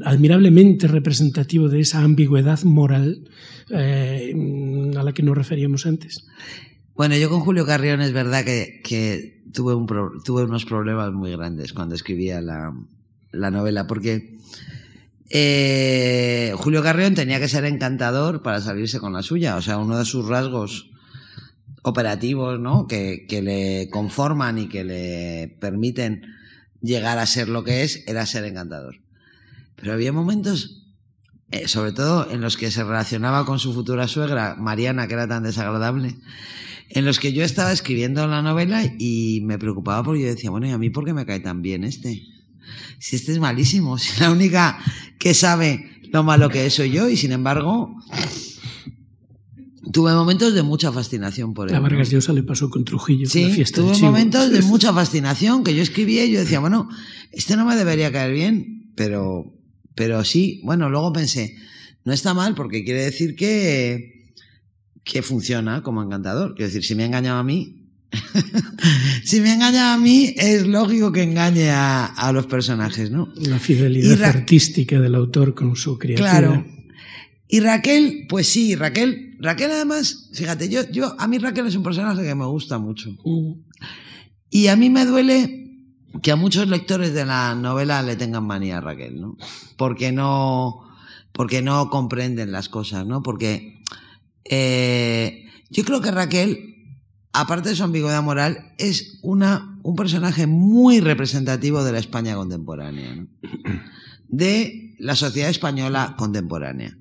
admirablemente 0.05 0.87
representativo 0.87 1.67
de 1.67 1.79
esa 1.79 2.03
ambigüedad 2.03 2.61
moral 2.63 3.27
a 3.71 5.03
la 5.03 5.13
que 5.13 5.23
nos 5.23 5.35
referíamos 5.35 5.87
antes? 5.87 6.25
Bueno, 6.99 7.15
yo 7.15 7.29
con 7.29 7.39
Julio 7.39 7.65
Carrión 7.65 8.01
es 8.01 8.11
verdad 8.11 8.43
que, 8.43 9.41
tuve, 9.53 9.73
unos 9.73 10.65
problemas 10.65 11.13
muy 11.13 11.31
grandes 11.31 11.71
cuando 11.71 11.95
escribía 11.95 12.41
la, 12.41 12.73
la 13.31 13.51
novela, 13.51 13.87
porque 13.87 14.37
Eh, 15.29 16.51
Julio 16.57 16.83
Carrión 16.83 17.15
tenía 17.15 17.39
que 17.39 17.47
ser 17.47 17.63
encantador 17.63 18.41
para 18.41 18.59
salirse 18.59 18.99
con 18.99 19.13
la 19.13 19.23
suya. 19.23 19.55
O 19.55 19.61
sea, 19.61 19.77
uno 19.77 19.97
de 19.97 20.03
sus 20.03 20.27
rasgos 20.27 20.89
operativos, 21.83 22.59
¿no? 22.59 22.85
Que, 22.85 23.25
que 23.29 23.41
le 23.41 23.89
conforman 23.89 24.57
y 24.57 24.67
que 24.67 24.83
le 24.83 25.57
permiten 25.61 26.23
llegar 26.81 27.17
a 27.17 27.25
ser 27.25 27.47
lo 27.47 27.63
que 27.63 27.83
es, 27.83 28.03
era 28.07 28.25
ser 28.25 28.43
encantador. 28.43 28.95
Pero 29.77 29.93
había 29.93 30.11
momentos, 30.11 30.83
eh, 31.51 31.69
sobre 31.69 31.93
todo 31.93 32.29
en 32.29 32.41
los 32.41 32.57
que 32.57 32.71
se 32.71 32.83
relacionaba 32.83 33.45
con 33.45 33.57
su 33.57 33.73
futura 33.73 34.09
suegra, 34.09 34.57
Mariana, 34.59 35.07
que 35.07 35.13
era 35.13 35.29
tan 35.29 35.43
desagradable, 35.43 36.17
en 36.89 37.05
los 37.05 37.19
que 37.19 37.33
yo 37.33 37.43
estaba 37.43 37.71
escribiendo 37.71 38.25
la 38.27 38.41
novela 38.41 38.83
y 38.97 39.41
me 39.43 39.59
preocupaba 39.59 40.03
porque 40.03 40.21
yo 40.21 40.27
decía, 40.27 40.49
bueno, 40.49 40.67
¿y 40.67 40.71
a 40.71 40.77
mí 40.77 40.89
por 40.89 41.05
qué 41.05 41.13
me 41.13 41.25
cae 41.25 41.39
tan 41.39 41.61
bien 41.61 41.83
este? 41.83 42.23
Si 42.99 43.15
este 43.15 43.31
es 43.31 43.39
malísimo, 43.39 43.97
si 43.99 44.19
la 44.19 44.31
única 44.31 44.79
que 45.19 45.33
sabe 45.33 45.89
lo 46.11 46.23
malo 46.23 46.49
que 46.49 46.65
es 46.65 46.73
soy 46.73 46.91
yo 46.91 47.07
y 47.07 47.15
sin 47.15 47.31
embargo 47.31 47.95
tuve 49.91 50.13
momentos 50.13 50.53
de 50.53 50.63
mucha 50.63 50.91
fascinación 50.91 51.53
por 51.53 51.69
él. 51.69 51.75
A 51.75 51.79
Vargas 51.79 52.09
Llosa 52.09 52.33
le 52.33 52.43
pasó 52.43 52.69
con 52.69 52.83
Trujillo. 52.85 53.27
Sí, 53.27 53.41
con 53.41 53.49
la 53.49 53.55
fiesta 53.55 53.81
tuve 53.81 53.97
momentos 53.99 54.51
de 54.51 54.61
mucha 54.63 54.93
fascinación 54.93 55.63
que 55.63 55.75
yo 55.75 55.81
escribía 55.81 56.25
y 56.25 56.31
yo 56.31 56.39
decía, 56.39 56.59
bueno, 56.59 56.89
este 57.31 57.55
no 57.55 57.65
me 57.65 57.75
debería 57.75 58.11
caer 58.11 58.33
bien, 58.33 58.91
pero, 58.95 59.53
pero 59.95 60.23
sí, 60.23 60.61
bueno, 60.63 60.89
luego 60.89 61.13
pensé, 61.13 61.55
no 62.05 62.13
está 62.13 62.33
mal 62.33 62.55
porque 62.55 62.83
quiere 62.83 63.03
decir 63.03 63.35
que, 63.35 64.18
que 65.03 65.21
funciona 65.21 65.81
como 65.83 66.03
encantador. 66.03 66.55
Quiero 66.55 66.67
decir, 66.67 66.83
si 66.83 66.95
me 66.95 67.03
ha 67.03 67.07
engañado 67.07 67.39
a 67.39 67.43
mí, 67.43 67.75
si 69.23 69.39
me 69.41 69.51
ha 69.51 69.53
engañado 69.53 69.93
a 69.93 69.97
mí, 69.97 70.33
es 70.37 70.65
lógico 70.67 71.11
que 71.11 71.23
engañe 71.23 71.69
a, 71.71 72.05
a 72.05 72.31
los 72.31 72.45
personajes, 72.47 73.11
¿no? 73.11 73.29
La 73.35 73.59
fidelidad 73.59 74.19
Ra- 74.19 74.29
artística 74.29 74.99
del 74.99 75.15
autor 75.15 75.53
con 75.55 75.75
su 75.75 75.97
criatura. 75.97 76.29
Claro. 76.31 76.65
Y 77.47 77.59
Raquel, 77.61 78.25
pues 78.29 78.47
sí, 78.47 78.75
Raquel, 78.75 79.35
Raquel 79.39 79.71
además, 79.71 80.29
fíjate, 80.33 80.69
yo, 80.69 80.81
yo, 80.91 81.15
a 81.19 81.27
mí 81.27 81.37
Raquel 81.39 81.65
es 81.67 81.75
un 81.75 81.83
personaje 81.83 82.21
que 82.23 82.35
me 82.35 82.45
gusta 82.45 82.77
mucho. 82.77 83.09
Mm. 83.25 83.53
Y 84.51 84.67
a 84.67 84.75
mí 84.75 84.89
me 84.89 85.05
duele 85.05 85.67
que 86.21 86.31
a 86.31 86.35
muchos 86.35 86.67
lectores 86.67 87.13
de 87.13 87.25
la 87.25 87.55
novela 87.55 88.01
le 88.03 88.15
tengan 88.15 88.45
manía 88.45 88.77
a 88.77 88.81
Raquel, 88.81 89.19
¿no? 89.19 89.37
Porque 89.77 90.11
no, 90.11 90.81
porque 91.31 91.61
no 91.61 91.89
comprenden 91.89 92.51
las 92.51 92.69
cosas, 92.69 93.05
¿no? 93.05 93.21
Porque 93.23 93.81
eh, 94.49 95.45
yo 95.69 95.85
creo 95.85 96.01
que 96.01 96.11
Raquel, 96.11 96.75
aparte 97.31 97.69
de 97.69 97.75
su 97.75 97.83
ambigüedad 97.83 98.23
moral, 98.23 98.73
es 98.77 99.19
una, 99.21 99.79
un 99.83 99.95
personaje 99.95 100.47
muy 100.47 100.99
representativo 100.99 101.83
de 101.83 101.91
la 101.91 101.99
España 101.99 102.35
contemporánea, 102.35 103.15
¿no? 103.15 103.27
de 104.27 104.95
la 104.99 105.15
sociedad 105.15 105.49
española 105.49 106.15
contemporánea. 106.17 106.97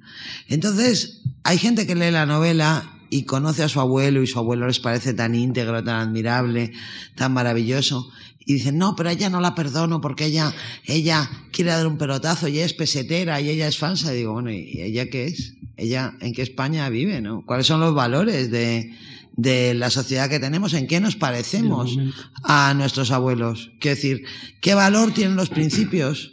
Entonces, 0.49 1.23
hay 1.43 1.59
gente 1.59 1.87
que 1.87 1.95
lee 1.95 2.11
la 2.11 2.27
novela 2.27 2.99
y 3.11 3.25
conoce 3.25 3.63
a 3.63 3.69
su 3.69 3.81
abuelo 3.81 4.23
y 4.23 4.27
su 4.27 4.39
abuelo 4.39 4.67
les 4.67 4.81
parece 4.81 5.15
tan 5.15 5.35
íntegro, 5.35 5.83
tan 5.83 5.97
admirable, 5.97 6.73
tan 7.15 7.33
maravilloso. 7.33 8.11
Y 8.49 8.55
dicen, 8.55 8.79
no, 8.79 8.97
pero 8.97 9.11
a 9.11 9.13
ella 9.13 9.29
no 9.29 9.43
la 9.43 9.55
perdono 9.55 10.01
porque 10.01 10.25
ella, 10.25 10.55
ella 10.87 11.31
quiere 11.53 11.71
dar 11.71 11.87
un 11.87 11.99
pelotazo 11.99 12.49
y 12.49 12.53
ella 12.57 12.65
es 12.65 12.73
pesetera 12.73 13.41
y 13.43 13.51
ella 13.51 13.69
es 13.69 13.77
falsa. 13.77 14.15
Y 14.15 14.17
digo, 14.17 14.33
bueno, 14.33 14.51
¿y 14.51 14.81
ella 14.81 15.11
qué 15.11 15.27
es? 15.27 15.53
¿Ella 15.77 16.15
en 16.21 16.33
qué 16.33 16.41
España 16.41 16.89
vive? 16.89 17.21
¿no? 17.21 17.45
¿Cuáles 17.45 17.67
son 17.67 17.81
los 17.81 17.95
valores 17.95 18.51
de, 18.51 18.97
de 19.37 19.75
la 19.75 19.91
sociedad 19.91 20.31
que 20.31 20.41
tenemos? 20.41 20.73
¿En 20.73 20.87
qué 20.87 20.99
nos 20.99 21.15
parecemos 21.15 21.99
a 22.43 22.73
nuestros 22.73 23.11
abuelos? 23.11 23.71
Quiero 23.81 23.97
decir, 23.97 24.25
¿qué 24.63 24.73
valor 24.73 25.13
tienen 25.13 25.37
los 25.37 25.51
principios? 25.51 26.33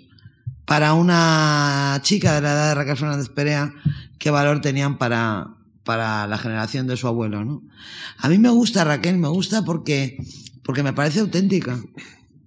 para 0.65 0.93
una 0.93 1.99
chica 2.01 2.33
de 2.33 2.41
la 2.41 2.53
edad 2.53 2.69
de 2.69 2.75
Raquel 2.75 2.97
Fernández 2.97 3.29
Perea, 3.29 3.73
qué 4.17 4.31
valor 4.31 4.61
tenían 4.61 4.97
para, 4.97 5.49
para 5.83 6.27
la 6.27 6.37
generación 6.37 6.87
de 6.87 6.97
su 6.97 7.07
abuelo, 7.07 7.45
¿no? 7.45 7.61
A 8.17 8.29
mí 8.29 8.39
me 8.39 8.49
gusta 8.49 8.83
Raquel, 8.83 9.17
me 9.17 9.27
gusta 9.27 9.63
porque, 9.63 10.17
porque 10.65 10.83
me 10.83 10.93
parece 10.93 11.19
auténtica. 11.19 11.79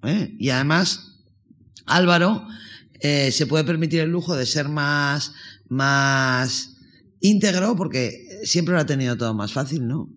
¿eh? 0.02 0.34
Y 0.38 0.50
además, 0.50 1.22
Álvaro 1.86 2.46
eh, 3.00 3.30
se 3.32 3.46
puede 3.46 3.64
permitir 3.64 4.00
el 4.00 4.10
lujo 4.10 4.36
de 4.36 4.44
ser 4.44 4.68
más, 4.68 5.32
más 5.68 6.76
íntegro 7.20 7.76
porque 7.76 8.40
siempre 8.42 8.74
lo 8.74 8.80
ha 8.80 8.86
tenido 8.86 9.16
todo 9.16 9.32
más 9.34 9.52
fácil, 9.52 9.86
¿no? 9.86 10.10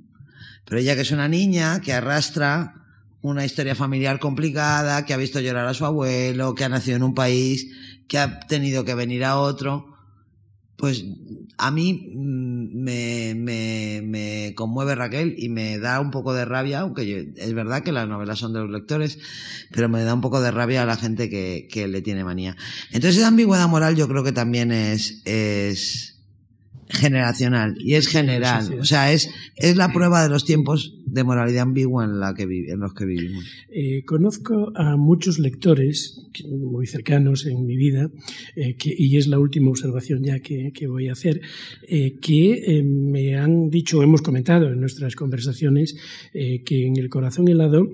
Pero 0.66 0.80
ella 0.82 0.96
que 0.96 1.02
es 1.02 1.12
una 1.12 1.28
niña 1.28 1.80
que 1.82 1.94
arrastra 1.94 2.74
una 3.22 3.46
historia 3.46 3.76
familiar 3.76 4.20
complicada, 4.20 5.06
que 5.06 5.14
ha 5.14 5.18
visto 5.18 5.40
llorar 5.40 5.68
a 5.68 5.76
su 5.76 5.86
abuelo, 5.86 6.56
que 6.56 6.64
ha 6.64 6.70
nacido 6.70 6.98
en 6.98 7.04
un 7.04 7.14
país, 7.14 7.68
que 8.08 8.18
ha 8.18 8.40
tenido 8.40 8.84
que 8.84 8.96
venir 8.96 9.24
a 9.24 9.38
otro, 9.38 9.91
pues 10.82 11.06
a 11.58 11.72
mí 11.72 12.12
mm, 12.16 12.84
me, 12.84 13.34
me, 13.36 14.02
me 14.04 14.54
conmueve 14.56 14.96
Raquel 14.96 15.36
y 15.38 15.48
me 15.50 15.78
da 15.80 16.00
un 16.02 16.12
poco 16.12 16.34
de 16.34 16.44
rabia, 16.44 16.80
aunque 16.82 17.08
yo- 17.08 17.18
es 17.38 17.54
verdad 17.54 17.84
que 17.84 17.92
las 17.92 18.08
novelas 18.08 18.40
son 18.40 18.52
de 18.54 18.60
los 18.62 18.70
lectores, 18.72 19.20
pero 19.72 19.88
me 19.90 20.04
da 20.04 20.14
un 20.14 20.22
poco 20.22 20.42
de 20.42 20.52
rabia 20.52 20.84
a 20.84 20.86
la 20.88 20.98
gente 20.98 21.30
que, 21.30 21.68
que 21.72 21.88
le 21.88 22.02
tiene 22.02 22.24
manía. 22.24 22.58
Entonces 22.92 23.18
esa 23.20 23.28
ambigüedad 23.28 23.68
moral 23.70 23.96
yo 23.96 24.08
creo 24.08 24.24
que 24.24 24.32
también 24.34 24.72
es, 24.72 25.22
es 25.26 26.11
generacional 26.92 27.76
y 27.80 27.94
es 27.96 28.08
general. 28.08 28.64
sí, 28.64 28.72
sí. 28.74 28.80
O 28.80 28.86
sea, 28.86 29.12
es, 29.14 29.30
es 29.56 29.76
la 29.76 29.92
prueba 29.94 30.24
de 30.24 30.30
los 30.30 30.46
tiempos 30.46 30.96
de 31.06 31.24
moralidad 31.24 31.64
ambigua 31.64 32.06
en, 32.06 32.20
la 32.20 32.34
que 32.34 32.46
vi- 32.46 32.70
en 32.70 32.80
los 32.80 32.94
que 32.94 33.06
vivimos. 33.06 33.44
Eh, 33.70 34.04
conozco 34.06 34.72
a 34.76 34.96
muchos 34.98 35.40
lectores 35.40 36.22
muy 36.50 36.88
cercanos 36.88 37.46
en 37.46 37.66
mi 37.66 37.76
vida, 37.76 38.10
eh, 38.56 38.76
que- 38.76 38.96
y 38.98 39.18
es 39.18 39.28
la 39.28 39.40
última 39.40 39.70
observación 39.72 40.24
ya 40.24 40.40
que, 40.40 40.72
que 40.74 40.88
voy 40.88 41.10
a 41.10 41.14
hacer, 41.14 41.42
eh, 41.88 42.18
que 42.22 42.82
me 42.84 43.36
han 43.38 43.70
dicho, 43.70 44.02
hemos 44.04 44.22
comentado 44.22 44.70
en 44.70 44.80
nuestras 44.80 45.16
conversaciones, 45.16 45.96
que 46.34 46.88
en 46.88 46.96
El 46.98 47.10
corazón 47.10 47.48
helado 47.48 47.90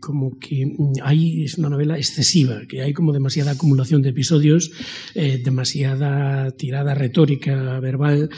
como 0.00 0.38
que 0.38 0.66
mm, 0.66 0.92
hay, 1.02 1.44
es 1.44 1.58
una 1.58 1.68
novela 1.68 1.96
excesiva, 1.96 2.62
que 2.68 2.80
hay 2.82 2.92
como 2.92 3.12
demasiada 3.12 3.52
acumulación 3.52 4.02
de 4.02 4.10
episodios, 4.10 4.70
demasiada 5.44 6.50
tirada 6.52 6.94
retórica 6.94 7.61
verbal, 7.80 8.28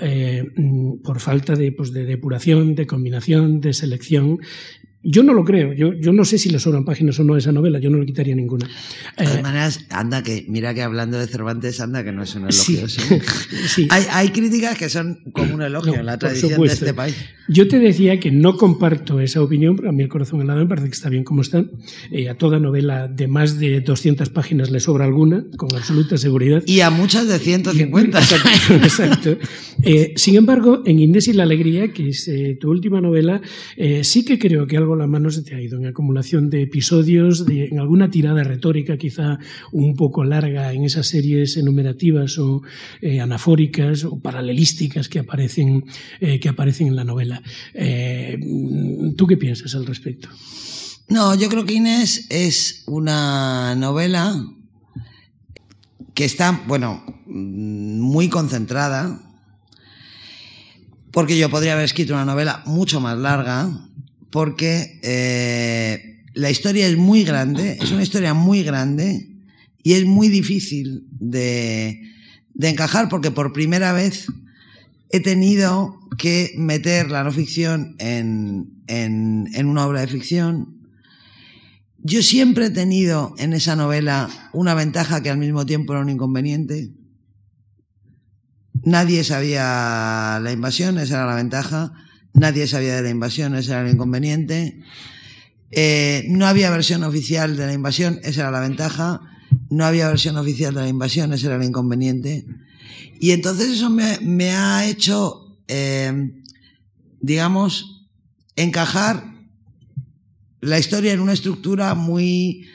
eh, 0.00 0.44
mm, 0.56 1.02
por 1.02 1.20
falta 1.20 1.54
de, 1.54 1.72
pues, 1.72 1.92
de 1.92 2.04
depuración, 2.04 2.74
de 2.74 2.86
combinación, 2.86 3.60
de 3.60 3.72
selección. 3.72 4.40
Yo 5.04 5.22
no 5.24 5.34
lo 5.34 5.44
creo, 5.44 5.72
yo, 5.72 5.92
yo 5.94 6.12
no 6.12 6.24
sé 6.24 6.38
si 6.38 6.48
le 6.48 6.60
sobran 6.60 6.84
páginas 6.84 7.18
o 7.18 7.24
no 7.24 7.34
a 7.34 7.38
esa 7.38 7.50
novela, 7.50 7.78
yo 7.80 7.90
no 7.90 7.98
le 7.98 8.06
quitaría 8.06 8.36
ninguna. 8.36 8.66
De 8.66 9.24
todas 9.24 9.38
Eh, 9.38 9.42
maneras, 9.42 9.86
anda 9.90 10.22
que, 10.22 10.44
mira 10.48 10.74
que 10.74 10.82
hablando 10.82 11.18
de 11.18 11.26
Cervantes, 11.26 11.80
anda 11.80 12.04
que 12.04 12.12
no 12.12 12.22
es 12.22 12.34
un 12.36 12.42
elogio. 12.42 12.88
sí. 12.88 13.00
sí. 13.66 13.86
Hay, 13.90 14.04
hay 14.10 14.28
críticas 14.28 14.78
que 14.78 14.88
son 14.88 15.18
como 15.32 15.54
un 15.54 15.62
elogio 15.62 15.92
No, 15.92 15.98
en 16.00 16.06
la 16.06 16.18
tradición 16.18 16.60
de 16.60 16.66
este 16.68 16.94
país. 16.94 17.16
Yo 17.48 17.66
te 17.66 17.80
decía 17.80 18.20
que 18.20 18.30
no 18.30 18.56
comparto 18.56 19.18
esa 19.20 19.42
opinión, 19.42 19.74
pero 19.76 19.88
a 19.88 19.92
mí 19.92 20.02
el 20.04 20.08
corazón 20.08 20.40
helado 20.40 20.60
me 20.60 20.66
parece 20.66 20.86
que 20.88 20.94
está 20.94 21.08
bien 21.08 21.24
como 21.24 21.42
está. 21.42 21.64
Eh, 22.12 22.28
a 22.28 22.34
toda 22.36 22.60
novela 22.60 23.08
de 23.08 23.26
más 23.26 23.58
de 23.58 23.80
200 23.80 24.28
páginas 24.30 24.70
le 24.70 24.78
sobra 24.78 25.04
alguna, 25.04 25.44
con 25.56 25.74
absoluta 25.74 26.16
seguridad. 26.16 26.62
Y 26.66 26.80
a 26.80 26.90
muchas 26.90 27.26
de 27.26 27.38
150. 27.40 28.18
Exacto. 28.22 28.74
exacto. 28.74 29.38
Eh, 29.82 30.12
sin 30.16 30.36
embargo, 30.36 30.82
en 30.86 31.00
Inés 31.00 31.26
y 31.26 31.32
la 31.32 31.42
Alegría, 31.42 31.92
que 31.92 32.10
es 32.10 32.28
eh, 32.28 32.56
tu 32.60 32.70
última 32.70 33.00
novela, 33.00 33.40
eh, 33.76 34.04
sí 34.04 34.24
que 34.24 34.38
creo 34.38 34.66
que 34.68 34.76
algo 34.76 34.91
la 34.96 35.06
mano 35.06 35.30
se 35.30 35.42
te 35.42 35.54
ha 35.54 35.60
ido 35.60 35.78
en 35.78 35.86
acumulación 35.86 36.50
de 36.50 36.62
episodios, 36.62 37.46
de, 37.46 37.66
en 37.66 37.78
alguna 37.78 38.10
tirada 38.10 38.42
retórica 38.44 38.96
quizá 38.96 39.38
un 39.72 39.94
poco 39.94 40.24
larga 40.24 40.72
en 40.72 40.84
esas 40.84 41.06
series 41.06 41.56
enumerativas 41.56 42.38
o 42.38 42.62
eh, 43.00 43.20
anafóricas 43.20 44.04
o 44.04 44.20
paralelísticas 44.20 45.08
que 45.08 45.18
aparecen, 45.18 45.84
eh, 46.20 46.38
que 46.40 46.48
aparecen 46.48 46.88
en 46.88 46.96
la 46.96 47.04
novela. 47.04 47.42
Eh, 47.74 48.38
¿Tú 49.16 49.26
qué 49.26 49.36
piensas 49.36 49.74
al 49.74 49.86
respecto? 49.86 50.28
No, 51.08 51.34
yo 51.34 51.48
creo 51.48 51.64
que 51.64 51.74
Inés 51.74 52.26
es 52.30 52.84
una 52.86 53.74
novela 53.74 54.34
que 56.14 56.24
está, 56.24 56.62
bueno, 56.66 57.04
mm, 57.26 58.00
muy 58.00 58.28
concentrada, 58.28 59.20
porque 61.10 61.36
yo 61.36 61.50
podría 61.50 61.74
haber 61.74 61.84
escrito 61.84 62.14
una 62.14 62.24
novela 62.24 62.62
mucho 62.66 63.00
más 63.00 63.18
larga, 63.18 63.68
porque 64.32 64.98
eh, 65.02 66.24
la 66.32 66.50
historia 66.50 66.88
es 66.88 66.96
muy 66.96 67.22
grande, 67.22 67.78
es 67.80 67.92
una 67.92 68.02
historia 68.02 68.32
muy 68.32 68.64
grande 68.64 69.28
y 69.84 69.92
es 69.92 70.06
muy 70.06 70.30
difícil 70.30 71.06
de, 71.10 72.00
de 72.54 72.68
encajar, 72.70 73.10
porque 73.10 73.30
por 73.30 73.52
primera 73.52 73.92
vez 73.92 74.26
he 75.10 75.20
tenido 75.20 76.00
que 76.16 76.52
meter 76.56 77.10
la 77.10 77.24
no 77.24 77.30
ficción 77.30 77.94
en, 77.98 78.82
en, 78.86 79.48
en 79.52 79.66
una 79.66 79.86
obra 79.86 80.00
de 80.00 80.08
ficción. 80.08 80.78
Yo 81.98 82.22
siempre 82.22 82.66
he 82.66 82.70
tenido 82.70 83.34
en 83.36 83.52
esa 83.52 83.76
novela 83.76 84.30
una 84.54 84.74
ventaja 84.74 85.22
que 85.22 85.28
al 85.28 85.38
mismo 85.38 85.66
tiempo 85.66 85.92
era 85.92 86.00
un 86.00 86.08
inconveniente. 86.08 86.90
Nadie 88.82 89.24
sabía 89.24 90.40
la 90.42 90.52
invasión, 90.52 90.98
esa 90.98 91.16
era 91.16 91.26
la 91.26 91.36
ventaja. 91.36 91.92
Nadie 92.34 92.66
sabía 92.66 92.96
de 92.96 93.02
la 93.02 93.10
invasión, 93.10 93.54
ese 93.54 93.72
era 93.72 93.82
el 93.82 93.92
inconveniente. 93.92 94.80
Eh, 95.70 96.26
no 96.28 96.46
había 96.46 96.70
versión 96.70 97.02
oficial 97.02 97.56
de 97.56 97.66
la 97.66 97.72
invasión, 97.72 98.20
esa 98.22 98.42
era 98.42 98.50
la 98.50 98.60
ventaja. 98.60 99.20
no 99.70 99.84
había 99.84 100.08
versión 100.08 100.36
oficial 100.36 100.74
de 100.74 100.82
la 100.82 100.88
invasión, 100.88 101.32
ese 101.32 101.46
era 101.46 101.56
el 101.56 101.62
inconveniente. 101.62 102.44
Y 103.20 103.30
entonces 103.30 103.70
eso 103.70 103.88
me, 103.88 104.50
ha 104.50 104.86
hecho, 104.86 105.56
eh, 105.68 106.30
digamos, 107.20 108.08
encajar 108.56 109.24
la 110.60 110.78
historia 110.78 111.12
en 111.12 111.20
una 111.20 111.32
estructura 111.32 111.94
muy, 111.94 112.66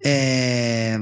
eh, 0.00 0.98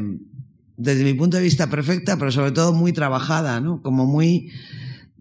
desde 0.76 1.04
mi 1.04 1.14
punto 1.14 1.36
de 1.36 1.42
vista, 1.42 1.68
perfecta, 1.68 2.16
pero 2.18 2.30
sobre 2.30 2.52
todo 2.52 2.72
muy 2.72 2.92
trabajada, 2.92 3.60
¿no? 3.60 3.82
Como 3.82 4.06
muy... 4.06 4.50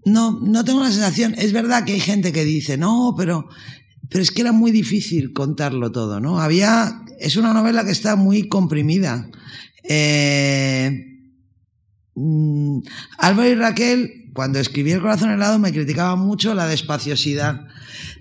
No, 0.07 0.39
no 0.41 0.63
tengo 0.63 0.79
la 0.79 0.91
sensación, 0.91 1.35
es 1.37 1.51
verdad 1.51 1.83
que 1.83 1.91
hay 1.91 1.99
gente 1.99 2.31
que 2.31 2.45
dice, 2.45 2.77
no, 2.77 3.13
pero, 3.17 3.49
pero 4.09 4.23
es 4.23 4.31
que 4.31 4.39
era 4.41 4.53
muy 4.53 4.71
difícil 4.71 5.33
contarlo 5.33 5.91
todo, 5.91 6.21
¿no? 6.21 6.39
Había, 6.39 7.01
es 7.19 7.35
una 7.35 7.53
novela 7.53 7.83
que 7.83 7.91
está 7.91 8.15
muy 8.15 8.47
comprimida. 8.47 9.29
Eh, 9.83 10.91
mm, 12.15 12.79
Álvaro 13.17 13.49
y 13.49 13.55
Raquel, 13.55 14.31
cuando 14.33 14.59
escribí 14.59 14.93
El 14.93 15.01
corazón 15.01 15.31
helado, 15.31 15.59
me 15.59 15.73
criticaban 15.73 16.19
mucho 16.19 16.53
la 16.53 16.67
despaciosidad 16.67 17.67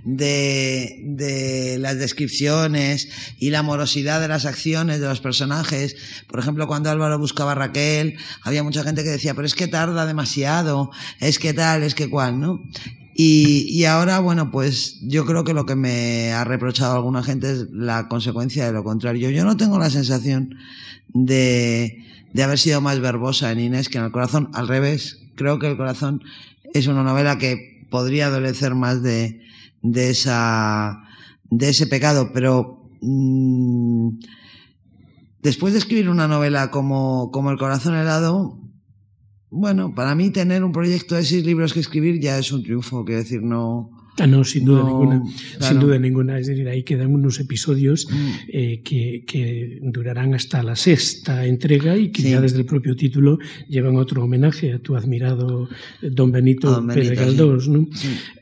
de, 0.06 1.00
de, 1.02 1.78
las 1.78 1.98
descripciones 1.98 3.08
y 3.38 3.50
la 3.50 3.62
morosidad 3.62 4.20
de 4.20 4.28
las 4.28 4.46
acciones 4.46 5.00
de 5.00 5.08
los 5.08 5.20
personajes. 5.20 5.96
Por 6.28 6.38
ejemplo, 6.38 6.68
cuando 6.68 6.90
Álvaro 6.90 7.18
buscaba 7.18 7.52
a 7.52 7.54
Raquel, 7.56 8.16
había 8.42 8.62
mucha 8.62 8.84
gente 8.84 9.02
que 9.02 9.10
decía, 9.10 9.34
pero 9.34 9.46
es 9.46 9.54
que 9.54 9.66
tarda 9.66 10.06
demasiado, 10.06 10.90
es 11.20 11.40
que 11.40 11.52
tal, 11.52 11.82
es 11.82 11.96
que 11.96 12.08
cual, 12.08 12.40
¿no? 12.40 12.62
Y, 13.14 13.66
y 13.68 13.84
ahora, 13.86 14.20
bueno, 14.20 14.50
pues 14.50 14.98
yo 15.02 15.26
creo 15.26 15.42
que 15.42 15.54
lo 15.54 15.66
que 15.66 15.74
me 15.74 16.32
ha 16.32 16.44
reprochado 16.44 16.94
alguna 16.94 17.22
gente 17.22 17.50
es 17.50 17.66
la 17.72 18.08
consecuencia 18.08 18.64
de 18.64 18.72
lo 18.72 18.84
contrario. 18.84 19.30
Yo 19.30 19.44
no 19.44 19.56
tengo 19.56 19.78
la 19.78 19.90
sensación 19.90 20.54
de, 21.08 22.04
de 22.32 22.42
haber 22.42 22.58
sido 22.58 22.80
más 22.80 23.00
verbosa 23.00 23.50
en 23.50 23.58
Inés 23.58 23.88
que 23.88 23.98
en 23.98 24.04
el 24.04 24.12
corazón. 24.12 24.50
Al 24.52 24.68
revés, 24.68 25.18
creo 25.34 25.58
que 25.58 25.66
el 25.66 25.76
corazón 25.76 26.22
es 26.74 26.86
una 26.86 27.02
novela 27.02 27.38
que 27.38 27.86
podría 27.90 28.26
adolecer 28.26 28.74
más 28.74 29.02
de, 29.02 29.40
de, 29.92 30.10
esa, 30.10 31.02
de 31.50 31.68
ese 31.68 31.86
pecado, 31.86 32.30
pero 32.32 32.90
mmm, 33.00 34.18
después 35.42 35.72
de 35.72 35.78
escribir 35.78 36.08
una 36.08 36.28
novela 36.28 36.70
como, 36.70 37.30
como 37.30 37.50
El 37.50 37.58
corazón 37.58 37.94
helado, 37.94 38.60
bueno, 39.50 39.94
para 39.94 40.14
mí 40.14 40.30
tener 40.30 40.64
un 40.64 40.72
proyecto 40.72 41.14
de 41.14 41.24
seis 41.24 41.44
libros 41.44 41.72
que 41.72 41.80
escribir 41.80 42.20
ya 42.20 42.38
es 42.38 42.52
un 42.52 42.62
triunfo, 42.62 43.04
quiero 43.04 43.22
decir, 43.22 43.42
no, 43.42 43.90
Ah, 44.18 44.26
no, 44.26 44.44
sin 44.44 44.64
duda 44.64 44.82
ninguna. 44.82 45.22
Sin 45.60 45.78
duda 45.78 45.98
ninguna. 45.98 46.38
Es 46.38 46.46
decir, 46.46 46.66
ahí 46.68 46.82
quedan 46.82 47.12
unos 47.12 47.38
episodios 47.38 48.08
mm. 48.10 48.30
eh, 48.48 48.82
que, 48.82 49.24
que, 49.26 49.78
durarán 49.82 50.34
hasta 50.34 50.62
la 50.62 50.74
sexta 50.74 51.44
entrega 51.44 51.96
y 51.98 52.10
que 52.10 52.22
ya 52.22 52.40
desde 52.40 52.58
el 52.58 52.64
propio 52.64 52.96
título 52.96 53.38
llevan 53.68 53.96
otro 53.96 54.24
homenaje 54.24 54.72
a 54.72 54.78
tu 54.78 54.96
admirado 54.96 55.68
Don 56.00 56.32
Benito, 56.32 56.70
Don 56.70 56.86
Pérez 56.86 57.18
Galdós. 57.18 57.68
¿no? 57.68 57.86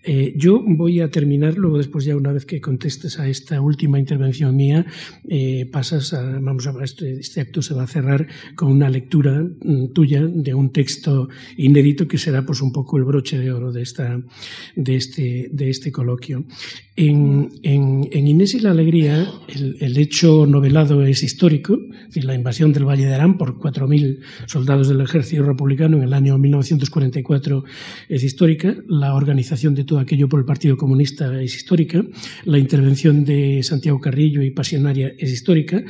Eh, 0.07 0.35
yo 0.37 0.63
voy 0.63 1.01
a 1.01 1.11
terminar, 1.11 1.57
luego 1.57 1.79
después 1.79 2.05
ya 2.05 2.15
una 2.15 2.33
vez 2.33 2.45
que 2.45 2.61
contestes 2.61 3.19
a 3.19 3.27
esta 3.27 3.61
última 3.63 3.99
intervención 3.99 4.55
mía, 4.55 4.85
eh, 5.29 5.67
pasas 5.73 6.13
a, 6.13 6.39
vamos 6.41 6.67
a 6.67 6.75
este, 6.85 7.19
este 7.19 7.41
acto 7.41 7.63
se 7.63 7.73
va 7.73 7.85
a 7.85 7.87
cerrar 7.87 8.27
con 8.55 8.71
una 8.71 8.91
lectura 8.91 9.43
mm, 9.43 9.93
tuya 9.95 10.23
de 10.27 10.53
un 10.53 10.73
texto 10.73 11.29
inédito 11.57 12.07
que 12.07 12.19
será 12.19 12.45
pues 12.45 12.61
un 12.61 12.73
poco 12.73 12.99
el 12.99 13.05
broche 13.05 13.39
de 13.39 13.51
oro 13.51 13.73
de 13.73 13.83
esta 13.83 14.21
de 14.77 14.97
este 14.97 15.49
de 15.51 15.71
este 15.71 15.91
coloquio. 15.91 16.45
En, 16.97 17.51
en, 17.65 18.09
en, 18.13 18.29
Inés 18.29 18.55
y 18.55 18.61
la 18.61 18.71
Alegría, 18.71 19.29
el, 19.49 19.77
el, 19.81 19.97
hecho 19.99 20.47
novelado 20.47 21.03
es 21.03 21.25
histórico, 21.25 21.75
es 21.75 22.07
decir, 22.07 22.25
la 22.25 22.37
invasión 22.37 22.73
del 22.73 22.85
Valle 22.85 23.07
de 23.07 23.15
Arán 23.15 23.37
por 23.37 23.59
4.000 23.59 24.21
soldados 24.47 24.89
del 24.89 25.01
ejército 25.01 25.43
republicano 25.43 25.97
en 25.97 26.05
el 26.05 26.13
año 26.13 26.39
1944 26.39 27.65
es 28.09 28.23
histórica, 28.23 28.77
la 28.87 29.15
organización 29.15 29.75
de 29.75 29.83
todo 29.95 30.03
aquello 30.03 30.29
por 30.29 30.41
el 30.41 30.45
Partido 30.45 30.77
Comunista 30.77 31.41
es 31.41 31.55
histórica, 31.55 32.03
la 32.47 32.59
intervención 32.59 33.25
de 33.25 33.63
Santiago 33.63 34.01
Carrillo 34.01 34.43
y 34.43 34.51
Pasionaria 34.51 35.15
es 35.17 35.31
histórica, 35.31 35.85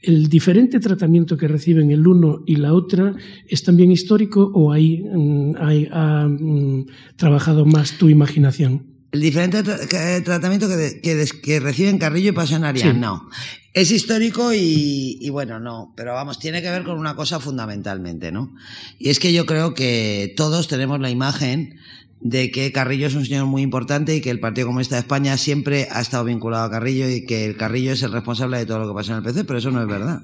el 0.00 0.28
diferente 0.28 0.78
tratamiento 0.78 1.36
que 1.36 1.48
reciben 1.48 1.90
el 1.90 2.06
uno 2.06 2.44
y 2.46 2.54
la 2.54 2.72
otra 2.72 3.16
es 3.48 3.64
también 3.64 3.90
histórico 3.90 4.48
o 4.54 4.70
hay, 4.70 5.02
mm, 5.02 5.56
ha 5.90 6.28
mm, 6.28 6.86
trabajado 7.16 7.66
más 7.66 7.98
tu 7.98 8.08
imaginación? 8.08 8.86
el 9.10 9.20
diferente 9.22 9.62
tratamiento 9.62 10.68
que, 10.68 11.00
que, 11.42 11.60
reciben 11.60 11.98
Carrillo 11.98 12.28
y 12.28 12.32
Pasionaria, 12.32 12.92
no. 12.92 13.28
Es 13.72 13.90
histórico 13.90 14.52
y, 14.52 15.18
y, 15.20 15.30
bueno, 15.30 15.60
no, 15.60 15.94
pero 15.96 16.12
vamos, 16.12 16.38
tiene 16.38 16.60
que 16.60 16.70
ver 16.70 16.84
con 16.84 16.98
una 16.98 17.16
cosa 17.16 17.40
fundamentalmente, 17.40 18.30
¿no? 18.32 18.54
Y 18.98 19.08
es 19.08 19.18
que 19.18 19.32
yo 19.32 19.46
creo 19.46 19.72
que 19.72 20.34
todos 20.36 20.68
tenemos 20.68 21.00
la 21.00 21.08
imagen 21.08 21.78
de 22.20 22.50
que 22.50 22.72
Carrillo 22.72 23.06
es 23.06 23.14
un 23.14 23.24
señor 23.24 23.46
muy 23.46 23.62
importante 23.62 24.14
y 24.14 24.20
que 24.20 24.30
el 24.30 24.40
Partido 24.40 24.66
Comunista 24.66 24.96
de 24.96 25.00
España 25.00 25.36
siempre 25.36 25.88
ha 25.90 26.00
estado 26.00 26.24
vinculado 26.24 26.64
a 26.64 26.70
Carrillo 26.70 27.08
y 27.08 27.24
que 27.24 27.44
el 27.44 27.56
Carrillo 27.56 27.92
es 27.92 28.02
el 28.02 28.12
responsable 28.12 28.58
de 28.58 28.66
todo 28.66 28.80
lo 28.80 28.88
que 28.88 28.94
pasa 28.94 29.12
en 29.12 29.18
el 29.18 29.24
PC, 29.24 29.44
pero 29.44 29.58
eso 29.58 29.70
no 29.70 29.80
es 29.80 29.86
verdad. 29.86 30.22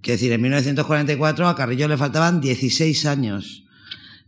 Quiero 0.00 0.16
decir, 0.16 0.32
en 0.32 0.42
1944 0.42 1.48
a 1.48 1.56
Carrillo 1.56 1.88
le 1.88 1.96
faltaban 1.96 2.40
16 2.40 3.06
años 3.06 3.64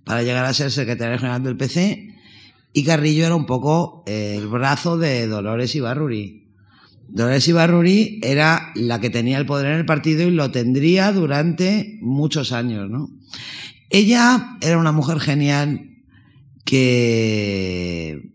para 0.04 0.22
llegar 0.22 0.44
a 0.44 0.54
ser 0.54 0.70
secretario 0.70 1.18
general 1.18 1.42
del 1.42 1.56
PC 1.56 2.14
y 2.72 2.84
Carrillo 2.84 3.26
era 3.26 3.34
un 3.34 3.46
poco 3.46 4.04
el 4.06 4.46
brazo 4.46 4.98
de 4.98 5.26
Dolores 5.26 5.74
Ibarruri. 5.74 6.46
Dolores 7.08 7.48
Ibarruri 7.48 8.20
era 8.22 8.72
la 8.74 9.00
que 9.00 9.10
tenía 9.10 9.38
el 9.38 9.46
poder 9.46 9.66
en 9.66 9.78
el 9.78 9.86
partido 9.86 10.22
y 10.22 10.30
lo 10.30 10.50
tendría 10.50 11.12
durante 11.12 11.98
muchos 12.02 12.52
años, 12.52 12.90
¿no? 12.90 13.08
Ella 13.88 14.58
era 14.60 14.78
una 14.78 14.92
mujer 14.92 15.20
genial 15.20 15.95
que 16.66 18.32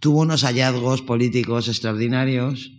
tuvo 0.00 0.22
unos 0.22 0.44
hallazgos 0.44 1.02
políticos 1.02 1.68
extraordinarios, 1.68 2.72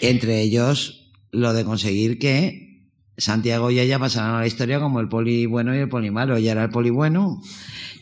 entre 0.00 0.42
ellos 0.42 1.10
lo 1.32 1.52
de 1.52 1.64
conseguir 1.64 2.20
que 2.20 2.70
Santiago 3.16 3.70
y 3.70 3.80
ella 3.80 3.98
pasaran 3.98 4.36
a 4.36 4.40
la 4.40 4.46
historia 4.46 4.78
como 4.78 5.00
el 5.00 5.08
poli 5.08 5.46
bueno 5.46 5.74
y 5.74 5.78
el 5.78 5.88
poli 5.88 6.10
malo. 6.10 6.36
Ella 6.36 6.52
era 6.52 6.64
el 6.64 6.70
poli 6.70 6.90
bueno 6.90 7.42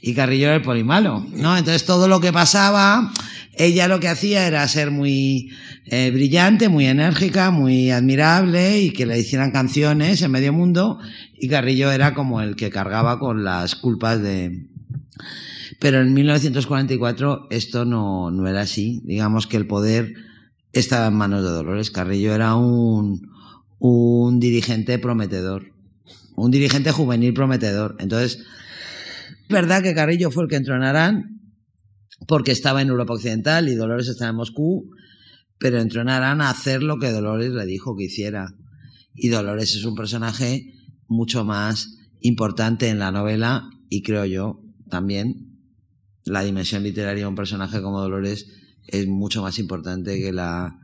y 0.01 0.15
Carrillo 0.15 0.47
era 0.47 0.57
el 0.57 0.63
polimalo, 0.63 1.27
¿no? 1.33 1.57
Entonces 1.57 1.85
todo 1.85 2.09
lo 2.09 2.21
que 2.21 2.33
pasaba, 2.33 3.13
ella 3.55 3.89
lo 3.89 4.01
que 4.01 4.09
hacía 4.09 4.47
era 4.47 4.67
ser 4.69 4.91
muy 4.91 5.51
eh, 5.87 6.11
brillante, 6.13 6.69
muy 6.69 6.87
enérgica, 6.87 7.51
muy 7.51 7.91
admirable 7.91 8.81
y 8.81 8.93
que 8.93 9.07
le 9.07 9.19
hicieran 9.19 9.51
canciones 9.51 10.23
en 10.23 10.31
medio 10.31 10.53
mundo 10.53 10.99
y 11.39 11.49
Carrillo 11.49 11.91
era 11.91 12.15
como 12.15 12.41
el 12.41 12.57
que 12.57 12.71
cargaba 12.71 13.19
con 13.19 13.45
las 13.45 13.75
culpas 13.75 14.23
de... 14.23 14.67
Pero 15.79 16.01
en 16.01 16.13
1944 16.13 17.47
esto 17.51 17.85
no, 17.85 18.31
era 18.49 18.63
así, 18.63 19.01
digamos 19.05 19.47
que 19.47 19.57
el 19.57 19.67
poder 19.67 20.15
estaba 20.73 21.07
en 21.07 21.15
manos 21.15 21.45
de 21.45 21.51
Dolores. 21.51 21.91
Carrillo 21.91 22.35
era 22.35 22.57
un, 22.57 23.21
dirigente 24.41 24.99
prometedor, 24.99 25.73
un 26.35 26.51
dirigente 26.51 26.91
juvenil 26.91 27.33
prometedor. 27.33 27.97
Entonces, 28.01 28.39
es 28.39 29.49
verdad 29.49 29.83
que 29.83 29.95
Carrillo 29.95 30.31
fue 30.31 30.45
el 30.45 30.51
que 30.51 30.57
entró 30.57 30.75
en 30.75 30.83
Arán, 30.83 31.41
porque 32.27 32.51
estaba 32.51 32.83
en 32.83 32.89
Europa 32.89 33.15
Occidental 33.15 33.69
y 33.69 33.77
Dolores 33.77 34.09
estaba 34.09 34.31
en 34.31 34.37
Moscú, 34.37 34.91
pero 35.59 35.81
entró 35.81 36.03
en 36.03 36.09
Arán 36.09 36.41
a 36.41 36.51
hacer 36.51 36.83
lo 36.83 36.99
que 36.99 37.13
Dolores 37.13 37.53
le 37.53 37.67
dijo 37.67 37.97
que 37.97 38.05
hiciera. 38.05 38.53
Y 39.15 39.29
Dolores 39.29 39.77
es 39.77 39.85
un 39.85 39.95
personaje 39.95 40.75
mucho 41.07 41.45
más 41.45 41.97
importante 42.21 42.89
en 42.89 42.99
la 42.99 43.13
novela 43.13 43.71
y 43.89 44.03
creo 44.03 44.25
yo 44.25 44.61
también 44.91 45.48
la 46.29 46.43
dimensión 46.43 46.83
literaria 46.83 47.25
de 47.25 47.29
un 47.29 47.35
personaje 47.35 47.81
como 47.81 48.01
Dolores 48.01 48.47
es 48.87 49.07
mucho 49.07 49.43
más 49.43 49.59
importante 49.59 50.19
que 50.21 50.33
la, 50.33 50.79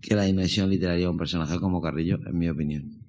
que 0.00 0.14
la 0.14 0.24
dimensión 0.24 0.70
literaria 0.70 1.06
de 1.06 1.10
un 1.10 1.18
personaje 1.18 1.58
como 1.58 1.80
Carrillo, 1.80 2.18
en 2.26 2.38
mi 2.38 2.48
opinión. 2.48 3.01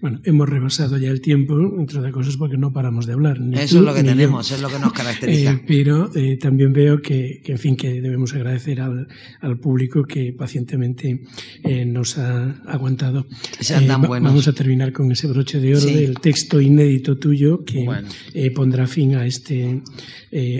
Bueno, 0.00 0.20
hemos 0.24 0.48
rebasado 0.48 0.96
ya 0.98 1.10
el 1.10 1.20
tiempo, 1.20 1.54
entre 1.78 1.98
otras 1.98 2.12
cosas 2.12 2.36
porque 2.36 2.56
no 2.56 2.72
paramos 2.72 3.06
de 3.06 3.12
hablar. 3.12 3.38
Eso 3.54 3.78
es 3.78 3.84
lo 3.84 3.94
que 3.94 4.02
tenemos, 4.02 4.50
es 4.50 4.60
lo 4.60 4.68
que 4.68 4.78
nos 4.78 4.92
caracteriza. 4.92 5.30
Eh, 5.50 5.64
pero 5.66 6.10
eh, 6.14 6.36
también 6.36 6.72
veo 6.72 7.00
que, 7.00 7.40
que, 7.42 7.52
en 7.52 7.58
fin, 7.58 7.76
que 7.76 8.00
debemos 8.00 8.34
agradecer 8.34 8.80
al, 8.80 9.08
al 9.40 9.58
público 9.58 10.04
que 10.04 10.32
pacientemente 10.32 11.22
eh, 11.64 11.84
nos 11.84 12.18
ha 12.18 12.60
aguantado. 12.66 13.26
Sean 13.58 13.86
tan 13.86 14.02
buenos. 14.02 14.30
Vamos 14.30 14.48
a 14.48 14.52
terminar 14.52 14.92
con 14.92 15.10
ese 15.10 15.26
broche 15.28 15.60
de 15.60 15.76
oro 15.76 15.80
sí. 15.80 15.94
del 15.94 16.18
texto 16.18 16.60
inédito 16.60 17.16
tuyo 17.18 17.64
que 17.64 17.84
bueno. 17.84 18.08
pondrá 18.54 18.86
fin 18.86 19.14
a 19.16 19.26
este, 19.26 19.82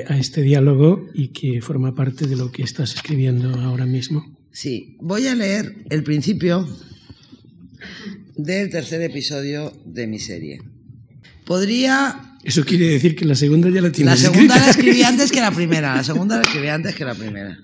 a 0.09 0.17
este 0.17 0.43
diálogo 0.43 1.07
y 1.15 1.29
que 1.29 1.61
forma 1.61 1.95
parte 1.95 2.27
de 2.27 2.37
lo 2.37 2.51
que 2.51 2.63
estás 2.63 2.95
escribiendo 2.95 3.55
ahora 3.61 3.87
mismo. 3.87 4.37
Sí, 4.53 4.97
voy 5.01 5.27
a 5.27 5.35
leer 5.35 5.85
el 5.91 6.03
principio 6.03 6.67
del 8.43 8.71
tercer 8.71 9.01
episodio 9.03 9.73
de 9.85 10.07
mi 10.07 10.19
serie. 10.19 10.61
Podría... 11.45 12.37
Eso 12.45 12.65
quiere 12.65 12.87
decir 12.87 13.17
que 13.17 13.25
la 13.25 13.35
segunda 13.35 13.69
ya 13.71 13.83
la 13.83 13.93
tienes 13.93 14.23
La 14.23 14.31
segunda 14.31 14.55
escrita. 14.55 14.67
la 14.67 14.71
escribí 14.71 15.03
antes 15.13 15.33
que 15.33 15.41
la 15.41 15.51
primera. 15.51 15.97
La 15.97 16.05
segunda 16.05 16.37
la 16.37 16.45
escribí 16.45 16.69
antes 16.69 16.95
que 16.95 17.05
la 17.05 17.15
primera. 17.15 17.59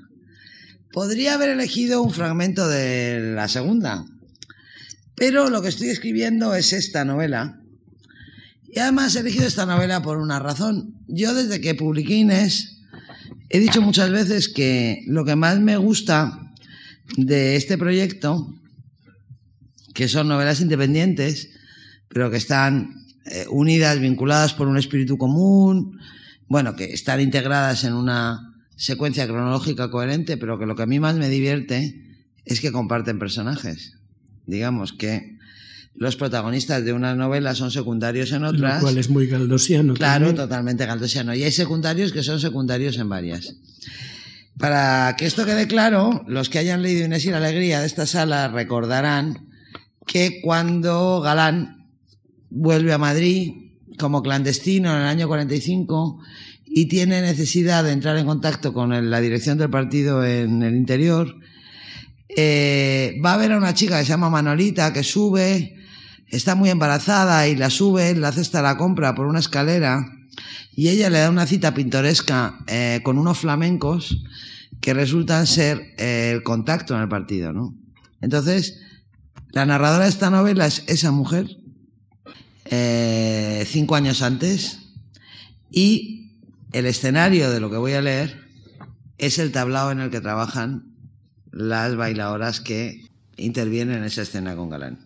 Podría 0.92 1.34
haber 1.34 1.50
elegido 1.50 2.02
un 2.02 2.12
fragmento 2.12 2.68
de 2.68 3.32
la 3.34 3.48
segunda, 3.48 4.06
Pero 5.14 5.50
lo 5.50 5.62
que 5.62 5.68
estoy 5.68 5.88
escribiendo 5.88 6.54
es 6.54 6.72
esta 6.72 7.04
novela. 7.04 7.60
Y 8.68 8.78
además 8.78 9.16
he 9.16 9.20
elegido 9.20 9.46
esta 9.46 9.64
novela 9.64 10.02
por 10.02 10.18
una 10.18 10.38
razón. 10.38 10.94
Yo 11.08 11.34
desde 11.34 11.60
que 11.60 11.74
publiqué 11.74 12.16
Inés 12.16 12.76
he 13.48 13.58
dicho 13.58 13.80
muchas 13.80 14.10
veces 14.10 14.48
que 14.48 15.02
lo 15.06 15.24
que 15.24 15.36
más 15.36 15.60
me 15.60 15.76
gusta 15.76 16.52
de 17.16 17.56
este 17.56 17.78
proyecto, 17.78 18.52
que 19.96 20.08
son 20.08 20.28
novelas 20.28 20.60
independientes, 20.60 21.48
pero 22.08 22.30
que 22.30 22.36
están 22.36 23.06
eh, 23.24 23.46
unidas, 23.48 23.98
vinculadas 23.98 24.52
por 24.52 24.68
un 24.68 24.76
espíritu 24.76 25.16
común, 25.16 25.98
bueno, 26.48 26.76
que 26.76 26.84
están 26.92 27.18
integradas 27.22 27.82
en 27.84 27.94
una 27.94 28.54
secuencia 28.76 29.26
cronológica 29.26 29.90
coherente, 29.90 30.36
pero 30.36 30.58
que 30.58 30.66
lo 30.66 30.76
que 30.76 30.82
a 30.82 30.86
mí 30.86 31.00
más 31.00 31.16
me 31.16 31.30
divierte 31.30 32.14
es 32.44 32.60
que 32.60 32.72
comparten 32.72 33.18
personajes. 33.18 33.94
Digamos 34.44 34.92
que 34.92 35.38
los 35.94 36.16
protagonistas 36.16 36.84
de 36.84 36.92
una 36.92 37.14
novela 37.14 37.54
son 37.54 37.70
secundarios 37.70 38.32
en 38.32 38.44
otras. 38.44 38.74
Lo 38.74 38.80
cual 38.82 38.98
es 38.98 39.08
muy 39.08 39.26
galdosiano. 39.26 39.94
Claro, 39.94 40.34
totalmente 40.34 40.84
galdosiano. 40.84 41.34
Y 41.34 41.42
hay 41.42 41.52
secundarios 41.52 42.12
que 42.12 42.22
son 42.22 42.38
secundarios 42.38 42.98
en 42.98 43.08
varias. 43.08 43.56
Para 44.58 45.16
que 45.16 45.24
esto 45.24 45.46
quede 45.46 45.66
claro, 45.66 46.22
los 46.28 46.50
que 46.50 46.58
hayan 46.58 46.82
leído 46.82 47.06
Inés 47.06 47.24
y 47.24 47.30
la 47.30 47.38
Alegría 47.38 47.80
de 47.80 47.86
esta 47.86 48.04
sala 48.04 48.48
recordarán 48.48 49.55
que 50.06 50.40
cuando 50.40 51.20
Galán 51.20 51.86
vuelve 52.48 52.92
a 52.92 52.98
Madrid 52.98 53.52
como 53.98 54.22
clandestino 54.22 54.94
en 54.94 55.02
el 55.02 55.08
año 55.08 55.28
45 55.28 56.20
y 56.64 56.86
tiene 56.86 57.20
necesidad 57.20 57.84
de 57.84 57.92
entrar 57.92 58.16
en 58.16 58.26
contacto 58.26 58.72
con 58.72 59.10
la 59.10 59.20
dirección 59.20 59.58
del 59.58 59.70
partido 59.70 60.24
en 60.24 60.62
el 60.62 60.76
interior, 60.76 61.34
eh, 62.28 63.18
va 63.24 63.34
a 63.34 63.36
ver 63.36 63.52
a 63.52 63.58
una 63.58 63.74
chica 63.74 63.98
que 63.98 64.04
se 64.04 64.10
llama 64.10 64.30
Manolita 64.30 64.92
que 64.92 65.02
sube, 65.02 65.76
está 66.28 66.54
muy 66.54 66.70
embarazada 66.70 67.48
y 67.48 67.56
la 67.56 67.70
sube, 67.70 68.14
la 68.14 68.32
cesta 68.32 68.62
la 68.62 68.76
compra 68.76 69.14
por 69.14 69.26
una 69.26 69.38
escalera 69.38 70.04
y 70.74 70.88
ella 70.88 71.08
le 71.08 71.18
da 71.18 71.30
una 71.30 71.46
cita 71.46 71.72
pintoresca 71.72 72.58
eh, 72.66 73.00
con 73.02 73.18
unos 73.18 73.38
flamencos 73.38 74.22
que 74.80 74.92
resultan 74.92 75.46
ser 75.46 75.94
eh, 75.96 76.32
el 76.34 76.42
contacto 76.42 76.94
en 76.94 77.02
el 77.02 77.08
partido, 77.08 77.52
¿no? 77.52 77.74
Entonces, 78.20 78.80
la 79.56 79.64
narradora 79.64 80.04
de 80.04 80.10
esta 80.10 80.28
novela 80.28 80.66
es 80.66 80.84
esa 80.86 81.12
mujer, 81.12 81.56
cinco 83.64 83.94
años 83.94 84.20
antes, 84.20 84.80
y 85.70 86.32
el 86.72 86.84
escenario 86.84 87.50
de 87.50 87.58
lo 87.58 87.70
que 87.70 87.78
voy 87.78 87.94
a 87.94 88.02
leer 88.02 88.36
es 89.16 89.38
el 89.38 89.52
tablao 89.52 89.90
en 89.92 90.00
el 90.00 90.10
que 90.10 90.20
trabajan 90.20 90.92
las 91.52 91.96
bailadoras 91.96 92.60
que 92.60 93.08
intervienen 93.38 93.96
en 93.96 94.04
esa 94.04 94.20
escena 94.20 94.54
con 94.56 94.68
Galán. 94.68 94.98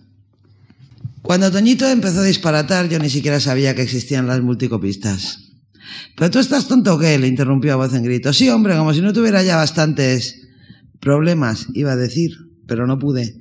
Cuando 1.22 1.52
Toñito 1.52 1.86
empezó 1.88 2.18
a 2.18 2.24
disparatar, 2.24 2.88
yo 2.88 2.98
ni 2.98 3.08
siquiera 3.08 3.38
sabía 3.38 3.76
que 3.76 3.82
existían 3.82 4.26
las 4.26 4.40
multicopistas. 4.40 5.52
Pero 6.16 6.28
tú 6.28 6.40
estás 6.40 6.66
tonto 6.66 6.98
qué? 6.98 7.16
le 7.20 7.28
interrumpió 7.28 7.74
a 7.74 7.76
voz 7.76 7.94
en 7.94 8.02
grito. 8.02 8.32
Sí, 8.32 8.48
hombre, 8.48 8.76
como 8.76 8.92
si 8.94 9.00
no 9.00 9.12
tuviera 9.12 9.44
ya 9.44 9.54
bastantes 9.54 10.48
problemas, 10.98 11.68
iba 11.72 11.92
a 11.92 11.96
decir, 11.96 12.36
pero 12.66 12.88
no 12.88 12.98
pude, 12.98 13.39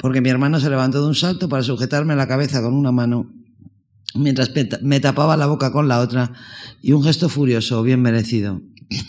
porque 0.00 0.22
mi 0.22 0.30
hermano 0.30 0.58
se 0.60 0.70
levantó 0.70 1.02
de 1.02 1.08
un 1.08 1.14
salto 1.14 1.48
para 1.48 1.62
sujetarme 1.62 2.16
la 2.16 2.26
cabeza 2.26 2.62
con 2.62 2.74
una 2.74 2.90
mano, 2.90 3.30
mientras 4.14 4.50
me 4.82 4.98
tapaba 4.98 5.36
la 5.36 5.46
boca 5.46 5.70
con 5.72 5.88
la 5.88 6.00
otra, 6.00 6.32
y 6.80 6.92
un 6.92 7.04
gesto 7.04 7.28
furioso, 7.28 7.82
bien 7.82 8.02
merecido. 8.02 8.60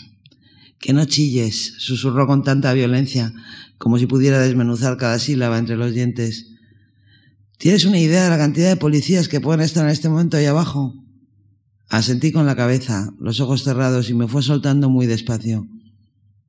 Que 0.78 0.92
no 0.92 1.04
chilles, 1.04 1.74
susurró 1.78 2.26
con 2.26 2.42
tanta 2.42 2.72
violencia, 2.72 3.32
como 3.78 4.00
si 4.00 4.06
pudiera 4.06 4.40
desmenuzar 4.40 4.96
cada 4.96 5.20
sílaba 5.20 5.58
entre 5.58 5.76
los 5.76 5.94
dientes. 5.94 6.48
¿Tienes 7.56 7.84
una 7.84 8.00
idea 8.00 8.24
de 8.24 8.30
la 8.30 8.36
cantidad 8.36 8.68
de 8.68 8.76
policías 8.76 9.28
que 9.28 9.40
pueden 9.40 9.60
estar 9.60 9.84
en 9.84 9.92
este 9.92 10.08
momento 10.08 10.36
ahí 10.36 10.46
abajo? 10.46 10.92
Asentí 11.88 12.32
con 12.32 12.46
la 12.46 12.56
cabeza, 12.56 13.14
los 13.20 13.38
ojos 13.38 13.62
cerrados 13.62 14.10
y 14.10 14.14
me 14.14 14.26
fue 14.26 14.42
soltando 14.42 14.90
muy 14.90 15.06
despacio. 15.06 15.68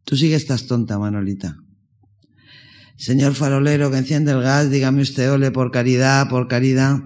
Tú 0.03 0.18
sí 0.18 0.30
que 0.30 0.36
estás 0.36 0.65
tonta, 0.65 0.98
Manolita. 0.98 1.62
Señor 3.03 3.34
farolero 3.34 3.91
que 3.91 3.97
enciende 3.97 4.31
el 4.31 4.41
gas, 4.41 4.71
dígame 4.71 5.01
usted 5.01 5.30
ole 5.30 5.51
por 5.51 5.71
caridad, 5.71 6.30
por 6.30 6.47
caridad. 6.47 7.01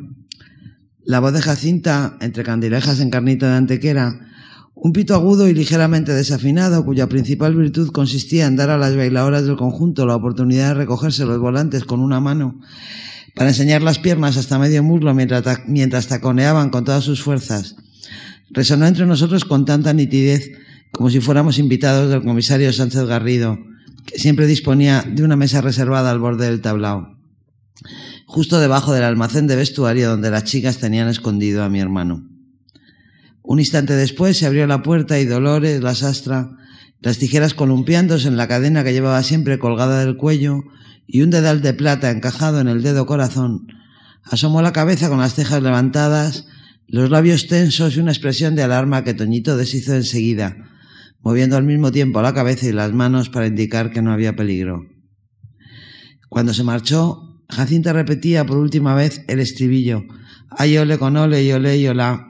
La 1.03 1.19
voz 1.19 1.33
de 1.33 1.41
Jacinta, 1.41 2.17
entre 2.21 2.43
candilejas 2.43 2.99
en 2.99 3.09
carnita 3.09 3.49
de 3.49 3.57
antequera, 3.57 4.19
un 4.75 4.93
pito 4.93 5.15
agudo 5.15 5.47
y 5.47 5.55
ligeramente 5.55 6.13
desafinado, 6.13 6.85
cuya 6.85 7.09
principal 7.09 7.55
virtud 7.55 7.89
consistía 7.91 8.45
en 8.45 8.55
dar 8.55 8.69
a 8.69 8.77
las 8.77 8.95
bailadoras 8.95 9.47
del 9.47 9.57
conjunto 9.57 10.05
la 10.05 10.15
oportunidad 10.15 10.67
de 10.67 10.73
recogerse 10.75 11.25
los 11.25 11.39
volantes 11.39 11.83
con 11.83 11.99
una 11.99 12.19
mano 12.19 12.61
para 13.33 13.49
enseñar 13.49 13.81
las 13.81 13.97
piernas 13.97 14.37
hasta 14.37 14.59
medio 14.59 14.83
muslo 14.83 15.15
mientras, 15.15 16.07
taconeaban 16.07 16.69
con 16.69 16.85
todas 16.85 17.05
sus 17.05 17.23
fuerzas. 17.23 17.75
Resonó 18.51 18.85
entre 18.85 19.07
nosotros 19.07 19.45
con 19.45 19.65
tanta 19.65 19.93
nitidez 19.93 20.51
como 20.91 21.09
si 21.09 21.21
fuéramos 21.21 21.57
invitados 21.57 22.11
del 22.11 22.21
comisario 22.21 22.71
Sánchez 22.71 23.05
Garrido, 23.05 23.57
siempre 24.15 24.47
disponía 24.47 25.03
de 25.07 25.23
una 25.23 25.35
mesa 25.35 25.61
reservada 25.61 26.11
al 26.11 26.19
borde 26.19 26.45
del 26.45 26.61
tablao, 26.61 27.17
justo 28.25 28.59
debajo 28.59 28.93
del 28.93 29.03
almacén 29.03 29.47
de 29.47 29.55
vestuario 29.55 30.09
donde 30.09 30.31
las 30.31 30.43
chicas 30.43 30.77
tenían 30.77 31.07
escondido 31.07 31.63
a 31.63 31.69
mi 31.69 31.79
hermano. 31.79 32.27
Un 33.43 33.59
instante 33.59 33.93
después 33.93 34.37
se 34.37 34.45
abrió 34.45 34.67
la 34.67 34.83
puerta 34.83 35.19
y 35.19 35.25
Dolores, 35.25 35.81
la 35.81 35.95
sastra, 35.95 36.51
las 36.99 37.17
tijeras 37.17 37.53
columpiándose 37.53 38.27
en 38.27 38.37
la 38.37 38.47
cadena 38.47 38.83
que 38.83 38.93
llevaba 38.93 39.23
siempre 39.23 39.59
colgada 39.59 40.03
del 40.03 40.17
cuello 40.17 40.63
y 41.05 41.21
un 41.21 41.29
dedal 41.29 41.61
de 41.61 41.73
plata 41.73 42.11
encajado 42.11 42.59
en 42.59 42.67
el 42.67 42.83
dedo 42.83 43.05
corazón, 43.05 43.67
asomó 44.23 44.61
la 44.61 44.73
cabeza 44.73 45.09
con 45.09 45.19
las 45.19 45.35
cejas 45.35 45.63
levantadas, 45.63 46.47
los 46.87 47.09
labios 47.09 47.47
tensos 47.47 47.95
y 47.95 47.99
una 47.99 48.11
expresión 48.11 48.55
de 48.55 48.63
alarma 48.63 49.03
que 49.03 49.13
Toñito 49.13 49.55
deshizo 49.57 49.95
enseguida, 49.95 50.57
moviendo 51.27 51.57
al 51.57 51.65
mismo 51.65 51.91
tiempo 51.91 52.21
la 52.21 52.33
cabeza 52.33 52.67
y 52.67 52.71
las 52.71 52.93
manos 52.93 53.27
para 53.27 53.47
indicar 53.47 53.91
que 53.91 54.01
no 54.01 54.13
había 54.13 54.37
peligro. 54.37 54.87
Cuando 56.29 56.53
se 56.53 56.63
marchó, 56.63 57.43
Jacinta 57.49 57.91
repetía 57.91 58.45
por 58.45 58.55
última 58.55 58.95
vez 58.95 59.25
el 59.27 59.41
estribillo, 59.41 60.05
ay 60.49 60.77
ole 60.77 60.97
con 60.97 61.17
ole 61.17 61.43
y 61.43 61.51
ole 61.51 61.79
y 61.79 61.85
olá, 61.85 62.29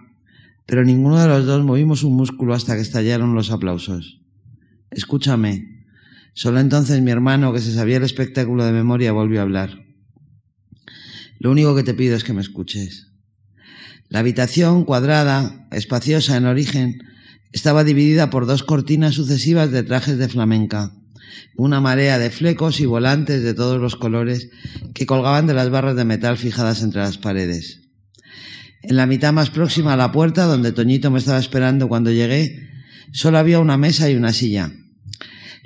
pero 0.65 0.83
ninguno 0.83 1.19
de 1.21 1.27
los 1.27 1.45
dos 1.45 1.63
movimos 1.63 2.03
un 2.03 2.15
músculo 2.15 2.55
hasta 2.55 2.73
que 2.73 2.81
estallaron 2.81 3.35
los 3.35 3.51
aplausos. 3.51 4.19
Escúchame. 4.89 5.85
Solo 6.33 6.59
entonces 6.59 6.99
mi 6.99 7.11
hermano, 7.11 7.53
que 7.53 7.59
se 7.59 7.75
sabía 7.75 7.97
el 7.97 8.03
espectáculo 8.03 8.65
de 8.65 8.71
memoria, 8.71 9.11
volvió 9.11 9.41
a 9.41 9.43
hablar. 9.43 9.85
Lo 11.37 11.51
único 11.51 11.75
que 11.75 11.83
te 11.83 11.93
pido 11.93 12.15
es 12.15 12.23
que 12.23 12.33
me 12.33 12.41
escuches. 12.41 13.11
La 14.09 14.19
habitación, 14.19 14.85
cuadrada, 14.85 15.67
espaciosa 15.69 16.35
en 16.35 16.45
origen, 16.45 16.97
estaba 17.51 17.83
dividida 17.83 18.29
por 18.29 18.45
dos 18.45 18.63
cortinas 18.63 19.15
sucesivas 19.15 19.71
de 19.71 19.83
trajes 19.83 20.17
de 20.17 20.27
flamenca, 20.27 20.91
una 21.55 21.81
marea 21.81 22.19
de 22.19 22.29
flecos 22.29 22.79
y 22.79 22.85
volantes 22.85 23.43
de 23.43 23.53
todos 23.53 23.79
los 23.79 23.95
colores 23.95 24.49
que 24.93 25.05
colgaban 25.05 25.47
de 25.47 25.53
las 25.53 25.69
barras 25.69 25.95
de 25.95 26.05
metal 26.05 26.37
fijadas 26.37 26.81
entre 26.81 27.01
las 27.01 27.17
paredes. 27.17 27.81
En 28.83 28.95
la 28.95 29.05
mitad 29.05 29.33
más 29.33 29.49
próxima 29.49 29.93
a 29.93 29.97
la 29.97 30.11
puerta, 30.11 30.45
donde 30.45 30.71
Toñito 30.71 31.11
me 31.11 31.19
estaba 31.19 31.39
esperando 31.39 31.87
cuando 31.87 32.11
llegué, 32.11 32.69
solo 33.11 33.37
había 33.37 33.59
una 33.59 33.77
mesa 33.77 34.09
y 34.09 34.15
una 34.15 34.33
silla. 34.33 34.71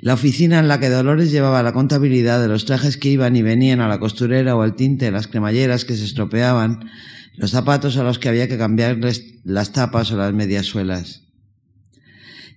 La 0.00 0.14
oficina 0.14 0.58
en 0.58 0.66
la 0.66 0.80
que 0.80 0.88
Dolores 0.88 1.30
llevaba 1.30 1.62
la 1.62 1.72
contabilidad 1.72 2.40
de 2.40 2.48
los 2.48 2.64
trajes 2.64 2.96
que 2.96 3.10
iban 3.10 3.36
y 3.36 3.42
venían 3.42 3.80
a 3.80 3.86
la 3.86 4.00
costurera 4.00 4.56
o 4.56 4.62
al 4.62 4.74
tinte, 4.74 5.12
las 5.12 5.28
cremalleras 5.28 5.84
que 5.84 5.94
se 5.94 6.04
estropeaban, 6.04 6.90
los 7.36 7.52
zapatos 7.52 7.96
a 7.96 8.02
los 8.02 8.18
que 8.18 8.28
había 8.28 8.48
que 8.48 8.58
cambiarles 8.58 9.36
las 9.44 9.72
tapas 9.72 10.10
o 10.10 10.16
las 10.16 10.32
mediasuelas. 10.32 11.21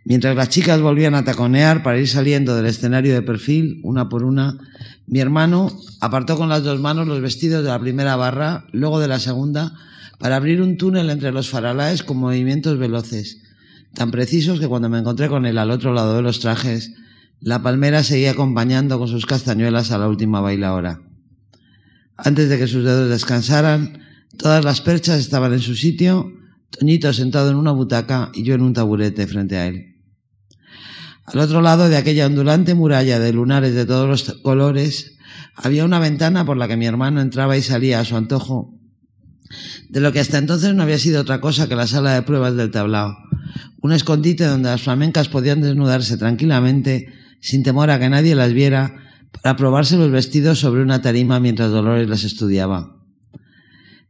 Mientras 0.07 0.36
las 0.36 0.49
chicas 0.49 0.82
volvían 0.82 1.15
a 1.15 1.23
taconear 1.23 1.82
para 1.82 1.98
ir 1.98 2.07
saliendo 2.07 2.56
del 2.56 2.68
escenario 2.68 3.15
de 3.15 3.23
perfil, 3.23 3.80
una 3.84 4.07
por 4.07 4.23
una, 4.23 4.56
mi 5.07 5.19
hermano 5.19 5.76
apartó 5.99 6.38
con 6.38 6.48
las 6.48 6.64
dos 6.64 6.80
manos 6.80 7.07
los 7.07 7.22
vestidos 7.22 7.64
de 7.64 7.72
la 7.72 7.80
primera 7.80 8.15
barra, 8.15 8.68
luego 8.72 8.99
de 8.99 9.07
la 9.07 9.18
segunda, 9.18 9.73
para 10.19 10.36
abrir 10.36 10.61
un 10.61 10.77
túnel 10.77 11.10
entre 11.10 11.32
los 11.32 11.49
faralaes 11.49 12.03
con 12.03 12.18
movimientos 12.18 12.77
veloces, 12.77 13.41
tan 13.95 14.11
precisos 14.11 14.60
que 14.60 14.68
cuando 14.68 14.90
me 14.90 14.99
encontré 14.99 15.27
con 15.27 15.48
él 15.48 15.57
al 15.57 15.72
otro 15.72 15.91
lado 15.91 16.15
de 16.15 16.22
los 16.22 16.40
trajes, 16.40 16.94
la 17.40 17.64
palmera 17.64 18.03
seguía 18.03 18.32
acompañando 18.32 18.99
con 18.99 19.07
sus 19.07 19.26
castañuelas 19.26 19.90
a 19.90 19.98
la 19.98 20.07
última 20.07 20.40
bailaora. 20.40 21.02
Antes 22.15 22.48
de 22.49 22.60
que 22.60 22.68
sus 22.68 22.84
dedos 22.84 23.10
descansaran, 23.10 24.03
todas 24.38 24.64
las 24.64 24.82
perchas 24.82 25.19
estaban 25.19 25.52
en 25.52 25.61
su 25.61 25.76
sitio, 25.76 26.32
Toñito 26.69 27.11
sentado 27.11 27.49
en 27.49 27.56
una 27.56 27.72
butaca 27.72 28.32
y 28.36 28.44
yo 28.44 28.53
en 28.53 28.61
un 28.61 28.73
taburete 28.73 29.26
frente 29.26 29.57
a 29.57 29.68
él. 29.68 29.94
Al 31.26 31.39
otro 31.39 31.61
lado 31.61 31.89
de 31.89 31.97
aquella 31.97 32.27
ondulante 32.27 32.76
muralla 32.76 33.19
de 33.19 33.34
lunares 33.34 33.73
de 33.73 33.85
todos 33.85 34.07
los 34.07 34.39
colores, 34.41 35.18
había 35.56 35.85
una 35.85 35.99
ventana 35.99 36.45
por 36.45 36.57
la 36.57 36.68
que 36.68 36.77
mi 36.77 36.85
hermano 36.85 37.22
entraba 37.22 37.57
y 37.57 37.61
salía 37.61 37.99
a 37.99 38.06
su 38.06 38.15
antojo 38.15 38.76
de 39.89 39.99
lo 39.99 40.11
que 40.11 40.19
hasta 40.19 40.38
entonces 40.38 40.73
no 40.73 40.84
había 40.84 40.99
sido 40.99 41.22
otra 41.22 41.39
cosa 41.39 41.68
que 41.68 41.76
la 41.76 41.88
sala 41.88 42.14
de 42.14 42.22
pruebas 42.23 42.56
del 42.56 42.72
tablao, 42.72 43.15
un 43.81 43.91
escondite 43.91 44.45
donde 44.45 44.69
las 44.69 44.81
flamencas 44.81 45.30
podían 45.30 45.61
desnudarse 45.61 46.18
tranquilamente, 46.18 47.14
sin 47.39 47.64
temor 47.64 47.91
a 47.91 47.99
que 47.99 48.10
nadie 48.10 48.35
las 48.35 48.53
viera, 48.53 48.95
para 49.31 49.56
probarse 49.56 49.97
los 49.97 50.11
vestidos 50.11 50.60
sobre 50.60 50.81
una 50.81 51.02
tarima 51.02 51.39
mientras 51.39 51.72
Dolores 51.72 52.10
las 52.10 52.23
estudiaba. 52.23 52.95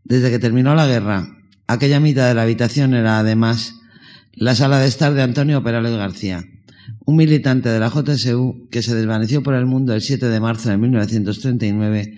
Desde 0.03 0.29
que 0.29 0.39
terminó 0.39 0.75
la 0.75 0.87
guerra, 0.87 1.27
aquella 1.67 1.99
mitad 1.99 2.27
de 2.27 2.35
la 2.35 2.43
habitación 2.43 2.93
era 2.93 3.19
además 3.19 3.75
la 4.33 4.55
sala 4.55 4.79
de 4.79 4.87
estar 4.87 5.13
de 5.13 5.23
Antonio 5.23 5.63
Perales 5.63 5.95
García, 5.95 6.45
un 7.05 7.15
militante 7.15 7.69
de 7.69 7.79
la 7.79 7.89
JSU 7.89 8.67
que 8.71 8.81
se 8.81 8.95
desvaneció 8.95 9.43
por 9.43 9.53
el 9.53 9.65
mundo 9.65 9.93
el 9.93 10.01
7 10.01 10.27
de 10.27 10.39
marzo 10.39 10.69
de 10.69 10.77
1939 10.77 12.17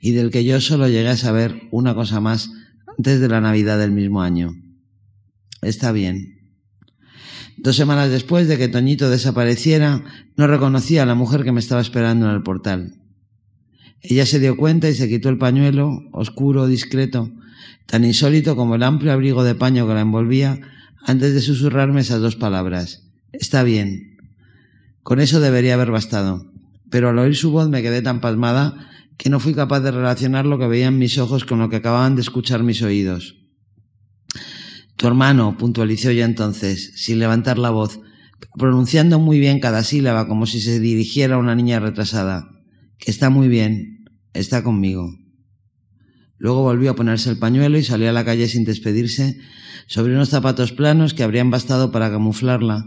y 0.00 0.12
del 0.12 0.30
que 0.30 0.44
yo 0.44 0.60
solo 0.60 0.88
llegué 0.88 1.08
a 1.08 1.16
saber 1.16 1.68
una 1.70 1.94
cosa 1.94 2.20
más 2.20 2.50
antes 2.98 3.20
de 3.20 3.28
la 3.28 3.40
Navidad 3.40 3.78
del 3.78 3.92
mismo 3.92 4.22
año. 4.22 4.54
Está 5.60 5.92
bien. 5.92 6.40
Dos 7.58 7.76
semanas 7.76 8.10
después 8.10 8.48
de 8.48 8.58
que 8.58 8.68
Toñito 8.68 9.10
desapareciera, 9.10 10.02
no 10.36 10.46
reconocía 10.46 11.02
a 11.02 11.06
la 11.06 11.14
mujer 11.14 11.44
que 11.44 11.52
me 11.52 11.60
estaba 11.60 11.80
esperando 11.80 12.28
en 12.28 12.34
el 12.34 12.42
portal. 12.42 12.98
Ella 14.00 14.26
se 14.26 14.40
dio 14.40 14.56
cuenta 14.56 14.88
y 14.88 14.94
se 14.94 15.08
quitó 15.08 15.28
el 15.28 15.38
pañuelo, 15.38 16.00
oscuro, 16.12 16.66
discreto, 16.66 17.30
tan 17.86 18.04
insólito 18.04 18.56
como 18.56 18.74
el 18.74 18.82
amplio 18.82 19.12
abrigo 19.12 19.44
de 19.44 19.54
paño 19.54 19.86
que 19.86 19.94
la 19.94 20.00
envolvía, 20.00 20.58
antes 21.06 21.34
de 21.34 21.40
susurrarme 21.40 22.00
esas 22.00 22.20
dos 22.20 22.34
palabras. 22.34 23.12
Está 23.32 23.62
bien. 23.62 24.11
Con 25.02 25.20
eso 25.20 25.40
debería 25.40 25.74
haber 25.74 25.90
bastado. 25.90 26.52
Pero 26.90 27.08
al 27.08 27.18
oír 27.18 27.36
su 27.36 27.50
voz 27.50 27.68
me 27.68 27.82
quedé 27.82 28.02
tan 28.02 28.20
pasmada 28.20 28.88
que 29.18 29.30
no 29.30 29.40
fui 29.40 29.54
capaz 29.54 29.80
de 29.80 29.90
relacionar 29.90 30.46
lo 30.46 30.58
que 30.58 30.66
veían 30.66 30.98
mis 30.98 31.18
ojos 31.18 31.44
con 31.44 31.58
lo 31.58 31.68
que 31.68 31.76
acababan 31.76 32.16
de 32.16 32.22
escuchar 32.22 32.62
mis 32.62 32.82
oídos. 32.82 33.36
Tu 34.96 35.06
hermano, 35.06 35.56
puntualizó 35.58 36.10
ya 36.12 36.24
entonces, 36.24 36.92
sin 36.96 37.18
levantar 37.18 37.58
la 37.58 37.70
voz, 37.70 38.00
pronunciando 38.58 39.18
muy 39.18 39.38
bien 39.40 39.60
cada 39.60 39.82
sílaba 39.82 40.28
como 40.28 40.46
si 40.46 40.60
se 40.60 40.80
dirigiera 40.80 41.36
a 41.36 41.38
una 41.38 41.54
niña 41.54 41.80
retrasada 41.80 42.48
que 42.98 43.10
está 43.10 43.30
muy 43.30 43.48
bien, 43.48 44.04
está 44.32 44.62
conmigo. 44.62 45.10
Luego 46.38 46.62
volvió 46.62 46.92
a 46.92 46.96
ponerse 46.96 47.30
el 47.30 47.38
pañuelo 47.38 47.78
y 47.78 47.82
salió 47.82 48.08
a 48.08 48.12
la 48.12 48.24
calle 48.24 48.46
sin 48.48 48.64
despedirse, 48.64 49.38
sobre 49.86 50.14
unos 50.14 50.28
zapatos 50.28 50.72
planos 50.72 51.14
que 51.14 51.24
habrían 51.24 51.50
bastado 51.50 51.90
para 51.90 52.10
camuflarla, 52.10 52.84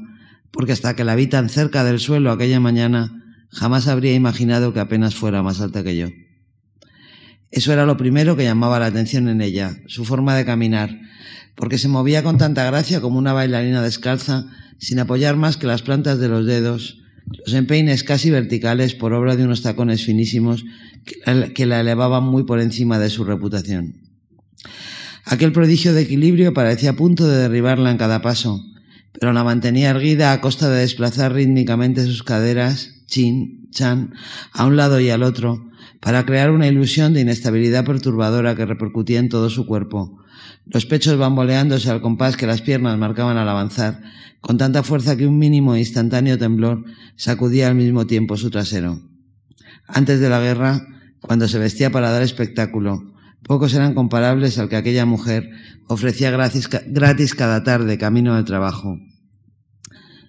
porque 0.55 0.71
hasta 0.71 0.95
que 0.95 1.03
la 1.03 1.15
vi 1.15 1.27
tan 1.27 1.49
cerca 1.49 1.83
del 1.83 1.99
suelo 1.99 2.31
aquella 2.31 2.61
mañana, 2.61 3.21
jamás 3.49 3.89
habría 3.89 4.13
imaginado 4.13 4.73
que 4.73 4.79
apenas 4.79 5.13
fuera 5.13 5.43
más 5.43 5.59
alta 5.59 5.83
que 5.83 5.97
yo. 5.97 6.07
Eso 7.51 7.73
era 7.73 7.85
lo 7.85 7.97
primero 7.97 8.37
que 8.37 8.45
llamaba 8.45 8.79
la 8.79 8.85
atención 8.85 9.27
en 9.27 9.41
ella, 9.41 9.75
su 9.87 10.05
forma 10.05 10.33
de 10.33 10.45
caminar, 10.45 10.97
porque 11.55 11.77
se 11.77 11.89
movía 11.89 12.23
con 12.23 12.37
tanta 12.37 12.63
gracia 12.63 13.01
como 13.01 13.19
una 13.19 13.33
bailarina 13.33 13.81
descalza, 13.81 14.45
sin 14.79 14.97
apoyar 14.99 15.35
más 15.35 15.57
que 15.57 15.67
las 15.67 15.81
plantas 15.81 16.19
de 16.19 16.29
los 16.29 16.45
dedos, 16.45 17.01
los 17.45 17.53
empeines 17.53 18.05
casi 18.05 18.29
verticales 18.29 18.95
por 18.95 19.13
obra 19.13 19.35
de 19.35 19.43
unos 19.43 19.61
tacones 19.61 20.05
finísimos 20.05 20.63
que 21.53 21.65
la 21.65 21.81
elevaban 21.81 22.23
muy 22.23 22.43
por 22.43 22.61
encima 22.61 22.97
de 22.97 23.09
su 23.09 23.25
reputación. 23.25 23.95
Aquel 25.25 25.51
prodigio 25.51 25.93
de 25.93 26.03
equilibrio 26.03 26.53
parecía 26.53 26.91
a 26.91 26.95
punto 26.95 27.27
de 27.27 27.37
derribarla 27.37 27.91
en 27.91 27.97
cada 27.97 28.21
paso, 28.21 28.63
pero 29.19 29.33
la 29.33 29.43
mantenía 29.43 29.89
erguida 29.89 30.31
a 30.31 30.41
costa 30.41 30.69
de 30.69 30.81
desplazar 30.81 31.33
rítmicamente 31.33 32.05
sus 32.05 32.23
caderas, 32.23 33.03
chin, 33.07 33.69
chan, 33.71 34.13
a 34.51 34.65
un 34.65 34.75
lado 34.75 34.99
y 34.99 35.09
al 35.09 35.23
otro, 35.23 35.69
para 35.99 36.25
crear 36.25 36.51
una 36.51 36.67
ilusión 36.67 37.13
de 37.13 37.21
inestabilidad 37.21 37.85
perturbadora 37.85 38.55
que 38.55 38.65
repercutía 38.65 39.19
en 39.19 39.29
todo 39.29 39.49
su 39.49 39.65
cuerpo, 39.65 40.19
los 40.65 40.85
pechos 40.85 41.17
bamboleándose 41.17 41.89
al 41.89 42.01
compás 42.01 42.37
que 42.37 42.47
las 42.47 42.61
piernas 42.61 42.97
marcaban 42.97 43.37
al 43.37 43.49
avanzar, 43.49 44.01
con 44.41 44.57
tanta 44.57 44.83
fuerza 44.83 45.15
que 45.15 45.27
un 45.27 45.39
mínimo 45.39 45.75
e 45.75 45.79
instantáneo 45.79 46.37
temblor 46.37 46.85
sacudía 47.15 47.67
al 47.67 47.75
mismo 47.75 48.05
tiempo 48.05 48.37
su 48.37 48.49
trasero. 48.49 49.01
Antes 49.87 50.19
de 50.19 50.29
la 50.29 50.39
guerra, 50.39 50.85
cuando 51.21 51.47
se 51.47 51.59
vestía 51.59 51.91
para 51.91 52.11
dar 52.11 52.21
espectáculo, 52.21 53.14
pocos 53.45 53.73
eran 53.73 53.93
comparables 53.93 54.57
al 54.57 54.69
que 54.69 54.75
aquella 54.75 55.05
mujer 55.05 55.49
ofrecía 55.87 56.31
gratis, 56.31 57.35
cada 57.35 57.63
tarde 57.63 57.97
camino 57.97 58.35
del 58.35 58.45
trabajo. 58.45 58.99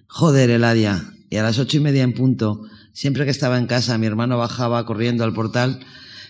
Joder, 0.07 0.49
Eladia. 0.49 1.13
Y 1.29 1.37
a 1.37 1.43
las 1.43 1.59
ocho 1.59 1.77
y 1.77 1.79
media 1.81 2.03
en 2.03 2.13
punto, 2.13 2.61
siempre 2.93 3.25
que 3.25 3.31
estaba 3.31 3.57
en 3.57 3.67
casa, 3.67 3.97
mi 3.97 4.05
hermano 4.05 4.37
bajaba 4.37 4.85
corriendo 4.85 5.23
al 5.23 5.33
portal 5.33 5.79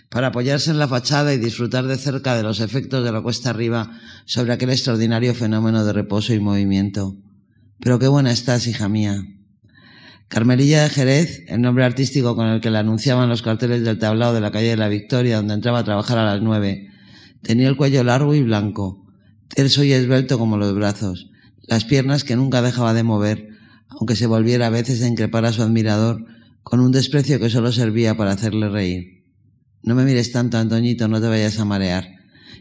para 0.09 0.27
apoyarse 0.27 0.71
en 0.71 0.79
la 0.79 0.87
fachada 0.87 1.33
y 1.33 1.37
disfrutar 1.37 1.85
de 1.85 1.97
cerca 1.97 2.35
de 2.35 2.43
los 2.43 2.61
efectos 2.61 3.03
de 3.03 3.11
la 3.11 3.21
cuesta 3.21 3.51
arriba 3.51 3.91
sobre 4.25 4.53
aquel 4.53 4.71
extraordinario 4.71 5.35
fenómeno 5.35 5.85
de 5.85 5.93
reposo 5.93 6.33
y 6.33 6.39
movimiento. 6.39 7.15
Pero 7.79 7.99
qué 7.99 8.07
buena 8.07 8.31
estás, 8.31 8.65
hija 8.65 8.89
mía. 8.89 9.23
Carmelilla 10.27 10.83
de 10.83 10.89
Jerez, 10.89 11.43
el 11.47 11.61
nombre 11.61 11.85
artístico 11.85 12.35
con 12.35 12.47
el 12.47 12.59
que 12.59 12.69
la 12.69 12.79
anunciaban 12.79 13.29
los 13.29 13.41
carteles 13.41 13.83
del 13.83 13.97
tablao 13.97 14.33
de 14.33 14.41
la 14.41 14.51
calle 14.51 14.69
de 14.69 14.77
la 14.77 14.89
Victoria, 14.89 15.37
donde 15.37 15.53
entraba 15.53 15.79
a 15.79 15.83
trabajar 15.85 16.17
a 16.17 16.25
las 16.25 16.41
nueve, 16.41 16.89
tenía 17.41 17.69
el 17.69 17.77
cuello 17.77 18.03
largo 18.03 18.35
y 18.35 18.43
blanco, 18.43 19.05
terso 19.47 19.85
y 19.85 19.93
esbelto 19.93 20.37
como 20.37 20.57
los 20.57 20.75
brazos, 20.75 21.29
las 21.61 21.85
piernas 21.85 22.25
que 22.25 22.35
nunca 22.35 22.61
dejaba 22.61 22.93
de 22.93 23.03
mover, 23.03 23.49
aunque 23.87 24.17
se 24.17 24.27
volviera 24.27 24.67
a 24.67 24.69
veces 24.69 25.01
a 25.01 25.07
increpar 25.07 25.45
a 25.45 25.53
su 25.53 25.61
admirador 25.61 26.25
con 26.61 26.81
un 26.81 26.91
desprecio 26.91 27.39
que 27.39 27.49
solo 27.49 27.71
servía 27.71 28.17
para 28.17 28.31
hacerle 28.31 28.67
reír. 28.67 29.23
No 29.81 29.95
me 29.95 30.03
mires 30.03 30.33
tanto, 30.33 30.57
Antoñito, 30.57 31.07
no 31.07 31.21
te 31.21 31.27
vayas 31.27 31.57
a 31.59 31.65
marear. 31.65 32.09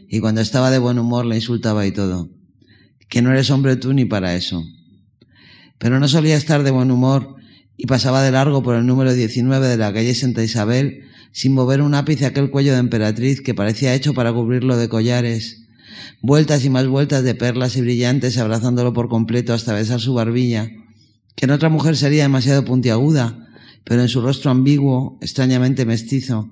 Y 0.07 0.21
cuando 0.21 0.39
estaba 0.39 0.71
de 0.71 0.79
buen 0.79 0.97
humor 0.97 1.25
le 1.25 1.35
insultaba 1.35 1.85
y 1.85 1.91
todo. 1.91 2.29
Que 3.09 3.21
no 3.21 3.31
eres 3.31 3.49
hombre 3.49 3.75
tú 3.75 3.91
ni 3.91 4.05
para 4.05 4.35
eso. 4.35 4.63
Pero 5.77 5.99
no 5.99 6.07
solía 6.07 6.37
estar 6.37 6.63
de 6.63 6.71
buen 6.71 6.91
humor 6.91 7.35
y 7.77 7.85
pasaba 7.85 8.23
de 8.23 8.31
largo 8.31 8.63
por 8.63 8.75
el 8.75 8.85
número 8.85 9.13
19 9.13 9.67
de 9.67 9.77
la 9.77 9.93
calle 9.93 10.13
Santa 10.15 10.43
Isabel 10.43 11.03
sin 11.31 11.53
mover 11.53 11.81
un 11.81 11.93
ápice 11.93 12.25
aquel 12.25 12.49
cuello 12.49 12.73
de 12.73 12.79
emperatriz 12.79 13.41
que 13.41 13.53
parecía 13.53 13.93
hecho 13.93 14.13
para 14.13 14.33
cubrirlo 14.33 14.75
de 14.75 14.89
collares. 14.89 15.63
Vueltas 16.21 16.65
y 16.65 16.69
más 16.69 16.87
vueltas 16.87 17.23
de 17.23 17.35
perlas 17.35 17.77
y 17.77 17.81
brillantes 17.81 18.37
abrazándolo 18.37 18.93
por 18.93 19.07
completo 19.07 19.53
hasta 19.53 19.73
besar 19.73 20.01
su 20.01 20.13
barbilla, 20.13 20.69
que 21.35 21.45
en 21.45 21.51
otra 21.51 21.69
mujer 21.69 21.95
sería 21.95 22.23
demasiado 22.23 22.65
puntiaguda, 22.65 23.47
pero 23.83 24.01
en 24.01 24.09
su 24.09 24.21
rostro 24.21 24.49
ambiguo, 24.51 25.19
extrañamente 25.21 25.85
mestizo, 25.85 26.49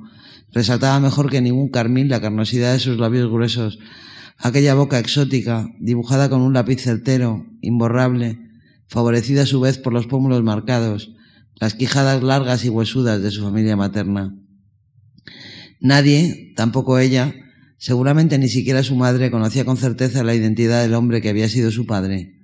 Resaltaba 0.56 1.02
mejor 1.02 1.30
que 1.30 1.41
ningún 1.41 1.68
carmín 1.68 2.07
la 2.07 2.22
carnosidad 2.22 2.72
de 2.72 2.80
sus 2.80 2.97
labios 2.97 3.30
gruesos, 3.30 3.77
aquella 4.38 4.73
boca 4.73 4.99
exótica, 4.99 5.68
dibujada 5.80 6.30
con 6.30 6.41
un 6.41 6.53
lápiz 6.53 6.81
certero, 6.81 7.45
imborrable, 7.60 8.39
favorecida 8.88 9.44
a 9.44 9.45
su 9.45 9.60
vez 9.60 9.78
por 9.78 9.94
los 9.94 10.07
pómulos 10.07 10.44
marcados, 10.44 11.12
las 11.60 11.74
quijadas 11.74 12.22
largas 12.24 12.66
y 12.66 12.70
huesudas 12.70 13.22
de 13.22 13.32
su 13.32 13.44
familia 13.44 13.76
materna. 13.76 14.36
Nadie, 15.80 16.53
tampoco 16.56 16.99
ella, 16.99 17.34
seguramente 17.78 18.38
ni 18.38 18.49
siquiera 18.49 18.84
su 18.84 18.95
madre, 18.95 19.32
conocía 19.32 19.66
con 19.66 19.78
certeza 19.78 20.24
la 20.24 20.36
identidad 20.36 20.82
del 20.82 20.94
hombre 20.94 21.22
que 21.22 21.30
había 21.30 21.49
sido 21.49 21.72
su 21.72 21.86
padre. 21.86 22.40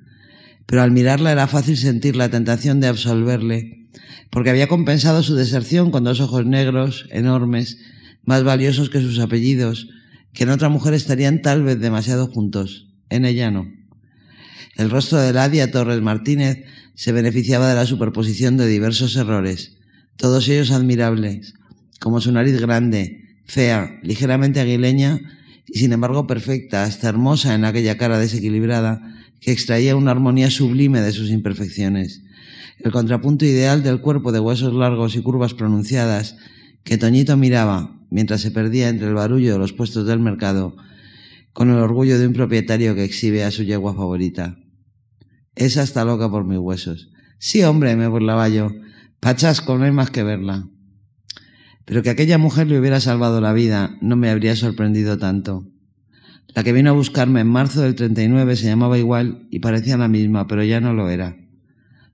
Pero 0.65 0.81
al 0.81 0.91
mirarla 0.91 1.31
era 1.31 1.47
fácil 1.47 1.77
sentir 1.77 2.15
la 2.15 2.30
tentación 2.30 2.80
de 2.80 2.88
absolverle, 2.88 3.89
porque 4.30 4.49
había 4.49 4.68
compensado 4.68 5.23
su 5.23 5.35
deserción 5.35 5.91
con 5.91 6.03
dos 6.03 6.22
ojos 6.22 6.45
negros, 6.45 7.07
enormes, 7.11 7.77
más 8.23 8.43
valiosos 8.43 8.89
que 8.89 9.01
sus 9.01 9.19
apellidos, 9.19 9.89
que 10.34 10.43
en 10.43 10.49
otra 10.49 10.69
mujer 10.69 10.93
estarían 10.93 11.41
tal 11.41 11.63
vez 11.63 11.80
demasiado 11.80 12.27
juntos. 12.27 12.88
En 13.09 13.26
ella 13.26 13.51
no. 13.51 13.80
El 14.76 14.89
rostro 14.89 15.19
de 15.19 15.34
Ladia 15.34 15.69
Torres 15.72 16.02
Martínez 16.02 16.64
se 16.95 17.11
beneficiaba 17.11 17.69
de 17.69 17.76
la 17.76 17.85
superposición 17.85 18.57
de 18.57 18.68
diversos 18.68 19.15
errores, 19.15 19.77
todos 20.15 20.48
ellos 20.48 20.72
admirables, 20.72 21.53
como 21.99 22.22
su 22.22 22.31
nariz 22.31 22.60
grande, 22.60 23.39
fea, 23.45 23.99
ligeramente 24.03 24.60
aguileña 24.60 25.19
y 25.68 25.80
sin 25.80 25.93
embargo 25.93 26.27
perfecta, 26.27 26.84
hasta 26.84 27.10
hermosa 27.10 27.53
en 27.53 27.65
aquella 27.65 27.98
cara 27.98 28.19
desequilibrada 28.19 29.02
que 29.39 29.52
extraía 29.52 29.95
una 29.95 30.11
armonía 30.11 30.49
sublime 30.52 31.02
de 31.02 31.11
sus 31.11 31.31
imperfecciones. 31.31 32.22
El 32.80 32.91
contrapunto 32.91 33.45
ideal 33.45 33.84
del 33.84 34.02
cuerpo 34.02 34.31
de 34.31 34.39
huesos 34.39 34.73
largos 34.73 35.15
y 35.15 35.22
curvas 35.22 35.53
pronunciadas 35.53 36.38
que 36.84 36.98
Toñito 36.98 37.38
miraba, 37.38 37.99
mientras 38.10 38.41
se 38.41 38.52
perdía 38.52 38.89
entre 38.89 39.07
el 39.07 39.15
barullo 39.15 39.53
de 39.53 39.60
los 39.60 39.73
puestos 39.73 40.07
del 40.07 40.19
mercado, 40.19 40.76
con 41.53 41.69
el 41.69 41.77
orgullo 41.77 42.18
de 42.18 42.27
un 42.27 42.34
propietario 42.34 42.95
que 42.95 43.03
exhibe 43.03 43.43
a 43.43 43.52
su 43.52 43.64
yegua 43.64 43.93
favorita. 43.93 44.57
Esa 45.56 45.84
está 45.84 46.06
loca 46.06 46.30
por 46.30 46.45
mis 46.45 46.60
huesos. 46.60 47.10
Sí, 47.38 47.64
hombre, 47.64 47.95
me 47.95 48.07
burlaba 48.07 48.48
yo. 48.49 48.72
Pachasco, 49.19 49.78
no 49.78 49.86
hay 49.86 49.91
más 49.91 50.10
que 50.10 50.23
verla. 50.23 50.68
Pero 51.86 52.03
que 52.03 52.10
aquella 52.10 52.38
mujer 52.38 52.68
le 52.68 52.80
hubiera 52.80 52.99
salvado 52.99 53.41
la 53.41 53.53
vida 53.53 53.98
no 54.02 54.15
me 54.15 54.30
habría 54.30 54.56
sorprendido 54.56 55.18
tanto. 55.18 55.68
La 56.53 56.64
que 56.64 56.73
vino 56.73 56.90
a 56.90 56.94
buscarme 56.94 57.41
en 57.41 57.48
marzo 57.48 57.82
del 57.82 57.95
39 57.95 58.56
se 58.56 58.68
llamaba 58.68 58.98
igual 58.98 59.48
y 59.52 59.60
parecía 59.60 59.98
la 59.98 60.07
misma, 60.07 60.48
pero 60.48 60.64
ya 60.64 60.82
no 60.82 60.94
lo 60.94 61.10
era. 61.10 61.38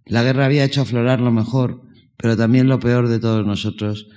La 0.06 0.24
guerra 0.24 0.46
había 0.46 0.64
hecho 0.64 0.82
aflorar 0.82 1.20
lo 1.20 1.32
mejor, 1.32 1.82
pero 2.18 2.38
también 2.38 2.68
lo 2.68 2.80
peor 2.80 3.08
de 3.08 3.20
todos 3.20 3.46
nosotros, 3.46 4.08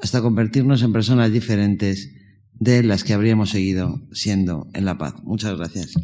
hasta 0.00 0.22
convertirnos 0.22 0.82
en 0.82 0.92
personas 0.92 1.32
diferentes 1.32 2.12
de 2.54 2.82
las 2.82 3.04
que 3.04 3.14
habríamos 3.14 3.50
seguido 3.50 4.00
siendo 4.12 4.68
en 4.74 4.84
la 4.84 4.96
paz. 4.96 5.14
Muchas 5.22 5.56
gracias. 5.56 5.94